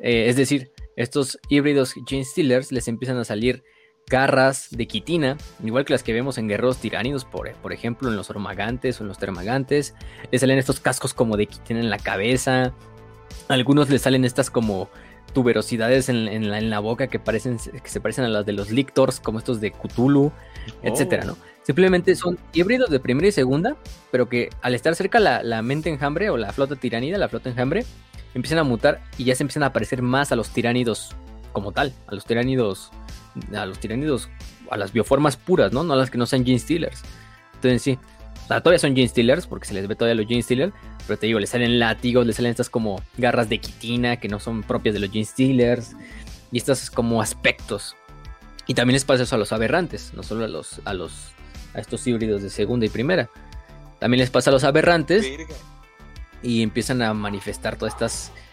[0.00, 3.62] Eh, es decir, estos híbridos gene stealers les empiezan a salir
[4.08, 8.16] garras de quitina, igual que las que vemos en guerreros tiránidos, por, por ejemplo en
[8.16, 9.94] los ormagantes o en los termagantes.
[10.32, 12.74] Le salen estos cascos como de quitina en la cabeza.
[13.48, 14.90] A algunos le salen estas como
[15.32, 19.38] tuberosidades en, la, boca que, parecen, que se parecen a las de los lictors, como
[19.38, 20.32] estos de Cthulhu,
[20.82, 21.26] etcétera, oh.
[21.28, 21.53] ¿no?
[21.64, 23.76] Simplemente son híbridos de primera y segunda,
[24.10, 27.48] pero que al estar cerca la, la mente enjambre o la flota tiranida, la flota
[27.50, 27.84] enjambre,
[28.34, 31.16] empiezan a mutar y ya se empiezan a parecer más a los tiránidos
[31.52, 32.90] como tal, a los tiránidos
[33.54, 34.28] a los tiranidos,
[34.70, 35.84] a las bioformas puras, ¿no?
[35.84, 37.02] No a las que no sean Gene Stealers.
[37.54, 37.98] Entonces sí,
[38.48, 40.72] todavía son Gene Stealers porque se les ve todavía los Gene Stealers,
[41.06, 44.38] pero te digo, le salen látigos, le salen estas como garras de quitina que no
[44.38, 45.92] son propias de los Gene Stealers
[46.52, 47.96] y estas como aspectos.
[48.66, 51.32] Y también les pasa eso a los aberrantes, no solo a los a los
[51.74, 53.28] a estos híbridos de segunda y primera.
[53.98, 55.26] También les pasa a los aberrantes
[56.42, 57.94] y empiezan a manifestar todos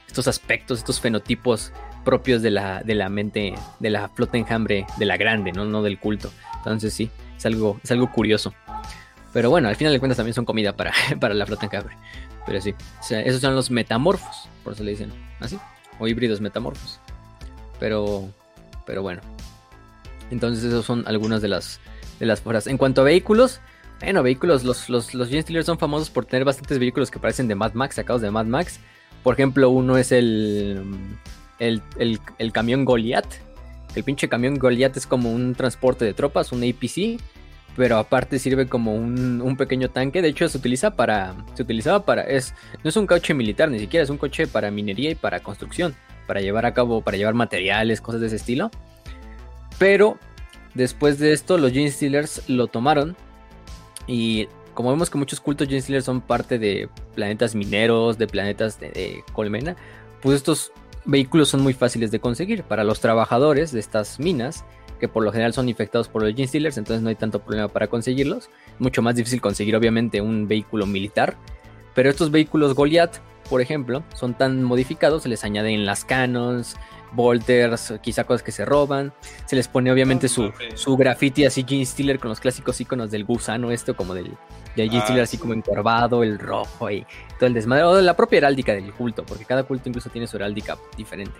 [0.07, 1.71] estos aspectos, estos fenotipos
[2.03, 5.65] propios de la, de la mente, de la flota enjambre, de la grande, ¿no?
[5.65, 6.31] no del culto.
[6.57, 8.53] Entonces sí, es algo, es algo curioso.
[9.33, 11.95] Pero bueno, al final de cuentas también son comida para, para la flota enjambre.
[12.45, 12.73] Pero sí,
[13.09, 15.59] esos son los metamorfos, por eso le dicen así,
[15.99, 16.99] o híbridos metamorfos.
[17.79, 18.29] Pero,
[18.85, 19.21] pero bueno.
[20.31, 21.79] Entonces esos son algunas de las,
[22.21, 22.67] de las fuerzas.
[22.67, 23.59] En cuanto a vehículos,
[23.99, 25.29] bueno, vehículos, los, los, los
[25.65, 28.79] son famosos por tener bastantes vehículos que parecen de Mad Max, sacados de Mad Max.
[29.23, 30.81] Por ejemplo, uno es el
[31.59, 33.33] el, camión Goliath.
[33.95, 37.21] El pinche camión Goliath es como un transporte de tropas, un APC,
[37.75, 40.21] pero aparte sirve como un, pequeño tanque.
[40.21, 41.35] De hecho, se utiliza para.
[41.53, 42.23] Se utilizaba para.
[42.23, 45.41] Es, no es un coche militar, ni siquiera es un coche para minería y para
[45.41, 45.95] construcción.
[46.27, 48.71] Para llevar a cabo, para llevar materiales, cosas de ese estilo.
[49.77, 50.17] Pero
[50.73, 53.15] después de esto, los Gene Stealers lo tomaron.
[54.07, 58.79] Y como vemos que muchos cultos Gene Stealers son parte de planetas mineros, de planetas
[58.79, 59.75] de colmena,
[60.21, 60.71] pues estos
[61.05, 64.63] vehículos son muy fáciles de conseguir para los trabajadores de estas minas,
[64.99, 67.67] que por lo general son infectados por los Gene Stealers, entonces no hay tanto problema
[67.67, 68.49] para conseguirlos.
[68.77, 71.37] Mucho más difícil conseguir, obviamente, un vehículo militar.
[71.95, 73.17] Pero estos vehículos Goliath,
[73.49, 76.77] por ejemplo, son tan modificados, se les añaden las cannons,
[77.11, 79.13] bolters, quizá cosas que se roban.
[79.45, 83.25] Se les pone obviamente su, su graffiti así Gene Stealer con los clásicos iconos del
[83.25, 84.31] gusano, esto como del
[84.75, 87.05] de Gene Stealer así como encorvado, el rojo y
[87.37, 87.83] todo el desmadre.
[87.83, 91.37] O de la propia heráldica del culto, porque cada culto incluso tiene su heráldica diferente.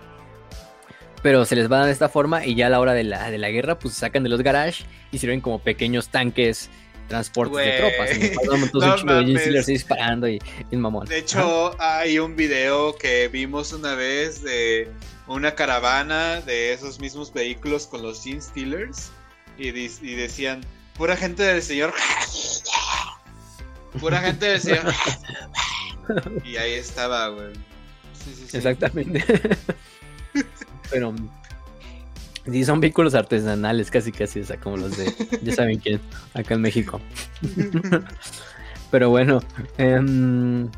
[1.24, 3.04] Pero se les va a dar de esta forma y ya a la hora de
[3.04, 6.70] la, de la guerra pues se sacan de los garages y sirven como pequeños tanques
[7.12, 8.10] transportes de tropas.
[8.12, 8.38] Entonces,
[8.74, 10.42] un No chingo de disparando y,
[10.72, 11.06] y un mamón.
[11.08, 14.90] De hecho, hay un video que vimos una vez de
[15.32, 19.12] una caravana de esos mismos vehículos con los Gene Stealers
[19.58, 20.62] y, decían,
[20.98, 21.94] pura gente del señor.
[24.00, 24.94] Pura gente del señor.
[26.44, 27.54] y ahí estaba, güey.
[28.14, 28.58] Sí, sí, sí.
[28.58, 29.24] Exactamente.
[30.90, 31.16] Pero
[32.52, 36.02] sí, son vehículos artesanales, casi casi, o sea, como los de, ya saben quién,
[36.34, 37.00] acá en México.
[38.92, 39.42] Pero bueno,
[39.78, 40.70] em,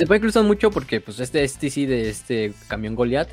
[0.00, 3.28] se puede cruzar mucho porque pues este STC de este camión Goliath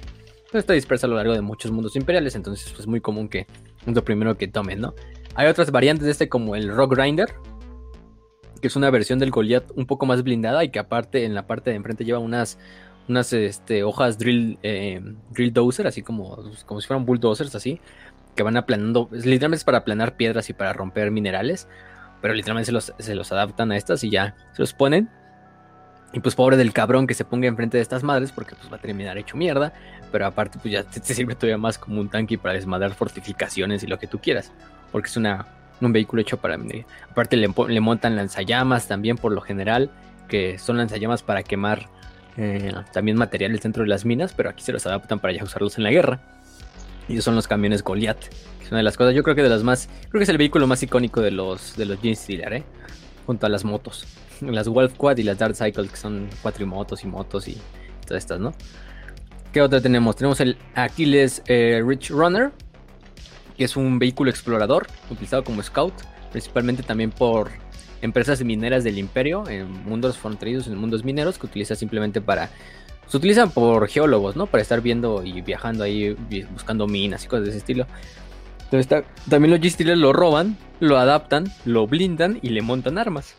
[0.51, 3.29] pues, está disperso a lo largo de muchos mundos imperiales, entonces pues, es muy común
[3.29, 3.47] que
[3.85, 4.93] es lo primero que tomen, ¿no?
[5.35, 7.33] Hay otras variantes de este como el Rock Grinder,
[8.61, 11.47] que es una versión del Goliath un poco más blindada y que aparte en la
[11.47, 12.57] parte de enfrente lleva unas
[13.07, 17.81] unas este, hojas drill, eh, drill dozer, así como, como si fueran bulldozers, así,
[18.35, 21.67] que van aplanando, es- literalmente es para aplanar piedras y para romper minerales,
[22.21, 25.09] pero literalmente se los, se los adaptan a estas y ya se los ponen.
[26.11, 28.77] Y pues pobre del cabrón que se ponga enfrente de estas madres, porque pues va
[28.77, 29.73] a terminar hecho mierda,
[30.11, 33.87] pero aparte pues ya te, sirve todavía más como un tanque para desmadrar fortificaciones y
[33.87, 34.51] lo que tú quieras,
[34.91, 35.45] porque es una,
[35.81, 36.85] un vehículo hecho para minería.
[37.11, 39.91] Aparte le, montan lanzallamas también por lo general,
[40.27, 41.89] que son lanzallamas para quemar
[42.37, 45.77] eh, también materiales dentro de las minas, pero aquí se los adaptan para ya usarlos
[45.77, 46.19] en la guerra.
[47.07, 49.43] Y esos son los camiones Goliath, que es una de las cosas, yo creo que
[49.43, 52.53] de las más, creo que es el vehículo más icónico de los de los Stealer,
[52.53, 52.63] ¿eh?
[53.25, 54.05] junto a las motos,
[54.51, 57.57] las Wolf Quad y las Dark Cycles, que son cuatrimotos y motos y
[58.05, 58.53] todas estas, ¿no?
[59.53, 60.15] ¿Qué otra tenemos?
[60.15, 62.51] Tenemos el Achilles eh, Rich Runner,
[63.57, 65.93] que es un vehículo explorador utilizado como scout,
[66.31, 67.49] principalmente también por
[68.01, 72.49] empresas mineras del imperio en mundos fronterizos, en mundos mineros, que utiliza simplemente para...
[73.07, 74.45] Se utilizan por geólogos, ¿no?
[74.45, 76.15] Para estar viendo y viajando ahí,
[76.53, 77.87] buscando minas y cosas de ese estilo.
[78.65, 83.35] Entonces también los G-Stealers lo roban, lo adaptan, lo blindan y le montan armas.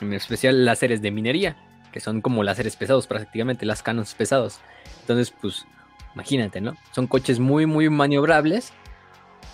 [0.00, 1.56] En especial láseres de minería,
[1.92, 4.60] que son como láseres pesados prácticamente, las canons pesados.
[5.00, 5.66] Entonces, pues,
[6.14, 6.76] imagínate, ¿no?
[6.92, 8.72] Son coches muy, muy maniobrables.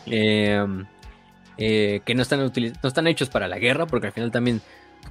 [0.06, 0.66] eh,
[1.58, 4.62] eh, que no están, no están hechos para la guerra, porque al final también,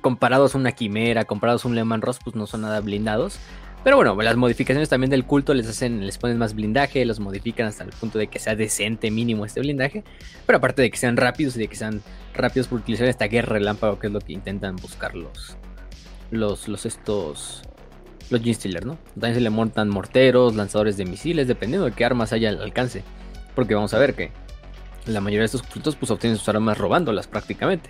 [0.02, 3.40] comparados a una quimera, comparados a un Lehman Ross, pues no son nada blindados.
[3.84, 7.66] Pero bueno, las modificaciones también del culto les hacen, les ponen más blindaje, los modifican
[7.66, 10.04] hasta el punto de que sea decente mínimo este blindaje.
[10.46, 12.04] Pero aparte de que sean rápidos y de que sean
[12.36, 15.58] rápidos por utilizar esta guerra relámpago, que es lo que intentan buscar los,
[16.30, 17.64] los, los estos,
[18.30, 19.00] los Gene Stealer, ¿no?
[19.14, 23.04] También se le montan morteros, lanzadores de misiles, dependiendo de qué armas haya al alcance.
[23.56, 24.32] Porque vamos a ver que
[25.08, 27.90] la mayoría de estos cultos pues obtienen sus armas robándolas prácticamente.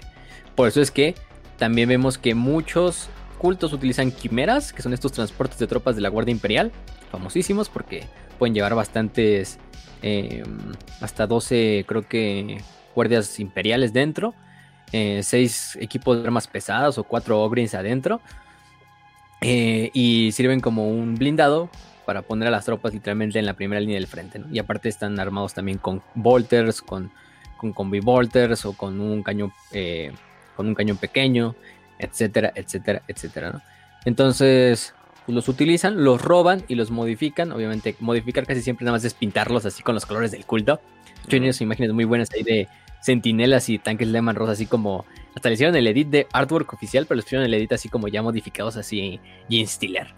[0.55, 1.15] Por eso es que
[1.57, 3.09] también vemos que muchos
[3.41, 6.71] cultos utilizan quimeras, que son estos transportes de tropas de la Guardia Imperial,
[7.09, 8.03] famosísimos porque
[8.37, 9.57] pueden llevar bastantes,
[10.03, 10.43] eh,
[10.99, 12.61] hasta 12 creo que
[12.93, 14.35] guardias imperiales dentro,
[14.91, 18.21] 6 equipos de armas pesadas o 4 Ogrins adentro,
[19.41, 21.71] eh, y sirven como un blindado
[22.05, 24.39] para poner a las tropas literalmente en la primera línea del frente.
[24.51, 27.11] Y aparte están armados también con bolters, con,
[27.57, 30.11] con combi bolters o con un cañón, eh,
[30.55, 31.55] con un cañón pequeño,
[32.01, 33.51] etcétera, etcétera, etcétera.
[33.51, 33.61] ¿no?
[34.05, 34.93] Entonces
[35.25, 37.51] pues, los utilizan, los roban y los modifican.
[37.51, 40.81] Obviamente, modificar casi siempre nada más es pintarlos así con los colores del culto.
[41.23, 42.67] Yo tenía unas imágenes muy buenas ahí de
[43.01, 45.05] sentinelas y tanques Lehman Ross, así como.
[45.35, 48.09] Hasta le hicieron el edit de artwork oficial, pero les hicieron el edit así como
[48.09, 50.13] ya modificados, así Gene Stealer.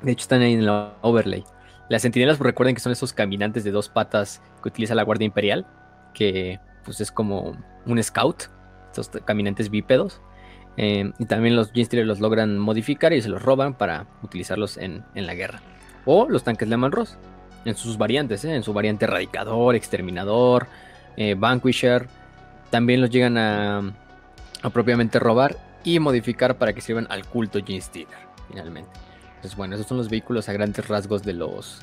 [0.00, 0.68] De hecho, están ahí en el
[1.02, 1.44] overlay.
[1.90, 5.26] Las sentinelas, pues, recuerden que son esos caminantes de dos patas que utiliza la Guardia
[5.26, 5.66] Imperial,
[6.14, 8.44] que pues es como un scout,
[8.86, 10.22] estos caminantes bípedos.
[10.76, 15.04] Eh, y también los Stealer los logran modificar y se los roban para utilizarlos en,
[15.14, 15.60] en la guerra.
[16.04, 17.16] O los tanques Lehman Ross,
[17.64, 18.54] en sus variantes, ¿eh?
[18.54, 20.66] en su variante Erradicador, Exterminador,
[21.16, 22.08] eh, Vanquisher.
[22.70, 23.94] También los llegan a,
[24.62, 28.90] a propiamente robar y modificar para que sirvan al culto Gene Stealer, finalmente.
[29.36, 31.82] Entonces, bueno, esos son los vehículos a grandes rasgos de los.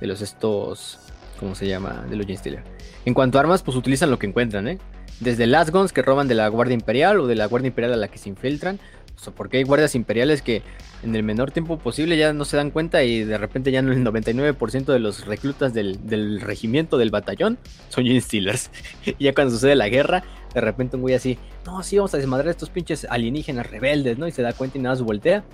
[0.00, 0.98] De los estos.
[1.38, 2.04] ¿Cómo se llama?
[2.08, 2.62] De los Gene Stealer.
[3.04, 4.78] En cuanto a armas, pues utilizan lo que encuentran, ¿eh?
[5.20, 7.96] Desde las guns que roban de la Guardia Imperial o de la Guardia Imperial a
[7.96, 8.80] la que se infiltran.
[9.16, 10.62] O sea, porque hay guardias imperiales que
[11.02, 14.04] en el menor tiempo posible ya no se dan cuenta y de repente ya el
[14.04, 17.58] 99% de los reclutas del, del regimiento, del batallón,
[17.90, 18.70] son Gene Stealers.
[19.04, 20.24] y ya cuando sucede la guerra,
[20.54, 24.18] de repente un güey así, no, sí, vamos a desmadrar a estos pinches alienígenas rebeldes,
[24.18, 24.26] ¿no?
[24.26, 25.44] Y se da cuenta y nada más voltea.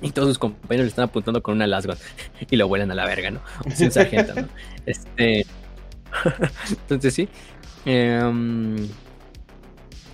[0.00, 1.98] Y todos sus compañeros le están apuntando con una lasgon
[2.50, 3.40] y lo vuelan a la verga, ¿no?
[3.74, 4.48] Sin sargento, ¿no?
[4.86, 5.44] Este.
[6.70, 7.28] Entonces sí.
[7.84, 8.88] Em,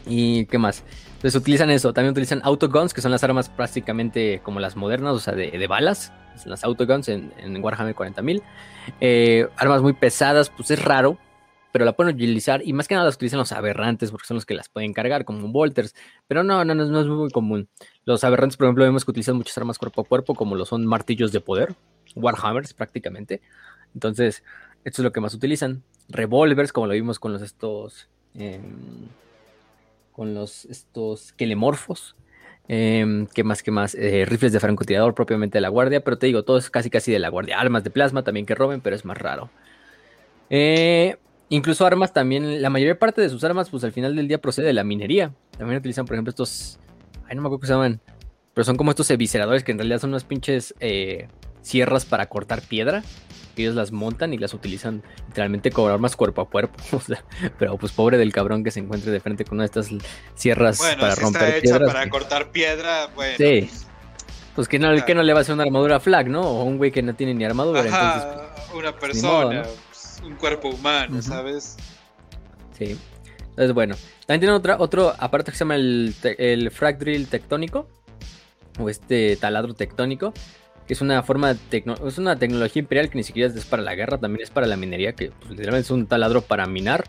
[0.06, 0.84] ¿Y qué más?
[1.16, 1.92] Entonces utilizan eso.
[1.92, 5.66] También utilizan autoguns, que son las armas prácticamente como las modernas, o sea, de, de
[5.66, 6.12] balas.
[6.44, 8.42] Las autoguns en, en Warhammer 40.000.
[9.00, 11.18] Eh, armas muy pesadas, pues es raro.
[11.72, 14.46] pero la pueden utilizar y más que nada las utilizan los aberrantes porque son los
[14.46, 15.94] que las pueden cargar, como Volters.
[16.28, 17.68] Pero no, no, no, no es muy común.
[18.04, 20.84] Los aberrantes, por ejemplo, vemos que utilizan muchas armas cuerpo a cuerpo, como lo son
[20.86, 21.74] martillos de poder,
[22.14, 23.40] Warhammers prácticamente.
[23.94, 24.44] Entonces,
[24.84, 25.82] esto es lo que más utilizan.
[26.08, 28.08] Revolvers, como lo vimos con los estos.
[28.34, 29.08] Em,
[30.14, 32.14] con los estos quelemorfos.
[32.68, 33.62] Eh, ¿Qué más?
[33.62, 33.94] ¿Qué más?
[33.94, 37.12] Eh, rifles de francotirador propiamente de la guardia, pero te digo, todo es casi casi
[37.12, 37.60] de la guardia.
[37.60, 39.50] Armas de plasma también que roben, pero es más raro.
[40.50, 41.16] Eh,
[41.48, 44.68] incluso armas también, la mayor parte de sus armas, pues al final del día procede
[44.68, 45.34] de la minería.
[45.58, 46.78] También utilizan, por ejemplo, estos.
[47.28, 48.00] Ay, no me acuerdo qué se llaman.
[48.54, 51.26] Pero son como estos evisceradores que en realidad son unas pinches eh,
[51.60, 53.02] sierras para cortar piedra.
[53.62, 56.74] Ellos las montan y las utilizan literalmente como armas cuerpo a cuerpo.
[56.96, 57.24] O sea,
[57.58, 59.88] pero pues pobre del cabrón que se encuentre de frente con una de estas
[60.34, 61.92] sierras Bueno, para si romper está hecha piedras.
[61.92, 63.34] para que- cortar piedra, bueno.
[63.38, 63.70] Sí.
[64.54, 65.06] Pues que no, Claro.
[65.06, 66.42] que no le va a hacer una armadura flag, ¿no?
[66.42, 67.80] O un güey que no tiene ni armadura.
[67.80, 68.24] Entonces,
[68.72, 69.68] una modo, persona, ¿no?
[69.88, 71.20] pues, un cuerpo humano.
[71.22, 71.76] ¿sabes?
[72.78, 72.96] Sí.
[73.50, 73.96] Entonces, bueno.
[74.26, 77.88] También tiene otra, otro aparato que se llama el, el frag drill tectónico.
[78.78, 80.32] O este taladro tectónico.
[80.86, 83.94] Que es una forma tecno- es una tecnología imperial que ni siquiera es para la
[83.94, 87.04] guerra, también es para la minería, que pues, literalmente es un taladro para minar,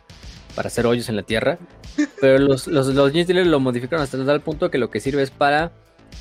[0.56, 1.58] para hacer hoyos en la tierra.
[2.22, 5.72] Pero los, los, los lo modificaron hasta tal punto que lo que sirve es para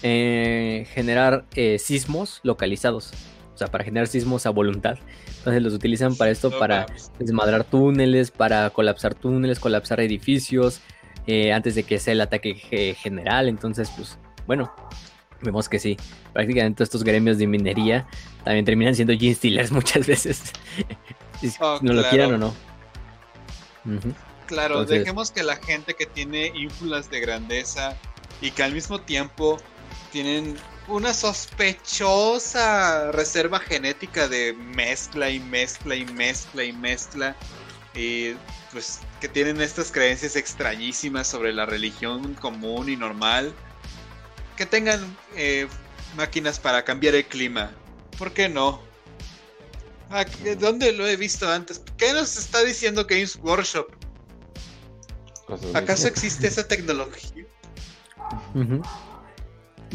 [0.03, 3.13] eh, generar eh, sismos localizados.
[3.55, 4.99] O sea, para generar sismos a voluntad.
[5.39, 6.87] Entonces los utilizan para esto, para
[7.21, 10.81] desmadrar túneles, para colapsar túneles, colapsar edificios,
[11.29, 13.49] eh, antes de que sea el ataque ge- general.
[13.49, 14.75] Entonces, pues, bueno,
[15.45, 15.97] vemos que sí.
[16.33, 18.07] Prácticamente estos gremios de minería
[18.45, 20.43] también terminan siendo gene stealers muchas veces.
[21.61, 22.55] Oh, no lo quieran o no.
[24.47, 27.99] Claro, Entonces- dejemos que la gente que tiene ínfulas de grandeza
[28.41, 29.59] y que al mismo tiempo
[30.11, 30.57] tienen
[30.89, 37.37] una sospechosa reserva genética de mezcla y mezcla y mezcla y mezcla
[37.95, 38.33] y
[38.73, 43.55] pues que tienen estas creencias extrañísimas sobre la religión común y normal
[44.57, 45.67] que tengan eh,
[46.17, 47.73] máquinas para cambiar el clima
[48.15, 48.81] ¿por qué no?
[50.11, 50.25] Ah,
[50.59, 51.83] ¿Dónde lo he visto antes?
[51.97, 53.87] ¿Qué nos está diciendo Games Workshop?
[55.75, 57.45] ¿Acaso existe esa tecnología?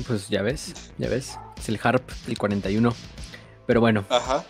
[0.08, 1.38] Pues ya ves, ya ves.
[1.58, 2.94] Es el Harp, el 41.
[3.66, 4.44] Pero bueno, Ajá.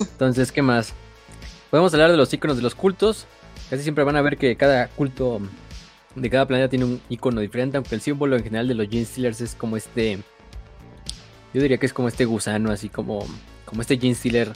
[0.00, 0.92] entonces, ¿qué más?
[1.70, 3.26] Podemos hablar de los iconos de los cultos.
[3.70, 5.40] Casi siempre van a ver que cada culto
[6.14, 9.04] de cada planeta tiene un icono diferente, aunque el símbolo en general de los Gene
[9.04, 10.18] Stealers es como este.
[11.54, 13.26] Yo diría que es como este gusano, así como,
[13.64, 14.52] como este Gene Stealer,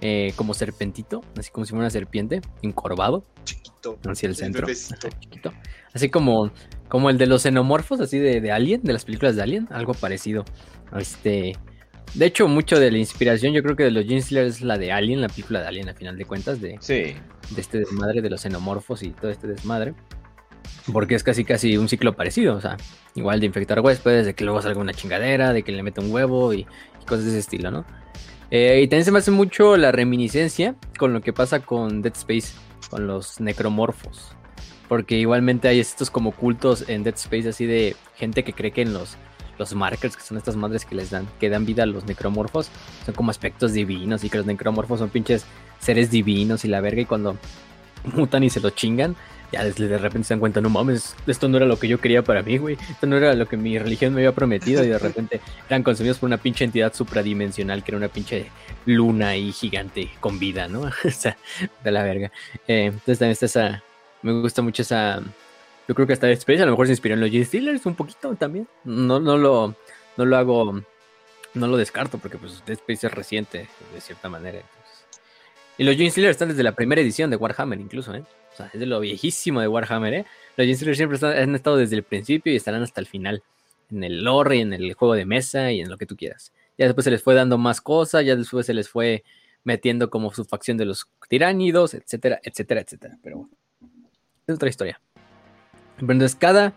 [0.00, 3.98] eh, como serpentito, así como si fuera una serpiente, encorvado Chiquito.
[4.06, 4.66] hacia el El centro.
[4.66, 5.08] bebecito.
[5.08, 5.52] Ajá, chiquito.
[5.92, 6.50] Así como,
[6.88, 9.94] como el de los xenomorfos, así de, de Alien, de las películas de Alien, algo
[9.94, 10.44] parecido.
[10.96, 11.52] Este.
[12.14, 14.78] De hecho, mucho de la inspiración, yo creo que de los Gene Stealers es la
[14.78, 16.94] de Alien, la película de Alien, a final de cuentas, de, Sí.
[17.50, 19.94] de este desmadre de los xenomorfos y todo este desmadre.
[20.92, 22.76] Porque es casi casi un ciclo parecido, o sea,
[23.14, 26.12] igual de infectar huéspedes, de que luego salga una chingadera, de que le mete un
[26.12, 26.66] huevo y,
[27.06, 27.84] cosas de ese estilo, ¿no?
[28.50, 32.14] Eh, y también se me hace mucho la reminiscencia con lo que pasa con Dead
[32.16, 32.54] Space,
[32.90, 34.32] con los necromorfos.
[34.88, 38.82] Porque igualmente hay estos como cultos en Dead Space así de gente que cree que
[38.82, 39.16] en los,
[39.58, 42.70] los markers, que son estas madres que les dan, que dan vida a los necromorfos,
[43.04, 45.44] son como aspectos divinos y que los necromorfos son pinches
[45.80, 47.36] seres divinos y la verga y cuando
[48.14, 49.16] mutan y se lo chingan,
[49.56, 52.22] ya de, repente se dan cuenta, no mames, esto no era lo que yo quería
[52.22, 54.98] para mí, güey, esto no era lo que mi religión me había prometido y de
[54.98, 58.50] repente eran consumidos por una pinche entidad supradimensional que era una pinche
[58.84, 60.82] luna ahí gigante con vida, ¿no?
[61.04, 61.36] o sea,
[61.82, 62.30] de la verga.
[62.68, 63.82] Eh, entonces también está esa,
[64.22, 65.22] me gusta mucho esa,
[65.88, 67.94] yo creo que hasta Space a lo mejor se inspiró en los Gene Stealers un
[67.94, 69.74] poquito también, no, no lo,
[70.16, 70.82] no lo hago,
[71.54, 74.60] no lo descarto porque pues Dead Space es reciente de cierta manera.
[75.78, 78.24] Y los Gene Stealers están desde la primera edición de Warhammer incluso, ¿eh?
[78.56, 80.26] Sea, es de lo viejísimo de Warhammer, ¿eh?
[80.56, 83.42] Los Gene Stealers siempre han estado desde el principio y estarán hasta el final.
[83.90, 86.52] En el lore y en el juego de mesa y en lo que tú quieras.
[86.78, 89.24] Ya después se les fue dando más cosas, ya después se les fue
[89.64, 93.18] metiendo como su facción de los tiránidos, etcétera, etcétera, etcétera.
[93.22, 93.50] Pero bueno,
[94.46, 95.00] es otra historia.
[95.98, 96.74] Entonces cada,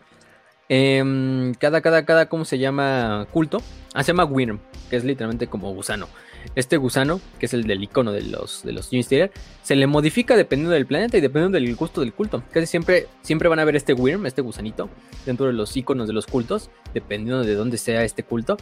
[0.69, 3.27] em, cada, cada, cada, ¿cómo se llama?
[3.31, 3.61] Culto.
[3.93, 4.59] Ah, se llama Wyrm,
[4.89, 6.07] que es literalmente como gusano.
[6.55, 10.73] Este gusano, que es el del icono de los, de los se le modifica dependiendo
[10.73, 12.43] del planeta y dependiendo del gusto del culto.
[12.51, 14.89] Casi siempre, siempre van a ver este Wyrm, este gusanito,
[15.25, 18.57] dentro de los iconos de los cultos, dependiendo de dónde sea este culto.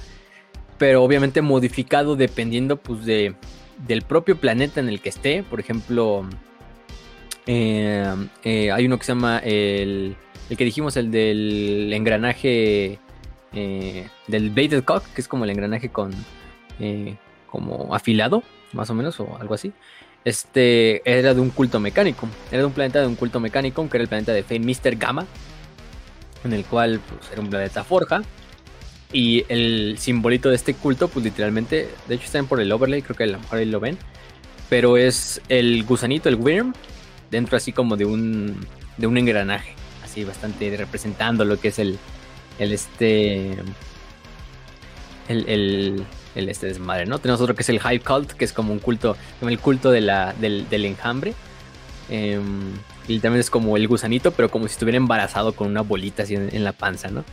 [0.77, 3.35] Pero obviamente modificado dependiendo pues de,
[3.85, 5.43] del propio planeta en el que esté.
[5.43, 6.27] Por ejemplo,
[7.45, 10.15] eh, eh, hay uno que se llama el,
[10.49, 12.99] el que dijimos, el del engranaje
[13.53, 16.11] eh, del Bladed Cock, que es como el engranaje con
[17.49, 18.43] como afilado,
[18.73, 19.73] más o menos, o algo así.
[20.25, 22.27] este era de un culto mecánico.
[22.51, 24.95] Era de un planeta de un culto mecánico, que era el planeta de Fe Mr.
[24.97, 25.25] Gamma,
[26.43, 28.21] en el cual pues, era un planeta forja.
[29.13, 33.15] Y el simbolito de este culto, pues literalmente, de hecho están por el overlay, creo
[33.15, 33.97] que a lo mejor ahí lo ven.
[34.69, 36.73] Pero es el gusanito, el worm,
[37.31, 38.67] dentro así como de un,
[38.97, 39.73] de un engranaje.
[40.03, 41.97] Así bastante representando lo que es el,
[42.59, 43.57] el este...
[45.29, 46.05] El,
[46.37, 47.19] el este desmadre, ¿no?
[47.19, 49.91] Tenemos otro que es el High Cult, que es como un culto, como el culto
[49.91, 50.09] del,
[50.71, 51.33] enjambre.
[52.09, 52.73] Em,
[53.07, 56.35] y también es como el gusanito, pero como si estuviera embarazado con una bolita así
[56.35, 57.23] en, en la panza, ¿no?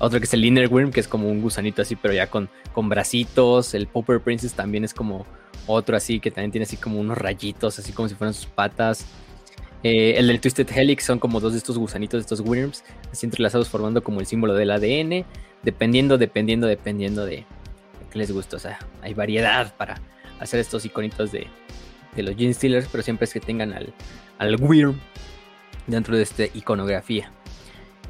[0.00, 2.48] Otro que es el Inner Worm, que es como un gusanito así, pero ya con,
[2.72, 3.74] con bracitos.
[3.74, 5.26] El Popper Princess también es como
[5.66, 9.06] otro así, que también tiene así como unos rayitos, así como si fueran sus patas.
[9.82, 13.26] Eh, el del Twisted Helix son como dos de estos gusanitos, de estos worms, así
[13.26, 15.24] entrelazados formando como el símbolo del ADN.
[15.62, 17.44] Dependiendo, dependiendo, dependiendo de,
[18.10, 18.56] qué les gusta.
[18.56, 20.00] O sea, hay variedad para
[20.40, 21.46] hacer estos iconitos de,
[22.14, 23.92] de los Gene Stealers, pero siempre es que tengan al,
[24.38, 24.56] al
[25.86, 27.32] dentro de esta iconografía.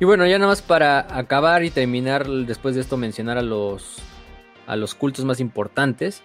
[0.01, 3.99] Y bueno, ya nada más para acabar y terminar después de esto mencionar a los
[4.67, 6.23] a los cultos más importantes.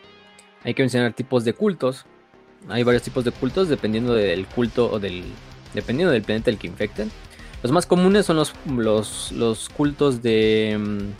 [0.63, 2.05] Hay que mencionar tipos de cultos.
[2.69, 5.23] Hay varios tipos de cultos dependiendo del culto o del
[5.73, 7.11] dependiendo del planeta el que infecten.
[7.63, 11.13] Los más comunes son los los, los cultos de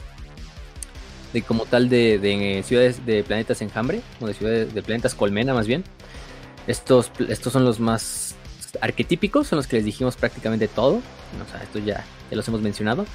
[1.33, 5.53] de como tal de, de, ciudades de planetas enjambre o de ciudades de planetas colmena
[5.53, 5.83] más bien.
[6.67, 8.35] Estos estos son los más
[8.81, 10.95] arquetípicos, son los que les dijimos prácticamente todo.
[10.95, 13.05] O sea, esto ya, los hemos mencionado.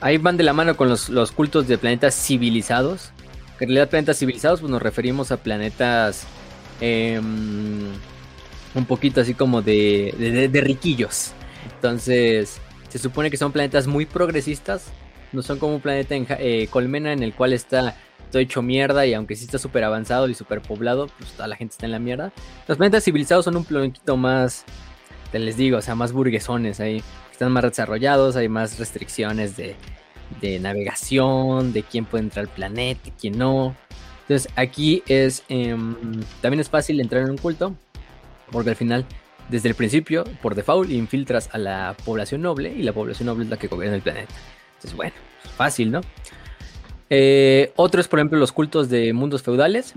[0.00, 3.10] Ahí van de la mano con los, los cultos de planetas civilizados.
[3.58, 6.26] En realidad planetas civilizados pues nos referimos a planetas
[6.80, 11.32] eh, un poquito así como de, de, riquillos.
[11.74, 14.86] Entonces se supone que son planetas muy progresistas.
[15.36, 17.94] No son como un planeta en eh, colmena en el cual está
[18.32, 21.56] todo hecho mierda y aunque sí está súper avanzado y súper poblado, pues toda la
[21.56, 22.32] gente está en la mierda.
[22.66, 24.64] Los planetas civilizados son un poquito más,
[25.30, 27.02] te les digo, o sea, más burguesones ahí.
[27.30, 29.76] Están más desarrollados, hay más restricciones de,
[30.58, 33.76] navegación, de quién puede entrar al planeta y quién no.
[34.22, 35.76] Entonces aquí es, eh,
[36.40, 37.76] también es fácil entrar en un culto,
[38.50, 39.04] porque al final,
[39.50, 43.50] desde el principio, por default, infiltras a la población noble y la población noble es
[43.50, 44.32] la que gobierna el planeta.
[44.76, 45.14] Entonces, bueno,
[45.56, 46.00] fácil, ¿no?
[47.10, 49.94] Eh, otro es, por ejemplo, los cultos de mundos feudales.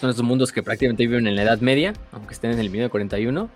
[0.00, 3.48] Son esos mundos que prácticamente viven en la Edad Media, aunque estén en el 1941.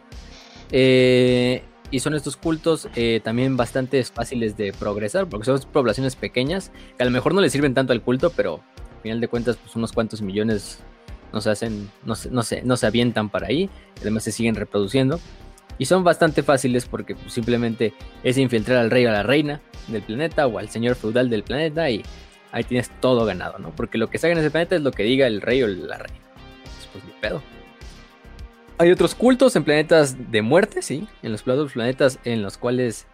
[0.73, 6.71] Eh, y son estos cultos eh, también bastante fáciles de progresar, porque son poblaciones pequeñas,
[6.97, 8.61] que a lo mejor no le sirven tanto al culto, pero
[8.97, 10.79] al final de cuentas, pues unos cuantos millones
[11.33, 13.69] no se hacen, no no se, no se avientan para ahí,
[14.01, 15.21] además se siguen reproduciendo.
[15.81, 19.63] Y son bastante fáciles porque pues, simplemente es infiltrar al rey o a la reina
[19.89, 22.03] del planeta o al señor feudal del planeta y
[22.53, 23.71] ahí tienes todo ganado, ¿no?
[23.71, 25.69] Porque lo que se haga en ese planeta es lo que diga el rey o
[25.69, 26.21] la reina.
[26.93, 27.41] Pues ni pedo.
[28.77, 31.09] Hay otros cultos en planetas de muerte, sí.
[31.23, 33.07] En los planetas en los cuales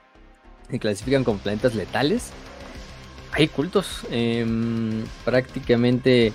[0.69, 2.33] se clasifican como planetas letales.
[3.31, 4.01] Hay cultos.
[4.11, 4.45] Eh,
[5.25, 6.33] prácticamente.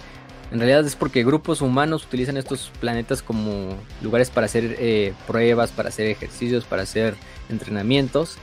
[0.52, 5.72] En realidad es porque grupos humanos utilizan estos planetas como lugares para hacer eh, pruebas,
[5.72, 7.16] para hacer ejercicios, para hacer
[7.50, 8.38] entrenamientos.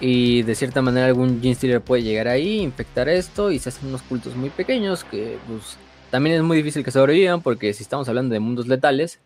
[0.00, 3.88] Y de cierta manera algún Gene Stealer puede llegar ahí, infectar esto y se hacen
[3.88, 5.76] unos cultos muy pequeños que pues,
[6.10, 9.20] también es muy difícil que sobrevivan porque si estamos hablando de mundos letales,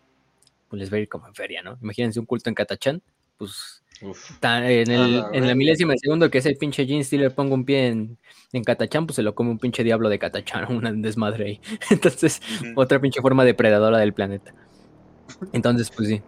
[0.69, 1.77] pues les va a ir como en feria, ¿no?
[1.81, 3.01] Imagínense un culto en Catachán,
[3.37, 4.31] pues Uf.
[4.43, 7.65] en, el, ah, en la milésima de segundo que ese pinche Gene Stealer ponga un
[7.65, 8.17] pie en,
[8.53, 11.61] en Catachán, pues se lo come un pinche diablo de Catachán, una desmadre ahí.
[11.89, 12.41] Entonces,
[12.75, 14.53] otra pinche forma depredadora del planeta.
[15.53, 16.21] Entonces, pues sí.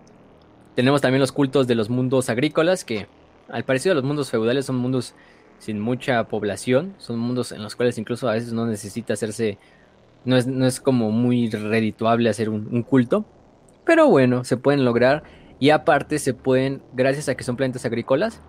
[0.76, 3.08] Tenemos también los cultos de los mundos agrícolas, que
[3.50, 5.14] al parecido a los mundos feudales son mundos
[5.60, 9.58] sin mucha población, son mundos en los cuales incluso a veces no necesita hacerse,
[10.26, 13.26] no es, no es como muy redituable hacer un, un culto,
[13.86, 15.24] pero bueno, se pueden lograr.
[15.60, 18.42] Y aparte se pueden, gracias a que son planetas agrícolas,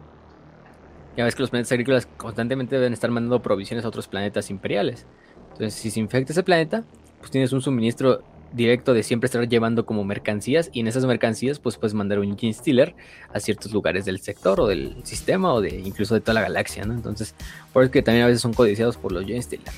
[1.17, 5.07] ya ves que los planetas agrícolas constantemente deben estar mandando provisiones a otros planetas imperiales.
[5.53, 6.85] Entonces, si se infecta ese planeta,
[7.19, 8.23] pues tienes un suministro
[8.53, 12.37] directo de siempre estar llevando como mercancías y en esas mercancías pues puedes mandar un
[12.37, 12.97] Gene Stealer
[13.33, 16.85] a ciertos lugares del sector o del sistema o de incluso de toda la galaxia,
[16.85, 16.95] ¿no?
[16.95, 17.35] Entonces,
[17.73, 19.73] por eso que también a veces son codiciados por los Gene Stealer.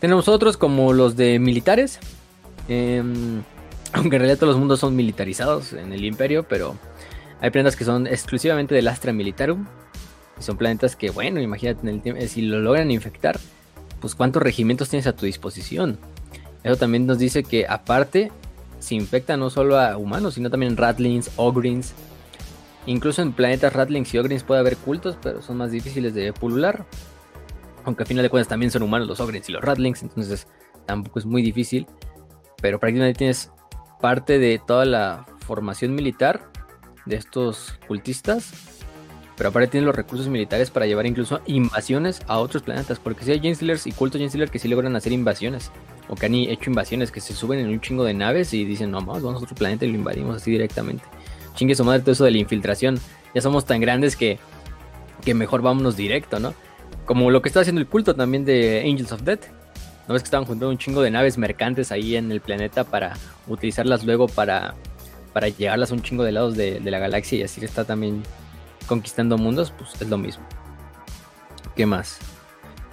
[0.00, 1.98] Tenemos otros como los de militares.
[2.68, 3.02] Eh,
[3.92, 6.76] aunque en realidad todos los mundos son militarizados en el imperio, pero
[7.40, 9.66] hay planetas que son exclusivamente del Astra Militarum.
[10.38, 13.38] Y son planetas que, bueno, imagínate, el si lo logran infectar,
[14.00, 15.98] pues cuántos regimientos tienes a tu disposición.
[16.62, 18.30] Eso también nos dice que aparte
[18.78, 21.94] se infecta no solo a humanos, sino también Ratlings, Ogrins.
[22.86, 26.84] Incluso en planetas Ratlings y Ogrins puede haber cultos, pero son más difíciles de pulular.
[27.84, 30.46] Aunque a final de cuentas también son humanos los Ogrins y los Ratlings, entonces
[30.86, 31.86] tampoco es muy difícil.
[32.60, 33.50] Pero prácticamente tienes
[34.00, 36.50] parte de toda la formación militar
[37.06, 38.52] de estos cultistas.
[39.36, 42.98] Pero aparte tienen los recursos militares para llevar incluso invasiones a otros planetas.
[42.98, 45.70] Porque si hay Genestealers y cultos Genestealer que sí logran hacer invasiones.
[46.08, 48.90] O que han hecho invasiones que se suben en un chingo de naves y dicen,
[48.90, 51.04] no, vamos, vamos a otro planeta y lo invadimos así directamente.
[51.54, 52.98] Chingue su madre todo eso de la infiltración.
[53.34, 54.38] Ya somos tan grandes que,
[55.24, 56.54] que mejor vámonos directo, ¿no?
[57.04, 59.44] Como lo que está haciendo el culto también de Angels of Death.
[60.08, 63.14] ¿No ves que estaban juntando un chingo de naves mercantes ahí en el planeta para
[63.48, 64.74] utilizarlas luego para,
[65.32, 68.22] para llevarlas a un chingo de lados de, la galaxia y así está también
[68.86, 69.72] conquistando mundos?
[69.76, 70.44] Pues es lo mismo.
[71.74, 72.18] ¿Qué más?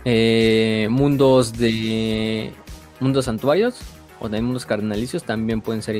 [0.05, 2.51] Eh, mundos de
[2.99, 3.79] mundos santuarios
[4.19, 5.95] o también mundos carnalicios también pueden ser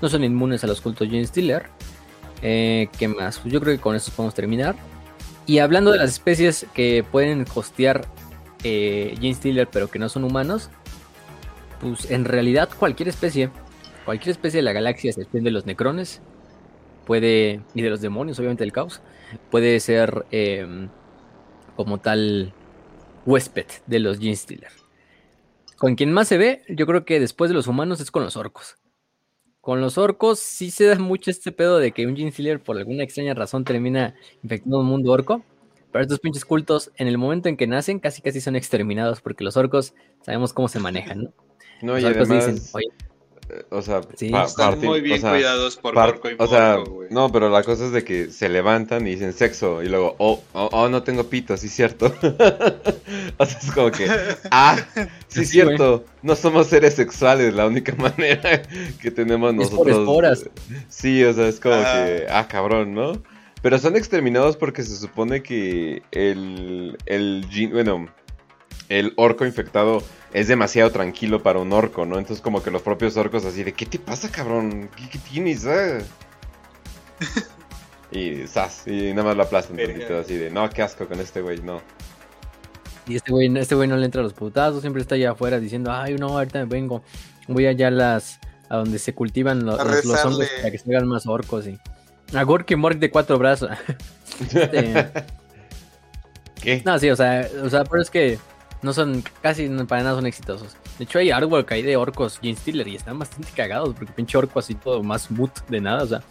[0.00, 1.66] no son inmunes a los cultos Jane Stiller.
[2.42, 3.38] Eh, ¿Qué más?
[3.38, 4.76] Pues yo creo que con esto podemos terminar.
[5.46, 8.06] Y hablando de las especies que pueden hostear
[8.64, 10.70] eh, Jane pero que no son humanos,
[11.80, 13.50] pues en realidad cualquier especie,
[14.04, 16.20] cualquier especie de la galaxia, se de los necrones,
[17.06, 19.00] puede, y de los demonios, obviamente del caos,
[19.50, 20.88] puede ser em,
[21.76, 22.52] como tal
[23.26, 24.72] huésped de los Gene Stealer.
[25.76, 28.36] Con quien más se ve, yo creo que después de los humanos es con los
[28.36, 28.76] orcos.
[29.60, 32.76] Con los orcos sí se da mucho este pedo de que un Gene Stealer por
[32.76, 35.44] alguna extraña razón termina infectando un mundo orco.
[35.92, 39.44] Pero estos pinches cultos, en el momento en que nacen, casi casi son exterminados porque
[39.44, 41.32] los orcos sabemos cómo se manejan, ¿no?
[41.82, 42.88] No, y además, dicen, Oye,
[43.70, 46.78] o sea, están muy bien cuidados por orco y O sea,
[47.10, 50.42] no, pero la cosa es de que se levantan y dicen sexo y luego, oh,
[50.52, 52.06] oh, oh no tengo pito, sí es cierto.
[53.38, 54.08] o sea, es como que,
[54.50, 54.78] ah,
[55.28, 58.62] sí es cierto, no somos seres sexuales, la única manera
[59.00, 60.44] que tenemos nosotros.
[60.88, 62.04] Sí, o sea, es como ah.
[62.04, 63.12] que, ah, cabrón, ¿no?
[63.62, 68.08] Pero son exterminados porque se supone que el, el, bueno,
[68.88, 72.18] el orco infectado es demasiado tranquilo para un orco, ¿no?
[72.18, 74.88] Entonces como que los propios orcos así de, ¿qué te pasa, cabrón?
[74.96, 75.66] ¿Qué, tienes?
[75.66, 75.98] Ah?
[78.10, 78.86] y ¡zas!
[78.86, 79.76] Y nada más lo aplastan
[80.08, 81.82] todo así de, no, qué asco con este güey, no.
[83.06, 85.58] Y este güey, este güey no le entra a los putazos, siempre está allá afuera
[85.58, 87.02] diciendo, ay, no, ahorita me vengo,
[87.48, 91.08] voy allá a las, a donde se cultivan los, los, hongos para que se hagan
[91.08, 91.78] más orcos y...
[92.34, 93.70] A Gorky Mork de cuatro brazos.
[94.40, 95.10] Este,
[96.62, 96.82] ¿Qué?
[96.86, 98.38] No, sí, o sea, o sea, pero es que
[98.82, 100.76] no son, casi para nada son exitosos.
[100.98, 104.38] De hecho, hay artwork ahí de orcos Gene Stealer y están bastante cagados porque pinche
[104.38, 106.22] orco así todo más mood de nada, o sea,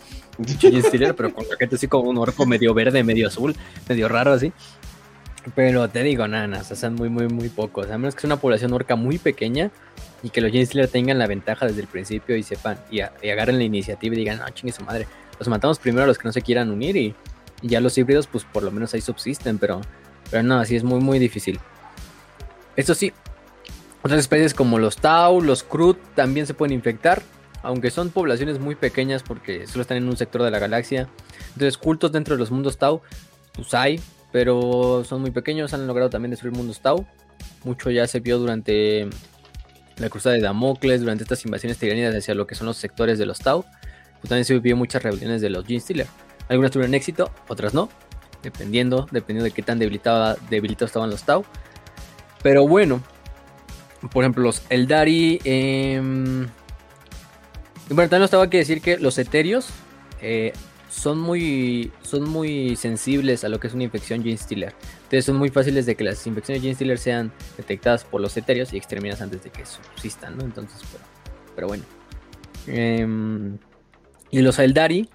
[0.60, 3.56] Gene Stealer, pero con la gente así como un orco medio verde, medio azul,
[3.88, 4.52] medio raro así.
[5.56, 7.90] Pero te digo, nada, nada, o sea, son muy, muy, muy pocos.
[7.90, 9.72] A menos que sea una población orca muy pequeña
[10.22, 13.58] y que los Gene Stealer tengan la ventaja desde el principio y sepan, y, agarren
[13.58, 15.08] la iniciativa y digan, no, chingue su madre,
[15.40, 17.16] los matamos primero a los que no se quieran unir y,
[17.62, 19.82] ya los híbridos, pues por lo menos ahí subsisten, pero,
[20.32, 21.60] pero no, así es muy, muy difícil.
[22.78, 23.12] Esto sí,
[24.02, 27.22] otras especies como los Tau, los Krut también se pueden infectar,
[27.62, 31.10] aunque son poblaciones muy pequeñas porque solo están en un sector de la galaxia.
[31.48, 33.02] Entonces, cultos dentro de los mundos Tau,
[33.54, 34.00] pues hay,
[34.32, 37.06] pero son muy pequeños, han logrado también destruir mundos Tau.
[37.66, 39.10] Mucho ya se vio durante
[39.98, 43.26] la cruzada de Damocles, durante estas invasiones tiranidas hacia lo que son los sectores de
[43.26, 43.66] los Tau.
[44.22, 46.08] Pues también se vio muchas rebeliones de los Gene Stealer.
[46.48, 47.90] Algunas tuvieron éxito, otras no,
[48.42, 50.40] dependiendo, dependiendo de qué tan debilitados
[50.82, 51.46] estaban los Tau.
[52.42, 53.02] Pero bueno,
[54.12, 55.40] por ejemplo, los Eldari.
[55.44, 56.00] Eh,
[57.90, 59.68] bueno, también estaba que decir que los etéreos
[60.22, 60.54] eh,
[60.90, 64.74] son, muy, son muy sensibles a lo que es una infección gene stealer.
[64.96, 68.74] Entonces son muy fáciles de que las infecciones gene stealer sean detectadas por los etéreos
[68.74, 70.44] y exterminadas antes de que subsistan, ¿no?
[70.44, 71.04] Entonces, pero,
[71.56, 71.84] pero bueno.
[72.68, 73.58] Em,
[74.32, 75.10] y los Eldari.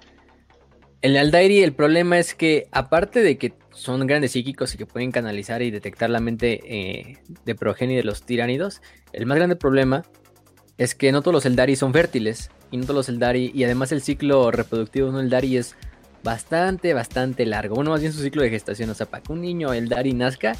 [1.02, 5.12] El Aldairi, el problema es que, aparte de que son grandes psíquicos y que pueden
[5.12, 8.80] canalizar y detectar la mente eh, de progenie de los tiránidos.
[9.12, 10.04] El más grande problema
[10.78, 12.50] es que no todos los Eldari son fértiles.
[12.70, 13.52] Y no todos los Eldari.
[13.54, 15.76] Y además el ciclo reproductivo de un Eldari es
[16.22, 17.74] bastante, bastante largo.
[17.74, 18.90] Bueno, más bien su ciclo de gestación.
[18.90, 20.56] O sea, para que un niño Eldari nazca,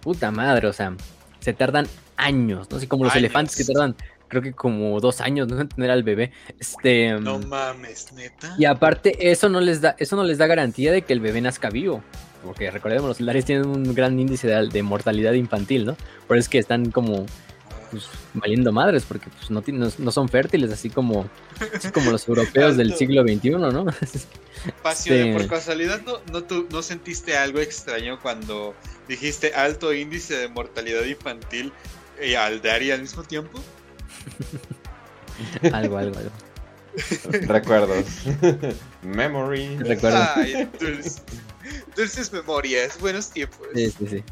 [0.00, 0.94] puta madre, o sea,
[1.40, 1.86] se tardan
[2.16, 2.70] años.
[2.70, 3.94] No sé, como los elefantes que tardan
[4.28, 5.60] creo que como dos años, ¿no?
[5.60, 6.32] En tener al bebé.
[6.58, 7.12] Este.
[7.20, 8.54] No mames, neta.
[8.58, 11.40] Y aparte, eso no les da, eso no les da garantía de que el bebé
[11.40, 12.02] nazca vivo.
[12.44, 15.96] Porque recordemos, los celulares tienen un gran índice de, mortalidad infantil, ¿no?
[16.26, 17.26] Por eso es que están como
[17.90, 19.62] pues, valiendo madres, porque pues, no,
[19.98, 21.28] no, son fértiles, así como,
[21.92, 23.86] como los europeos del siglo XXI, ¿no?
[24.82, 28.74] Pasión, este por casualidad, ¿no, no, ¿no sentiste algo extraño cuando
[29.08, 31.72] dijiste alto índice de mortalidad infantil
[32.24, 33.60] y Aldari al mismo tiempo?
[35.72, 36.30] algo, algo, algo.
[37.46, 38.04] Recuerdos.
[39.02, 39.76] Memory.
[39.78, 41.22] Recuerdos.
[41.96, 43.66] Dulces memorias, buenos tiempos.
[43.74, 44.24] Sí, sí, sí.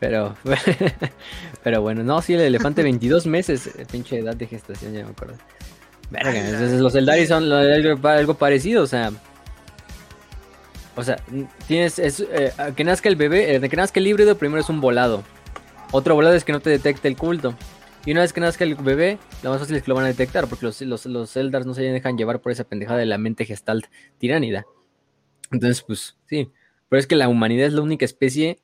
[0.00, 0.36] Pero,
[1.64, 5.10] pero bueno, no, sí, el elefante 22 meses, eh, pinche edad de gestación, ya me
[5.10, 5.34] acuerdo.
[6.10, 6.32] Verga,
[6.78, 9.12] los Eldari son algo, parecido, o sea.
[10.96, 11.16] O sea,
[11.66, 11.98] tienes.
[11.98, 15.22] Eh, que nazca el bebé, eh, que nazca el híbrido, primero es un volado.
[15.90, 17.54] Otro volado es que no te detecte el culto.
[18.08, 20.08] Y una vez que nazca el bebé, lo más fácil es que lo van a
[20.08, 23.18] detectar, porque los, los, los Eldars no se dejan llevar por esa pendejada de la
[23.18, 23.84] mente gestalt
[24.16, 24.64] tiránida.
[25.52, 26.50] Entonces, pues, sí.
[26.88, 28.60] Pero es que la humanidad es la única especie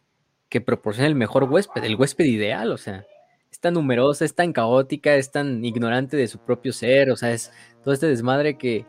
[0.48, 3.04] que proporciona el mejor huésped, el huésped ideal, o sea
[3.50, 7.30] es tan numerosa, es tan caótica, es tan ignorante de su propio ser, o sea,
[7.30, 8.86] es todo este desmadre que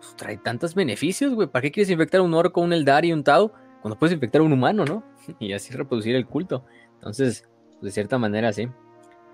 [0.00, 1.46] pues, trae tantos beneficios, güey.
[1.46, 4.44] ¿Para qué quieres infectar un orco, un eldar y un tau cuando puedes infectar a
[4.44, 5.04] un humano, no?
[5.38, 6.64] Y así reproducir el culto.
[6.94, 7.48] Entonces,
[7.78, 8.68] pues, de cierta manera, sí.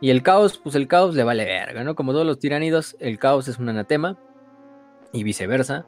[0.05, 1.95] Y el caos, pues el caos le vale verga, ¿no?
[1.95, 4.19] Como todos los tiránidos, el caos es un anatema
[5.15, 5.87] y viceversa.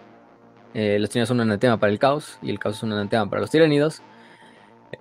[0.73, 3.29] Eh, los tiránidos son un anatema para el caos y el caos es un anatema
[3.29, 4.01] para los tiránidos.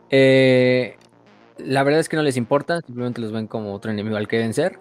[0.09, 0.97] Eh,
[1.59, 4.37] la verdad es que no les importa, simplemente los ven como otro enemigo al que
[4.37, 4.79] vencer.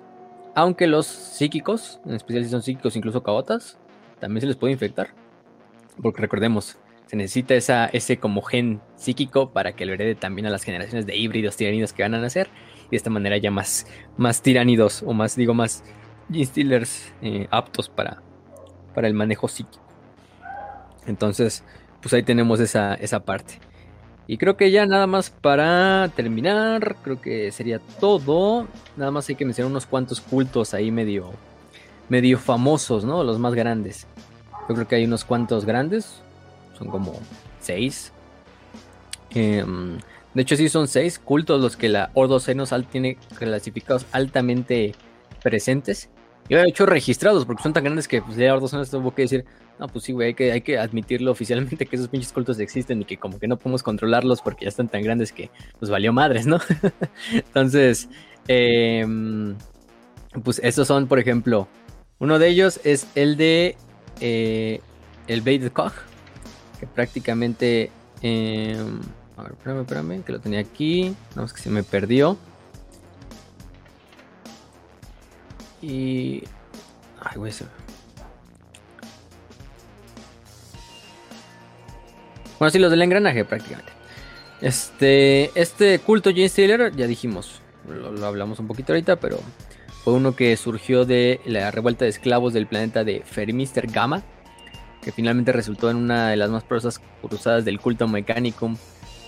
[0.56, 3.78] Aunque los psíquicos, en especial si son psíquicos, incluso caotas,
[4.18, 5.10] también se les puede infectar.
[6.02, 7.54] Porque recordemos, se necesita
[7.92, 11.92] ese como gen psíquico para que lo herede también a las generaciones de híbridos tiranidos
[11.92, 12.48] que van a nacer.
[12.94, 15.82] De esta manera ya más, más tiránidos, o más, digo, más
[16.32, 18.22] Stealers eh, aptos para,
[18.94, 19.82] para el manejo psíquico.
[21.04, 21.64] Entonces,
[22.00, 23.58] pues ahí tenemos esa, esa parte.
[24.28, 28.68] Y creo que ya nada más para terminar, creo que sería todo.
[28.96, 31.32] Nada más hay que mencionar unos cuantos cultos ahí medio,
[32.08, 33.24] medio famosos, ¿no?
[33.24, 34.06] Los más grandes.
[34.68, 36.22] Yo creo que hay unos cuantos grandes,
[36.78, 37.18] son como
[37.58, 38.12] seis.
[39.30, 39.98] Em,
[40.34, 44.94] de hecho, sí son seis cultos los que la Ordo Senosal tiene clasificados altamente
[45.42, 46.10] presentes.
[46.48, 49.22] Y de hecho registrados, porque son tan grandes que pues, ya Ordo Senos tuvo que
[49.22, 49.44] decir,
[49.78, 53.00] no, pues sí, güey, hay que, hay que admitirlo oficialmente que esos pinches cultos existen
[53.02, 56.12] y que como que no podemos controlarlos porque ya están tan grandes que pues valió
[56.12, 56.58] madres, ¿no?
[57.32, 58.08] Entonces,
[58.48, 59.56] em,
[60.42, 61.68] pues estos son, por ejemplo,
[62.18, 63.76] uno de ellos es el de
[64.20, 64.80] eh,
[65.28, 65.94] el Bait Koch,
[66.80, 67.90] que prácticamente...
[68.20, 69.00] Em,
[69.36, 71.14] a ver, espérame, espérame, que lo tenía aquí.
[71.34, 72.38] No, es que se me perdió.
[75.82, 76.44] Y...
[77.20, 77.66] Ay, güey, se...
[82.58, 83.92] Bueno, sí, los del engranaje prácticamente.
[84.60, 89.38] Este, este culto Jane Steeler, ya dijimos, lo, hablamos un poquito ahorita, pero
[90.04, 94.22] fue uno que surgió de la revuelta de esclavos del planeta de Fermister Gamma,
[95.02, 98.76] que finalmente resultó en una de las más poderosas cruzadas del culto Mechanicum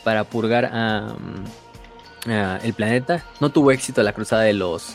[0.06, 1.16] para purgar a,
[2.62, 3.24] el planeta.
[3.40, 4.94] No tuvo éxito la cruzada de los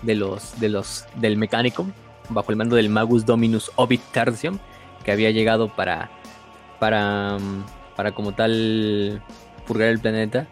[0.00, 1.92] de los de los del Mechanicum
[2.30, 4.58] bajo el mando del Magus Dominus Ovid Tertium
[5.04, 6.10] que había llegado para
[6.80, 7.36] para,
[7.96, 9.20] para como tal
[9.66, 10.46] purgar el planeta.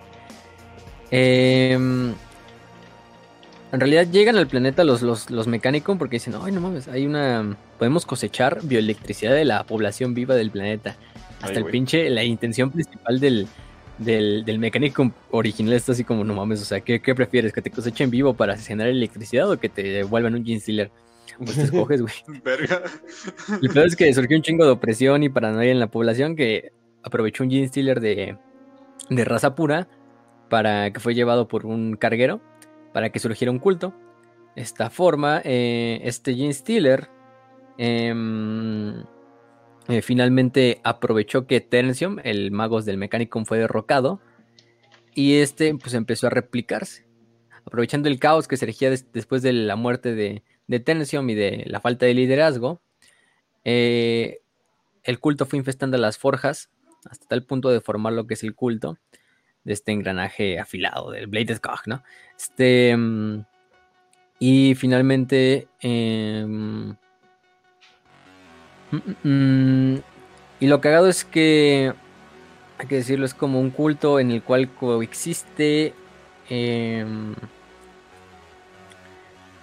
[1.10, 2.12] Em,
[3.72, 7.06] en realidad llegan al planeta los, los, los Mechanicum porque dicen, ay no mames, hay
[7.06, 7.56] una...
[7.78, 10.94] Podemos cosechar bioelectricidad de la población viva del planeta.
[11.40, 13.48] Hasta el pinche, la intención principal del,
[13.98, 17.52] del, del Mechanicum original está así como, no mames, o sea, ¿qué, prefieres?
[17.52, 20.90] ¿Que te cosechen vivo para generar electricidad o que te devuelvan un Gene Stealer?
[21.38, 22.14] Pues te escoges, güey.
[22.44, 22.82] Verga.
[23.62, 26.72] El peor es que surgió un chingo de opresión y paranoia en la población que
[27.02, 28.36] aprovechó un Gene Stealer de,
[29.10, 29.88] de raza pura
[30.48, 32.40] para que fue llevado por un carguero
[32.94, 33.92] para que surgiera un culto.
[34.54, 37.10] esta forma, eh, este Gene Stealer
[37.76, 39.02] em,
[39.88, 44.20] eh, finalmente aprovechó que Terncium, el magos del Mechanicum, fue derrocado
[45.14, 47.04] y este pues empezó a replicarse.
[47.66, 51.80] Aprovechando el caos que se regía después de la muerte de, de y de la
[51.80, 52.80] falta de liderazgo,
[53.64, 54.40] eh,
[55.02, 56.70] el culto fue infestando las forjas
[57.10, 58.98] hasta tal punto de formar lo que es el culto
[59.64, 62.02] de este engranaje afilado del Bladed Cog, ¿no?
[62.38, 62.96] Este.
[62.96, 63.44] Mm,
[64.38, 65.68] y finalmente.
[65.80, 66.96] Em,
[69.22, 69.96] mm,
[70.60, 71.92] y lo cagado es que.
[72.78, 75.94] Hay que decirlo, es como un culto en el cual coexiste.
[76.48, 77.34] Em,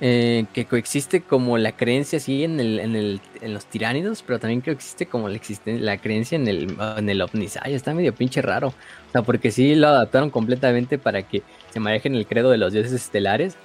[0.04, 5.30] eh, que coexiste como la creencia así en, los tiránidos, pero también que existe como
[5.30, 7.76] la, creencia en el, en el Omnisai.
[7.76, 8.70] Está medio pinche raro.
[8.70, 12.74] O sea, porque sí lo adaptaron completamente para que se manejen el credo de los
[12.74, 13.58] dioses estelares.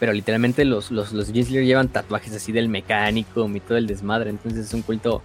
[0.00, 4.30] Pero literalmente los, los, los llevan tatuajes así del mecánico y todo el desmadre.
[4.30, 5.22] Entonces es un culto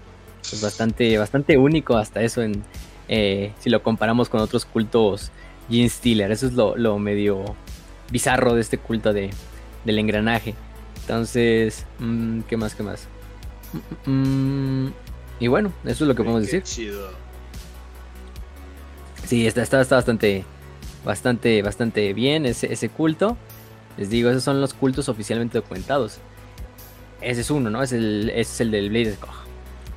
[0.50, 2.64] pues, bastante, bastante único hasta eso en,
[3.08, 5.32] eh, si lo comparamos con otros cultos
[5.70, 6.32] Jean Stealer.
[6.32, 7.44] Eso es lo, lo medio
[8.12, 9.30] bizarro de este culto de,
[9.86, 10.56] del engranaje.
[11.02, 12.76] Entonces, mm, ¿qué más?
[12.76, 13.08] ¿Qué más?
[14.06, 14.88] Mm,
[15.40, 16.64] y bueno, eso es lo que podemos decir.
[16.64, 17.12] Chido.
[19.26, 20.46] Sí, está, está, está, bastante,
[21.04, 23.38] bastante, bastante bien ese, ese culto.
[23.98, 26.20] Les digo, esos son los cultos oficialmente documentados.
[27.22, 27.84] ese es uno, ¿no?
[27.84, 28.92] Es el, es el del.
[28.92, 29.16] De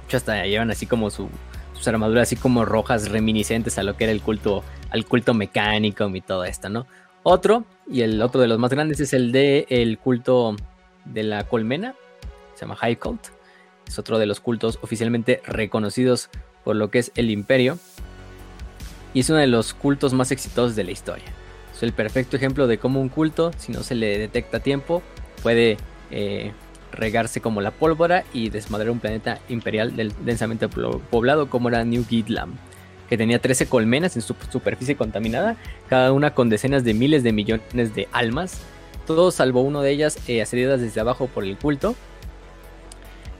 [0.07, 1.29] hecho, hasta llevan así como su,
[1.75, 6.09] sus armaduras así como rojas reminiscentes a lo que era el culto, al culto mecánico
[6.09, 6.87] y todo esto, ¿no?
[7.23, 10.55] Otro, y el otro de los más grandes es el de el culto
[11.05, 11.95] de la colmena,
[12.55, 13.29] se llama High Cult.
[13.87, 16.29] Es otro de los cultos oficialmente reconocidos
[16.65, 17.79] por lo que es el imperio.
[19.15, 21.36] Y es uno de los cultos más exitosos de la historia.
[21.77, 25.03] Es el perfecto ejemplo de cómo un culto, si no se le detecta a tiempo,
[25.43, 25.77] puede
[26.11, 26.53] eh,
[26.91, 32.55] regarse como la pólvora y desmadrar un planeta imperial densamente poblado como era New Gidlam,
[33.11, 35.57] que tenía 13 colmenas en su superficie contaminada,
[35.91, 38.59] cada una con decenas de miles de millones de almas,
[39.07, 41.95] todo salvo uno de ellas eh, desde abajo por el culto.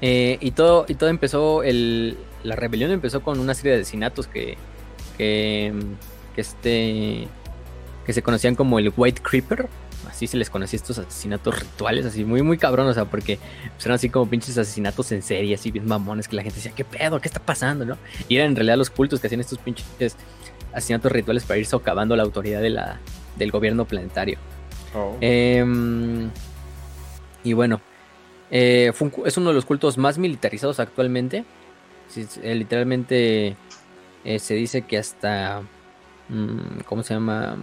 [0.03, 4.27] Eh, y, todo, y todo empezó, el, la rebelión empezó con una serie de asesinatos
[4.27, 4.59] que,
[5.17, 5.73] que,
[6.37, 7.27] este,
[8.07, 9.69] que se conocían como el White Creeper,
[10.09, 13.39] así se les conocía estos asesinatos rituales, así muy, muy cabrón, o sea, porque
[13.75, 16.73] pues, eran así como pinches asesinatos en serie, así bien mamones, que la gente decía,
[16.75, 17.21] ¿qué pedo?
[17.21, 17.85] ¿Qué está pasando?
[17.85, 17.99] ¿no?
[18.29, 20.17] Y eran en realidad los cultos que hacían estos pinches
[20.73, 23.01] asesinatos rituales para ir socavando la autoridad de la,
[23.37, 24.39] del gobierno planetario.
[24.95, 25.17] Oh.
[25.21, 26.31] Em,
[27.43, 27.81] y bueno,
[28.51, 28.93] eh,
[29.25, 31.45] es uno de los cultos más militarizados actualmente.
[32.17, 33.57] Eh, literalmente
[34.25, 35.63] eh, se dice que hasta...
[36.29, 37.57] Mm, ¿Cómo se llama?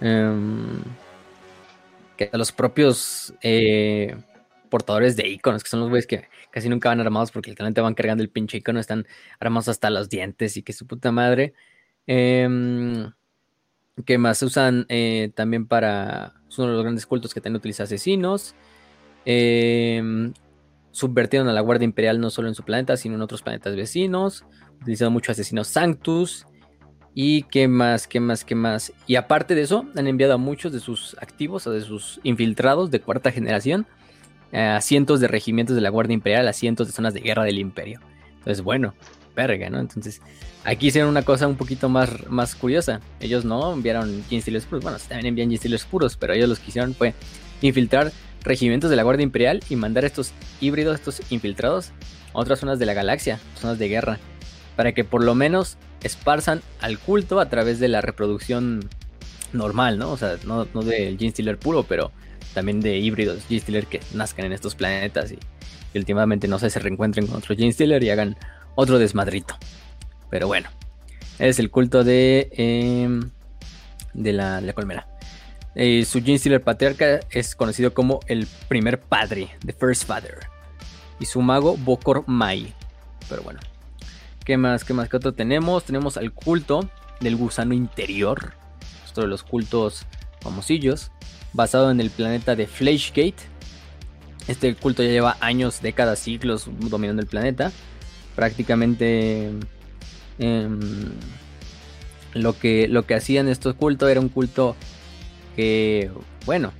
[0.00, 0.82] Em,
[2.16, 4.16] que los propios eh,
[4.70, 7.94] portadores de iconos, que son los güeyes que casi nunca van armados porque literalmente van
[7.94, 9.06] cargando el pinche icono, están
[9.38, 11.54] armados hasta los dientes y que su puta madre.
[12.06, 13.08] Eh,
[14.04, 16.34] que más se usan eh, también para.
[16.48, 18.54] Son uno de los grandes cultos que también utiliza asesinos.
[19.24, 20.32] Em,
[20.90, 24.44] subvertieron a la Guardia Imperial no solo en su planeta, sino en otros planetas vecinos.
[24.80, 26.46] Utilizando mucho asesinos Sanctus.
[27.18, 28.92] Y qué más, qué más, qué más.
[29.06, 32.90] Y aparte de eso, han enviado a muchos de sus activos o de sus infiltrados
[32.90, 33.86] de cuarta generación
[34.52, 37.58] a cientos de regimientos de la Guardia Imperial, a cientos de zonas de guerra del
[37.58, 38.00] Imperio.
[38.36, 38.92] Entonces, bueno,
[39.34, 39.80] verga, ¿no?
[39.80, 40.20] Entonces,
[40.62, 43.00] aquí hicieron una cosa un poquito más, más curiosa.
[43.18, 46.94] Ellos no enviaron Steelers puros, bueno, también envían Steelers puros, pero ellos lo que hicieron
[46.94, 47.14] fue
[47.62, 48.12] infiltrar
[48.42, 51.92] regimientos de la Guardia Imperial y mandar estos híbridos, estos infiltrados,
[52.34, 54.18] a otras zonas de la galaxia, zonas de guerra,
[54.76, 58.88] para que por lo menos esparzan al culto a través de la reproducción
[59.52, 60.10] normal, ¿no?
[60.12, 62.12] O sea, no, del Gene Stealer puro, pero
[62.54, 65.38] también de híbridos Gene Stealer que nazcan en estos planetas y,
[65.98, 68.36] últimamente, no sé, se reencuentren con otro Gene Stealer y hagan
[68.74, 69.56] otro desmadrito.
[70.30, 70.68] Pero bueno,
[71.38, 73.30] es el culto de, em,
[74.14, 75.06] de, la, colmena.
[75.74, 80.38] Eh, su Gene Stealer patriarca es conocido como el primer padre, The First Father.
[81.18, 82.72] Y su mago, Bokor Mai.
[83.28, 83.60] Pero bueno,
[84.46, 84.84] ¿Qué más?
[84.84, 85.08] ¿Qué más?
[85.08, 85.82] ¿Qué otro tenemos?
[85.82, 88.52] Tenemos al culto del gusano interior.
[89.10, 90.06] Otro de los cultos
[90.40, 91.10] famosillos.
[91.52, 93.34] Basado en el planeta de Flashgate.
[94.46, 97.72] Este culto ya lleva años, décadas, siglos dominando el planeta.
[98.36, 99.50] Prácticamente
[100.38, 101.10] em,
[102.32, 104.76] lo, que, lo que hacían estos cultos era un culto
[105.56, 106.08] que,
[106.44, 106.72] bueno,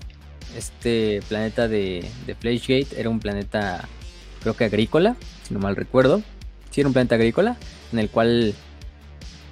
[0.57, 3.89] este planeta de, de era un planeta,
[4.41, 6.23] creo que agrícola, si no mal recuerdo
[6.81, 7.57] era un planeta agrícola
[7.93, 8.55] en el cual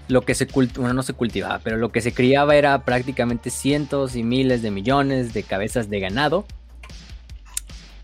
[0.09, 4.17] lo que se cultivaba, no se cultivaba, pero lo que se criaba era prácticamente cientos
[4.17, 6.45] y miles de millones de cabezas de ganado.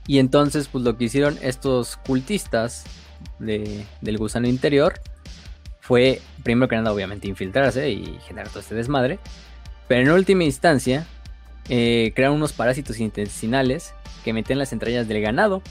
[0.06, 2.84] Y entonces, pues lo que hicieron estos cultistas
[3.38, 4.94] del gusano interior
[5.80, 9.18] fue, primero que nada, obviamente, infiltrarse y generar todo este desmadre.
[9.88, 11.06] Pero en última instancia,
[11.68, 15.62] eh, crearon unos parásitos intestinales que metían las entrañas del ganado,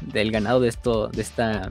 [0.00, 1.70] del ganado de, esto, de esta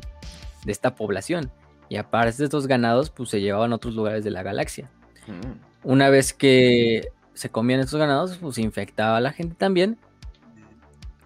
[0.66, 1.52] de esta población.
[1.90, 4.90] Y aparte de estos ganados, pues se llevaban a otros lugares de la galaxia.
[5.28, 5.88] Mm.
[5.90, 9.98] Una vez que se comían estos ganados, pues se infectaba a la gente también.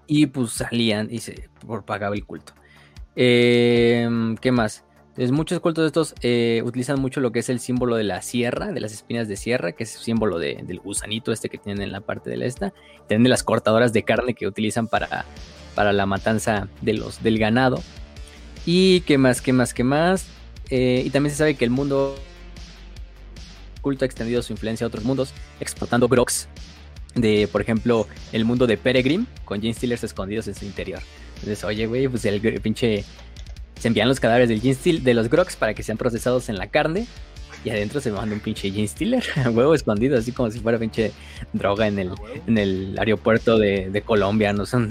[0.07, 2.53] Y pues salían y se propagaba el culto.
[3.15, 4.83] Em, ¿Qué más?
[5.09, 8.21] Entonces, muchos cultos de estos eh, utilizan mucho lo que es el símbolo de la
[8.21, 11.83] sierra, de las espinas de sierra, que es el símbolo del gusanito este que tienen
[11.83, 12.73] en la parte de la esta.
[13.07, 15.25] Tienen las cortadoras de carne que utilizan para,
[15.75, 17.81] para la matanza de los, del ganado.
[18.65, 20.27] Y qué más, qué más, qué más.
[20.69, 22.15] Eh, y también se sabe que el mundo
[23.81, 26.47] culto ha extendido su influencia a otros mundos, exportando Grox
[27.15, 31.01] de, por ejemplo, el mundo de Peregrine, con Gene Stealers escondidos en su interior.
[31.35, 33.03] Entonces, oye, güey, pues el, pinche.
[33.79, 36.57] Se envían los cadáveres del Gene Steel, de los Grox para que sean procesados en
[36.57, 37.07] la carne.
[37.63, 41.11] Y adentro se manda un pinche Gene Stealer, huevo escondido, así como si fuera pinche
[41.53, 42.11] droga en el,
[42.47, 44.89] en el aeropuerto de, de Colombia, no son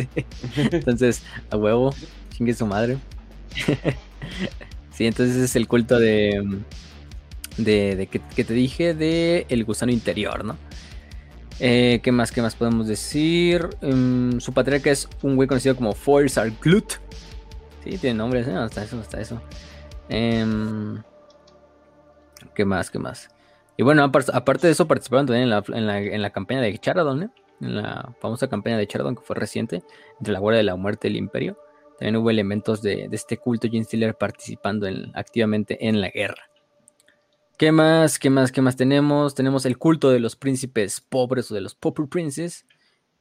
[0.56, 1.94] Entonces, a huevo,
[2.36, 2.98] Chingue su madre.
[4.92, 6.60] sí, entonces es el culto de.
[7.56, 10.58] De, que, te dije de el gusano interior, ¿no?
[11.58, 12.30] Eh, ¿Qué más?
[12.30, 13.66] ¿Qué más podemos decir?
[13.80, 16.94] Em, su patriarca es un güey conocido como Force Glut.
[17.82, 18.54] Sí, tiene nombre, ¿eh?
[18.54, 19.40] Hasta eso, hasta eso.
[20.10, 21.02] Em,
[22.54, 22.90] ¿Qué más?
[22.90, 23.30] ¿Qué más?
[23.78, 27.30] Y bueno, aparte de eso, participaron también en la, campaña de Charadon, ¿eh?
[27.62, 29.82] En la famosa campaña de Charadon que fue reciente,
[30.18, 31.56] entre la Guardia de la Muerte y el Imperio.
[31.98, 36.50] También hubo elementos de, este culto Stiller participando activamente en la guerra.
[37.58, 38.18] ¿Qué más?
[38.18, 38.52] ¿Qué más?
[38.52, 39.34] ¿Qué más tenemos?
[39.34, 42.66] Tenemos el culto de los príncipes pobres o de los Pauper Princes.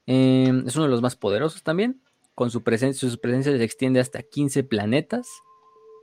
[0.05, 2.01] Em, es uno de los más poderosos también.
[2.33, 5.29] Con su presencia, su presencia se extiende hasta 15 planetas.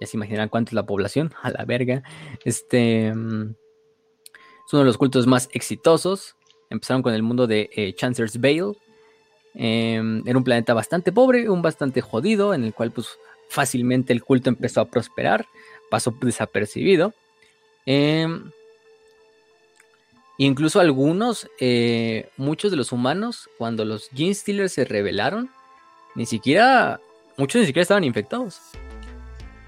[0.00, 1.32] Ya se imaginarán cuánto es la población.
[1.42, 2.02] A la verga.
[2.44, 3.08] Este.
[3.08, 3.54] Em,
[4.66, 6.36] es uno de los cultos más exitosos.
[6.70, 8.81] Empezaron con el mundo de eh, Vale.
[9.54, 14.22] Em, era un planeta bastante pobre, un bastante jodido, en el cual pues fácilmente el
[14.22, 15.46] culto empezó a prosperar.
[15.90, 17.12] Pasó desapercibido.
[17.84, 18.50] Em,
[20.38, 25.50] incluso algunos, eh, muchos de los humanos, cuando los Gene Stealers se rebelaron,
[26.14, 27.00] ni siquiera,
[27.36, 28.60] muchos ni siquiera estaban infectados.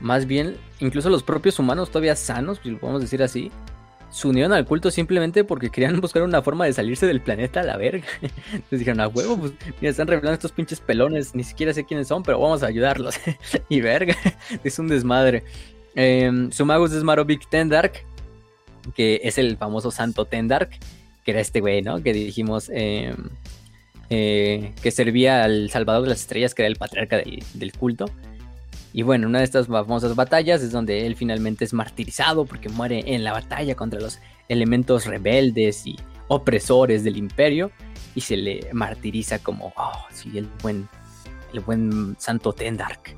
[0.01, 3.51] Más bien, incluso los propios humanos todavía sanos, si lo podemos decir así,
[4.15, 7.63] se unieron al culto simplemente porque querían buscar una forma de salirse del planeta a
[7.65, 8.07] la verga.
[8.23, 12.07] Entonces dijeron, a huevo, pues mira, están revelando estos pinches pelones, ni siquiera sé quiénes
[12.07, 13.17] son, pero vamos a ayudarlos.
[13.69, 14.17] y verga,
[14.63, 15.43] es un desmadre.
[15.97, 18.05] Eh, su magus es Marovik Tendark,
[18.95, 20.71] que es el famoso santo Tendark,
[21.25, 22.01] que era este güey, ¿no?
[22.01, 23.17] Que dijimos em,
[24.11, 28.07] eh, que servía al Salvador de las Estrellas, que era el patriarca del, culto.
[28.97, 33.03] Y bueno, una de estas famosas batallas es donde él finalmente es martirizado porque muere
[33.13, 35.97] en la batalla contra los elementos rebeldes y
[36.29, 37.73] opresores del imperio
[38.15, 40.89] y se le martiriza como, oh, sí, el buen,
[41.53, 43.17] el buen santo Tendark.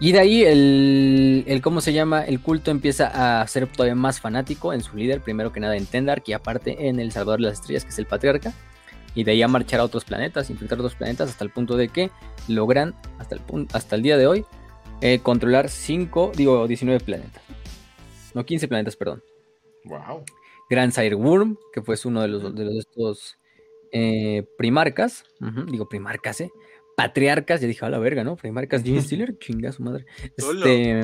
[0.00, 2.24] Y de ahí el, ¿cómo se llama?
[2.24, 5.86] El culto empieza a ser todavía más fanático en su líder, primero que nada en
[5.86, 8.52] Tendark y aparte en el Salvador de las Estrellas, que es el patriarca.
[9.14, 11.88] Y de ahí a marchar a otros planetas, infiltrar otros planetas hasta el punto de
[11.90, 12.10] que
[12.48, 14.44] logran, hasta el, hasta el día de hoy,
[15.00, 17.42] eh, controlar 5, digo 19 planetas.
[18.34, 19.22] No, 15 planetas, perdón.
[19.84, 20.24] Wow.
[20.68, 23.36] Grand Sire Worm, que fue uno de los de estos
[23.92, 25.24] eh, primarcas,
[25.66, 26.50] digo primarcas, ¿eh?
[26.96, 28.36] patriarcas, ya dije, a la verga, ¿no?
[28.36, 30.06] Primarcas Jimmy Steeler, chinga su madre.
[30.36, 31.00] Este,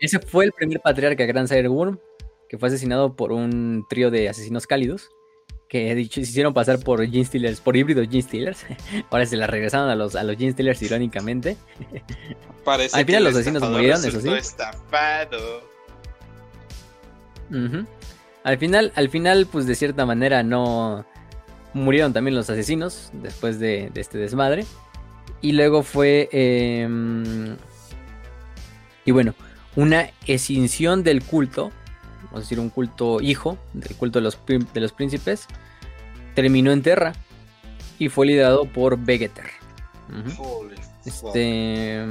[0.00, 2.00] ese fue el primer patriarca Grand Sire Worm,
[2.48, 5.10] que fue asesinado por un trío de asesinos cálidos,
[5.70, 8.66] que dicho, se hicieron pasar por Gene por híbridos Gene Stealers.
[9.10, 11.56] Ahora se la regresaron a los, a los Gene irónicamente.
[12.64, 14.28] Parece Al final los asesinos murieron, eso sí.
[14.30, 15.62] Estafado.
[18.42, 21.06] Al final, al final, pues de cierta manera no
[21.72, 24.66] murieron también los asesinos después de, este desmadre.
[25.40, 26.28] Y luego fue...
[26.32, 27.56] Em,
[29.04, 29.34] y bueno,
[29.76, 31.70] una escinción del culto,
[32.30, 35.46] vamos a decir un culto hijo del culto de los, de los príncipes,
[36.34, 37.12] terminó en Terra
[37.98, 39.46] y fue liderado por Vegeter.
[41.04, 42.06] Este...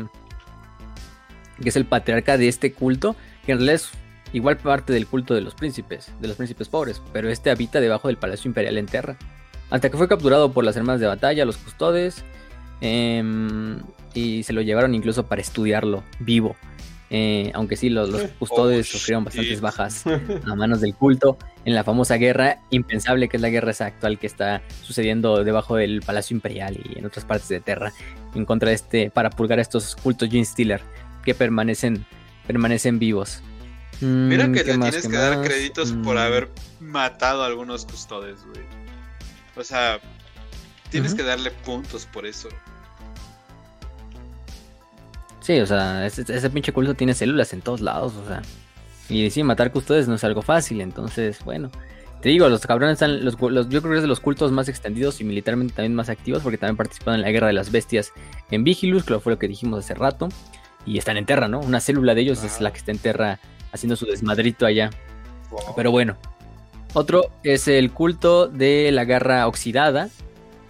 [1.62, 3.16] Que es el patriarca de este culto,
[3.46, 3.90] que en realidad es
[4.32, 8.08] igual parte del culto de los príncipes, de los príncipes pobres, pero este habita debajo
[8.08, 9.18] del palacio imperial en Terra
[9.70, 12.24] hasta que fue capturado por las hermanas de batalla, los custodes,
[12.82, 13.80] em,
[14.14, 16.56] y se lo llevaron incluso para estudiarlo vivo.
[17.12, 20.04] Eh, aunque sí, los, oh, sufrieron bastantes bajas
[20.46, 24.20] a manos del culto en la famosa guerra impensable que es la guerra esa actual
[24.20, 27.94] que está sucediendo debajo del Palacio Imperial y en otras partes de Terra
[28.36, 30.82] en contra de este, para purgar a estos cultos Gene Stealer
[31.24, 32.06] que permanecen,
[32.46, 33.42] permanecen vivos.
[34.02, 36.20] Mira mm, que le tienes que dar créditos por mm.
[36.20, 38.66] haber matado a algunos custodes, güey.
[39.56, 40.00] O sea,
[40.90, 42.50] tienes que darle puntos por eso.
[45.42, 48.42] Sí, o sea, ese, pinche culto tiene células en todos lados, o sea.
[49.10, 51.72] Y sí, matar custodes no es algo fácil, entonces, bueno.
[52.22, 53.38] Te digo, los cabrones están, los,
[53.70, 56.58] yo creo que es de los cultos más extendidos y militarmente también más activos, porque
[56.58, 58.12] también participan en la guerra de las bestias
[58.52, 60.28] en Vigilus, que fue lo que dijimos hace rato.
[60.86, 61.62] Y están en Terra, ¿no?
[61.62, 63.40] Una célula de ellos es la que está en Terra
[63.72, 64.90] haciendo su desmadrito allá.
[65.76, 66.18] Pero bueno,
[66.94, 70.10] otro es el culto de la garra oxidada,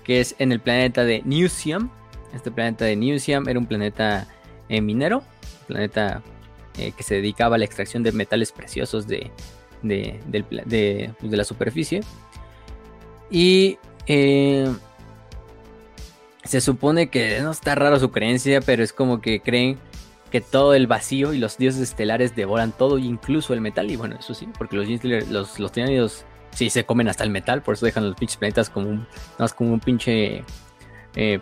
[0.04, 1.90] que es en el planeta de Newsium.
[2.34, 4.28] Este planeta de Newsium era un planeta
[4.70, 5.24] eh, minero,
[5.68, 6.22] planeta
[6.78, 9.32] eh, que se dedicaba a la extracción de metales preciosos de,
[9.82, 12.02] de, pues, la superficie.
[13.30, 14.72] Y eh,
[16.44, 19.78] se supone que no está raro su creencia, pero es como que creen
[20.32, 23.90] que todo el vacío y los dioses estelares devoran todo, incluso el metal.
[23.92, 24.88] Y bueno, eso sí, porque los
[25.30, 25.72] los, los
[26.52, 29.08] sí se comen hasta el metal, por eso dejan los pinches planetas como un,
[29.38, 30.44] más como un pinche
[31.16, 31.40] eh,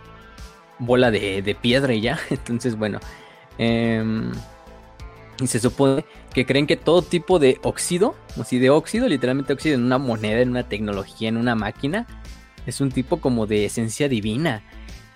[0.80, 2.20] bola de, piedra y ya.
[2.30, 3.00] Entonces, bueno.
[3.58, 4.32] Em,
[5.40, 9.54] Y se supone que creen que todo tipo de óxido, o si de óxido, literalmente
[9.54, 12.08] óxido en una moneda, en una tecnología, en una máquina,
[12.66, 14.64] es un tipo como de esencia divina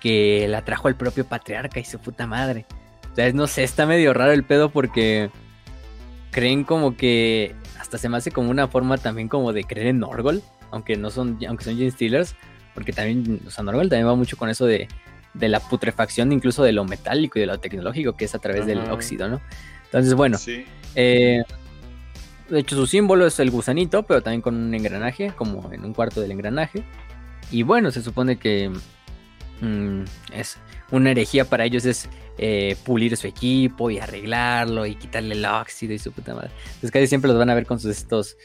[0.00, 2.66] que la trajo el propio patriarca y su puta madre.
[3.12, 5.30] O sea, no sé, está medio raro el pedo porque
[6.30, 9.98] creen como que hasta se me hace como una forma también como de creer en
[9.98, 12.34] Norgol, aunque no son, aunque son Gene Steelers,
[12.74, 14.88] porque también, o sea, Norgol también va mucho con eso de,
[15.34, 18.66] de la putrefacción incluso de lo metálico y de lo tecnológico que es a través
[18.66, 19.40] del óxido, ¿no?
[19.84, 20.38] Entonces, bueno,
[20.94, 21.42] eh,
[22.48, 25.92] de hecho su símbolo es el gusanito, pero también con un engranaje, como en un
[25.92, 26.82] cuarto del engranaje.
[27.50, 28.70] Y bueno, se supone que
[29.60, 30.02] mm,
[30.32, 30.58] es
[30.90, 35.92] una herejía para ellos es eh, pulir su equipo y arreglarlo y quitarle el óxido
[35.94, 36.50] y su puta madre.
[36.66, 38.36] Entonces casi siempre los van a ver con sus estos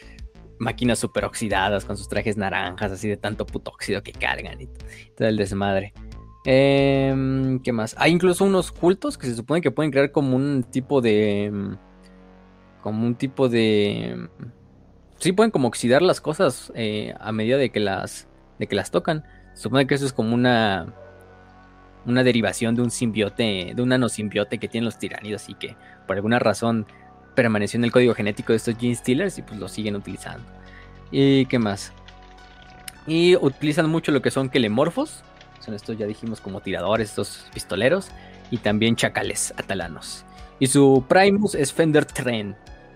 [0.60, 4.68] máquinas super oxidadas, con sus trajes naranjas, así de tanto puto óxido que cargan y
[5.16, 5.94] todo el desmadre.
[6.46, 7.96] Em, ¿Qué más?
[7.98, 11.52] Hay incluso unos cultos que se supone que pueden crear como un tipo de.
[12.82, 14.30] Como un tipo de.
[15.20, 18.28] Sí, pueden como oxidar las cosas eh, a medida de que las.
[18.60, 19.24] de que las tocan.
[19.56, 20.94] Se supone que eso es como una.
[22.06, 23.74] Una derivación de un simbiote.
[23.76, 25.76] De un nanosimbiote que tienen los tiránidos y que
[26.06, 26.86] por alguna razón
[27.36, 30.44] permaneció en el código genético de estos gene stealers y pues lo siguen utilizando.
[31.12, 31.94] ¿Y qué más?
[33.06, 34.50] Y utilizan mucho lo que son
[35.68, 38.10] quelemorfos estos, ya dijimos, como tiradores, estos pistoleros.
[38.50, 40.24] Y también chacales atalanos.
[40.60, 42.56] Y su Primus es Fender Tren.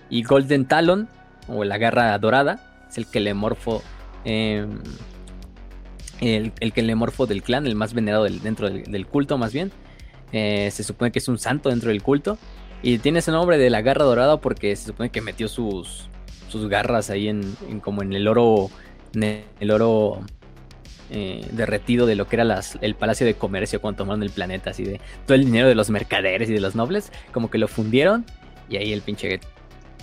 [0.10, 1.10] Y Golden Talon,
[1.48, 3.82] o la garra dorada, es el que le morfo.
[4.24, 4.80] Em,
[6.22, 9.72] el, que le morfo del clan, el más venerado dentro del, culto, más bien.
[10.32, 12.38] Eh, se supone que es un santo dentro del culto.
[12.84, 16.10] Y tiene ese nombre de la garra dorada porque se supone que metió sus,
[16.48, 18.70] sus garras ahí en, como en el oro.
[19.14, 20.22] En el oro
[21.14, 24.86] eh, derretido de lo que era el Palacio de Comercio cuando tomaron el planeta, así
[24.86, 28.26] de todo el dinero de los mercaderes y de los nobles, como que lo fundieron
[28.70, 29.42] y ahí el pinche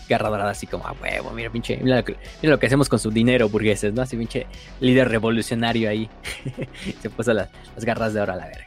[0.06, 2.04] garra dorada así como a huevo, mira pinche, mira
[2.42, 4.02] lo, que, hacemos con su dinero burgueses, ¿no?
[4.02, 4.46] Así pinche
[4.80, 6.10] líder revolucionario ahí,
[7.00, 8.66] se puso las, garras de oro a la verga.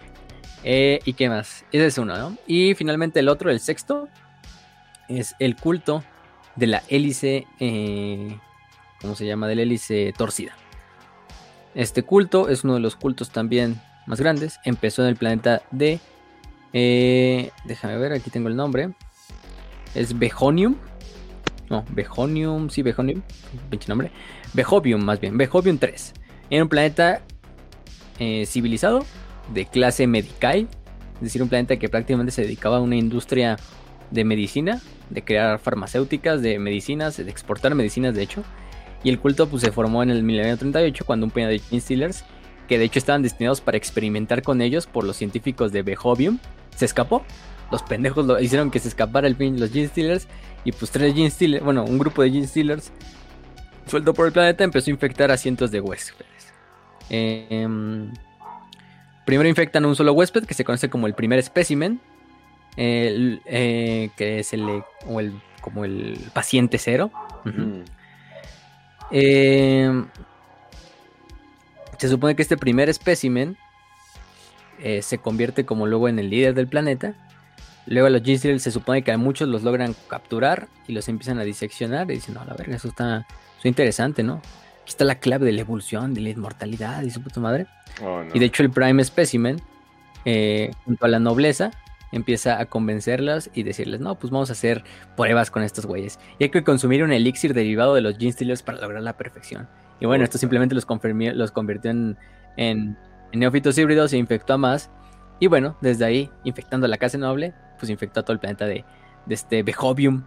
[0.64, 1.64] Eh, ¿Y qué más?
[1.72, 2.38] Ese es uno, ¿no?
[2.48, 4.08] Y finalmente el otro, el sexto,
[5.10, 6.04] es el culto
[6.56, 8.36] de la hélice, eh,
[9.00, 9.48] ¿cómo se llama?
[9.48, 10.56] De la hélice torcida.
[11.74, 14.60] Este culto es uno de los cultos también más grandes.
[14.66, 16.00] Empezó en el planeta de...
[16.74, 18.94] Eh, déjame ver, aquí tengo el nombre.
[19.96, 20.76] Es Behonium.
[21.70, 23.22] No, Behonium, sí, Behonium.
[23.70, 24.12] Pinche nombre.
[24.54, 25.38] Behovium, más bien.
[25.38, 26.14] Behovium 3.
[26.50, 27.22] Era un planeta
[28.20, 29.06] eh, civilizado
[29.54, 30.68] de clase medical.
[31.16, 33.58] Es decir, un planeta que prácticamente se dedicaba a una industria
[34.10, 38.44] de medicina, de crear farmacéuticas, de medicinas, de exportar medicinas, de hecho.
[39.04, 41.82] Y el culto pues, se formó en el milenio 38 cuando un puñado de Gene
[41.82, 42.24] Stealers,
[42.68, 46.40] que de hecho estaban destinados para experimentar con ellos por los científicos de Behovium,
[46.76, 47.24] se escapó.
[47.72, 50.28] Los pendejos lo hicieron que se escapara el pin, los Gene Stealers.
[50.64, 52.92] Y pues tres Gene Stealers, bueno, un grupo de Gene Stealers
[53.88, 56.54] suelto por el planeta empezó a infectar a cientos de huéspedes.
[57.10, 58.12] Em,
[59.26, 62.00] primero infectan a un solo huésped que se conoce como el primer espécimen.
[62.78, 67.12] Eh, que es el, o el como el paciente cero.
[69.12, 70.04] Eh,
[71.98, 73.58] se supone que este primer espécimen
[74.80, 77.14] eh, se convierte como luego en el líder del planeta.
[77.86, 81.44] Luego los g se supone que a muchos los logran capturar y los empiezan a
[81.44, 83.28] diseccionar y dicen, no, la verga, eso está,
[83.64, 84.36] interesante, ¿no?
[84.82, 87.68] Aquí está la clave de la evolución, de la inmortalidad y su puta madre.
[88.04, 89.62] Oh, y de hecho el Prime Specimen,
[90.26, 91.72] eh, junto a la nobleza,
[92.12, 94.84] empieza a convencerlas y decirles, no, pues vamos a hacer
[95.16, 96.20] pruebas con estos güeyes.
[96.40, 99.68] Y hay que consumir un elixir derivado de los Gene para lograr la perfección.
[100.00, 100.88] Y bueno, esto simplemente los,
[101.36, 102.18] los convirtió en,
[102.58, 102.98] en,
[103.34, 104.90] neófitos híbridos e infectó a más.
[105.40, 108.66] Y bueno, desde ahí, infectando a la casa noble, pues infectó a todo el planeta
[108.66, 108.84] de,
[109.26, 110.24] de este Behovium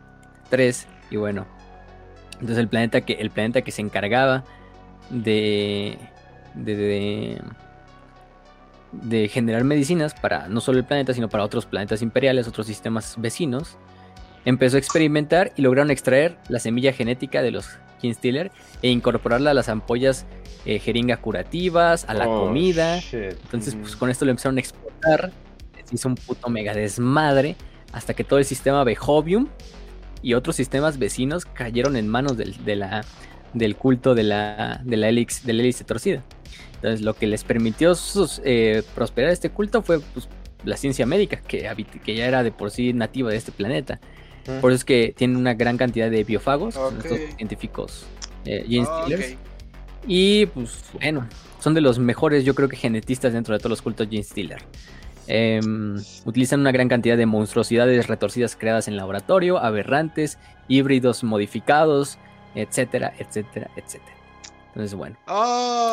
[0.51, 0.87] 3.
[1.11, 1.47] Y bueno,
[2.35, 4.45] entonces el planeta que, el planeta que se encargaba
[5.11, 5.99] de,
[6.55, 7.43] de de
[9.29, 13.77] generar medicinas para no solo el planeta, sino para otros planetas imperiales, otros sistemas vecinos,
[14.45, 17.69] empezó a experimentar y lograron extraer la semilla genética de los
[18.01, 18.51] Kinstiller
[18.83, 20.27] e incorporarla a las ampollas
[20.67, 23.01] eh, jeringa curativas, a la oh, comida.
[23.13, 25.33] Entonces, pues con esto lo empezaron a exportar.
[25.85, 27.57] Se hizo un puto mega desmadre
[27.93, 29.49] hasta que todo el sistema Behovium
[30.23, 33.05] y otros sistemas vecinos cayeron en manos del, de la,
[33.53, 36.23] del culto de la, de la, de la hélice torcida.
[36.77, 37.95] Entonces, lo que les permitió
[38.45, 40.29] eh, prosperar este culto fue pues,
[40.65, 44.01] la ciencia médica, que, que ya era de por sí nativa de este planeta.
[44.61, 48.07] Por eso es que tienen una gran cantidad de biofagos, estos científicos
[48.45, 49.07] eh, ah,
[50.07, 51.27] Y pues bueno,
[51.61, 54.63] son de los mejores, yo creo que genetistas dentro de todos los cultos Gene Stealer.
[55.27, 62.19] Em, utilizan una gran cantidad de monstruosidades retorcidas creadas en laboratorio, aberrantes, híbridos modificados,
[62.55, 64.14] etcétera, etcétera, etcétera.
[64.75, 65.17] Entonces, bueno,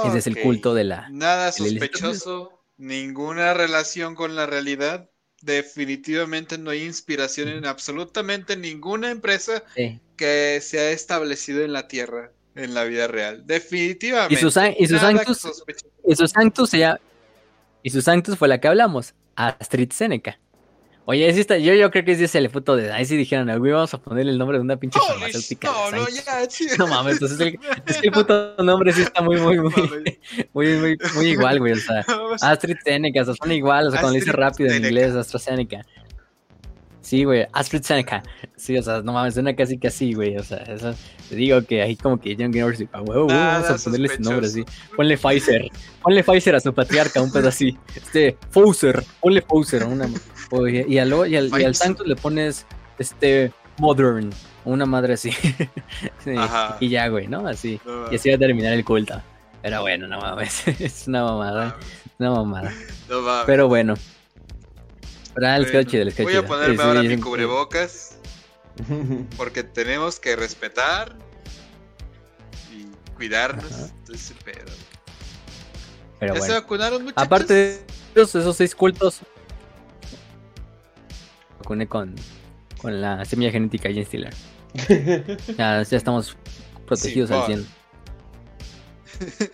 [0.05, 1.07] ese es el culto de la...
[1.11, 5.07] Nada sospechoso, ninguna relación con la realidad.
[5.43, 9.99] Definitivamente no hay inspiración en absolutamente ninguna empresa Sí.
[10.17, 13.45] que se ha establecido en la Tierra, en la vida real.
[13.45, 14.33] Definitivamente.
[14.33, 15.63] Y sus, y sus Sanctus,
[16.07, 16.71] y sus Sanctus
[17.83, 20.39] y sus Sanctus fue la que hablamos, Astrid Seneca.
[21.05, 23.49] Oye, sí está, yo, yo creo que sí es el puto de ahí si dijeron,
[23.49, 25.67] "Ah, güey, vamos a ponerle el nombre de una pinche Holy farmacéutica.
[25.67, 26.25] No, no, Sanctus".
[26.25, 27.47] ya, chi- No mames, entonces el,
[27.87, 29.71] es que el puto nombre sí está muy, muy, muy,
[30.53, 31.73] muy, muy, muy igual, güey.
[31.73, 32.05] O sea,
[32.85, 35.81] Seneca, o sea, suena igual, o sea, cuando lo dice rápido en inglés, AstraZeneca.
[37.01, 38.21] Sí, güey, Astrid Seneca.
[38.55, 40.37] Sí, o sea, no mames, suena casi que así, güey.
[40.37, 40.93] O sea, eso,
[41.29, 44.19] te digo que ahí como que John Greenwald dice, "Ah, huevo, vamos a ponerle ese
[44.19, 44.63] nombre así.
[44.95, 45.67] Ponle Pfizer,
[46.03, 47.75] ponle Pfizer a su patriarca, un pedo así.
[47.95, 50.07] Este, Pfizer, ponle Pfizer, una.
[50.51, 51.75] Y, al, y, al, y al.
[51.75, 52.65] Sanctus le pones,
[52.99, 54.29] este, Modern,
[54.65, 55.31] una madre así.
[56.23, 56.77] Sí, Ajá.
[56.79, 57.47] y ya, güey, ¿no?
[57.47, 57.79] Así.
[57.85, 59.21] No, Y así va a terminar el culto.
[59.61, 61.77] Pero bueno, no mames, es una mamada,
[62.19, 62.73] una mamada.
[63.09, 63.43] no mames.
[63.45, 63.95] Pero bueno.
[65.33, 67.17] Pero ah, les quedó Bueno, chido, les quedó Voy a ponerme Sí, ahora sí, mi
[67.17, 68.17] cubrebocas
[69.37, 71.15] porque tenemos que respetar
[72.71, 73.71] y cuidarnos.
[73.71, 73.87] Ajá.
[73.99, 74.71] Entonces, pero.
[76.19, 77.23] Pero ¿Ya se vacunaron, muchachos?
[77.23, 77.81] Aparte de
[78.15, 79.21] esos, esos seis cultos.
[81.71, 82.13] Vacuné con,
[82.81, 84.33] con la semilla genética de Jane Stiller.
[85.57, 86.37] Ya, ya estamos
[86.85, 87.67] protegidos al Simón.
[89.37, 89.51] 100.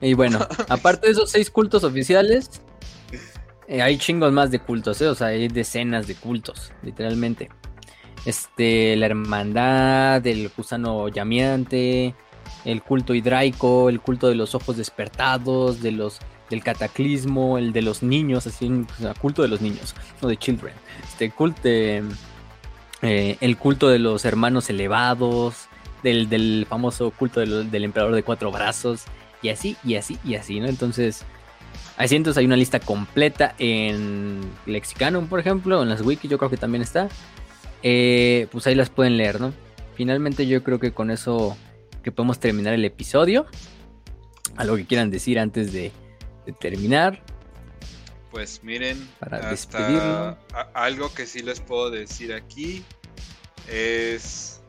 [0.00, 2.50] Y bueno, aparte de esos seis cultos oficiales,
[3.66, 5.08] eh, hay chingos más de cultos, ¿eh?
[5.08, 7.48] O sea, hay decenas de cultos, literalmente.
[8.26, 12.14] Este, la hermandad, el gusano llameante,
[12.66, 16.18] el culto hidraico, el culto de los ojos despertados, de los
[16.50, 20.74] del cataclismo, el de los niños, así, sea, culto de los niños, o de children.
[21.02, 22.02] Este culto, de,
[23.02, 25.68] eh, el culto de los hermanos elevados,
[26.02, 29.04] del, del famoso culto del emperador de cuatro brazos,
[29.42, 30.66] y así, y así, y así, ¿no?
[30.68, 31.24] Entonces,
[31.98, 36.56] entonces hay una lista completa en Lexicanum, por ejemplo, en las wiki yo creo que
[36.56, 37.08] también está.
[37.82, 39.52] Eh, pues ahí las pueden leer, ¿no?
[39.94, 41.56] Finalmente yo creo que con eso
[42.02, 43.46] que podemos terminar el episodio.
[44.56, 45.92] Algo que quieran decir antes de,
[46.46, 47.22] de terminar.
[48.30, 50.36] Pues miren, Para hasta
[50.74, 52.84] algo que sí les puedo decir aquí
[53.68, 54.60] es,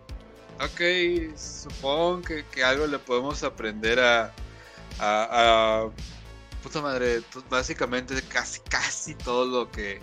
[0.60, 4.26] ok, supongo que, que algo le podemos aprender a,
[5.00, 5.90] a, a-
[6.62, 10.00] puta madre, pues, básicamente casi casi todo lo que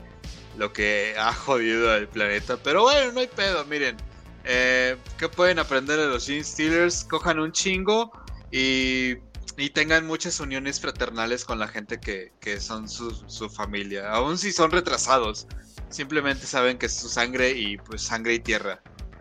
[0.59, 3.97] lo que ha jodido al planeta, pero bueno, no hay pedo, miren,
[4.44, 7.05] eh, ¿qué pueden aprender de los Gene Stealers?
[7.05, 8.12] Cojan un chingo
[8.51, 9.15] y
[9.56, 14.10] y tengan muchas uniones fraternales con la gente que, que son su, su familia.
[14.10, 15.47] Aún si son retrasados,
[15.90, 18.81] simplemente saben que es su sangre y pues sangre y tierra.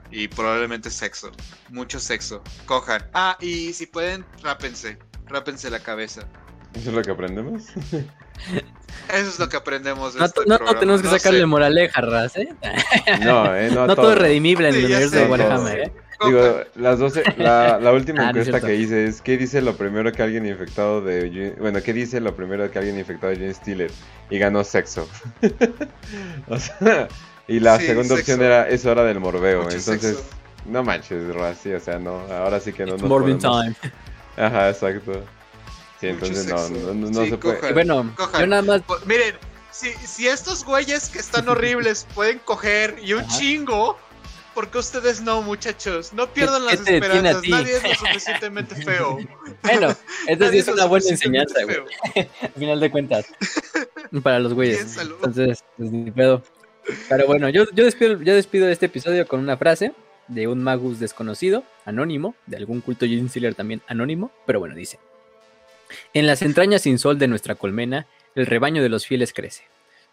[0.09, 1.31] Y probablemente sexo.
[1.69, 2.43] Mucho sexo.
[2.65, 3.05] Cojan.
[3.13, 4.97] Ah, y si pueden, rápense.
[5.27, 6.27] Rápense la cabeza.
[6.73, 7.63] ¿Eso es lo que aprendemos?
[9.09, 11.45] Eso es lo que aprendemos de No, este no, tenemos que No sacarle sé.
[11.45, 12.49] moraleja, Raz, ¿eh?
[13.21, 15.79] No, eh, no, No todo es redimible en Sí, el universo sé, de Warhammer.
[15.79, 15.93] ¿eh?
[16.25, 20.11] Digo, las 12, la, la última Ah, encuesta que hice es ¿qué dice lo primero
[20.11, 23.91] que alguien infectado de bueno, qué dice lo primero que alguien infectado de Jane Steeler?
[24.29, 25.07] Y ganó sexo.
[26.47, 27.07] o sea,
[27.47, 30.35] y la Sí, segunda opción era es hora del morbeo, Mucho entonces sexo.
[30.67, 33.91] no manches, Rassi, o sea, no, ahora sí que no It's nos Morbin podemos- time.
[34.37, 35.23] Ajá, exacto.
[35.99, 37.55] Sí, entonces no, no, no, no Sí, se puede.
[37.57, 37.69] cojan.
[37.69, 38.41] Y bueno, Cojan.
[38.41, 38.81] yo nada más.
[39.05, 39.35] Miren,
[39.71, 43.37] si, si estos güeyes que están horribles pueden coger y un Ajá.
[43.37, 43.97] chingo,
[44.53, 46.13] ¿por qué ustedes no, muchachos?
[46.13, 47.47] No pierdan ¿Qué las esperanzas.
[47.47, 49.19] Nadie es lo suficientemente feo.
[49.63, 51.77] Bueno, sí Nadie es una buena enseñanza, güey.
[52.41, 53.25] Al final de cuentas.
[54.23, 54.97] Para los güeyes.
[54.97, 56.43] Entonces, pues ni pedo.
[57.09, 59.93] Pero bueno, yo, yo, despido, yo despido este episodio con una frase
[60.27, 64.99] de un magus desconocido, anónimo, de algún culto Stealer también anónimo, pero bueno, dice.
[66.13, 69.63] En las entrañas sin sol de nuestra colmena, el rebaño de los fieles crece.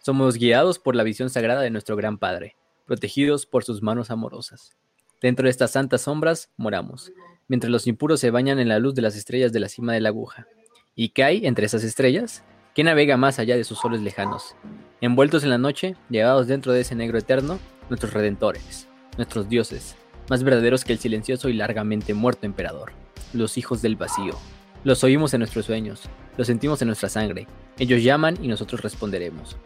[0.01, 2.57] Somos guiados por la visión sagrada de nuestro gran Padre,
[2.89, 4.75] protegidos por sus manos amorosas.
[5.21, 7.13] Dentro de estas santas sombras moramos,
[7.47, 10.01] mientras los impuros se bañan en la luz de las estrellas de la cima de
[10.01, 10.49] la aguja.
[10.95, 12.45] ¿Y qué hay entre esas estrellas?
[12.75, 14.57] ¿Qué navega más allá de sus soles lejanos?
[15.03, 17.59] Envueltos en la noche, llevados dentro de ese negro eterno,
[17.91, 19.95] nuestros redentores, nuestros dioses,
[20.31, 22.93] más verdaderos que el silencioso y largamente muerto emperador,
[23.35, 24.35] los hijos del vacío.
[24.83, 26.09] Los oímos en nuestros sueños,
[26.39, 27.49] los sentimos en nuestra sangre.
[27.79, 29.59] Ellos llaman y nosotros responderemos.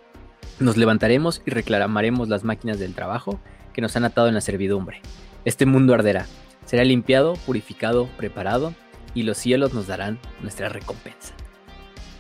[0.59, 3.41] Nos levantaremos y reclamaremos las máquinas del trabajo
[3.73, 5.01] que nos han atado en la servidumbre.
[5.45, 6.27] Este mundo arderá,
[6.67, 8.75] será limpiado, purificado, preparado,
[9.15, 11.35] y los cielos nos darán nuestra recompensa.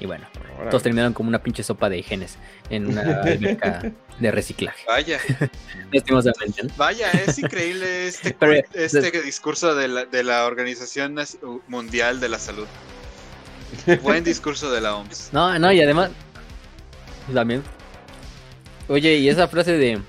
[0.00, 0.26] Y bueno,
[0.68, 2.36] todos terminaron como una pinche sopa de genes
[2.70, 4.84] en una alberca de reciclaje.
[4.86, 5.20] Vaya.
[5.92, 6.66] Lastimosamente.
[6.76, 8.36] Vaya, es increíble este,
[8.74, 11.16] este discurso de la, de la Organización
[11.68, 12.66] Mundial de la Salud.
[14.02, 15.30] Buen discurso de la OMS.
[15.32, 16.10] No, no, y además.
[17.32, 17.62] También.
[18.88, 20.00] Oye, y esa frase de.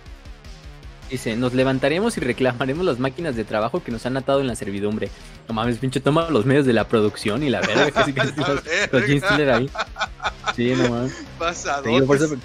[1.09, 4.55] Dice, nos levantaremos y reclamaremos las máquinas de trabajo que nos han atado en la
[4.55, 5.09] servidumbre.
[5.47, 7.91] No mames, pinche, toma los medios de la producción y la verga.
[7.91, 8.47] Casi, casi los,
[8.91, 9.69] los ahí.
[10.55, 12.35] Sí, no mames.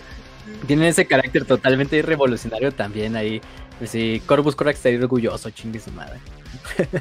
[0.67, 3.41] tienen ese carácter totalmente revolucionario también ahí.
[3.87, 6.19] Sí, Corvus Corax estaría orgulloso, chingue su madre.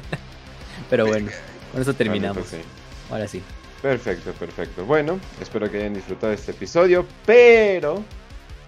[0.90, 1.30] Pero bueno,
[1.72, 2.46] con eso terminamos.
[2.48, 2.62] Pues
[3.10, 3.42] Ahora sí.
[3.82, 4.84] Perfecto, perfecto.
[4.84, 8.02] Bueno, espero que hayan disfrutado este episodio, pero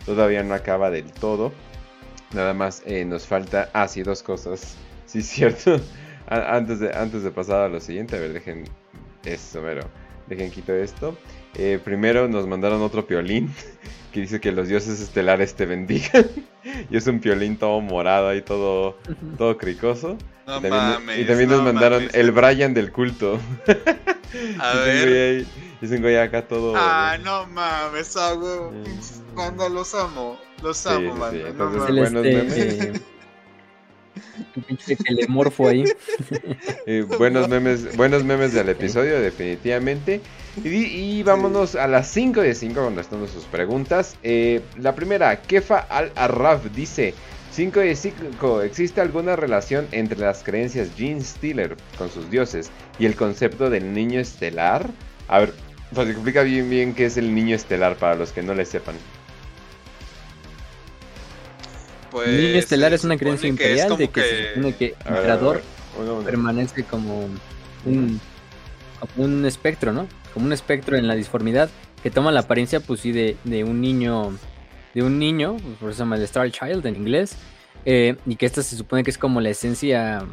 [0.07, 1.53] todavía no acaba del todo.
[2.33, 3.71] Nada más eh, nos falta.
[3.73, 4.77] Ah, sí, dos cosas.
[5.07, 5.81] Sí, cierto.
[6.27, 8.65] antes, de, antes de pasar a lo siguiente, a ver, dejen
[9.25, 9.83] esto, pero
[10.27, 11.17] dejen quito esto.
[11.57, 13.53] Eh, primero nos mandaron otro piolín
[14.13, 16.27] que dice que los dioses estelares te bendigan.
[16.91, 18.99] y es un piolín todo morado y todo,
[19.37, 20.17] todo cricoso.
[20.47, 23.41] y también, y también nos mandaron el Brian del culto.
[24.59, 25.47] A ver.
[25.81, 26.75] Dicen güey acá todo.
[26.77, 28.35] Ah, no mames, ah,
[29.35, 30.39] Cuando los amo.
[30.63, 31.35] Los amo, man.
[31.35, 33.01] Entonces, buenos memes.
[34.57, 35.85] Un pinche telemorfo ahí.
[37.19, 40.21] buenos memes, buenos memes del episodio, definitivamente.
[40.63, 44.17] Y, vámonos a las 5 de 5 contestando sus preguntas.
[44.23, 47.15] Eh, la primera, Kefa Al-Arraf dice:
[47.53, 48.63] 5 de 5.
[48.63, 53.95] ¿Existe alguna relación entre las creencias Gene Stiller con sus dioses y el concepto del
[53.95, 54.91] niño estelar?
[55.29, 55.55] A ver,
[55.95, 58.95] pues explica bien bien qué es el niño estelar para los que no le sepan.
[62.11, 65.63] Pues, el niño estelar es una creencia imperial de que, se supone que el emperador
[66.25, 67.29] permanece como
[67.85, 68.21] un,
[68.99, 70.09] como un espectro, ¿no?
[70.35, 71.71] Como un espectro en la disformidad
[72.03, 74.37] que toma la apariencia, pues sí, de, de un niño,
[74.95, 77.37] de un niño, por eso se llama el Star Child en inglés,
[77.85, 80.25] eh, y que esta se supone que es como la esencia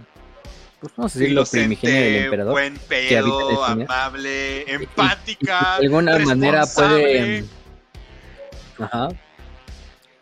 [0.80, 2.52] pues vamos a decirlo, primigenia del emperador.
[2.54, 5.78] Buen pedo, amable, empática.
[5.80, 7.46] de alguna manera puede.
[8.80, 9.10] Ajá.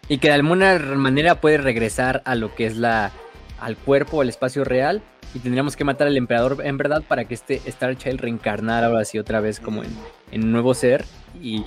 [0.08, 3.11] Y que de alguna manera puede regresar a lo que es la.
[3.59, 5.01] al cuerpo, al espacio real.
[5.34, 9.03] Y tendríamos que matar al emperador en verdad para que este Star Child reencarnara ahora
[9.03, 11.03] sí otra vez como en, un nuevo ser
[11.42, 11.59] y,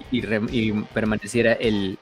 [0.94, 1.98] permaneciera el,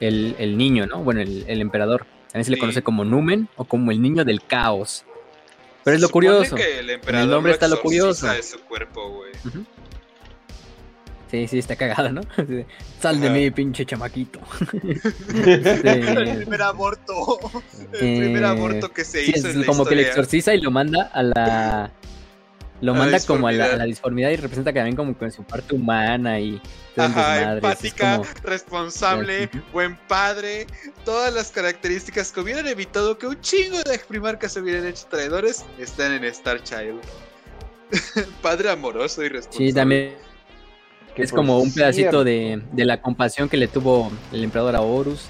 [0.00, 1.02] el, niño, ¿no?
[1.02, 2.04] Bueno, el, emperador.
[2.26, 5.06] También se le conoce como Numen o como el niño del caos.
[5.84, 6.56] Pero es lo curioso.
[6.56, 8.28] el, el, nombre está lo curioso.
[8.42, 9.24] su cuerpo,
[11.30, 12.22] Sí, sí, está cagado, ¿no?
[13.00, 14.40] Sal de mí, pinche chamaquito.
[14.82, 17.38] el primer aborto.
[17.92, 19.48] El primer aborto que se hizo.
[19.48, 21.90] Es como que le exorciza y lo manda a la
[22.80, 26.60] lo manda como a la, disformidad y representa también como con su parte humana y
[26.96, 30.66] Ajá, empática, responsable, buen padre,
[31.04, 35.64] todas las características que hubieran evitado que un chingo de primarcas se hubieran hecho traidores
[35.78, 37.00] están en Star Child.
[38.42, 39.68] padre amoroso y responsable.
[39.68, 40.14] Sí, también
[41.16, 45.26] es como un pedacito de, la compasión que le tuvo el emperador a Horus.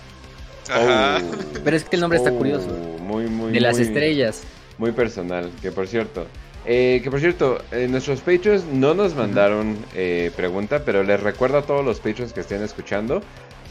[0.70, 1.20] Ajá.
[1.65, 2.69] Pero es que el nombre está curioso.
[2.69, 4.43] Oh, muy, muy, de las estrellas.
[4.79, 6.27] Muy personal, que por cierto,
[6.67, 11.59] eh, que por cierto, eh, nuestros Patreons no nos mandaron eh, pregunta, pero les recuerdo
[11.59, 13.23] a todos los Patreons que estén escuchando.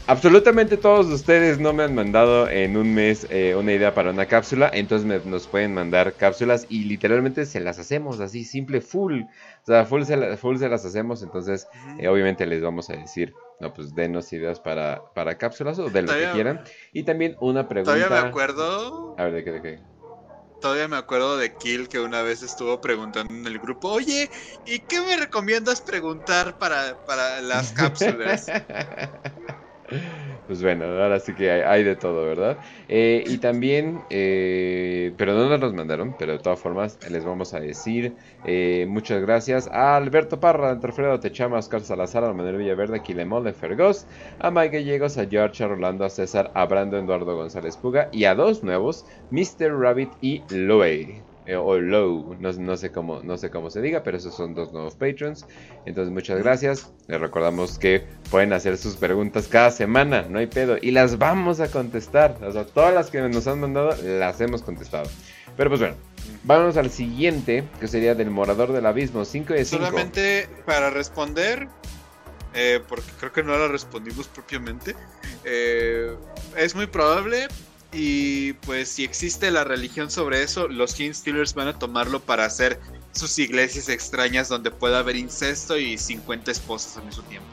[0.06, 4.68] Absolutamente todos ustedes no me han mandado en un mes una idea para una cápsula,
[4.72, 9.20] entonces nos pueden mandar cápsulas y literalmente se las hacemos así, simple, full.
[9.22, 11.68] O sea, full se, las hacemos, entonces
[12.00, 16.12] obviamente les vamos a decir, no, pues denos ideas para, para cápsulas o de lo
[16.12, 16.64] que quieran.
[16.92, 17.94] Y también una pregunta.
[17.94, 19.14] Todavía me acuerdo.
[19.16, 19.52] A ver, ¿de qué?
[19.52, 19.99] ¿De qué?
[20.60, 24.30] Todavía me acuerdo de Kill que una vez estuvo preguntando en el grupo, oye,
[24.64, 28.54] ¿y qué me recomiendas preguntar para, para las cápsulas?
[30.50, 32.58] Pues bueno, ahora sí que hay, de todo, ¿verdad?
[32.88, 37.54] Eh, y también, eh, pero no nos los mandaron, pero de todas formas les vamos
[37.54, 42.96] a decir eh, muchas gracias a Alberto Parra, Entrefredo Techama, Oscar Salazar, a Manuel Villaverde,
[42.96, 44.08] a Quilemón de Fergos,
[44.40, 48.24] a Mike Gallegos, a George, a Rolando, a César, a Brando Eduardo González Puga y
[48.24, 49.78] a dos nuevos, Mr.
[49.78, 51.29] Rabbit y Loey.
[51.46, 54.72] Eh, o Low, no, sé cómo, no sé cómo se diga, pero esos son dos
[54.72, 55.46] nuevos patrons.
[55.86, 56.92] Entonces, muchas gracias.
[57.08, 61.60] Les recordamos que pueden hacer sus preguntas cada semana, no hay pedo, y las vamos
[61.60, 62.36] a contestar.
[62.42, 65.08] O sea, todas las que nos han mandado las hemos contestado.
[65.56, 65.96] Pero pues bueno,
[66.44, 69.84] vámonos al siguiente, que sería del Morador del Abismo, 5 de 5.
[69.84, 71.68] Solamente para responder,
[72.54, 74.94] eh, porque creo que no la respondimos propiamente,
[75.44, 76.14] eh,
[76.56, 77.48] es muy probable
[77.92, 82.44] y pues si existe la religión sobre eso, los King Steelers van a tomarlo para
[82.44, 82.78] hacer
[83.12, 87.46] sus iglesias extrañas donde pueda haber incesto y 50 esposas al mismo tiempo.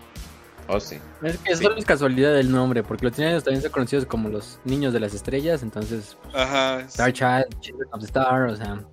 [0.69, 0.97] Oh, sí.
[1.23, 1.63] Es que Sí.
[1.63, 4.99] solo es casualidad del nombre, porque los teenagers también son conocidos como los niños de
[4.99, 6.81] las estrellas, entonces Ajá.
[6.81, 8.83] Star Child, Children of the Star, o sea,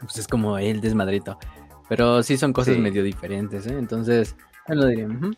[0.00, 1.36] pues es como el desmadrito.
[1.88, 2.80] Pero sí son cosas Sí.
[2.80, 3.74] medio diferentes, ¿eh?
[3.76, 4.36] Entonces,
[4.68, 5.06] yo lo diría.
[5.08, 5.32] ujú.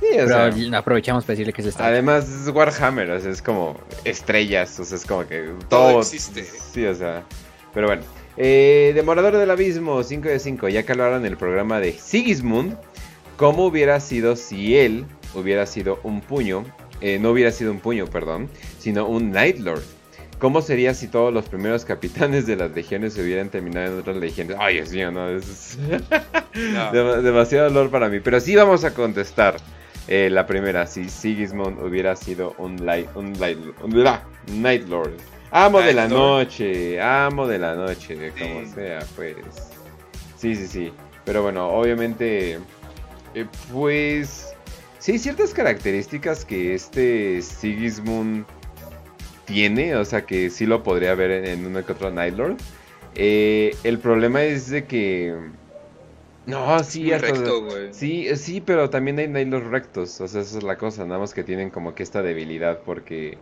[0.00, 3.30] Sí, o Pero sea, aprovechamos para decirle que es Star Además es Warhammer, o sea,
[3.30, 6.44] es como estrellas, o sea, es como que Todo todo, existe.
[6.44, 7.24] Sí, o sea,
[7.74, 8.02] pero bueno.
[8.36, 12.76] Eh, Demorador del Abismo, 5 de 5, ya que hablaron en el programa de Sigismund,
[13.36, 15.04] ¿cómo hubiera sido si él
[15.34, 16.64] hubiera sido un puño,
[17.00, 19.82] eh, no hubiera sido un puño, perdón, sino un Night Lord?
[20.38, 24.16] ¿Cómo sería si todos los primeros capitanes de las legiones se hubieran terminado en otras
[24.18, 24.56] legiones?
[24.60, 25.76] Ay, Dios mío, no, es
[26.54, 26.92] No.
[26.92, 28.20] Dem- demasiado dolor para mí.
[28.20, 29.56] Pero sí vamos a contestar
[30.08, 30.86] eh, la primera.
[30.86, 34.22] Si Sigismund hubiera sido un light, un light, un la-
[34.52, 35.12] Night Lord.
[35.50, 36.18] Amo de la Lord.
[36.42, 38.42] noche, amo de la noche, Sí.
[38.42, 39.36] como sea, pues.
[40.36, 40.92] Sí, sí, sí.
[41.24, 42.58] Pero bueno, obviamente,
[43.34, 44.48] eh, pues,
[44.98, 48.44] sí hay ciertas características que este Sigismund
[49.46, 52.56] tiene, o sea que sí lo podría ver en, en uno que otro Night Lord.
[53.14, 55.34] Eh, el problema es de que...
[56.48, 57.92] No, sí, Muy hasta- recto, güey.
[57.92, 61.04] Sí, eh, sí, pero también hay Night Lords rectos, o sea, esa es la cosa,
[61.04, 63.38] nada más que tienen como que esta debilidad porque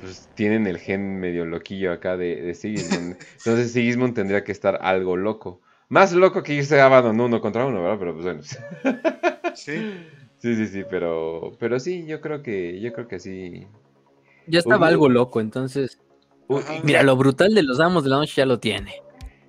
[0.00, 3.16] pues tienen el gen medio loquillo acá de, de Sigismund.
[3.38, 5.60] Entonces Sigismund tendría que estar algo loco.
[5.88, 7.98] Más loco que irse a Abaddon uno contra uno, ¿verdad?
[7.98, 8.42] Pero pues bueno.
[9.54, 9.86] Sí.
[10.38, 13.66] Sí, sí, sí, pero pero sí, yo creo que yo creo que sí.
[14.46, 15.98] Ya estaba algo loco, entonces.
[16.82, 18.92] Mira, lo brutal de los amos de la noche ya lo tiene.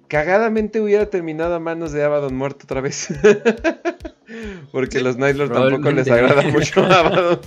[0.08, 3.08] Cagadamente hubiera terminado a manos de Abaddon muerto otra vez.
[4.72, 7.40] Porque Sí, los Night Lords tampoco les agrada mucho a Abaddon.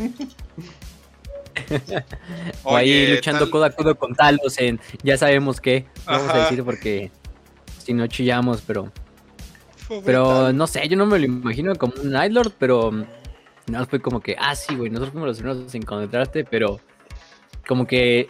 [2.65, 5.87] O ahí Oye, luchando tal- codo a codo con Talos en ya sabemos qué.
[6.05, 7.11] Vamos a decir porque
[7.79, 8.93] si no chillamos, pero
[9.89, 10.57] Pobre pero tal.
[10.57, 12.91] no sé, yo no me lo imagino como un Night Lord, pero
[13.69, 16.81] no fue como que, ah, sí, güey, nosotros fuimos los primeros en encontrarte, pero
[17.67, 18.29] como que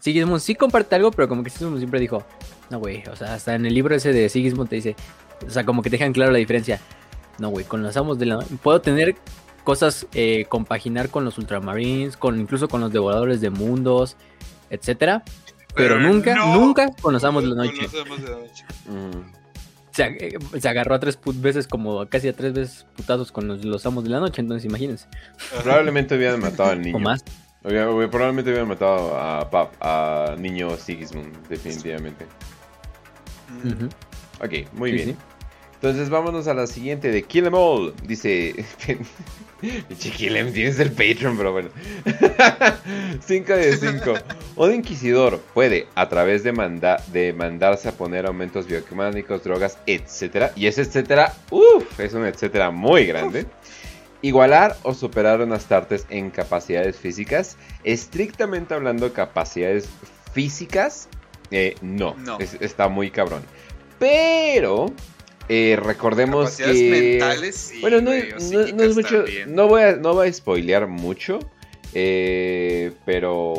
[0.00, 2.24] Sigismund sí comparte algo, pero como que Sigismund siempre dijo,
[2.70, 4.96] no, güey, o sea, hasta en el libro ese de Sigismund te dice,
[5.46, 6.80] o sea, como que te dejan claro la diferencia.
[7.38, 9.16] No, güey, con los amos de la puedo tener
[9.64, 14.16] cosas, eh, compaginar con los Ultramarines, con incluso con los devoradores de mundos,
[14.70, 15.22] etcétera.
[15.74, 17.82] Pero, Pero nunca, no nunca con los amos de la Con noche.
[17.82, 18.64] los amos de la noche.
[18.86, 19.32] Mm.
[19.92, 23.46] Se, ag- eh, se agarró a tres veces, como casi a tres veces putazos con
[23.46, 25.06] los, los amos de la noche, entonces imagínense.
[25.62, 26.96] Probablemente hubieran matado al niño.
[26.96, 27.22] O más.
[27.62, 32.26] Probablemente hubieran matado a Pap, a niño Sigismund, definitivamente.
[33.64, 33.88] Ujú.
[34.44, 35.08] Ok, muy Sí, bien.
[35.10, 35.16] sí.
[35.74, 37.94] Entonces vámonos a la siguiente de Kill Em All.
[38.04, 38.64] Dice.
[39.60, 41.68] Pinche Kill Em, tienes el Patreon, pero bueno.
[43.20, 44.14] 5 de 5.
[44.56, 50.52] Un inquisidor puede, a través de, manda de mandarse a poner aumentos bioquímicos, drogas, etcétera.
[50.56, 53.46] Y ese etcétera, uff, es un etcétera muy grande.
[54.20, 57.56] Igualar o superar unas tartes en capacidades físicas.
[57.84, 59.88] Estrictamente hablando, capacidades
[60.32, 61.08] físicas,
[61.50, 62.14] eh, no.
[62.16, 62.38] No.
[62.38, 63.42] Es- está muy cabrón.
[63.98, 64.92] Pero
[65.48, 67.18] eh, recordemos que.
[67.20, 69.16] mentales, sí, bueno, no, güey, no- no es mucho.
[69.24, 69.54] también.
[69.54, 71.38] No voy a, no voy a spoilear mucho.
[71.94, 73.54] eh, pero.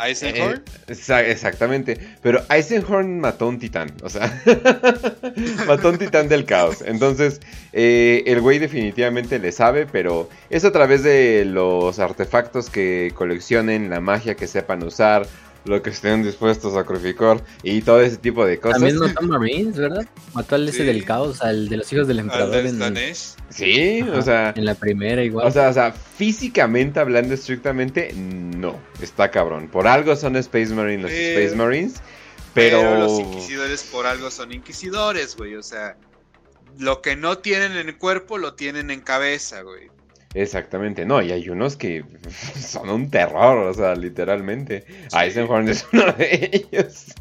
[0.00, 0.62] Eisenhorn.
[0.86, 1.98] Eh, exa- exactamente.
[2.22, 3.92] Pero Eisenhorn mató a un titán.
[4.04, 4.42] O sea,
[5.66, 6.82] mató a un titán del caos.
[6.86, 7.40] Entonces,
[7.72, 13.90] eh, el güey definitivamente le sabe, pero es a través de los artefactos que coleccionen,
[13.90, 15.26] la magia que sepan usar,
[15.68, 18.78] lo que estén dispuestos a sacrificar y todo ese tipo de cosas.
[18.80, 20.06] También mató a Marines, ¿verdad?
[20.34, 20.84] Mató al ese Sí.
[20.84, 23.14] del caos, al de los hijos del emperador en.
[23.50, 24.52] Sí, Ajá, o sea.
[24.56, 25.46] en la primera igual.
[25.46, 28.78] O sea, o sea, físicamente hablando estrictamente, no.
[29.00, 29.68] Está cabrón.
[29.68, 31.94] Por algo son Space Marines los Pero- Space Marines.
[32.54, 32.78] Pero.
[32.80, 35.54] Pero los inquisidores por algo son inquisidores, güey.
[35.54, 35.96] O sea,
[36.78, 39.88] lo que no tienen en el cuerpo lo tienen en cabeza, güey.
[40.34, 42.04] Exactamente, no, y hay unos que
[42.58, 44.84] son un terror, o sea, literalmente.
[45.18, 47.14] Eisenhorn es uno de ellos.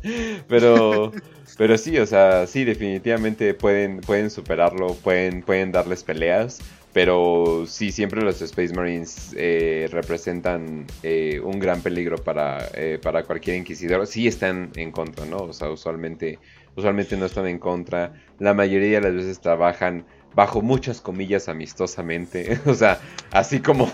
[0.47, 1.13] Pero,
[1.57, 6.59] pero sí, o sea, sí, definitivamente pueden, pueden superarlo, pueden, pueden darles peleas.
[6.93, 13.23] Pero sí, siempre los Space Marines eh, representan eh, un gran peligro para, eh, para
[13.23, 14.07] cualquier inquisidor.
[14.07, 15.37] Sí están en contra, ¿no?
[15.37, 16.39] O sea, usualmente,
[16.75, 18.13] usualmente no están en contra.
[18.39, 20.05] La mayoría de las veces trabajan
[20.37, 22.61] bajo muchas comillas amistosamente.
[22.67, 22.99] O sea,
[23.31, 23.91] así como,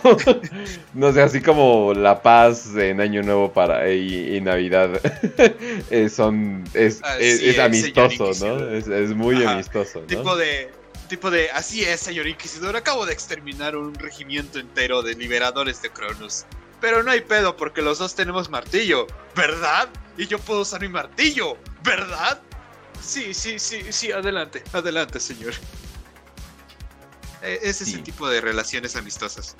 [0.93, 4.99] no sé, así como la paz en Año Nuevo para y, y Navidad
[5.89, 8.69] eh, son, es, Así es, es es, amistoso, ¿no?
[8.69, 10.07] Es, es muy Ajá, amistoso, ¿no?
[10.07, 10.69] Tipo de.
[11.07, 11.49] Tipo de.
[11.51, 12.75] Así es, señor Inquisidor.
[12.75, 16.45] Acabo de exterminar un regimiento entero de liberadores de Cronos.
[16.81, 19.87] Pero no hay pedo porque los dos tenemos martillo, ¿verdad?
[20.17, 22.41] Y yo puedo usar mi martillo, ¿verdad?
[23.01, 25.53] Sí, sí, sí, sí, adelante, adelante, señor.
[27.43, 27.97] Eh, Es ese Sí.
[28.01, 29.55] tipo de relaciones amistosas.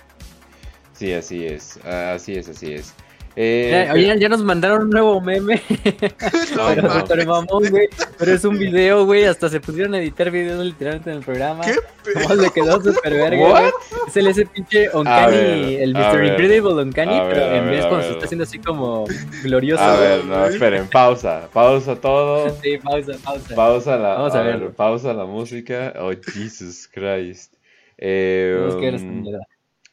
[0.93, 1.77] Sí, así es.
[1.85, 2.93] Así es, así es.
[3.35, 5.59] Eh, Ya, nos mandaron un nuevo meme.
[6.55, 7.05] No, pero, no.
[7.07, 7.89] pero mamón, güey.
[8.19, 9.25] Pero es un video, güey.
[9.25, 11.63] Hasta se pusieron a editar videos literalmente en el programa.
[11.65, 11.73] ¿Qué
[12.13, 13.71] Nomás le quedó súper verga, güey.
[14.07, 16.25] Es el ese pinche ver, el Mr.
[16.25, 19.05] Incredible ver, pero en vez cuando se está haciendo así como
[19.41, 19.81] glorioso.
[19.83, 20.07] A güey.
[20.09, 21.49] ver, no, esperen, pausa.
[21.51, 22.55] Pausa todo.
[22.61, 23.55] Sí, pausa, pausa.
[23.55, 25.93] Pausa la, Vamos a a ver, pausa la música.
[25.99, 27.53] Oh, Jesus Christ.
[27.97, 29.25] Eh, que um,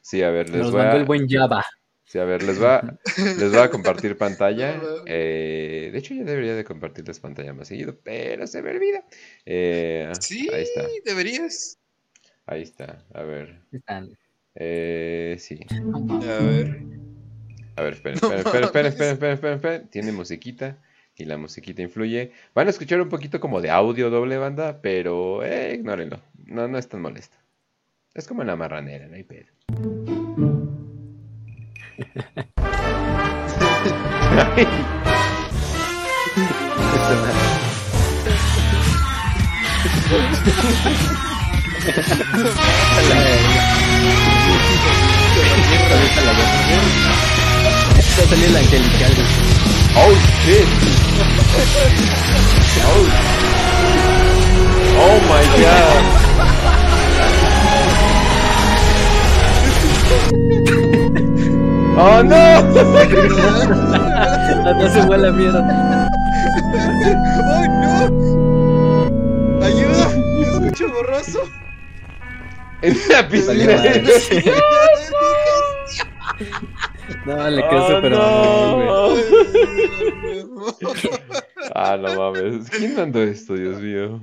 [0.00, 1.64] sí, a ver, les Nos voy mandó a, el buen Java.
[2.04, 2.98] sí, a ver, les va,
[3.38, 4.80] les a compartir pantalla.
[5.06, 9.04] Eh, de hecho, ya debería de compartirles pantalla más seguido, pero se me olvida.
[9.46, 11.78] Eh, Sí, Ahí está, deberías.
[12.46, 13.04] ahí está.
[13.14, 14.10] A ver, Están.
[14.54, 15.60] eh, sí.
[15.70, 16.82] A ver.
[17.76, 19.88] A ver, esperen, esperen, esperen, esperen, esperen, esperen, esperen, esperen.
[19.88, 20.78] Tiene musiquita
[21.16, 22.32] y la musiquita influye.
[22.54, 26.20] Van a escuchar un poquito como de audio doble banda, pero eh, ignórenlo.
[26.46, 27.36] No, no es tan molesto.
[28.20, 29.46] Es como una marranera, no hay pedo.
[48.18, 49.28] Va a salir el angelical, güey.
[49.96, 50.12] Oh
[50.44, 50.68] shit!
[52.84, 53.00] Oh,
[54.98, 56.29] oh my god!
[61.96, 62.36] ¡Oh no!
[64.66, 66.08] Hasta se fue a la mierda.
[67.52, 67.94] ¡Ay, no!
[69.64, 70.08] ¡Ayuda!
[70.16, 71.40] ¡Me escucho borroso!
[72.82, 73.76] En la piscina.
[73.76, 74.02] Vale,
[77.26, 78.16] No, le quedó Oh, súper güey.
[80.48, 80.64] no.
[81.74, 82.70] Ah, no mames.
[82.70, 84.20] ¿Quién mandó esto, Dios mío?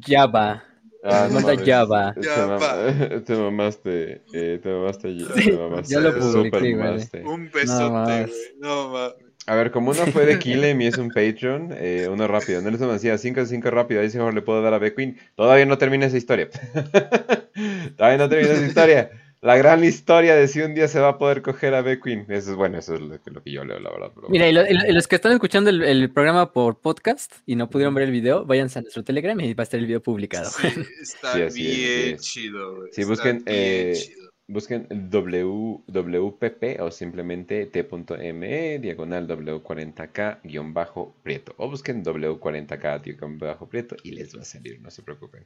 [0.00, 0.62] Java.
[1.02, 1.66] Ah, no Manda mames.
[1.68, 2.14] Java.
[2.14, 2.58] Te, Java.
[2.58, 4.22] mam- te mamaste.
[4.34, 5.08] Eh, te mamaste.
[5.34, 5.94] Sí, te mamaste.
[5.94, 7.22] ya lo publiqué, mamaste.
[7.24, 8.08] Un besote, más.
[8.28, 8.32] güey.
[8.58, 9.14] No mames.
[9.46, 12.60] A ver, como uno fue de Killem y es un Patreon, eh, uno rápido.
[12.60, 14.00] Nelson decía 5 de 5 rápido.
[14.02, 15.16] Ahí sí mejor le puedo dar a Beckwin.
[15.36, 16.48] Todavía no termina esa historia.
[17.96, 19.10] Todavía no termina esa historia.
[19.42, 22.26] La gran historia de si un día se va a poder coger a Beckwin.
[22.28, 24.10] Eso es bueno, eso es lo que, lo que yo leo, la verdad.
[24.14, 24.68] pero Mira, y, bueno.
[24.68, 27.70] lo- y lo- y los que están escuchando el, el programa por podcast y no
[27.70, 30.50] pudieron ver el video, váyanse a nuestro Telegram y va a estar el video publicado.
[30.50, 30.68] Sí,
[31.00, 32.20] está Sí, es, bien es.
[32.20, 32.88] chido, güey.
[32.92, 34.29] Sí, está busquen, bien eh, chido.
[34.50, 41.54] Busquen w, WPP o simplemente t.me diagonal W40K-prieto.
[41.56, 45.44] O busquen W40K-prieto y les va a salir, no se preocupen.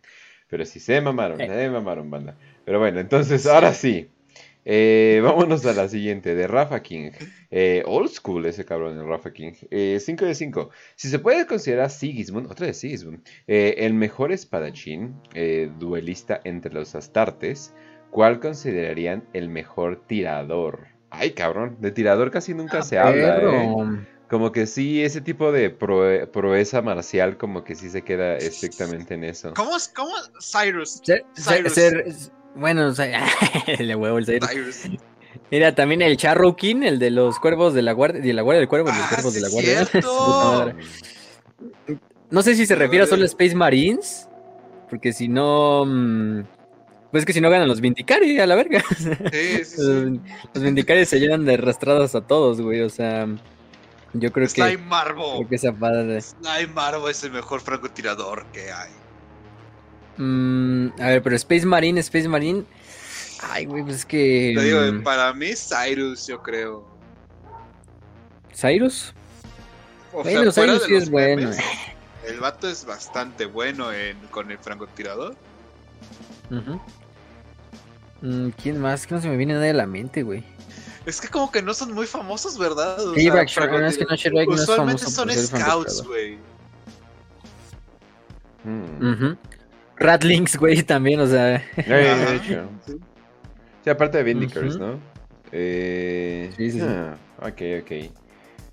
[0.49, 1.47] Pero si se mamaron, Eh.
[1.47, 2.37] se mamaron, banda.
[2.65, 4.09] Pero bueno, entonces ahora sí.
[4.67, 7.11] Eh, vámonos a la siguiente, de Rafa King.
[7.51, 9.53] Eh, old school ese cabrón de Rafa King.
[10.01, 10.71] 5 de 5.
[10.97, 16.73] Si se puede considerar Sigismund, otra vez Sigismund, eh, el mejor espadachín eh, duelista entre
[16.73, 17.75] los astartes,
[18.15, 20.87] ¿cuál considerarían el mejor tirador?
[21.11, 23.69] Ay, cabrón, de tirador casi nunca se habla, ¿eh?
[24.31, 29.15] Como que sí, ese tipo de proe- proeza marcial, como que sí se queda estrictamente
[29.15, 29.53] en eso.
[29.55, 29.89] ¿Cómo es?
[29.89, 30.13] ¿Cómo?
[30.41, 31.01] Cyrus.
[31.03, 31.73] ser- Cyrus.
[31.75, 32.05] ser-
[32.55, 33.27] bueno, o sea,
[33.81, 34.49] le huevo el Cyrus.
[34.49, 34.89] Cyrus.
[35.51, 38.61] Mira, también el Charro King, el de los cuervos de la guardia, de la guardia
[38.61, 40.75] del cuervo, los Ah, cuervos sí de la guardia.
[42.31, 44.29] No sé si se refiere a solo a Space Marines,
[44.91, 46.41] porque si no, mm,
[47.15, 48.83] pues que si no ganan los Vindicari a la verga.
[48.99, 49.83] Sí, sí, sí.
[49.83, 50.19] Los,
[50.53, 52.81] los Vindicari se llenan de arrastrados a todos, güey.
[52.81, 53.29] O sea,
[54.15, 55.37] yo creo que, Slime Marvo.
[55.37, 56.21] creo que esa padre.
[56.21, 58.91] Slime Marvo es el mejor francotirador que hay.
[60.17, 62.65] Mm, a ver, pero Space Marine, Space Marine.
[63.49, 64.53] Ay, güey, pues es que.
[64.57, 66.85] Te digo, mm, para mí Cyrus, yo creo.
[68.53, 69.15] Cyrus.
[70.13, 71.43] O Bueno, Cyrus sí es bueno.
[71.43, 71.59] memes,
[72.27, 75.37] El vato es bastante bueno en, con el francotirador.
[76.51, 77.04] Mm,
[78.63, 79.07] ¿Quién más?
[79.07, 80.43] Que no se me viene nadie a la mente, güey.
[81.07, 82.99] Es que como que no son muy famosos, ¿verdad?
[83.09, 85.31] O Sí, sea, Back Shore- no, es que no, Shrek no es Usualmente famoso son
[85.31, 86.39] scouts, güey.
[88.65, 89.37] Mm.
[90.59, 91.63] Güey, también, o sea.
[91.77, 92.35] De Ajá.
[92.35, 92.69] hecho.
[93.85, 94.79] Sí, aparte de Vindicars.
[94.79, 94.99] ¿no?
[95.53, 96.51] Eh...
[96.57, 96.87] Sí, sí, sí.
[96.89, 98.24] ah, ok, ok.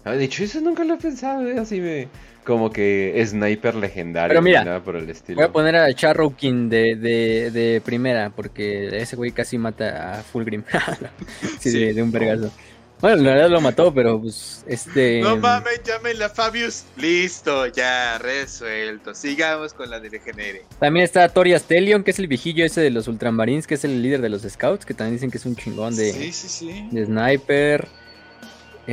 [0.04, 1.60] Ah, de hecho, eso nunca lo he pensado, ¿eh?
[1.60, 2.08] Así me...
[2.44, 4.30] Como que sniper legendario.
[4.30, 5.36] Pero mira, ni nada por el estilo.
[5.36, 10.14] Voy a poner a Charrow King de, de, de primera, porque ese güey casi mata
[10.20, 10.64] a Fulgrim.
[11.60, 11.80] sí, Sí.
[11.80, 12.52] De, de un vergazo.
[13.00, 15.22] Bueno, la verdad lo mató, pero pues este.
[15.22, 16.84] No mames, llámenla Fabius.
[16.98, 19.14] Listo, ya, resuelto.
[19.16, 20.64] Sigamos con la de Regenere.
[20.80, 24.02] También está Tori Astelion, que es el viejillo ese de los Ultramarines, que es el
[24.02, 26.88] líder de los Scouts, que también dicen que es un chingón de, Sí, sí, sí.
[26.92, 27.88] de sniper.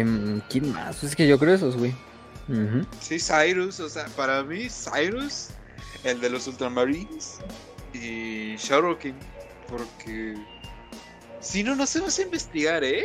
[0.00, 0.96] Em, ¿Quién más?
[0.96, 1.94] Pues es que yo creo esos, güey.
[3.00, 5.48] Sí, Cyrus, o sea, para mí, Cyrus,
[6.04, 7.38] el de los Ultramarines
[7.92, 9.14] y Shadowking.
[9.68, 10.34] porque
[11.40, 13.04] si no, nos vamos a investigar, ¿eh?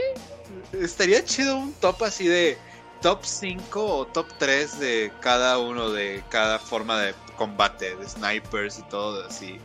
[0.72, 2.58] Estaría chido un top así de
[3.02, 8.80] top 5 o top 3 de cada uno de cada forma de combate, de snipers
[8.80, 9.58] y todo así.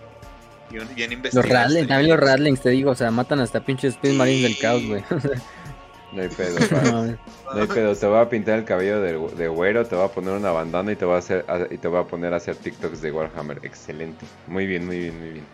[0.70, 1.48] Y un- bien Los.
[1.48, 2.20] Radlings, también los.
[2.20, 5.05] Radlings, te digo, o sea, matan hasta pinches Space Marines del caos, güey.
[6.12, 6.59] No hay pedo.
[7.55, 10.09] No hay pedo, te voy a pintar el cabello de, de güero, te voy a
[10.09, 12.37] poner una bandana y te voy a hacer a- y te voy a poner a
[12.37, 13.59] hacer TikToks de Warhammer.
[13.62, 14.25] Excelente.
[14.47, 15.45] Muy bien, muy bien, muy bien.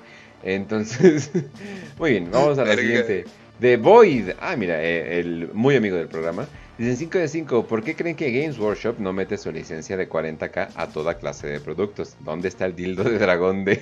[0.42, 1.30] Entonces,
[1.98, 2.82] muy bien, vamos a la Verga.
[2.82, 3.24] siguiente.
[3.60, 4.30] The Void.
[4.40, 6.46] Ah, mira, eh, el muy amigo del programa.
[6.76, 7.66] Dicen 5 de 5.
[7.66, 11.46] ¿Por qué creen que Games Workshop no mete su licencia de 40k a toda clase
[11.46, 12.16] de productos?
[12.20, 13.76] ¿Dónde está el dildo de dragón de,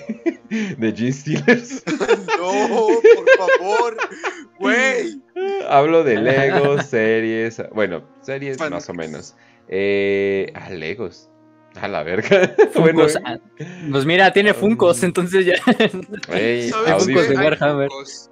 [0.79, 1.83] de Gene Steelers?
[2.39, 3.97] No, por favor,
[4.59, 5.23] güey.
[5.69, 7.63] Hablo de Legos, series.
[7.73, 9.35] Bueno, series Fan- más o menos.
[9.69, 11.29] Eh, ah, Legos.
[11.81, 12.55] A la verga.
[12.75, 13.39] bueno, Funkos, ah,
[13.91, 15.55] pues mira, tiene Funkos, entonces ya.
[16.35, 17.05] ey, ¿Sabes audífonos.
[17.05, 17.89] Funkos de Warhammer.
[17.89, 18.31] Funkos.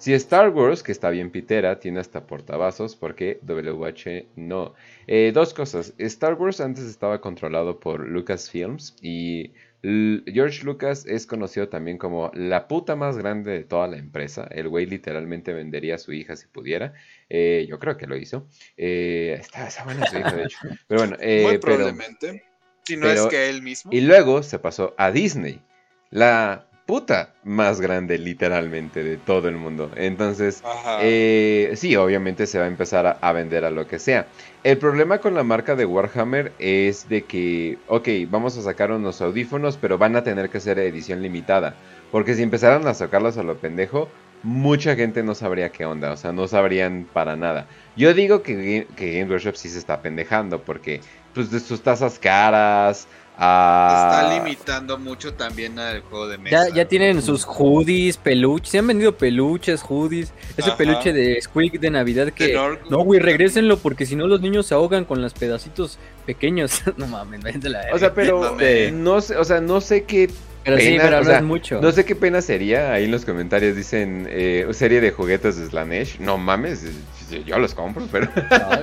[0.00, 4.74] Si Star Wars, que está bien pitera, tiene hasta portavasos, porque WH no.
[5.06, 5.92] Eh, dos cosas.
[5.98, 12.30] Star Wars antes estaba controlado por Lucasfilms y L- George Lucas es conocido también como
[12.34, 14.48] la puta más grande de toda la empresa.
[14.50, 16.94] El güey literalmente vendería a su hija si pudiera.
[17.28, 18.46] Eh, yo creo que lo hizo.
[18.78, 20.58] Eh, está, está buena su hija, de hecho.
[20.88, 22.42] Pero bueno, Muy pero- probablemente.
[22.84, 23.92] Si no pero- es que él mismo.
[23.92, 25.60] y luego se pasó a Disney,
[26.08, 29.92] la puta más grande literalmente de todo el mundo.
[29.94, 30.60] Entonces,
[31.00, 34.26] eh, sí, obviamente se va a empezar a, a vender a lo que sea.
[34.64, 39.20] El problema con la marca de Warhammer es de que, ok, vamos a sacar unos
[39.20, 41.76] audífonos, pero van a tener que ser edición limitada.
[42.10, 44.08] Porque si empezaran a sacarlos a lo pendejo,
[44.42, 47.68] mucha gente no sabría qué onda, o sea, no sabrían para nada.
[47.94, 51.02] Yo digo que, que Game Workshop sí se está pendejando, porque
[51.34, 53.06] pues de sus tazas caras...
[53.40, 56.68] Está limitando mucho también al juego de mesa.
[56.68, 58.68] Ya, ya tienen sus hoodies, peluches.
[58.68, 60.34] Se han vendido peluches, hoodies.
[60.58, 60.76] Ese Ajá.
[60.76, 62.54] peluche de Squeak de Navidad que.
[62.90, 66.82] No, güey, regrésenlo porque si no los niños se ahogan con los pedacitos pequeños.
[66.98, 67.86] no mames, la.
[67.94, 68.92] O sea, pero Mame.
[68.92, 70.28] no sé, o sea, no sé qué
[70.62, 71.80] pero sí, pena, pero o no sea, es mucho.
[71.80, 72.92] No sé qué pena sería.
[72.92, 76.18] Ahí en los comentarios dicen eh, serie de juguetes de Slanesh.
[76.20, 78.28] No mames, eh, yo los compro, pero,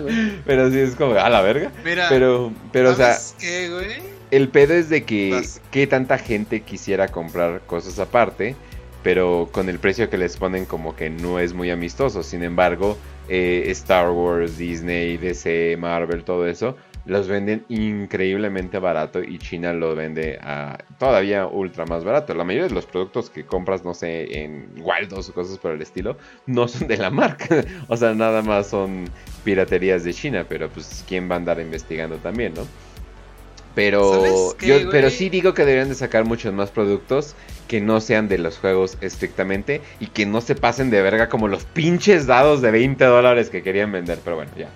[0.02, 0.42] güey.
[0.45, 1.72] pero sí es como a la verga.
[1.86, 4.16] Mira, Pero, pero o sea, ¿sabes qué, güey?
[4.31, 5.61] El pedo es de que Vas.
[5.72, 8.56] qué tanta gente quisiera comprar cosas aparte,
[9.03, 12.23] pero con el precio que les ponen como que no es muy amistoso.
[12.23, 12.97] Sin embargo,
[13.30, 16.75] eh, Star Wars, Disney, DC, Marvel, todo eso,
[17.06, 22.33] los venden increíblemente barato y China lo vende a todavía ultra más barato.
[22.33, 25.81] La mayoría de los productos que compras, no sé, en Waldos o cosas por el
[25.81, 27.64] estilo, no son de la marca.
[27.88, 29.06] o sea, nada más son
[29.45, 32.67] piraterías de China, pero pues quién va a andar investigando también, ¿no?
[33.77, 34.56] Pero,
[34.89, 37.35] pero sí digo que deberían de sacar muchos más productos
[37.67, 41.47] que no sean de los juegos estrictamente y que no se pasen de verga como
[41.47, 44.19] los pinches dados de 20 dólares que querían vender.
[44.23, 44.69] Pero bueno, ya.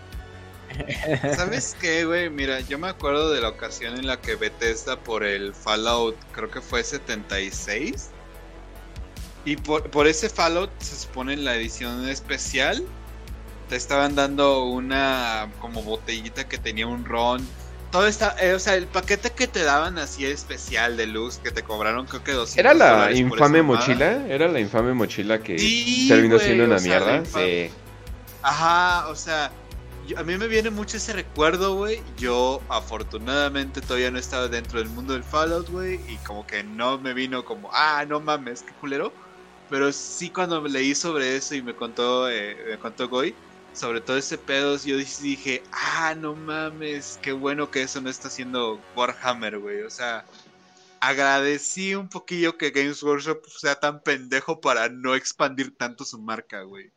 [1.35, 2.29] ¿Sabes qué, güey?
[2.29, 6.51] Mira, yo me acuerdo de la ocasión en la que Bethesda por el Fallout, creo
[6.51, 8.11] que fue 76.
[9.45, 12.83] Y por, por ese Fallout se supone en la edición especial.
[13.67, 17.43] Te estaban dando una como botellita que tenía un ron.
[17.91, 21.51] Todo está, eh, o sea, el paquete que te daban así especial de luz que
[21.51, 24.25] te cobraron creo que 200 ¿Era la infame mochila?
[24.27, 27.23] ¿Era la infame mochila que Sí, terminó güey, siendo una mierda?
[27.25, 27.69] Sí.
[28.41, 29.51] Ajá, o sea,
[30.07, 32.01] yo- a mí me viene mucho ese recuerdo, güey.
[32.17, 36.97] Yo afortunadamente todavía no estaba dentro del mundo del Fallout, güey, y como que no
[36.97, 39.11] me vino como, ah, no mames, qué culero.
[39.69, 43.35] Pero sí cuando leí sobre eso y me contó, eh, me contó Goy,
[43.73, 48.27] sobre todo ese pedo, yo dije, ah, no mames, qué bueno que eso no está
[48.27, 49.81] haciendo Warhammer, güey.
[49.81, 50.25] O sea,
[50.99, 56.61] agradecí un poquillo que Games Workshop sea tan pendejo para no expandir tanto su marca,
[56.63, 56.91] güey.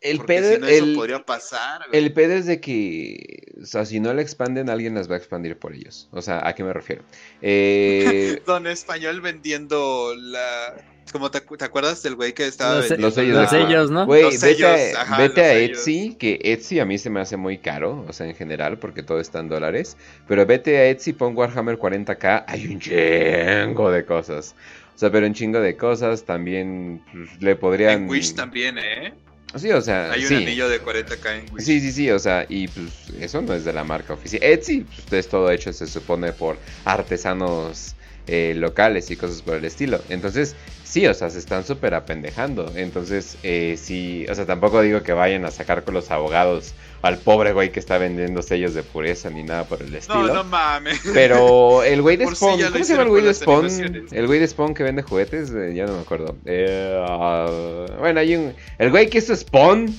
[0.00, 2.04] El Porque pedo, si no, eso el, podría pasar, güey.
[2.04, 5.18] el pedo es de que, o sea, si no la expanden, alguien las va a
[5.18, 6.08] expandir por ellos.
[6.12, 7.04] O sea, ¿a qué me refiero?
[7.42, 10.74] Eh, Don Español vendiendo la.
[11.12, 13.50] Como te, acu- te acuerdas del güey que estaba Los, vendiendo los sellos, la- los
[13.50, 14.06] sellos, ¿no?
[14.06, 15.78] Güey, Los vete, sellos, a, ajá, vete los a sellos.
[15.78, 19.02] Etsy, que Etsy a mí se me hace muy caro, o sea, en general, porque
[19.02, 19.96] todo está en dólares.
[20.26, 24.54] Pero vete a Etsy, pon Warhammer 40k, hay un chingo de cosas.
[24.94, 28.02] O sea, pero un chingo de cosas también pues, le podrían...
[28.04, 29.12] En Wish también, ¿eh?
[29.54, 30.34] Sí, o sea, Hay un sí.
[30.36, 31.64] anillo de 40k en Wish.
[31.64, 32.88] Sí, sí, sí, o sea, y pues
[33.20, 34.42] eso no es de la marca oficial.
[34.42, 37.94] Etsy, pues es todo hecho, se supone, por artesanos
[38.26, 40.00] eh, locales y cosas por el estilo.
[40.08, 40.56] Entonces,
[40.86, 42.72] sí, o sea, se están súper apendejando.
[42.76, 47.18] Entonces, eh, sí, o sea, tampoco digo que vayan a sacar con los abogados al
[47.18, 50.26] pobre güey que está vendiendo sellos de pureza ni nada por el estilo.
[50.28, 51.00] No, no mames.
[51.12, 53.66] Pero el güey de Spawn, ¿cómo se llama el güey de Spawn?
[54.12, 56.36] El güey de Spawn que vende juguetes, Eh, ya no me acuerdo.
[56.44, 58.54] Eh, ah, bueno, hay un.
[58.78, 59.94] El güey que hizo Spawn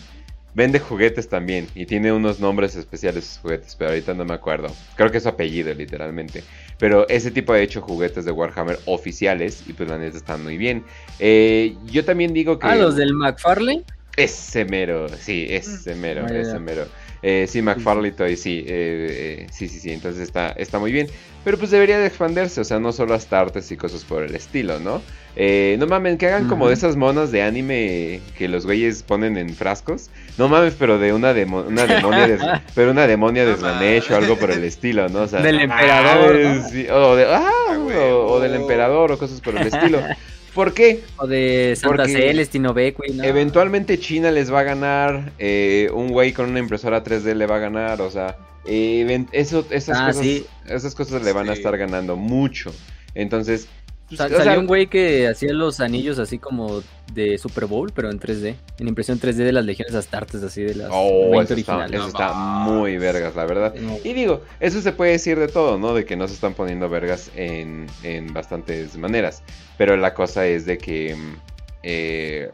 [0.57, 4.69] vende juguetes también y tiene unos nombres especiales sus juguetes, pero ahorita no me acuerdo.
[4.95, 6.43] Creo que es su apellido, literalmente.
[6.79, 10.57] Pero ese tipo ha hecho juguetes de Warhammer oficiales y pues la neta están muy
[10.57, 10.83] bien.
[11.19, 12.65] Eh, yo también digo que...
[12.65, 13.83] Ah, los del McFarlane.
[14.15, 16.87] Ese mero, sí, ese mero, Ah, ya, ese mero.
[17.23, 21.07] Eh, sí, McFarlane Toy, sí, eh, eh, sí, sí, sí, entonces está, está muy bien.
[21.43, 24.35] Pero pues debería de expandirse, o sea, no solo hasta artes y cosas por el
[24.35, 25.01] estilo, ¿no?
[25.35, 29.37] Eh, no mames, que hagan como de esas monas de anime que los güeyes ponen
[29.37, 30.09] en frascos.
[30.37, 32.37] No mames, pero de una, demo- una demonia, de,
[32.75, 35.21] pero una demonia de o algo por el estilo, ¿no?
[35.21, 36.69] O sea, Del no emperador, mames, ¿no?
[36.69, 38.25] sí, o, de, ah, Ah, o- huevo.
[38.33, 40.01] o del emperador o cosas por el estilo.
[40.57, 41.03] ¿Por qué?
[41.17, 43.23] O de Santa Celestino Becui, ¿no?
[43.23, 47.57] Eventualmente China les va a ganar, eh, un güey con una impresora 3D le va
[47.57, 50.47] a ganar, o sea, eh, eso, esas, Ah, cosas, sí.
[50.67, 52.73] esas cosas le van a estar ganando mucho.
[53.13, 53.67] Entonces,
[54.07, 56.81] pues, Sal- o sea, salió un güey que hacía los anillos así como
[57.13, 58.55] de Super Bowl, pero en 3D.
[58.79, 62.35] En impresión 3D de las legiones astartes, así de las oh, 20 eso está, eso
[62.35, 63.73] muy vergas, la verdad.
[64.03, 65.93] Y digo, eso se puede decir de todo, ¿no?
[65.93, 69.43] De que no se están poniendo vergas en, en bastantes maneras.
[69.77, 71.15] Pero la cosa es de que...
[71.15, 71.35] mm,
[71.83, 72.51] eh,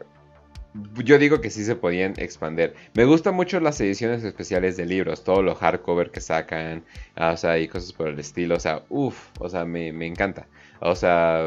[1.04, 2.74] yo digo que sí se podían expander.
[2.94, 6.84] Me gustan mucho las ediciones especiales de libros, todo lo hardcover que sacan,
[7.14, 10.06] ah, o sea, y cosas por el estilo, o sea, uff, o sea, me, me
[10.06, 10.48] encanta.
[10.80, 11.40] O sea,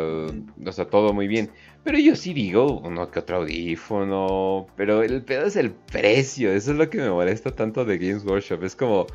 [0.66, 1.52] o sea, todo muy bien.
[1.84, 6.72] Pero yo sí digo, uno que otro audífono, pero el pedo es el precio, eso
[6.72, 8.64] es lo que me molesta tanto de Games Workshop.
[8.64, 9.08] Es como,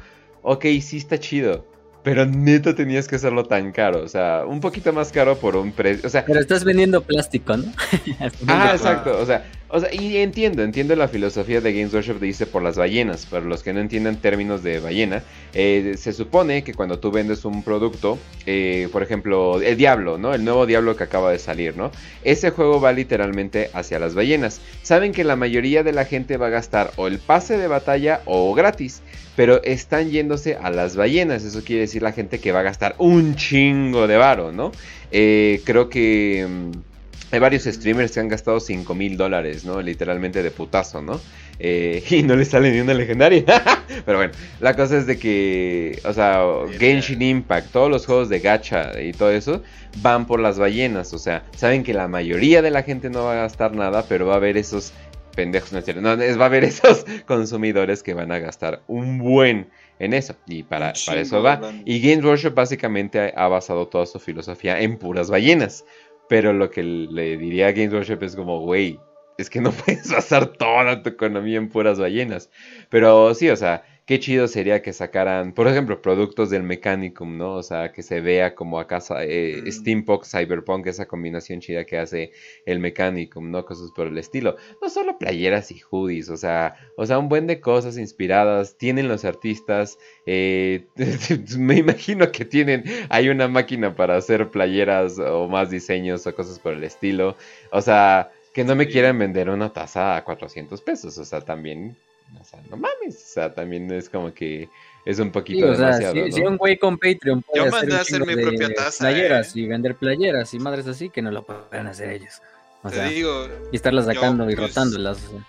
[0.43, 1.67] ok, sí está chido,
[2.03, 5.73] pero neta tenías que hacerlo tan caro, o sea, un poquito más caro por un
[5.73, 7.73] precio, o sea, Pero estás vendiendo plástico, ¿no?
[8.49, 12.29] Ah, exacto, o sea, o sea, y entiendo, entiendo la filosofía de Games Workshop de
[12.29, 15.23] irse por las ballenas, para los que no entiendan términos de ballena,
[15.55, 20.35] eh, se supone que cuando tú vendes un producto, eh, por ejemplo, el Diablo, ¿no?
[20.35, 21.91] El nuevo Diablo que acaba de salir, ¿no?
[22.23, 24.61] Ese juego va literalmente hacia las ballenas.
[24.83, 28.21] Saben que la mayoría de la gente va a gastar o el pase de batalla
[28.27, 29.01] o gratis,
[29.37, 32.95] pero están yéndose a las ballenas, eso quiere decir la gente que va a gastar
[32.99, 34.73] un chingo de varo, ¿no?
[35.11, 36.47] Eh, creo que...
[36.49, 36.93] mm,
[37.33, 39.81] hay varios streamers que han gastado 5 mil dólares, ¿no?
[39.81, 41.19] Literalmente de putazo, ¿no?
[41.59, 43.45] Eh, y no les sale ni una legendaria.
[44.05, 46.43] Pero bueno, la cosa es de que, o sea,
[46.79, 49.63] Genshin Impact, todos los juegos de gacha y todo eso
[50.03, 51.15] van por las ballenas.
[51.15, 54.27] O sea, saben que la mayoría de la gente no va a gastar nada, pero
[54.27, 54.93] va a haber esos
[55.35, 58.83] pendejos, no es cierto, no, es- va a haber esos consumidores que van a gastar
[58.87, 60.35] un buen en eso.
[60.47, 61.61] Y para, para eso va.
[61.85, 65.85] Y Games Workshop básicamente ha, ha basado toda su filosofía en puras ballenas.
[66.29, 68.99] Pero lo que le diría a Games Workshop es como, güey,
[69.39, 72.51] es que no puedes basar toda tu economía en puras ballenas.
[72.89, 77.55] Pero sí, o sea, qué chido sería que sacaran, por ejemplo, productos del Mechanicum, ¿no?
[77.55, 79.71] O sea, que se vea como acá eh, Mm.
[79.71, 82.33] Steampunk, Cyberpunk, esa combinación chida que hace
[82.67, 83.65] el Mechanicum, ¿no?
[83.65, 84.57] Cosas por el estilo.
[84.81, 88.77] No solo playeras y hoodies, o sea, o sea, un buen de cosas inspiradas.
[88.77, 90.87] Tienen los artistas, eh,
[91.59, 96.59] me imagino que tienen, hay una máquina para hacer playeras o más diseños o cosas
[96.59, 97.37] por el estilo.
[97.71, 101.97] O sea, que no me quieran vender una taza a 400 pesos, o sea, también,
[102.41, 104.69] o sea, no mames, o sea, también es como que
[105.05, 106.37] es un poquito Sí, o sea, demasiado, si, ¿no?
[106.37, 108.75] si un güey con Patreon puede Yo hacer, mandé un a hacer mi de propia
[108.75, 109.61] taza, playeras ¿eh?
[109.61, 112.41] y vender playeras y madres así que no lo pueden hacer ellos.
[112.83, 115.19] O Te sea, digo, y estarlas yo, sacando y pues, rotándolas.
[115.25, 115.47] o sea.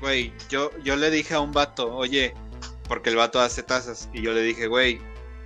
[0.00, 2.34] güey, yo, yo le dije a un vato, oye,
[2.88, 5.00] porque el vato hace tazas, y yo le dije, güey,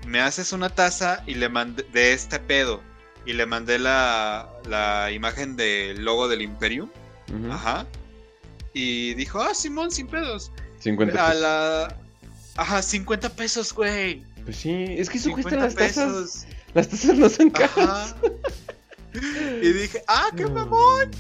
[0.07, 2.83] me haces una taza y le mandé de este pedo,
[3.25, 6.91] y le mandé la, la imagen del logo del Imperium,
[7.33, 7.87] Ujú, ajá,
[8.79, 11.43] y dijo, ah, Simón, sin pedos, 50 a pesos.
[11.43, 11.97] la...
[12.57, 14.23] Ajá, 50 pesos, güey.
[14.45, 16.47] Pues sí, es que eso cuesta 50 las tazas.
[16.75, 18.15] Las tazas no son caras.
[19.63, 21.11] Y dije, ah, qué mamón.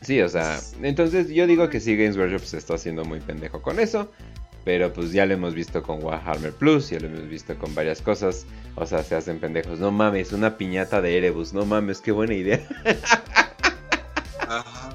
[0.00, 3.60] Sí, o sea, entonces yo digo que sí, Games Workshop se está haciendo muy pendejo
[3.60, 4.10] con eso.
[4.64, 8.00] Pero pues ya lo hemos visto con Warhammer Plus, ya lo hemos visto con varias
[8.00, 8.46] cosas.
[8.76, 9.78] O sea, se hacen pendejos.
[9.80, 11.52] No mames, una piñata de Erebus.
[11.52, 12.66] No mames, qué buena idea.
[14.48, 14.87] Ajá.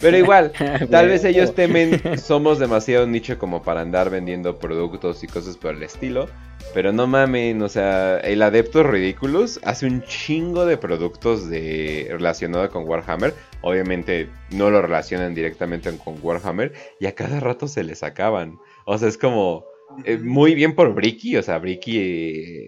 [0.00, 0.52] Pero igual,
[0.90, 5.74] Tal vez ellos temen, somos demasiado nicho como para andar vendiendo productos y cosas por
[5.74, 6.28] el estilo.
[6.74, 12.70] Pero no mamen, o sea, el Adeptos Ridiculous hace un chingo de productos de relacionado
[12.70, 13.34] con Warhammer.
[13.60, 18.58] Obviamente no lo relacionan directamente con Warhammer y a cada rato se les acaban.
[18.86, 19.66] O sea, es como,
[20.04, 21.98] eh, muy bien por Bricky, o sea, Bricky,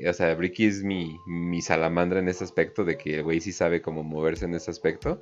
[0.03, 3.41] eh, o sea, Bricky es mi, mi salamandra en ese aspecto, de que el güey
[3.41, 5.21] sí sabe cómo moverse en ese aspecto,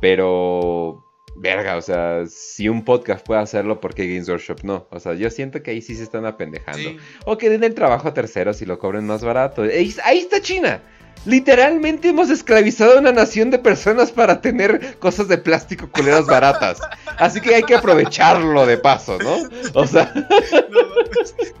[0.00, 1.04] pero,
[1.36, 4.86] verga, o sea, si un podcast puede hacerlo, ¿por qué Games Workshop no?
[4.90, 6.90] O sea, yo siento que ahí sí se están apendejando.
[6.90, 6.98] Sí.
[7.24, 9.62] O que den el trabajo a terceros y lo cobren más barato.
[9.62, 10.80] Ahí, ahí está China.
[11.24, 16.80] Literalmente hemos esclavizado a una nación de personas para tener cosas de plástico culeras baratas.
[17.16, 19.48] Así que hay que aprovecharlo de paso, ¿no?
[19.74, 20.12] O sea,
[20.70, 20.80] No,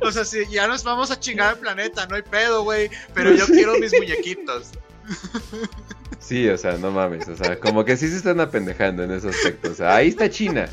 [0.08, 2.90] o sea, si ya nos vamos a chingar el planeta, no hay pedo, güey.
[3.14, 4.70] Pero yo quiero mis muñequitos.
[6.32, 7.28] sí, o sea, no mames.
[7.28, 9.70] O sea, como que sí se están apendejando en ese aspecto.
[9.70, 10.66] O sea, ahí está China.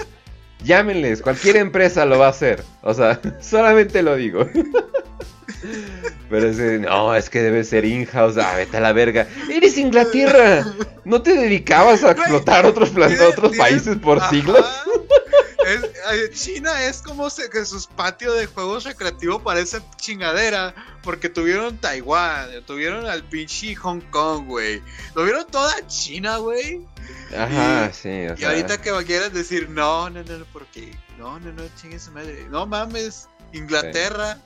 [0.63, 2.63] Llámenles, cualquier empresa lo va a hacer.
[2.81, 4.47] O sea, solamente lo digo.
[6.29, 8.37] Pero es, de, no, es que debe ser in-house.
[8.37, 9.27] Ah, vete a la verga.
[9.51, 10.65] Eres Inglaterra.
[11.03, 14.65] ¿No te dedicabas a explotar otros, plan- otros países por siglos?
[15.69, 20.73] Es- eh, China es como se- que sus patios de juegos recreativos parecen chingadera.
[21.03, 24.81] Porque tuvieron Taiwán, tuvieron al pinche Hong Kong, güey.
[25.13, 26.81] Tuvieron toda China, güey.
[27.37, 28.09] Ajá, sí.
[28.27, 30.91] O Y sea, ahorita que quieras decir, no, no, no, porque.
[31.17, 32.45] No, no, no, chingue su madre.
[32.49, 33.27] No mames.
[33.53, 34.37] Inglaterra,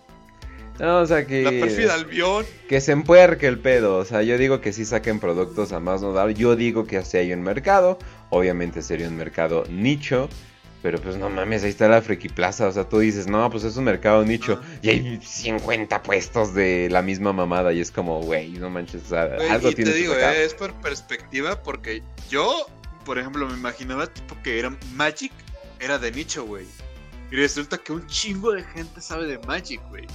[0.80, 1.44] no, o sea que.
[1.44, 2.46] la pérfida albión.
[2.68, 3.98] Que se empuerque el pedo.
[3.98, 6.30] O sea, yo digo que sí saquen productos a más no dar.
[6.32, 8.00] Yo digo que así hay un mercado.
[8.30, 10.30] Obviamente sería un mercado nicho.
[10.84, 12.68] Pero pues no mames, ahí está la Friki Plaza.
[12.68, 14.60] O sea, tú dices, no, pues es un mercado nicho.
[14.82, 17.72] Y hay 50 puestos de la misma mamada.
[17.72, 19.04] Y es como, güey, no manches.
[19.04, 22.68] O sea, Güey, algo y te digo, eh, es por perspectiva, porque yo,
[23.06, 25.32] por ejemplo, me imaginaba tipo que era Magic,
[25.80, 26.66] era de nicho, güey.
[27.32, 30.06] Y resulta que un chingo de gente sabe de Magic, güey.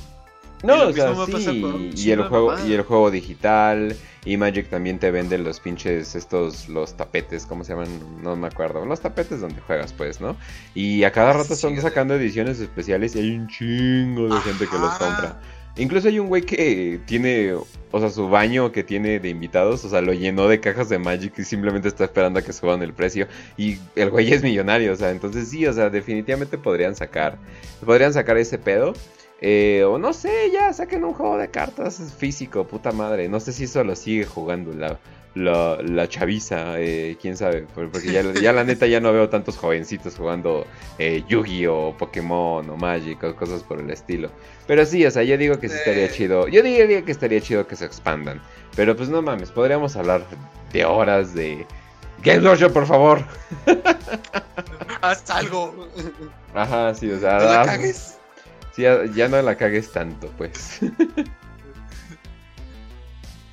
[0.63, 1.91] No, o sea, sí.
[1.97, 3.97] Y el juego, y el juego digital.
[4.25, 7.89] Y Magic también te vende los pinches, estos, los tapetes, ¿cómo se llaman?
[8.23, 8.85] No me acuerdo.
[8.85, 10.37] Los tapetes donde juegas, pues, ¿no?
[10.75, 14.79] Y a cada rato están sacando ediciones especiales y hay un chingo de gente que
[14.79, 15.41] los compra.
[15.79, 17.55] Incluso hay un güey que tiene,
[17.93, 20.99] o sea, su baño que tiene de invitados, o sea, lo llenó de cajas de
[20.99, 23.29] Magic y simplemente está esperando a que suban el precio.
[23.57, 27.39] Y el güey es millonario, o sea, entonces sí, o sea, definitivamente podrían sacar,
[27.87, 28.93] podrían sacar ese pedo.
[29.41, 33.29] Eh, o no sé, ya saquen un juego de cartas físico, puta madre.
[33.29, 34.99] No sé si eso lo sigue jugando la,
[35.37, 37.63] la, la chaviza, eh, quién sabe.
[37.73, 40.67] por- Porque ya, ya la neta ya no veo tantos jovencitos jugando
[40.99, 44.29] eh, Yu-Gi-Oh, Pokémon o Magic o cosas por el estilo.
[44.67, 46.49] Pero sí, o sea, yo digo que sí estaría chido.
[46.49, 48.43] Yo diría que estaría chido que se expandan.
[48.75, 50.23] Pero pues no mames, podríamos hablar
[50.73, 51.65] de horas de...
[52.25, 53.23] Game Workshop, por favor.
[55.01, 55.87] Haz algo.
[56.53, 57.39] Ajá, sí, o sea...
[57.39, 58.18] No la cagues.
[58.79, 60.79] Ya, ya no la cagues tanto, pues.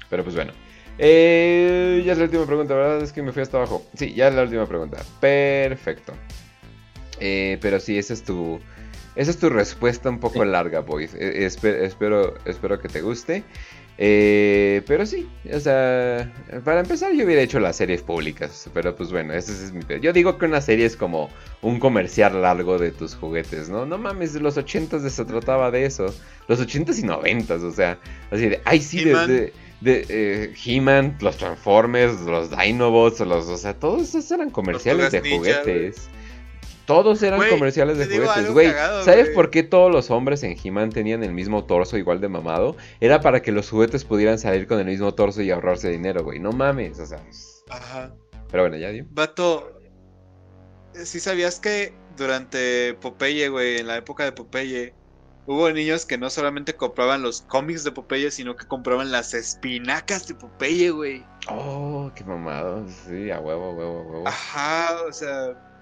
[0.10, 0.54] Pero pues bueno.
[0.98, 3.02] Eh, ya es la última pregunta, ¿verdad?
[3.02, 3.86] Es que me fui hasta abajo.
[3.95, 4.98] Sí, ya es la última pregunta.
[5.20, 6.14] Perfecto.
[7.20, 8.60] Eh, pero sí, esa es tu.
[9.16, 10.50] Esa es tu respuesta un poco Sí.
[10.50, 11.14] larga, boys.
[11.16, 13.44] Eh, espe- espero, espero que te guste.
[13.98, 16.30] Eh, pero sí, o sea,
[16.66, 19.84] para empezar yo hubiera hecho las series públicas, pero pues bueno, ese es mi...
[20.02, 21.30] Yo digo que una serie es como
[21.62, 23.86] un comercial largo de tus juguetes, ¿no?
[23.86, 26.14] No mames, los ochentas se trataba de eso,
[26.50, 27.98] los ochentas y noventas, o sea,
[28.32, 29.28] así de, ay sí, de, He-Man.
[29.28, 29.54] de,
[30.10, 35.38] eh, He-Man, los Transformers, los Dinobots, los, o sea, todos esos eran comerciales de Ninja,
[35.38, 36.10] juguetes.
[36.86, 38.72] Todos eran comerciales de juguetes, güey.
[39.04, 42.76] ¿Sabes por qué todos los hombres en He-Man tenían el mismo torso igual de mamado?
[43.00, 46.40] Era para que los juguetes pudieran salir con el mismo torso y ahorrarse dinero, güey.
[46.40, 47.24] No mames, o sea.
[47.70, 48.14] Ajá.
[48.52, 49.06] Pero bueno, ya dio.
[49.10, 49.80] Vato,
[50.94, 54.94] si sabías que durante Popeye, güey, en la época de Popeye,
[55.48, 60.28] hubo niños que no solamente compraban los cómics de Popeye, sino que compraban las espinacas
[60.28, 61.26] de Popeye, güey.
[61.50, 62.86] Oh, qué mamado.
[62.88, 64.28] Sí, a huevo, a huevo, a huevo.
[64.28, 65.75] Ajá, o sea.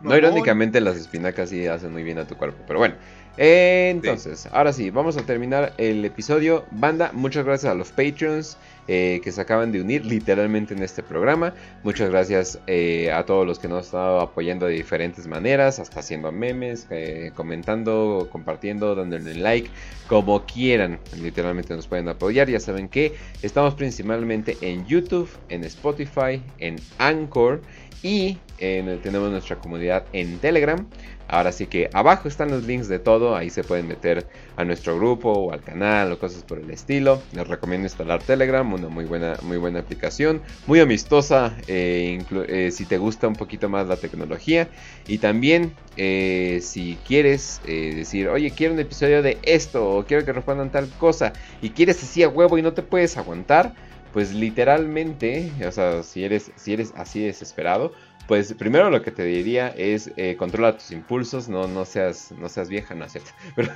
[0.00, 2.96] No irónicamente las espinacas sí hacen muy bien a tu cuerpo, pero bueno.
[3.38, 6.64] Entonces, ahora sí, vamos a terminar el episodio.
[6.70, 8.56] Banda, muchas gracias a los Patreons
[8.88, 11.52] eh, que se acaban de unir literalmente en este programa.
[11.82, 16.00] Muchas gracias eh, a todos los que nos han estado apoyando de diferentes maneras, hasta
[16.00, 19.68] haciendo memes, eh, comentando, compartiendo, dándole like,
[20.08, 20.98] como quieran.
[21.20, 22.48] Literalmente nos pueden apoyar.
[22.48, 27.60] Ya saben que estamos principalmente en YouTube, en Spotify, en Anchor
[28.02, 30.86] y en- tenemos nuestra comunidad en Telegram.
[31.28, 34.96] Ahora sí que abajo están los links de todo, ahí se pueden meter a nuestro
[34.96, 37.20] grupo o al canal o cosas por el estilo.
[37.32, 42.84] Les recomiendo instalar Telegram, una muy buena, muy buena aplicación, muy amistosa eh, eh, si
[42.84, 44.68] te gusta un poquito más la tecnología.
[45.08, 50.32] Y también eh, si quieres decir, oye, quiero un episodio de esto o quiero que
[50.32, 53.74] respondan tal cosa y quieres así a huevo y no te puedes aguantar,
[54.12, 57.92] pues literalmente, o sea, si eres, si eres así desesperado,
[58.26, 62.48] pues primero lo que te diría es eh, controla tus impulsos, no, no seas, no
[62.48, 63.30] seas vieja, no es cierto.
[63.56, 63.70] Pero,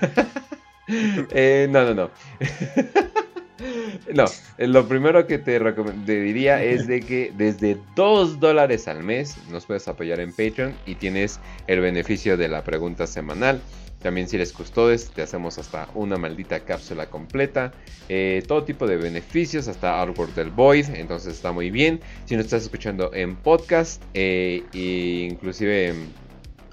[1.31, 2.11] Eh, no, no, no.
[4.15, 4.25] No,
[4.59, 5.61] lo primero que te,
[6.07, 10.95] diría es de que desde 2 dólares al mes nos puedes apoyar en Patreon y
[10.95, 13.61] tienes el beneficio de la pregunta semanal.
[14.03, 17.73] También si eres custodes, te hacemos hasta una maldita cápsula completa.
[18.09, 20.87] Eh, todo tipo de beneficios, hasta Artwork del Void.
[20.95, 22.01] Entonces está muy bien.
[22.25, 25.95] Si no estás escuchando en podcast, e inclusive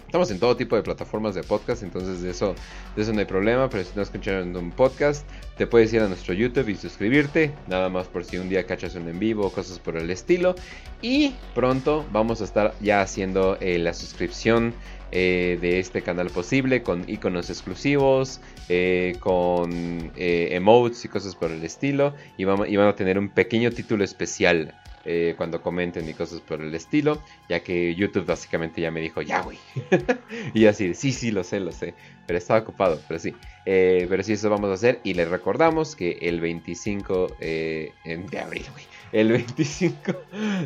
[0.08, 2.56] Estamos en todo tipo de plataformas de podcast, entonces de eso,
[2.96, 3.70] de eso no hay problema.
[3.70, 7.54] Pero si no escuchando un podcast, te puedes ir a nuestro YouTube y suscribirte.
[7.68, 10.56] Nada más por si un día cachas un en vivo o cosas por el estilo.
[11.02, 14.74] Y pronto vamos a estar ya haciendo eh, la suscripción
[15.12, 21.64] eh, de este canal posible con iconos exclusivos, eh, con emotes y cosas por el
[21.64, 22.16] estilo.
[22.38, 24.74] Y, vamos, y van a tener un pequeño título especial
[25.10, 29.22] eh, cuando comenten y cosas por el estilo, ya que YouTube básicamente ya me dijo,
[29.22, 29.58] ya, güey.
[30.54, 31.94] y así, sí, sí, lo sé, lo sé,
[32.26, 33.34] pero estaba ocupado, pero sí.
[33.66, 38.40] Eh, pero sí, eso vamos a hacer y les recordamos que el 25 eh, de
[38.40, 38.84] abril, güey.
[39.12, 40.14] El 25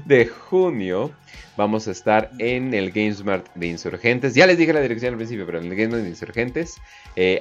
[0.05, 1.11] de junio
[1.57, 4.33] vamos a estar en el GameSmart de Insurgentes.
[4.33, 6.77] Ya les dije la dirección al principio, pero en el GameSmart de Insurgentes.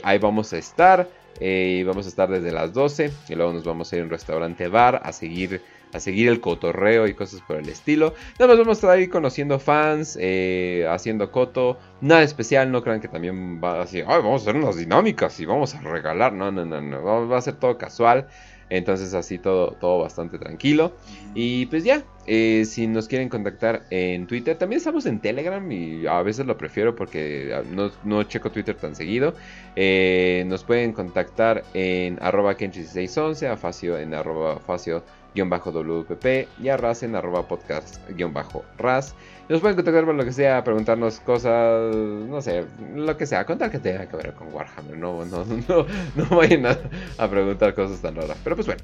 [0.02, 1.08] ahí vamos a estar.
[1.40, 3.10] y vamos a estar desde las 12.
[3.28, 5.62] Y luego nos vamos a ir a un restaurante bar a seguir
[5.92, 8.14] a seguir el cotorreo y cosas por el estilo.
[8.38, 11.78] Nada más vamos a estar ahí conociendo fans, eh, haciendo coto.
[12.00, 15.74] Nada especial, no crean que también va así, vamos a hacer unas dinámicas y vamos
[15.74, 16.32] a regalar.
[16.32, 18.28] No, no, no, no, va a ser todo casual.
[18.70, 20.92] Entonces así todo, todo bastante tranquilo.
[21.34, 26.06] Y pues ya, eh, si nos quieren contactar en Twitter, también estamos en Telegram y
[26.06, 27.62] a veces lo prefiero porque ah,
[28.04, 29.34] no, checo Twitter tan seguido.
[29.74, 35.02] Eh, nos pueden contactar en arroba kenchi1611, a Facio en arroba Facio
[35.34, 39.14] WPP y a Raz en arroba podcast-ras.
[39.48, 43.70] Nos pueden contactar por lo que sea, preguntarnos cosas, no sé, lo que sea, contar
[43.70, 44.96] que tenga que ver con Warhammer.
[44.96, 48.38] No, no, no, no vayan a, preguntar cosas tan raras.
[48.44, 48.82] Pero pues bueno.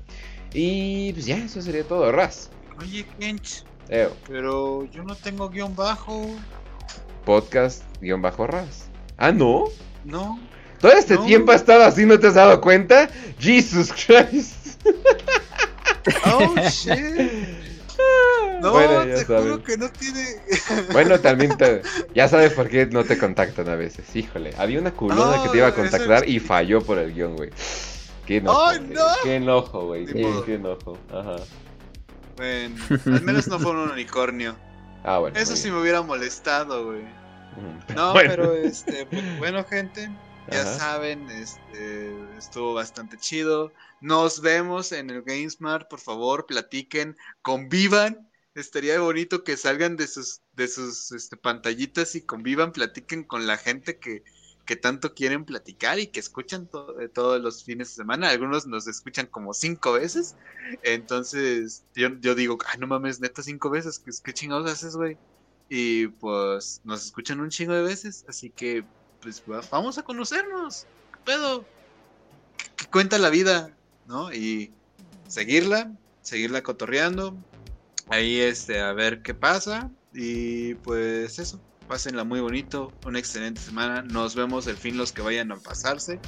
[0.53, 2.51] Y pues ya, eso sería todo, Raz.
[2.81, 3.65] Oye, Kench.
[4.27, 6.27] Pero yo no tengo guion bajo.
[7.25, 8.89] Podcast guion bajo Raz.
[9.17, 9.65] Ah, no.
[10.05, 10.39] No.
[10.81, 13.09] Todo este tiempo ha estado así, ¿no te has dado cuenta?
[13.39, 14.83] Jesus Christ.
[16.25, 17.67] Oh, shit.
[18.61, 20.25] No, te juro que no tiene.
[20.93, 21.57] bueno, también
[22.15, 24.15] ya sabes por qué no te contactan a veces.
[24.15, 27.51] Híjole, había una culona que te iba a contactar y falló por el guion, güey.
[28.27, 28.73] Qué enojo.
[29.23, 30.07] Qué enojo, güey.
[30.07, 30.99] Qué, enojo.
[31.13, 31.37] Ajá.
[32.37, 32.77] Bueno,
[33.07, 34.57] al menos no fue un unicornio.
[35.05, 35.39] Ah, bueno.
[35.39, 37.05] Eso sí me hubiera molestado, güey.
[37.95, 39.07] No, pero este,
[39.39, 40.11] bueno, gente,
[40.51, 43.73] ya saben, este, estuvo bastante chido.
[44.01, 48.31] Nos vemos en el GameSmart, por favor, platiquen, convivan.
[48.55, 53.59] Estaría bonito que salgan de sus, de sus este, pantallitas y convivan, platiquen con la
[53.59, 54.23] gente que,
[54.67, 56.69] que tanto quieren platicar y que escuchan
[57.01, 58.31] eh, todos los fines de semana.
[58.31, 60.35] Algunos nos escuchan como cinco veces.
[60.83, 64.03] Entonces, yo, yo digo, ay, no mames, neta, cinco veces.
[64.23, 65.17] ¿Qué, chingados haces, güey?
[65.69, 68.25] Y pues nos escuchan un chingo de veces.
[68.29, 68.85] Así que
[69.23, 70.87] pues vamos a conocernos.
[71.13, 71.65] ¿Qué pedo?
[72.77, 73.76] ¿Qué, cuenta la vida?
[74.07, 74.33] ¿No?
[74.33, 74.73] Y
[75.29, 77.37] seguirla, seguirla cotorreando.
[78.09, 79.91] Ahí este, a ver qué pasa.
[80.13, 81.61] Y pues eso.
[81.89, 82.93] Pásenla muy bonito.
[83.05, 84.03] Una excelente semana.
[84.03, 86.21] Nos vemos el fin los que vayan a pasarse.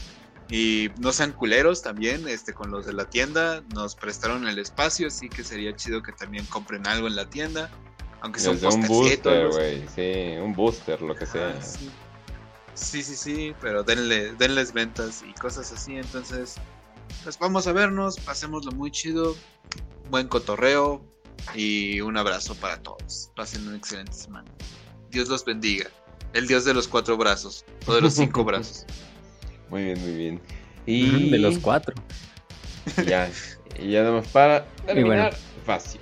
[0.50, 3.62] Y no sean culeros también, este, con los de la tienda.
[3.74, 7.70] Nos prestaron el espacio, así que sería chido que también compren algo en la tienda.
[8.20, 9.84] Aunque sea un, booster, güey.
[9.94, 11.54] Sí, un booster, lo que sea.
[11.56, 11.88] Ah,
[12.74, 15.96] Sí, sí, sí, pero denle, denles ventas y cosas así.
[15.96, 16.54] Entonces,
[17.24, 19.36] pues vamos a vernos, pasémoslo muy chido,
[20.10, 21.02] buen cotorreo
[21.54, 23.30] y un abrazo para todos.
[23.36, 24.50] Pasen una excelente semana.
[25.10, 25.88] Dios los bendiga.
[26.34, 28.84] El Dios de los cuatro brazos, o de los cinco brazos.
[29.70, 30.40] Muy bien, muy bien.
[30.86, 31.94] Y de los cuatro.
[33.06, 33.30] Ya,
[33.78, 36.00] y ya nada más para terminar, fácil.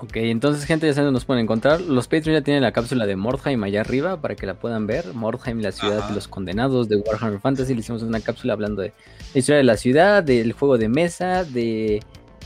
[0.00, 1.80] Ok, entonces gente ya saben nos pueden encontrar.
[1.80, 5.12] Los Patreon ya tienen la cápsula de Mordheim allá arriba para que la puedan ver.
[5.12, 7.74] Mordheim, la ciudad de los condenados de Warhammer Fantasy.
[7.74, 8.92] Le hicimos una cápsula hablando de
[9.34, 12.00] la historia de la ciudad, del juego de mesa, de,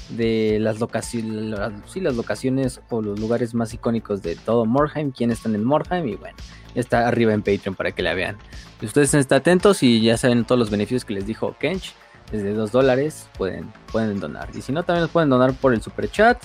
[0.09, 5.31] de las locaciones, sí, las locaciones o los lugares más icónicos de todo Mordheim, quién
[5.31, 6.37] están en Mordheim y bueno,
[6.75, 8.39] está arriba en Patreon para que la vean.
[8.81, 11.95] ustedes estén atentos y ya saben todos los beneficios que les dijo Kench.
[12.31, 14.49] Desde 2 dólares pueden, pueden donar.
[14.55, 16.43] Y si no, también los pueden donar por el super chat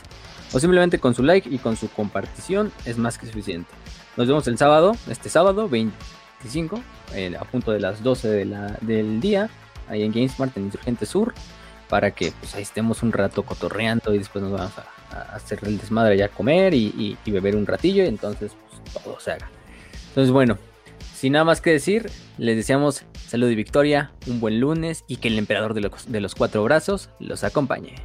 [0.53, 3.69] o simplemente con su like y con su compartición es más que suficiente.
[4.16, 6.82] Nos vemos el sábado, este sábado 25,
[7.40, 8.45] a punto de las 12 de
[8.82, 9.50] del día,
[9.88, 11.34] ahí en GameSmart en Insurgente Sur,
[11.90, 14.88] para que pues, ahí estemos un rato cotorreando y después nos vamos a,
[15.34, 19.50] hacer el desmadre ya comer y, beber un ratillo y entonces pues, todo se haga.
[20.09, 20.58] Entonces bueno,
[21.16, 25.27] sin nada más que decir, les deseamos salud y victoria, un buen lunes y que
[25.30, 27.95] el emperador de los, de los cuatro brazos los acompañe.